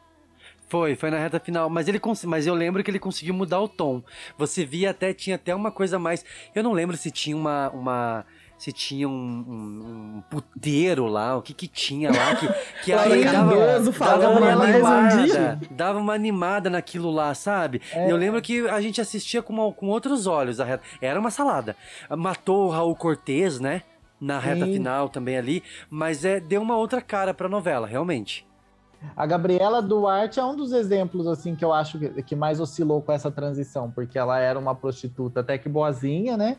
Foi, 0.69 0.97
foi 0.97 1.11
na 1.11 1.19
reta 1.19 1.39
final. 1.39 1.69
Mas 1.69 1.89
ele 1.89 2.01
mas 2.27 2.47
eu 2.47 2.55
lembro 2.55 2.83
que 2.83 2.91
ele 2.91 2.99
conseguiu 2.99 3.35
mudar 3.35 3.61
o 3.61 3.69
tom. 3.69 4.03
Você 4.39 4.65
via 4.65 4.91
até, 4.91 5.13
tinha 5.13 5.37
até 5.37 5.55
uma 5.55 5.71
coisa 5.71 5.99
mais. 5.99 6.25
Eu 6.55 6.63
não 6.63 6.73
lembro 6.73 6.97
se 6.97 7.11
tinha 7.11 7.37
uma. 7.37 7.71
uma 7.71 8.27
se 8.57 8.73
tinha 8.73 9.09
um, 9.09 9.13
um- 9.13 10.17
um 10.19 10.23
puteiro 10.31 11.07
lá, 11.07 11.37
o 11.37 11.43
que 11.43 11.53
que 11.53 11.67
tinha 11.69 12.11
lá, 12.11 12.37
que, 12.37 12.49
que 12.85 12.93
aí 12.95 13.25
dava, 13.25 13.55
dava 13.91 14.29
uma 14.31 14.41
um 14.41 14.63
animada, 14.63 15.61
dava 15.71 15.99
uma 15.99 16.15
animada 16.15 16.71
naquilo 16.71 17.11
lá, 17.11 17.35
sabe? 17.35 17.83
É. 17.93 18.11
Eu 18.11 18.17
lembro 18.17 18.41
que 18.41 18.67
a 18.69 18.81
gente 18.81 19.01
assistia 19.01 19.43
com, 19.43 19.53
uma- 19.53 19.73
com 19.73 19.87
outros 19.89 20.27
olhos 20.27 20.61
a 20.61 20.65
reta. 20.65 20.83
Era 21.01 21.19
uma 21.21 21.31
salada. 21.31 21.77
Matou 22.11 22.67
o 22.67 22.71
Raul 22.71 22.95
Cortez, 22.97 23.61
né? 23.61 23.83
Na 24.21 24.39
reta 24.39 24.65
Sim. 24.65 24.73
final 24.75 25.09
também 25.09 25.37
ali, 25.37 25.63
mas 25.91 26.25
é, 26.25 26.41
deu 26.41 26.63
uma 26.63 26.77
outra 26.77 27.03
cara 27.03 27.35
pra 27.35 27.49
novela, 27.49 27.87
realmente. 27.87 28.47
A 29.15 29.27
Gabriela 29.27 29.83
Duarte 29.83 30.41
é 30.41 30.45
um 30.45 30.57
dos 30.57 30.73
exemplos 30.73 31.27
assim 31.27 31.55
que 31.55 31.63
eu 31.63 31.73
acho 31.75 31.99
que, 31.99 32.23
que 32.23 32.35
mais 32.37 32.59
oscilou 32.59 33.03
com 33.03 33.13
essa 33.13 33.31
transição, 33.31 33.91
porque 33.91 34.19
ela 34.19 34.39
era 34.39 34.59
uma 34.59 34.75
prostituta 34.75 35.41
até 35.41 35.59
que 35.59 35.69
boazinha, 35.69 36.39
né? 36.39 36.57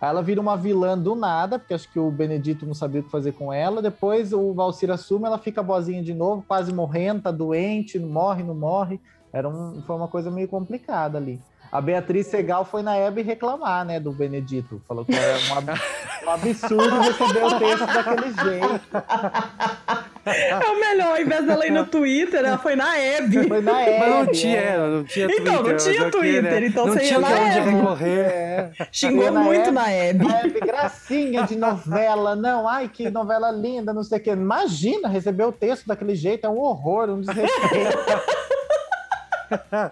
Aí 0.00 0.08
ela 0.10 0.22
vira 0.22 0.40
uma 0.40 0.56
vilã 0.56 0.98
do 0.98 1.14
nada, 1.14 1.58
porque 1.58 1.72
acho 1.72 1.90
que 1.90 1.98
o 1.98 2.10
Benedito 2.10 2.66
não 2.66 2.74
sabia 2.74 3.00
o 3.00 3.04
que 3.04 3.10
fazer 3.10 3.32
com 3.32 3.52
ela. 3.52 3.80
Depois 3.80 4.32
o 4.32 4.52
Valcir 4.52 4.90
assume, 4.90 5.26
ela 5.26 5.38
fica 5.38 5.62
boazinha 5.62 6.02
de 6.02 6.12
novo, 6.12 6.44
quase 6.46 6.72
morrendo, 6.72 7.22
tá 7.22 7.30
doente, 7.30 7.98
não 7.98 8.08
morre, 8.08 8.42
não 8.42 8.54
morre. 8.54 9.00
Era 9.32 9.48
um, 9.48 9.82
foi 9.86 9.96
uma 9.96 10.08
coisa 10.08 10.30
meio 10.30 10.48
complicada 10.48 11.18
ali. 11.18 11.40
A 11.76 11.80
Beatriz 11.80 12.26
Segal 12.28 12.64
foi 12.64 12.82
na 12.82 12.96
Hebe 12.96 13.20
reclamar, 13.22 13.84
né, 13.84 14.00
do 14.00 14.10
Benedito. 14.12 14.80
Falou 14.88 15.04
que 15.04 15.14
era 15.14 15.38
um, 15.52 15.58
ab- 15.58 15.80
um 16.26 16.30
absurdo 16.30 17.00
receber 17.00 17.44
o 17.44 17.58
texto 17.58 17.86
daquele 17.86 18.32
jeito. 18.32 18.80
É 20.28 20.56
o 20.58 20.80
melhor, 20.80 21.10
ao 21.14 21.22
invés 21.22 21.46
dela 21.46 21.64
ir 21.68 21.70
no 21.70 21.86
Twitter, 21.86 22.44
ela 22.44 22.58
foi 22.58 22.74
na 22.74 22.98
Hebe. 22.98 23.46
Foi 23.46 23.60
na 23.60 23.74
Mas 23.74 23.86
não 24.00 24.20
Hebe, 24.22 24.32
tinha, 24.32 24.56
é. 24.60 24.76
não 24.76 25.04
tinha 25.04 25.26
Então, 25.26 25.36
Twitter. 25.36 25.62
não 25.62 25.72
mas 25.72 25.84
tinha 25.84 26.10
Twitter, 26.10 26.42
né? 26.42 26.66
então 26.66 26.86
não 26.86 26.92
você 26.94 26.98
ia 27.02 27.06
tinha 27.06 27.20
na 27.20 27.30
Hebe. 27.30 27.70
recorrer. 27.70 28.18
É. 28.26 28.70
Xingou 28.90 29.30
na 29.30 29.40
muito 29.40 29.60
Hebe. 29.60 29.70
na 29.70 29.92
Hebe. 29.92 30.26
Hebe, 30.28 30.60
gracinha 30.60 31.44
de 31.44 31.54
novela, 31.54 32.34
não, 32.34 32.66
ai 32.68 32.88
que 32.92 33.08
novela 33.08 33.52
linda, 33.52 33.92
não 33.94 34.02
sei 34.02 34.18
o 34.18 34.20
quê. 34.20 34.30
Imagina 34.32 35.08
receber 35.08 35.44
o 35.44 35.52
texto 35.52 35.86
daquele 35.86 36.16
jeito, 36.16 36.44
é 36.44 36.50
um 36.50 36.58
horror, 36.58 37.08
um 37.08 37.20
desrespeito. 37.20 37.96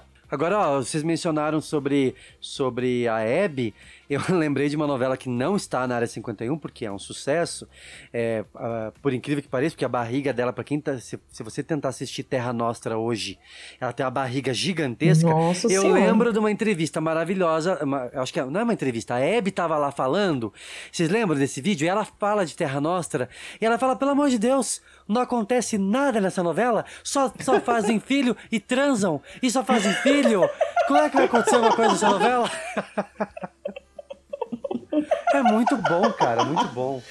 Agora, 0.30 0.58
ó, 0.58 0.76
vocês 0.82 1.02
mencionaram 1.02 1.60
sobre, 1.60 2.14
sobre 2.40 3.06
a 3.08 3.20
Hebe. 3.20 3.74
Eu 4.08 4.20
lembrei 4.30 4.68
de 4.68 4.76
uma 4.76 4.86
novela 4.86 5.16
que 5.16 5.28
não 5.28 5.56
está 5.56 5.86
na 5.86 5.94
área 5.96 6.06
51, 6.06 6.58
porque 6.58 6.84
é 6.84 6.92
um 6.92 6.98
sucesso. 6.98 7.68
É, 8.12 8.44
ah, 8.54 8.92
por 9.02 9.12
incrível 9.12 9.42
que 9.42 9.48
pareça, 9.48 9.74
porque 9.74 9.84
a 9.84 9.88
barriga 9.88 10.32
dela, 10.32 10.52
pra 10.52 10.62
quem 10.64 10.80
tá. 10.80 10.98
Se, 10.98 11.18
se 11.30 11.42
você 11.42 11.62
tentar 11.62 11.88
assistir 11.88 12.22
Terra 12.22 12.52
Nostra 12.52 12.98
hoje, 12.98 13.38
ela 13.80 13.92
tem 13.92 14.04
uma 14.04 14.10
barriga 14.10 14.52
gigantesca. 14.52 15.28
Nossa 15.28 15.66
eu 15.72 15.82
Senhora. 15.82 16.00
lembro 16.00 16.32
de 16.32 16.38
uma 16.38 16.50
entrevista 16.50 17.00
maravilhosa. 17.00 17.82
uma- 17.84 18.10
acho 18.14 18.32
que 18.32 18.40
é- 18.40 18.44
não 18.44 18.60
é 18.60 18.64
uma 18.64 18.72
entrevista, 18.74 19.14
a 19.14 19.20
Hebe 19.20 19.50
tava 19.50 19.76
lá 19.78 19.90
falando. 19.90 20.52
Vocês 20.92 21.08
lembram 21.08 21.38
desse 21.38 21.60
vídeo? 21.60 21.84
E 21.84 21.88
ela 21.88 22.04
fala 22.04 22.44
de 22.44 22.54
Terra 22.56 22.80
Nostra. 22.80 23.28
E 23.60 23.64
ela 23.64 23.78
fala: 23.78 23.96
pelo 23.96 24.10
amor 24.10 24.28
de 24.28 24.38
Deus, 24.38 24.82
não 25.08 25.20
acontece 25.20 25.78
nada 25.78 26.20
nessa 26.20 26.42
novela. 26.42 26.84
Só, 27.02 27.32
só 27.40 27.60
fazem 27.60 28.00
filho 28.00 28.36
e 28.50 28.58
transam. 28.58 29.20
E 29.42 29.50
só 29.50 29.64
fazem 29.64 29.92
filho. 29.94 30.48
Como 30.86 30.98
é 30.98 31.08
que 31.08 31.16
vai 31.16 31.24
acontecer 31.26 31.56
uma 31.56 31.74
coisa 31.74 31.92
nessa 31.92 32.10
novela? 32.10 32.50
É 35.32 35.42
muito 35.42 35.76
bom, 35.76 36.12
cara, 36.12 36.44
muito 36.44 36.66
bom. 36.68 37.02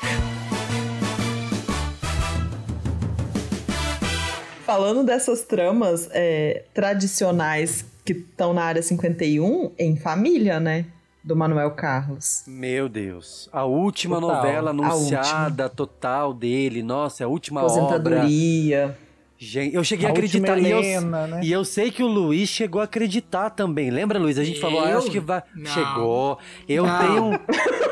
Falando 4.65 5.03
dessas 5.03 5.43
tramas 5.43 6.09
é, 6.11 6.63
tradicionais 6.73 7.85
que 8.05 8.13
estão 8.13 8.53
na 8.53 8.63
área 8.63 8.81
51, 8.81 9.73
em 9.77 9.97
família, 9.97 10.59
né? 10.59 10.85
Do 11.23 11.37
Manuel 11.37 11.71
Carlos. 11.71 12.43
Meu 12.45 12.89
Deus. 12.89 13.47
A 13.53 13.63
última 13.63 14.19
Total. 14.19 14.35
novela 14.35 14.69
A 14.69 14.73
anunciada 14.73 15.69
total 15.69 16.33
dele. 16.33 16.83
Nossa, 16.83 17.23
é 17.23 17.25
a 17.25 17.29
última 17.29 17.63
obra. 17.63 17.73
Aposentadoria. 17.81 18.97
Gente, 19.45 19.75
eu 19.75 19.83
cheguei 19.83 20.05
a, 20.05 20.09
A 20.09 20.13
acreditar. 20.13 20.53
última 20.53 20.67
E 20.67 20.71
eu, 20.71 20.79
Helena, 20.79 21.27
né? 21.27 21.39
e 21.43 21.51
eu 21.51 21.65
sei 21.65 21.91
que 21.91 22.01
o 22.01 22.07
Luiz 22.07 22.47
chegou 22.49 22.79
a 22.79 22.85
acreditar 22.85 23.49
também. 23.49 23.89
Lembra, 23.89 24.17
Luiz? 24.17 24.39
A 24.39 24.43
gente 24.43 24.59
falou, 24.59 24.79
ah, 24.81 24.85
eu 24.85 24.91
Eu? 24.91 24.97
acho 24.99 25.11
que 25.11 25.19
vai. 25.19 25.43
Não. 25.53 25.65
Chegou. 25.71 26.39
Eu 26.67 26.85
Não. 26.85 26.99
tenho. 26.99 27.39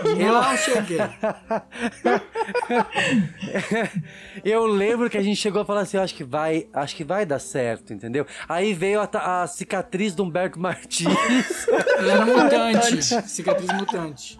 Eu, 0.18 0.34
Não 0.34 0.57
cheguei. 0.57 0.98
eu 4.44 4.65
lembro 4.65 5.07
que 5.11 5.18
a 5.18 5.22
gente 5.22 5.36
chegou 5.38 5.61
a 5.61 5.65
falar 5.65 5.82
assim, 5.82 5.98
eu 5.98 6.02
acho 6.03 6.15
que 6.15 6.23
vai, 6.23 6.65
acho 6.73 6.95
que 6.95 7.03
vai 7.03 7.23
dar 7.23 7.38
certo, 7.38 7.94
entendeu? 7.94 8.26
Aí 8.49 8.73
veio 8.73 8.99
a, 8.99 9.44
a 9.44 9.48
cicatriz 9.48 10.15
do 10.15 10.23
Humberto 10.23 10.60
Martins. 10.60 11.07
Ela 11.99 12.14
era 12.14 12.26
mutante. 12.26 13.03
Cicatriz 13.30 13.72
mutante. 13.73 14.40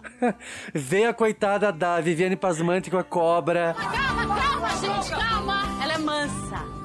veio 0.74 1.08
a 1.08 1.14
coitada 1.14 1.70
da 1.72 2.00
Viviane 2.00 2.34
Pasmante 2.34 2.90
com 2.90 2.98
a 2.98 3.04
cobra. 3.04 3.76
Calma, 3.78 4.26
calma, 4.40 4.68
gente, 4.80 5.10
calma. 5.10 5.62
Ela 5.82 5.92
é 5.94 5.98
mansa. 5.98 6.81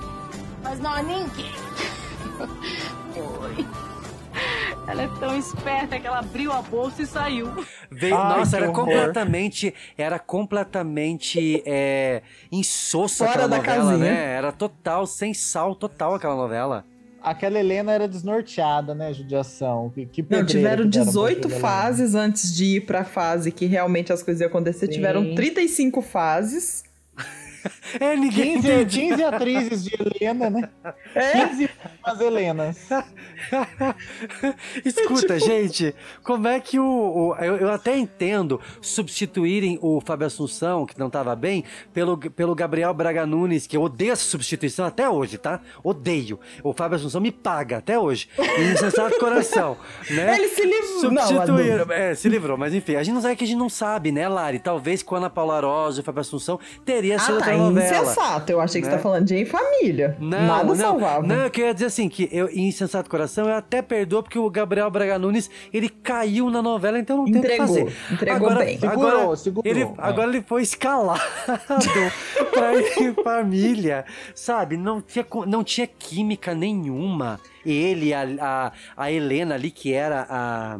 Mas 0.68 0.80
não 0.81 0.98
é 0.98 1.02
ninguém. 1.03 1.52
Oi. 3.15 3.65
Ela 4.85 5.03
é 5.03 5.07
tão 5.19 5.38
esperta 5.38 5.98
que 5.99 6.06
ela 6.06 6.19
abriu 6.19 6.52
a 6.52 6.61
bolsa 6.61 7.02
e 7.02 7.06
saiu. 7.06 7.52
Veio, 7.89 8.15
Ai, 8.18 8.39
nossa, 8.39 8.57
era 8.57 8.69
completamente, 8.72 9.73
era 9.98 10.19
completamente 10.19 11.64
é, 11.65 12.22
insossa 12.52 13.26
Fora 13.26 13.45
aquela 13.45 13.48
da 13.48 13.57
novela, 13.57 13.91
casinha. 13.91 13.98
né? 13.98 14.34
Era 14.34 14.52
total, 14.52 15.06
sem 15.07 15.34
sal, 15.34 15.73
total 15.73 16.15
aquela 16.15 16.35
novela. 16.35 16.85
Aquela 17.23 17.60
Helena 17.60 17.91
era 17.91 18.07
desnorteada, 18.07 18.94
né? 18.94 19.11
Judiação. 19.14 19.89
Que, 19.89 20.06
que 20.06 20.22
Não, 20.30 20.45
tiveram 20.45 20.84
que 20.84 20.89
deram 20.89 21.06
pra 21.06 21.11
18 21.11 21.38
aquela 21.48 21.53
Helena. 21.53 21.68
fases 21.68 22.15
antes 22.15 22.56
de 22.56 22.65
ir 22.77 22.81
pra 22.85 23.03
fase 23.03 23.52
que 23.52 23.65
realmente 23.65 24.14
as 24.14 24.22
coisas 24.22 24.41
iam 24.41 24.48
acontecer. 24.49 24.85
Sim. 24.88 24.91
Tiveram 24.94 25.34
35 25.35 26.02
fases. 26.02 26.84
É, 27.99 28.15
ninguém 28.15 28.61
15, 28.61 28.85
15 28.85 29.23
atrizes 29.23 29.84
de 29.85 29.95
Helena, 29.97 30.49
né? 30.49 30.69
É? 31.15 31.47
15 31.47 31.69
umas 32.05 32.19
Helenas. 32.21 32.77
Escuta, 34.84 35.39
gente, 35.39 35.95
como 36.23 36.47
é 36.47 36.59
que 36.59 36.79
o. 36.79 36.85
o- 36.85 37.35
eu, 37.38 37.57
eu 37.57 37.71
até 37.71 37.97
entendo 37.97 38.59
substituírem 38.81 39.79
o 39.81 40.01
Fábio 40.01 40.27
Assunção, 40.27 40.85
que 40.85 40.97
não 40.99 41.09
tava 41.09 41.35
bem, 41.35 41.63
pelo, 41.93 42.17
pelo 42.17 42.53
Gabriel 42.55 42.93
Braga 42.93 43.25
Nunes, 43.25 43.65
que 43.67 43.75
eu 43.77 43.81
odeio 43.81 44.11
essa 44.11 44.23
substituição 44.23 44.85
até 44.85 45.09
hoje, 45.09 45.38
tá? 45.38 45.59
Odeio. 45.84 46.39
O 46.63 46.73
Fábio 46.73 46.97
Assunção 46.97 47.21
me 47.21 47.31
paga 47.31 47.77
até 47.77 47.97
hoje. 47.97 48.27
Insensato 48.71 49.17
coração, 49.19 49.77
né? 50.09 50.35
Ele 50.38 50.49
se 50.49 50.63
livrou. 50.65 51.11
Não, 51.11 51.27
Substituíram. 51.27 51.91
É, 51.91 52.13
se 52.15 52.27
livrou, 52.29 52.57
mas 52.57 52.73
enfim, 52.73 52.95
a 52.95 53.03
gente 53.03 53.13
não 53.13 53.21
sabe 53.21 53.35
que 53.35 53.43
a 53.43 53.47
gente 53.47 53.57
não 53.57 53.69
sabe, 53.69 54.11
né, 54.11 54.27
Lari? 54.27 54.59
Talvez 54.59 55.01
com 55.03 55.15
a 55.15 55.19
Ana 55.19 55.29
Paula 55.29 55.59
Rosa 55.61 55.99
e 55.99 56.01
o 56.01 56.03
Fábio 56.03 56.21
Assunção 56.21 56.59
teria 56.85 57.17
sido 57.19 57.38
Ah, 57.38 57.39
tá. 57.45 57.46
Outra 57.51 57.69
novela. 57.69 58.01
Insensato. 58.03 58.51
Eu 58.51 58.61
achei 58.61 58.81
que 58.81 58.87
né? 58.87 58.91
você 58.91 58.97
tá 58.97 59.03
falando 59.03 59.25
de 59.25 59.35
Em 59.35 59.45
Família. 59.45 60.17
Não, 60.19 60.47
Nada 60.47 60.63
não, 60.63 60.75
salvava. 60.75 61.25
não, 61.27 61.35
eu 61.43 61.49
queria 61.49 61.73
dizer 61.73 61.85
assim, 61.87 62.09
que 62.09 62.29
eu, 62.31 62.47
em 62.49 62.67
Insensato 62.67 63.09
Coração 63.09 63.47
eu 63.47 63.55
até 63.55 63.81
perdoo 63.81 64.23
porque 64.23 64.37
o 64.39 64.49
Gabriel 64.49 64.89
Braga 64.89 65.17
Nunes, 65.19 65.49
ele 65.73 65.89
caiu 65.89 66.49
na 66.49 66.61
novela, 66.61 66.99
então 66.99 67.17
não 67.17 67.25
tem 67.25 67.37
o 67.37 67.41
que 67.41 67.47
Entregou, 67.47 67.67
fazer. 67.67 67.93
entregou 68.11 68.49
agora, 68.49 68.65
bem. 68.65 68.79
Agora, 68.81 69.09
Segurou, 69.17 69.35
segurou, 69.35 69.63
Ele, 69.65 69.83
é. 69.83 69.93
Agora 69.97 70.29
ele 70.29 70.41
foi 70.41 70.61
escalado 70.61 71.21
pra 72.51 72.75
ir 72.75 72.99
em 73.01 73.13
família, 73.23 74.05
sabe? 74.33 74.77
Não 74.77 75.01
tinha, 75.01 75.25
não 75.45 75.63
tinha 75.63 75.87
química 75.87 76.53
nenhuma. 76.53 77.39
Ele, 77.65 78.13
a, 78.13 78.23
a, 78.39 78.71
a 78.95 79.11
Helena 79.11 79.55
ali, 79.55 79.69
que 79.71 79.93
era 79.93 80.25
a... 80.29 80.79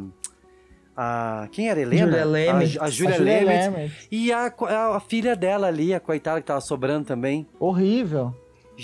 A, 1.00 1.46
quem 1.52 1.68
era 1.70 1.78
a 1.78 1.82
Helena? 1.84 2.24
Lemes. 2.24 2.76
A, 2.76 2.86
a 2.86 2.90
Júlia 2.90 3.14
A 3.14 3.18
Júlia 3.18 3.44
Lemes. 3.44 3.72
Lemes. 3.72 3.92
E 4.10 4.32
a, 4.32 4.52
a, 4.60 4.96
a 4.96 5.00
filha 5.00 5.36
dela 5.36 5.68
ali, 5.68 5.94
a 5.94 6.00
coitada 6.00 6.40
que 6.40 6.46
tava 6.48 6.60
sobrando 6.60 7.06
também. 7.06 7.46
Horrível. 7.60 8.34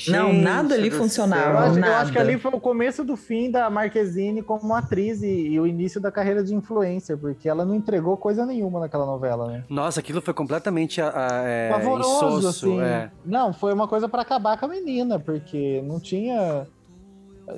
Não, 0.09 0.33
Gente 0.33 0.43
nada 0.43 0.75
ali 0.77 0.91
funcionava. 0.93 1.51
Eu 1.51 1.59
acho, 1.59 1.75
eu 1.75 1.81
nada. 1.81 1.99
acho 1.99 2.13
que 2.13 2.19
ali 2.19 2.39
foi 2.39 2.53
o 2.53 2.61
começo 2.61 3.05
do 3.05 3.17
fim 3.17 3.51
da 3.51 3.69
Marquezine 3.69 4.43
como 4.43 4.75
atriz 4.75 5.23
e, 5.23 5.27
e 5.27 5.59
o 5.61 5.67
início 5.67 6.01
da 6.01 6.13
carreira 6.13 6.43
de 6.43 6.55
influencer, 6.55 7.17
porque 7.17 7.49
ela 7.49 7.65
não 7.65 7.75
entregou 7.75 8.17
coisa 8.17 8.47
nenhuma 8.47 8.79
naquela 8.79 9.07
novela, 9.07 9.49
né? 9.49 9.65
Nossa, 9.69 9.99
aquilo 9.99 10.21
foi 10.21 10.35
completamente 10.35 11.01
a, 11.01 11.09
a, 11.09 11.43
é, 11.49 11.71
Pavoroso, 11.71 12.39
insosso, 12.39 12.49
assim. 12.49 12.81
é. 12.81 13.11
Não, 13.25 13.53
foi 13.53 13.73
uma 13.73 13.89
coisa 13.89 14.09
pra 14.09 14.23
acabar 14.23 14.57
com 14.59 14.67
a 14.67 14.69
menina, 14.69 15.19
porque 15.19 15.83
não 15.85 15.99
tinha. 15.99 16.67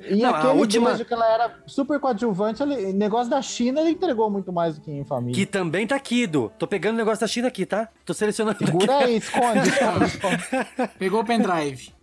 E 0.09 0.17
Não, 0.17 0.35
a 0.35 0.39
aquele 0.39 0.59
última- 0.59 0.89
beijo 0.91 1.05
que 1.05 1.15
ela 1.15 1.27
era 1.33 1.55
super 1.67 1.99
coadjuvante, 2.01 2.63
ele, 2.63 2.93
negócio 2.93 3.31
da 3.31 3.41
China, 3.41 3.81
ele 3.81 3.91
entregou 3.91 4.29
muito 4.31 4.53
mais 4.53 4.77
do 4.77 4.81
que 4.81 4.91
em 4.91 5.05
família. 5.05 5.35
Que 5.35 5.47
também 5.47 5.87
tá 5.87 5.95
aqui, 5.97 6.27
Du. 6.27 6.51
Tô 6.59 6.67
pegando 6.67 6.95
o 6.95 6.99
negócio 6.99 7.21
da 7.21 7.27
China 7.27 7.49
aqui, 7.49 7.65
tá? 7.65 7.89
Tô 8.05 8.13
selecionando 8.13 8.57
aqui. 8.57 8.67
Segura 8.67 8.99
aí, 8.99 9.17
esconde, 9.19 9.69
esconde, 9.69 10.05
esconde. 10.07 10.45
Pegou 10.99 11.21
o 11.21 11.25
pendrive. 11.25 11.95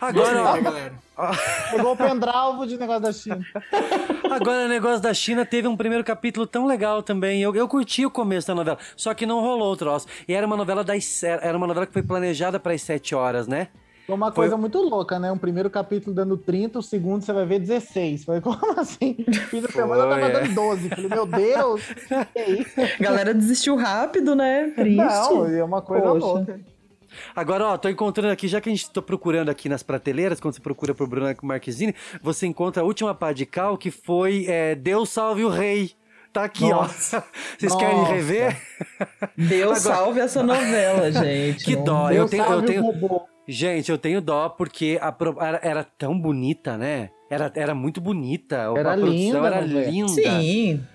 Agora, 0.00 0.40
Gostei, 0.42 0.62
galera. 0.62 0.94
Pegou 1.70 1.92
o 1.92 1.96
pendrive 1.96 2.66
de 2.68 2.78
negócio 2.78 3.02
da 3.02 3.12
China. 3.12 3.40
agora 4.30 4.64
o 4.64 4.68
negócio 4.68 5.00
da 5.02 5.12
China 5.12 5.44
teve 5.44 5.68
um 5.68 5.76
primeiro 5.76 6.02
capítulo 6.04 6.46
tão 6.46 6.64
legal 6.66 7.02
também. 7.02 7.42
Eu, 7.42 7.54
eu 7.54 7.68
curti 7.68 8.06
o 8.06 8.10
começo 8.10 8.46
da 8.46 8.54
novela, 8.54 8.78
só 8.96 9.12
que 9.12 9.26
não 9.26 9.40
rolou 9.40 9.72
o 9.72 9.76
troço. 9.76 10.06
E 10.26 10.32
era 10.32 10.46
uma 10.46 10.56
novela 10.56 10.82
das 10.84 11.22
era 11.22 11.56
uma 11.58 11.66
novela 11.66 11.86
que 11.86 11.92
foi 11.92 12.02
planejada 12.02 12.58
para 12.58 12.72
as 12.72 12.82
7 12.82 13.14
horas, 13.14 13.46
né? 13.46 13.68
Foi 14.12 14.16
uma 14.16 14.32
coisa 14.32 14.56
muito 14.56 14.78
louca, 14.78 15.18
né? 15.18 15.32
Um 15.32 15.38
primeiro 15.38 15.70
capítulo 15.70 16.14
dando 16.14 16.36
30, 16.36 16.78
o 16.78 16.82
segundo 16.82 17.22
você 17.22 17.32
vai 17.32 17.46
ver 17.46 17.58
16. 17.58 18.24
Falei, 18.24 18.40
como 18.40 18.58
assim? 18.78 19.16
Fim 19.48 19.60
da 19.62 19.68
semana 19.68 20.02
eu 20.02 20.08
tava 20.08 20.20
Foi, 20.20 20.30
é. 20.30 20.32
dando 20.32 20.54
12. 20.54 20.88
Falei, 20.90 21.08
meu 21.08 21.26
Deus, 21.26 21.82
que 22.08 22.80
é? 22.80 22.94
A 22.98 23.02
galera 23.02 23.34
desistiu 23.34 23.76
rápido, 23.76 24.34
né? 24.34 24.72
Triste. 24.74 24.96
Não, 24.96 25.46
é 25.46 25.64
uma 25.64 25.80
coisa 25.80 26.06
Poxa. 26.06 26.26
louca. 26.26 26.60
Agora, 27.34 27.66
ó, 27.68 27.78
tô 27.78 27.88
encontrando 27.88 28.32
aqui, 28.32 28.48
já 28.48 28.60
que 28.60 28.68
a 28.68 28.72
gente 28.72 28.90
tô 28.90 29.02
procurando 29.02 29.50
aqui 29.50 29.68
nas 29.68 29.82
prateleiras, 29.82 30.40
quando 30.40 30.54
você 30.54 30.60
procura 30.60 30.94
por 30.94 31.06
Bruno 31.06 31.34
Marquezine, 31.42 31.94
você 32.22 32.46
encontra 32.46 32.82
a 32.82 32.86
última 32.86 33.14
pá 33.14 33.32
de 33.32 33.46
cal 33.46 33.76
que 33.76 33.90
foi 33.90 34.46
é, 34.48 34.74
Deus 34.74 35.10
salve 35.10 35.44
o 35.44 35.48
rei. 35.48 35.92
Tá 36.32 36.44
aqui, 36.44 36.68
Nossa. 36.68 37.18
ó. 37.18 37.22
Vocês 37.58 37.74
querem 37.76 37.96
Nossa. 37.98 38.12
rever? 38.12 38.56
Deus 39.36 39.84
Agora- 39.84 39.96
salve 39.96 40.20
essa 40.20 40.42
novela, 40.42 41.12
gente. 41.12 41.64
Que 41.64 41.76
dó, 41.76 42.08
eu 42.10 42.26
Deus 42.26 42.30
tenho, 42.30 42.42
eu 42.42 42.46
salve 42.48 42.64
o 42.64 42.66
tenho, 42.68 42.82
robô. 42.82 43.22
Gente, 43.46 43.90
eu 43.90 43.98
tenho 43.98 44.20
dó 44.20 44.48
porque 44.48 44.98
a 45.02 45.10
pro- 45.12 45.36
era, 45.40 45.60
era 45.62 45.84
tão 45.84 46.18
bonita, 46.18 46.78
né? 46.78 47.10
Era, 47.28 47.52
era 47.54 47.74
muito 47.74 48.00
bonita. 48.00 48.70
a 48.72 48.78
Era 48.78 48.92
produção 48.94 49.10
linda 49.12 49.40
a 49.42 49.46
era 49.46 49.60
novela. 49.66 49.90
linda. 49.90 50.08
Sim. 50.12 50.86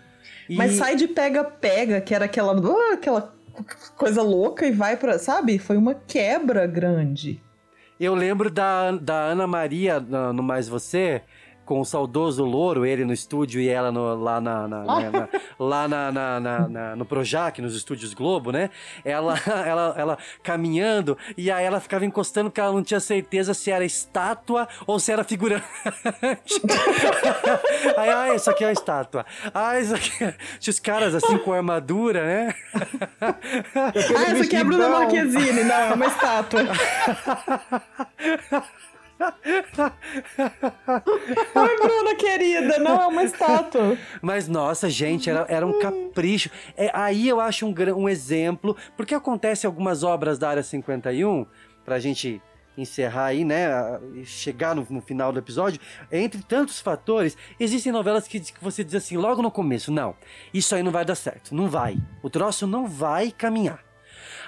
E- 0.50 0.56
Mas 0.56 0.74
sai 0.74 0.96
de 0.96 1.08
pega-pega, 1.08 2.00
que 2.02 2.16
era 2.16 2.26
aquela, 2.26 2.54
ah, 2.54 2.94
aquela 2.94 3.34
coisa 3.98 4.22
louca 4.22 4.66
e 4.66 4.72
vai 4.72 4.96
pra. 4.98 5.20
Sabe? 5.20 5.60
Foi 5.60 5.76
uma 5.78 5.94
quebra 5.94 6.66
grande. 6.66 7.42
Eu 8.00 8.14
lembro 8.16 8.50
da, 8.50 8.92
da 8.92 9.16
Ana 9.16 9.46
Maria 9.48 10.00
no 10.00 10.42
Mais 10.44 10.70
Você, 10.70 11.22
com 11.68 11.82
o 11.82 11.86
saudoso 11.86 12.44
Louro, 12.46 12.86
ele 12.86 13.04
no 13.06 13.12
estúdio 13.14 13.60
e 13.62 13.68
ela 13.68 13.92
no- 13.92 14.16
lá, 14.16 14.40
na, 14.42 14.68
na- 14.68 14.84
né, 15.02 15.10
na- 15.12 15.28
lá 15.60 15.88
na, 15.88 16.12
na- 16.12 16.40
na- 16.40 16.68
na- 16.70 16.96
no 16.96 17.06
Projac, 17.06 17.62
nos 17.62 17.76
estúdios 17.76 18.14
Globo, 18.14 18.52
né? 18.52 18.70
Ela, 19.04 19.36
ela, 19.68 19.94
ela 19.98 20.18
caminhando 20.42 21.18
e 21.38 21.52
aí 21.52 21.66
ela 21.66 21.80
ficava 21.82 22.06
encostando 22.06 22.50
porque 22.50 22.62
ela 22.62 22.72
não 22.72 22.82
tinha 22.84 23.02
certeza 23.02 23.54
se 23.54 23.70
era 23.70 23.84
estátua 23.84 24.68
ou 24.88 24.98
se 24.98 25.12
era 25.12 25.24
figurante. 25.26 25.66
aí, 27.98 28.10
ah, 28.10 28.34
isso 28.34 28.50
aqui 28.50 28.64
é 28.64 28.68
uma 28.68 28.74
estátua. 28.74 29.26
Ah, 29.54 29.78
isso 29.80 29.94
aqui 29.94 30.24
é... 30.24 30.34
Tinha 30.60 30.72
os 30.72 30.80
caras 30.80 31.14
assim 31.16 31.38
com 31.38 31.52
armadura, 31.52 32.26
né? 32.26 32.56
Ah, 33.22 33.36
essa 34.32 34.44
aqui 34.44 34.56
é 34.56 34.62
a 34.62 34.64
Bruna 34.64 34.88
Marquezine. 34.90 35.64
Não, 35.66 35.76
é 35.76 35.94
uma 35.94 36.06
estátua. 36.08 36.62
Ai, 41.56 41.76
Bruna 41.78 42.16
querida, 42.16 42.80
não 42.80 43.02
é 43.02 43.08
uma 43.08 43.24
estátua. 43.24 43.98
Mas, 44.22 44.48
nossa, 44.48 44.90
gente, 44.90 45.30
era, 45.30 45.46
era 45.50 45.66
um 45.66 45.80
capricho. 45.80 46.50
É, 46.76 46.92
aí 46.94 47.28
eu 47.28 47.40
acho 47.40 47.66
um, 47.66 47.74
um 47.96 48.08
exemplo, 48.08 48.76
porque 48.96 49.16
acontece 49.16 49.66
algumas 49.66 50.04
obras 50.04 50.38
da 50.38 50.50
Área 50.50 50.64
51, 50.64 51.46
pra 51.84 52.00
gente 52.00 52.42
encerrar 52.78 53.26
aí, 53.26 53.44
né, 53.44 53.68
chegar 54.24 54.76
no, 54.76 54.86
no 54.90 55.02
final 55.02 55.34
do 55.34 55.40
episódio, 55.40 55.82
entre 56.12 56.44
tantos 56.44 56.80
fatores, 56.80 57.36
existem 57.60 57.92
novelas 57.92 58.28
que, 58.28 58.40
que 58.40 58.64
você 58.64 58.84
diz 58.84 58.94
assim, 58.94 59.18
logo 59.18 59.42
no 59.42 59.50
começo, 59.50 59.92
não, 59.92 60.16
isso 60.54 60.76
aí 60.76 60.84
não 60.84 60.92
vai 60.92 61.04
dar 61.04 61.16
certo, 61.16 61.56
não 61.56 61.68
vai. 61.68 61.98
O 62.22 62.30
troço 62.30 62.68
não 62.68 62.88
vai 62.88 63.32
caminhar. 63.32 63.84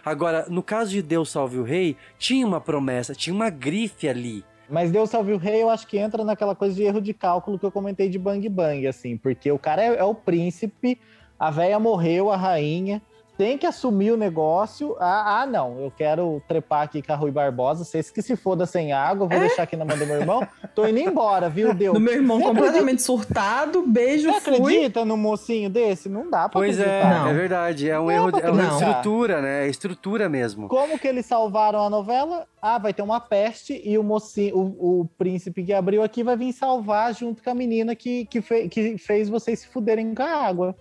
Agora, 0.06 0.46
no 0.48 0.64
caso 0.64 0.92
de 0.92 1.02
Deus 1.02 1.30
Salve 1.30 1.58
o 1.58 1.64
Rei, 1.64 1.98
tinha 2.18 2.46
uma 2.46 2.62
promessa, 2.62 3.16
tinha 3.16 3.34
uma 3.34 3.50
grife 3.50 4.08
ali. 4.08 4.46
Mas 4.70 4.92
Deus 4.92 5.10
salve 5.10 5.34
o 5.34 5.38
rei, 5.38 5.64
eu 5.64 5.70
acho 5.70 5.88
que 5.88 5.98
entra 5.98 6.24
naquela 6.24 6.56
coisa 6.56 6.76
de 6.76 6.84
erro 6.84 7.02
de 7.02 7.14
cálculo 7.14 7.58
que 7.58 7.66
eu 7.66 7.72
comentei 7.72 8.08
de 8.08 8.20
Bang 8.20 8.48
Bang, 8.48 8.86
assim, 8.86 9.18
porque 9.18 9.52
o 9.52 9.58
cara 9.58 9.82
é, 9.82 9.96
é 9.96 10.04
o 10.04 10.14
príncipe, 10.14 11.00
a 11.40 11.50
véia 11.50 11.80
morreu, 11.80 12.32
a 12.32 12.38
rainha, 12.38 13.02
tem 13.40 13.58
que 13.58 13.66
assumir 13.66 14.12
o 14.12 14.18
negócio. 14.18 14.98
Ah, 15.00 15.40
ah, 15.42 15.46
não, 15.46 15.80
eu 15.80 15.90
quero 15.96 16.44
trepar 16.46 16.82
aqui 16.82 17.02
com 17.02 17.14
a 17.14 17.16
Rui 17.16 17.32
Barbosa, 17.32 17.86
vocês 17.86 18.12
que 18.12 18.22
se 18.22 18.36
foda 18.36 18.66
sem 18.66 18.92
água, 18.92 19.28
vou 19.30 19.40
deixar 19.40 19.64
aqui 19.64 19.78
na 19.78 19.86
mão 19.86 19.98
do 19.98 20.06
meu 20.06 20.18
irmão, 20.18 20.46
tô 20.76 20.86
indo 20.86 21.00
embora, 21.00 21.48
viu, 21.48 21.74
Deus? 21.74 21.94
Do 21.94 22.02
meu 22.02 22.12
irmão 22.16 22.38
Você 22.40 22.46
completamente 22.48 23.02
surtado, 23.02 23.82
beijo, 23.88 24.30
Você 24.30 24.42
fui. 24.42 24.56
acredita 24.76 25.06
num 25.06 25.16
mocinho 25.16 25.70
desse? 25.70 26.10
Não 26.10 26.30
dá 26.30 26.50
pra 26.50 26.60
Pois 26.60 26.78
é, 26.78 27.02
acreditar. 27.02 27.30
é 27.30 27.34
verdade, 27.34 27.90
é 27.90 27.98
um 27.98 28.04
Não 28.08 28.12
erro, 28.12 28.40
é 28.42 28.52
uma 28.52 28.64
estrutura, 28.68 29.42
né? 29.42 29.66
É 29.66 29.70
estrutura 29.70 30.28
mesmo. 30.28 30.68
Como 30.68 31.00
que 31.00 31.08
eles 31.08 31.26
salvaram 31.26 31.80
a 31.80 31.90
novela? 31.90 32.46
Ah, 32.62 32.78
vai 32.78 32.94
ter 32.94 33.04
uma 33.04 33.22
peste 33.22 33.82
e 33.86 33.98
o 33.98 34.04
mocinho, 34.04 34.54
o, 34.58 35.00
o 35.04 35.10
príncipe 35.18 35.64
que 35.64 35.72
abriu 35.72 36.04
aqui 36.04 36.24
vai 36.24 36.36
vir 36.36 36.52
salvar 36.52 37.16
junto 37.16 37.42
com 37.42 37.50
a 37.50 37.56
menina 37.56 37.96
que, 37.96 38.26
que, 38.26 38.42
fe- 38.42 38.68
que 38.68 38.98
fez 38.98 39.30
vocês 39.30 39.60
se 39.60 39.68
fuderem 39.70 40.14
com 40.14 40.24
a 40.24 40.46
água. 40.46 40.76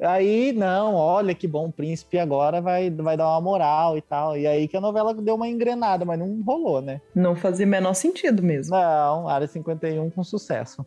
Aí, 0.00 0.52
não, 0.52 0.94
olha 0.94 1.34
que 1.34 1.46
bom, 1.46 1.66
o 1.68 1.72
príncipe 1.72 2.18
agora 2.18 2.60
vai, 2.60 2.90
vai 2.90 3.16
dar 3.16 3.28
uma 3.28 3.40
moral 3.40 3.98
e 3.98 4.00
tal. 4.00 4.36
E 4.36 4.46
aí 4.46 4.66
que 4.66 4.76
a 4.76 4.80
novela 4.80 5.12
deu 5.14 5.34
uma 5.34 5.46
engrenada, 5.48 6.04
mas 6.04 6.18
não 6.18 6.40
rolou, 6.42 6.80
né? 6.80 7.00
Não 7.14 7.36
fazia 7.36 7.66
menor 7.66 7.92
sentido 7.94 8.42
mesmo. 8.42 8.74
Não, 8.74 9.28
Área 9.28 9.46
51 9.46 10.08
com 10.10 10.24
sucesso. 10.24 10.84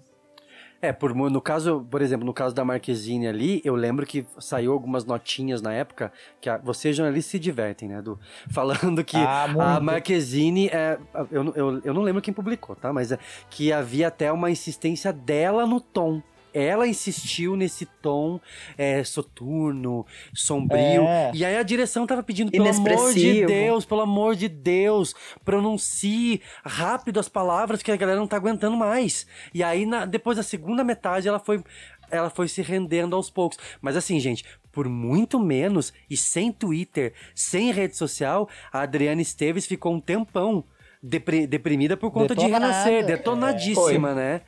É, 0.81 0.91
por, 0.91 1.15
no 1.15 1.40
caso, 1.40 1.88
por 1.90 2.02
exemplo, 2.02 2.26
no 2.26 2.34
caso 2.34 2.53
da 2.53 2.65
Marquezine 2.65 3.26
ali, 3.26 3.61
eu 3.64 3.73
lembro 3.73 4.06
que 4.06 4.26
saiu 4.38 4.73
algumas 4.73 5.06
notinhas 5.06 5.61
na 5.61 5.72
época, 5.72 6.11
que 6.41 6.49
a- 6.49 6.57
vocês 6.57 6.94
jornalistas 6.94 7.31
se 7.31 7.40
divertem, 7.40 7.88
né, 7.88 8.02
do 8.02 8.19
Falando 8.52 9.02
que 9.02 9.15
Ah, 9.15 9.45
a. 9.76 9.80
Marquezine, 9.80 10.68
é, 10.68 10.98
eu, 11.31 11.41
não- 11.44 11.53
eu, 11.56 11.81
eu 11.85 11.94
não 11.94 12.02
lembro 12.02 12.22
quem 12.22 12.34
publicou, 12.34 12.76
tá? 12.76 12.91
Mas 12.91 13.14
é 13.14 13.19
que 13.49 13.72
havia 13.72 14.10
até 14.10 14.30
uma 14.30 14.52
insistência 14.52 15.14
dela 15.14 15.65
no 15.65 15.80
tom. 15.80 16.22
Ela 16.54 16.88
insistiu 16.88 17.56
nesse 17.56 17.86
tom 17.86 18.40
é, 18.78 19.04
soturno, 19.04 20.06
sombrio. 20.34 21.04
É. 21.04 21.32
E 21.34 21.44
aí 21.44 21.58
a 21.58 21.64
direção 21.64 22.06
tava 22.06 22.22
pedindo, 22.24 22.52
pelo 22.52 22.64
amor 22.68 23.14
de. 23.14 23.46
Deus, 23.46 23.86
pelo 23.86 24.02
amor 24.02 24.36
de 24.36 24.48
Deus, 24.48 25.16
pronuncie 25.44 26.42
rápido 26.64 27.20
as 27.20 27.30
palavras 27.30 27.82
que 27.82 27.92
a 27.92 27.96
galera 27.96 28.20
não 28.20 28.28
tá 28.28 28.36
aguentando 28.38 28.76
mais. 28.78 29.26
E 29.54 29.64
aí, 29.64 29.86
na- 29.86 30.06
depois 30.06 30.38
da 30.38 30.44
segunda 30.44 30.84
metade, 30.84 31.28
ela 31.28 31.40
foi. 31.40 31.64
Ela 32.12 32.30
foi 32.30 32.48
se 32.48 32.62
rendendo 32.62 33.16
aos 33.16 33.30
poucos. 33.32 33.58
Mas 33.82 33.98
assim, 33.98 34.20
gente, 34.20 34.44
por 34.72 34.88
muito 34.88 35.40
menos 35.40 35.92
e 36.08 36.16
sem 36.16 36.52
Twitter, 36.52 37.14
sem 37.34 37.72
rede 37.72 37.98
social, 37.98 38.48
a 38.72 38.82
Adriana 38.82 39.22
Esteves 39.22 39.66
ficou 39.66 39.94
um 39.96 40.00
tempão 40.00 40.64
depri- 41.02 41.48
deprimida 41.48 41.98
por 41.98 42.12
conta 42.12 42.36
de 42.36 42.46
renascer, 42.46 43.00
é. 43.00 43.04
detonadíssima, 43.04 44.14
né? 44.14 44.42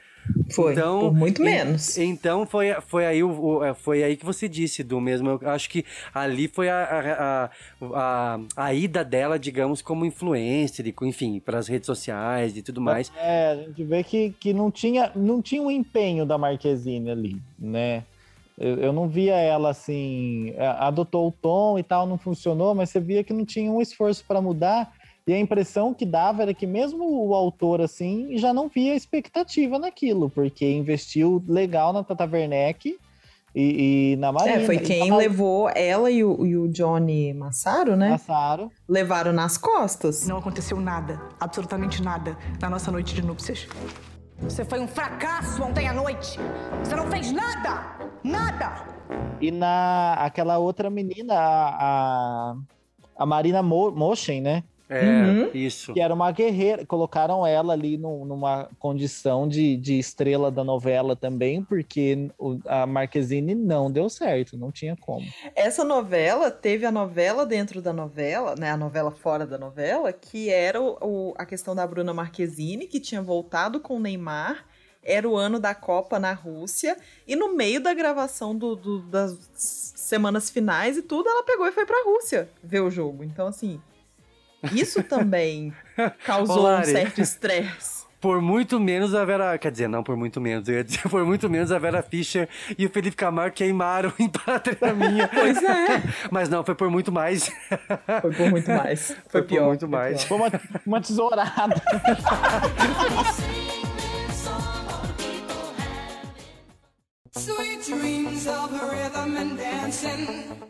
Foi, 0.54 0.74
então, 0.74 1.00
por 1.00 1.14
muito 1.14 1.42
en- 1.42 1.46
menos. 1.46 1.98
Então 1.98 2.46
foi, 2.46 2.72
foi, 2.88 3.06
aí, 3.06 3.24
o, 3.24 3.30
o- 3.32 3.64
é, 3.64 3.74
foi 3.74 4.04
aí 4.04 4.16
que 4.16 4.26
você 4.26 4.48
disse, 4.48 4.84
do 4.84 5.02
mesmo. 5.02 5.30
Eu 5.42 5.50
acho 5.50 5.70
que 5.70 5.84
ali 6.14 6.48
foi 6.48 6.70
a, 6.70 6.84
a, 6.84 7.44
a, 7.44 7.50
a, 7.94 8.40
a 8.56 8.74
ida 8.74 9.04
dela, 9.04 9.40
digamos, 9.40 9.82
como 9.82 10.06
influencer, 10.06 10.86
e, 10.88 10.94
enfim, 11.04 11.40
para 11.40 11.58
as 11.58 11.68
redes 11.68 11.88
sociais 11.88 12.56
e 12.56 12.62
tudo 12.62 12.80
mais. 12.80 13.12
É, 13.18 13.48
a 13.52 13.56
gente 13.56 13.84
vê 13.84 14.04
que, 14.04 14.32
que 14.40 14.54
não, 14.54 14.70
tinha, 14.70 15.12
não 15.16 15.42
tinha 15.42 15.62
um 15.62 15.72
empenho 15.72 16.26
da 16.26 16.38
Marquezine 16.38 17.10
ali, 17.10 17.42
né? 17.60 18.04
Eu, 18.58 18.78
eu 18.78 18.94
não 18.94 19.08
via 19.10 19.36
ela 19.36 19.70
assim, 19.72 20.54
adotou 20.80 21.28
o 21.28 21.32
tom 21.32 21.78
e 21.78 21.84
tal, 21.84 22.08
não 22.08 22.18
funcionou, 22.18 22.74
mas 22.74 22.90
você 22.90 23.00
via 23.02 23.24
que 23.24 23.34
não 23.34 23.46
tinha 23.46 23.70
um 23.70 23.82
esforço 23.82 24.24
para 24.26 24.42
mudar. 24.42 24.90
E 25.28 25.34
a 25.34 25.40
impressão 25.40 25.92
que 25.94 26.06
dava 26.06 26.44
era 26.44 26.54
que 26.54 26.68
mesmo 26.68 27.04
o 27.28 27.34
autor 27.34 27.82
assim 27.82 28.38
já 28.38 28.54
não 28.54 28.70
via 28.70 28.94
expectativa 28.96 29.80
naquilo, 29.80 30.30
porque 30.30 30.70
investiu 30.72 31.44
legal 31.48 31.92
na 31.92 32.04
Tata 32.04 32.30
Werneck 32.32 32.96
e, 33.56 34.12
e 34.14 34.16
na 34.18 34.32
Marina. 34.32 34.62
É, 34.62 34.66
foi 34.66 34.78
quem 34.78 35.00
tava- 35.10 35.18
levou 35.18 35.68
ela 35.74 36.12
e 36.12 36.24
o, 36.24 36.46
e 36.46 36.56
o 36.56 36.68
Johnny 36.68 37.34
Massaro, 37.34 37.96
né? 37.96 38.12
Massaro. 38.12 38.72
Levaram 38.88 39.34
nas 39.34 39.58
costas. 39.58 40.28
Não 40.28 40.38
aconteceu 40.38 40.80
nada, 40.80 41.20
absolutamente 41.40 42.04
nada, 42.04 42.38
na 42.62 42.70
nossa 42.70 42.92
noite 42.92 43.16
de 43.16 43.24
núpcias. 43.24 43.68
Você 44.42 44.64
foi 44.64 44.80
um 44.80 44.88
fracasso 44.88 45.64
ontem 45.64 45.88
à 45.88 45.94
noite. 45.94 46.38
Você 46.84 46.96
não 46.96 47.10
fez 47.10 47.32
nada! 47.32 47.96
Nada! 48.24 48.86
E 49.42 49.50
na 49.50 50.14
aquela 50.20 50.58
outra 50.60 50.90
menina, 50.90 51.34
a, 51.34 52.52
a, 52.52 52.56
a 53.18 53.26
Marina 53.26 53.64
Mo, 53.64 53.90
Moschen, 53.92 54.42
né? 54.42 54.64
É, 54.88 55.04
Uhum. 55.04 55.50
isso. 55.54 55.94
Que 55.94 56.00
era 56.02 56.14
uma 56.14 56.32
guerreira. 56.32 56.86
Colocaram 56.86 57.46
ela 57.46 57.74
ali 57.74 57.98
num- 57.98 58.24
numa 58.24 58.70
condição 58.78 59.48
de, 59.48 59.76
de 59.78 59.98
estrela 59.98 60.52
da 60.52 60.64
novela 60.64 61.16
também, 61.16 61.64
porque 61.64 62.30
o- 62.38 62.60
a 62.68 62.86
Marquezine 62.86 63.56
não 63.56 63.92
deu 63.92 64.08
certo, 64.10 64.56
não 64.58 64.72
tinha 64.72 64.96
como. 64.96 65.26
Essa 65.56 65.84
novela 65.84 66.52
teve 66.52 66.86
a 66.86 66.92
novela 66.92 67.46
dentro 67.46 67.82
da 67.82 67.92
novela, 67.92 68.54
né? 68.60 68.70
A 68.70 68.78
novela 68.78 69.10
fora 69.10 69.46
da 69.46 69.58
novela, 69.58 70.14
que 70.14 70.50
era 70.52 70.80
o, 70.80 70.98
o- 71.02 71.34
a 71.36 71.46
questão 71.46 71.74
da 71.76 71.88
Bruna 71.88 72.14
Marquezine, 72.14 72.86
que 72.86 73.00
tinha 73.00 73.22
voltado 73.24 73.80
com 73.80 73.96
o 73.96 74.00
Neymar. 74.00 74.66
Era 75.08 75.28
o 75.30 75.36
ano 75.36 75.60
da 75.60 75.74
Copa 75.76 76.20
na 76.20 76.34
Rússia. 76.34 76.98
E 77.28 77.36
no 77.36 77.56
meio 77.56 77.80
da 77.82 77.94
gravação 77.94 78.56
do- 78.56 78.76
do- 78.76 79.02
das 79.04 79.38
semanas 79.96 80.50
finais 80.50 80.98
e 80.98 81.02
tudo, 81.02 81.28
ela 81.30 81.44
pegou 81.44 81.66
e 81.68 81.72
foi 81.72 81.86
pra 81.86 82.04
Rússia 82.06 82.50
ver 82.64 82.82
o 82.82 82.90
jogo. 82.92 83.24
Então, 83.24 83.48
assim, 83.48 83.80
isso 84.74 85.04
também 85.04 85.74
causou 86.26 86.66
Ô, 86.66 86.78
um 86.78 86.84
certo 86.84 87.22
estresse. 87.22 88.06
Por 88.20 88.42
muito 88.42 88.80
menos 88.80 89.14
a 89.14 89.24
Vera. 89.24 89.56
Quer 89.58 89.72
dizer, 89.72 89.88
não 89.88 90.02
por 90.04 90.18
muito 90.18 90.42
menos. 90.42 90.68
Eu 90.68 90.76
ia 90.76 90.84
dizer, 90.84 91.02
por 91.10 91.24
muito 91.26 91.48
menos 91.50 91.72
a 91.72 91.78
Vera 91.78 92.02
Fischer 92.02 92.50
e 92.78 92.86
o 92.86 92.90
Felipe 92.90 93.16
Camargo 93.16 93.56
queimaram 93.56 94.12
em 94.18 94.28
Pátria 94.28 94.78
Minha. 94.94 95.28
Pois 95.28 95.62
é. 95.62 96.02
Mas 96.32 96.50
não, 96.50 96.64
foi 96.64 96.74
por 96.74 96.90
muito 96.90 97.12
mais. 97.12 97.52
Foi 98.22 98.34
por 98.34 98.50
muito 98.50 98.70
mais. 98.72 99.08
Foi, 99.08 99.16
Foi 99.30 99.44
pior. 99.44 99.62
por 99.62 99.68
muito 99.68 99.88
foi 99.88 99.90
mais. 99.90 100.24
pior. 100.24 100.28
Foi 100.28 100.38
uma, 100.38 100.62
uma 100.86 101.02
tesourada. 101.02 101.76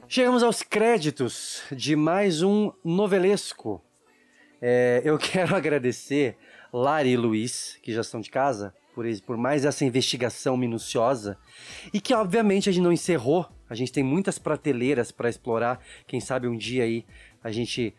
Chegamos 0.07 0.41
aos 0.41 0.63
créditos 0.63 1.61
de 1.71 1.95
mais 1.95 2.41
um 2.41 2.71
novelesco. 2.83 3.83
É, 4.59 4.99
eu 5.05 5.15
quero 5.19 5.55
agradecer 5.55 6.35
Lari 6.73 7.09
e 7.11 7.17
Luiz, 7.17 7.77
que 7.83 7.93
já 7.93 8.01
estão 8.01 8.19
de 8.19 8.31
casa, 8.31 8.73
por, 8.95 9.05
por 9.27 9.37
mais 9.37 9.63
essa 9.63 9.85
investigação 9.85 10.57
minuciosa. 10.57 11.37
E 11.93 12.01
que, 12.01 12.15
obviamente, 12.15 12.67
a 12.67 12.71
gente 12.71 12.83
não 12.83 12.91
encerrou. 12.91 13.47
A 13.69 13.75
gente 13.75 13.91
tem 13.91 14.03
muitas 14.03 14.39
prateleiras 14.39 15.11
para 15.11 15.29
explorar. 15.29 15.79
Quem 16.07 16.19
sabe 16.19 16.47
um 16.47 16.57
dia 16.57 16.83
aí 16.83 17.05
a 17.43 17.51
gente 17.51 17.93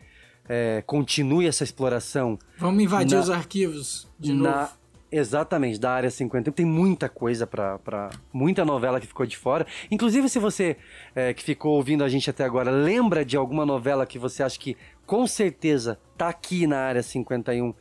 é, 0.49 0.83
continue 0.85 1.47
essa 1.47 1.63
exploração. 1.63 2.37
Vamos 2.57 2.83
invadir 2.83 3.15
Na- 3.15 3.21
os 3.21 3.29
arquivos 3.29 4.07
de 4.19 4.33
na- 4.33 4.51
novo. 4.61 4.71
Exatamente, 5.11 5.79
da 5.79 5.91
área 5.91 6.09
50. 6.09 6.51
Tem 6.51 6.65
muita 6.65 7.07
coisa 7.07 7.47
pra. 7.47 8.09
Muita 8.33 8.65
novela 8.65 8.99
que 8.99 9.07
ficou 9.07 9.25
de 9.25 9.37
fora. 9.37 9.65
Inclusive, 9.89 10.27
se 10.27 10.37
você 10.37 10.75
é, 11.15 11.33
que 11.33 11.43
ficou 11.43 11.75
ouvindo 11.75 12.03
a 12.03 12.09
gente 12.09 12.29
até 12.29 12.43
agora 12.43 12.69
lembra 12.69 13.23
de 13.23 13.37
alguma 13.37 13.65
novela 13.65 14.05
que 14.05 14.19
você 14.19 14.43
acha 14.43 14.59
que 14.59 14.75
com 15.05 15.25
certeza 15.25 15.97
tá 16.17 16.27
aqui 16.27 16.67
na 16.67 16.79
área 16.79 17.01
51 17.01 17.73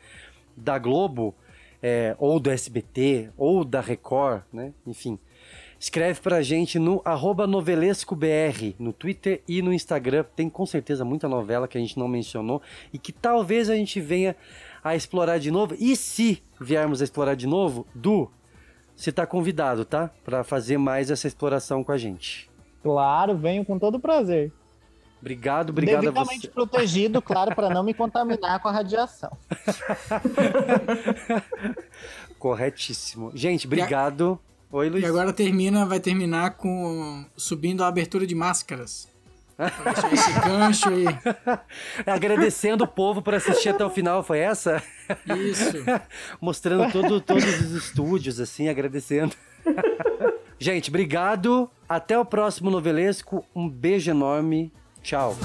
da 0.57 0.78
Globo, 0.78 1.35
é, 1.82 2.15
ou 2.19 2.39
do 2.39 2.51
SBT, 2.51 3.31
ou 3.36 3.65
da 3.65 3.81
Record, 3.81 4.43
né? 4.53 4.73
Enfim. 4.86 5.19
Escreve 5.78 6.20
pra 6.20 6.40
gente 6.40 6.78
no 6.78 7.03
novelescobr, 7.47 8.74
no 8.78 8.94
Twitter 8.94 9.43
e 9.47 9.61
no 9.61 9.73
Instagram. 9.73 10.24
Tem 10.35 10.48
com 10.48 10.65
certeza 10.65 11.05
muita 11.05 11.28
novela 11.28 11.69
que 11.69 11.77
a 11.77 11.81
gente 11.81 11.98
não 11.98 12.09
mencionou 12.09 12.62
e 12.93 12.98
que 12.98 13.12
talvez 13.12 13.69
a 13.69 13.77
gente 13.77 14.01
venha 14.01 14.35
a 14.89 14.97
explorar 14.97 15.39
de 15.39 15.51
novo. 15.51 15.75
E 15.79 15.97
se 15.97 16.43
viermos 16.61 17.01
a 17.01 17.05
explorar 17.05 17.35
de 17.35 17.47
novo, 17.47 17.87
Du, 17.95 18.31
você 18.95 19.13
tá 19.13 19.27
convidado, 19.27 19.85
tá? 19.85 20.11
Pra 20.25 20.43
fazer 20.45 20.79
mais 20.79 21.11
essa 21.11 21.27
exploração 21.27 21.85
com 21.85 21.93
a 21.93 21.99
gente. 21.99 22.51
Claro, 22.83 23.37
venho 23.37 23.65
com 23.65 23.79
todo 23.79 23.99
prazer. 24.01 24.53
Obrigado, 25.21 25.71
obrigado 25.71 25.97
a 25.97 26.01
Devidamente 26.03 26.47
você. 26.47 26.53
protegido, 26.53 27.21
claro, 27.21 27.55
para 27.55 27.71
não 27.71 27.83
me 27.83 27.95
contaminar 27.95 28.61
com 28.61 28.69
a 28.69 28.73
radiação. 28.73 29.31
Corretíssimo. 32.39 33.33
Gente, 33.35 33.67
obrigado. 33.67 34.39
Oi, 34.71 34.89
Luiz. 34.89 35.05
E 35.05 35.07
agora 35.07 35.33
termina, 35.33 35.87
vai 35.87 36.01
terminar 36.01 36.57
com 36.57 37.25
subindo 37.37 37.83
a 37.83 37.89
abertura 37.89 38.27
de 38.27 38.35
máscaras. 38.35 39.09
Esse 40.12 40.33
gancho 40.41 40.89
aí. 40.91 41.07
Agradecendo 42.07 42.85
o 42.85 42.89
povo 42.89 43.23
por 43.23 43.35
assistir 43.35 43.70
até 43.70 43.85
o 43.85 43.91
final, 43.91 44.23
foi 44.23 44.41
essa? 44.41 44.83
Isso. 45.37 45.85
Mostrando 46.41 46.91
todo, 46.93 47.20
todos 47.20 47.45
os 47.45 47.73
estúdios, 47.73 48.39
assim, 48.39 48.69
agradecendo. 48.69 49.35
Gente, 50.59 50.91
obrigado. 50.91 51.70
Até 51.89 52.19
o 52.19 52.24
próximo 52.24 52.70
novelesco. 52.70 53.45
Um 53.55 53.69
beijo 53.69 54.11
enorme. 54.11 54.73
Tchau. 55.03 55.37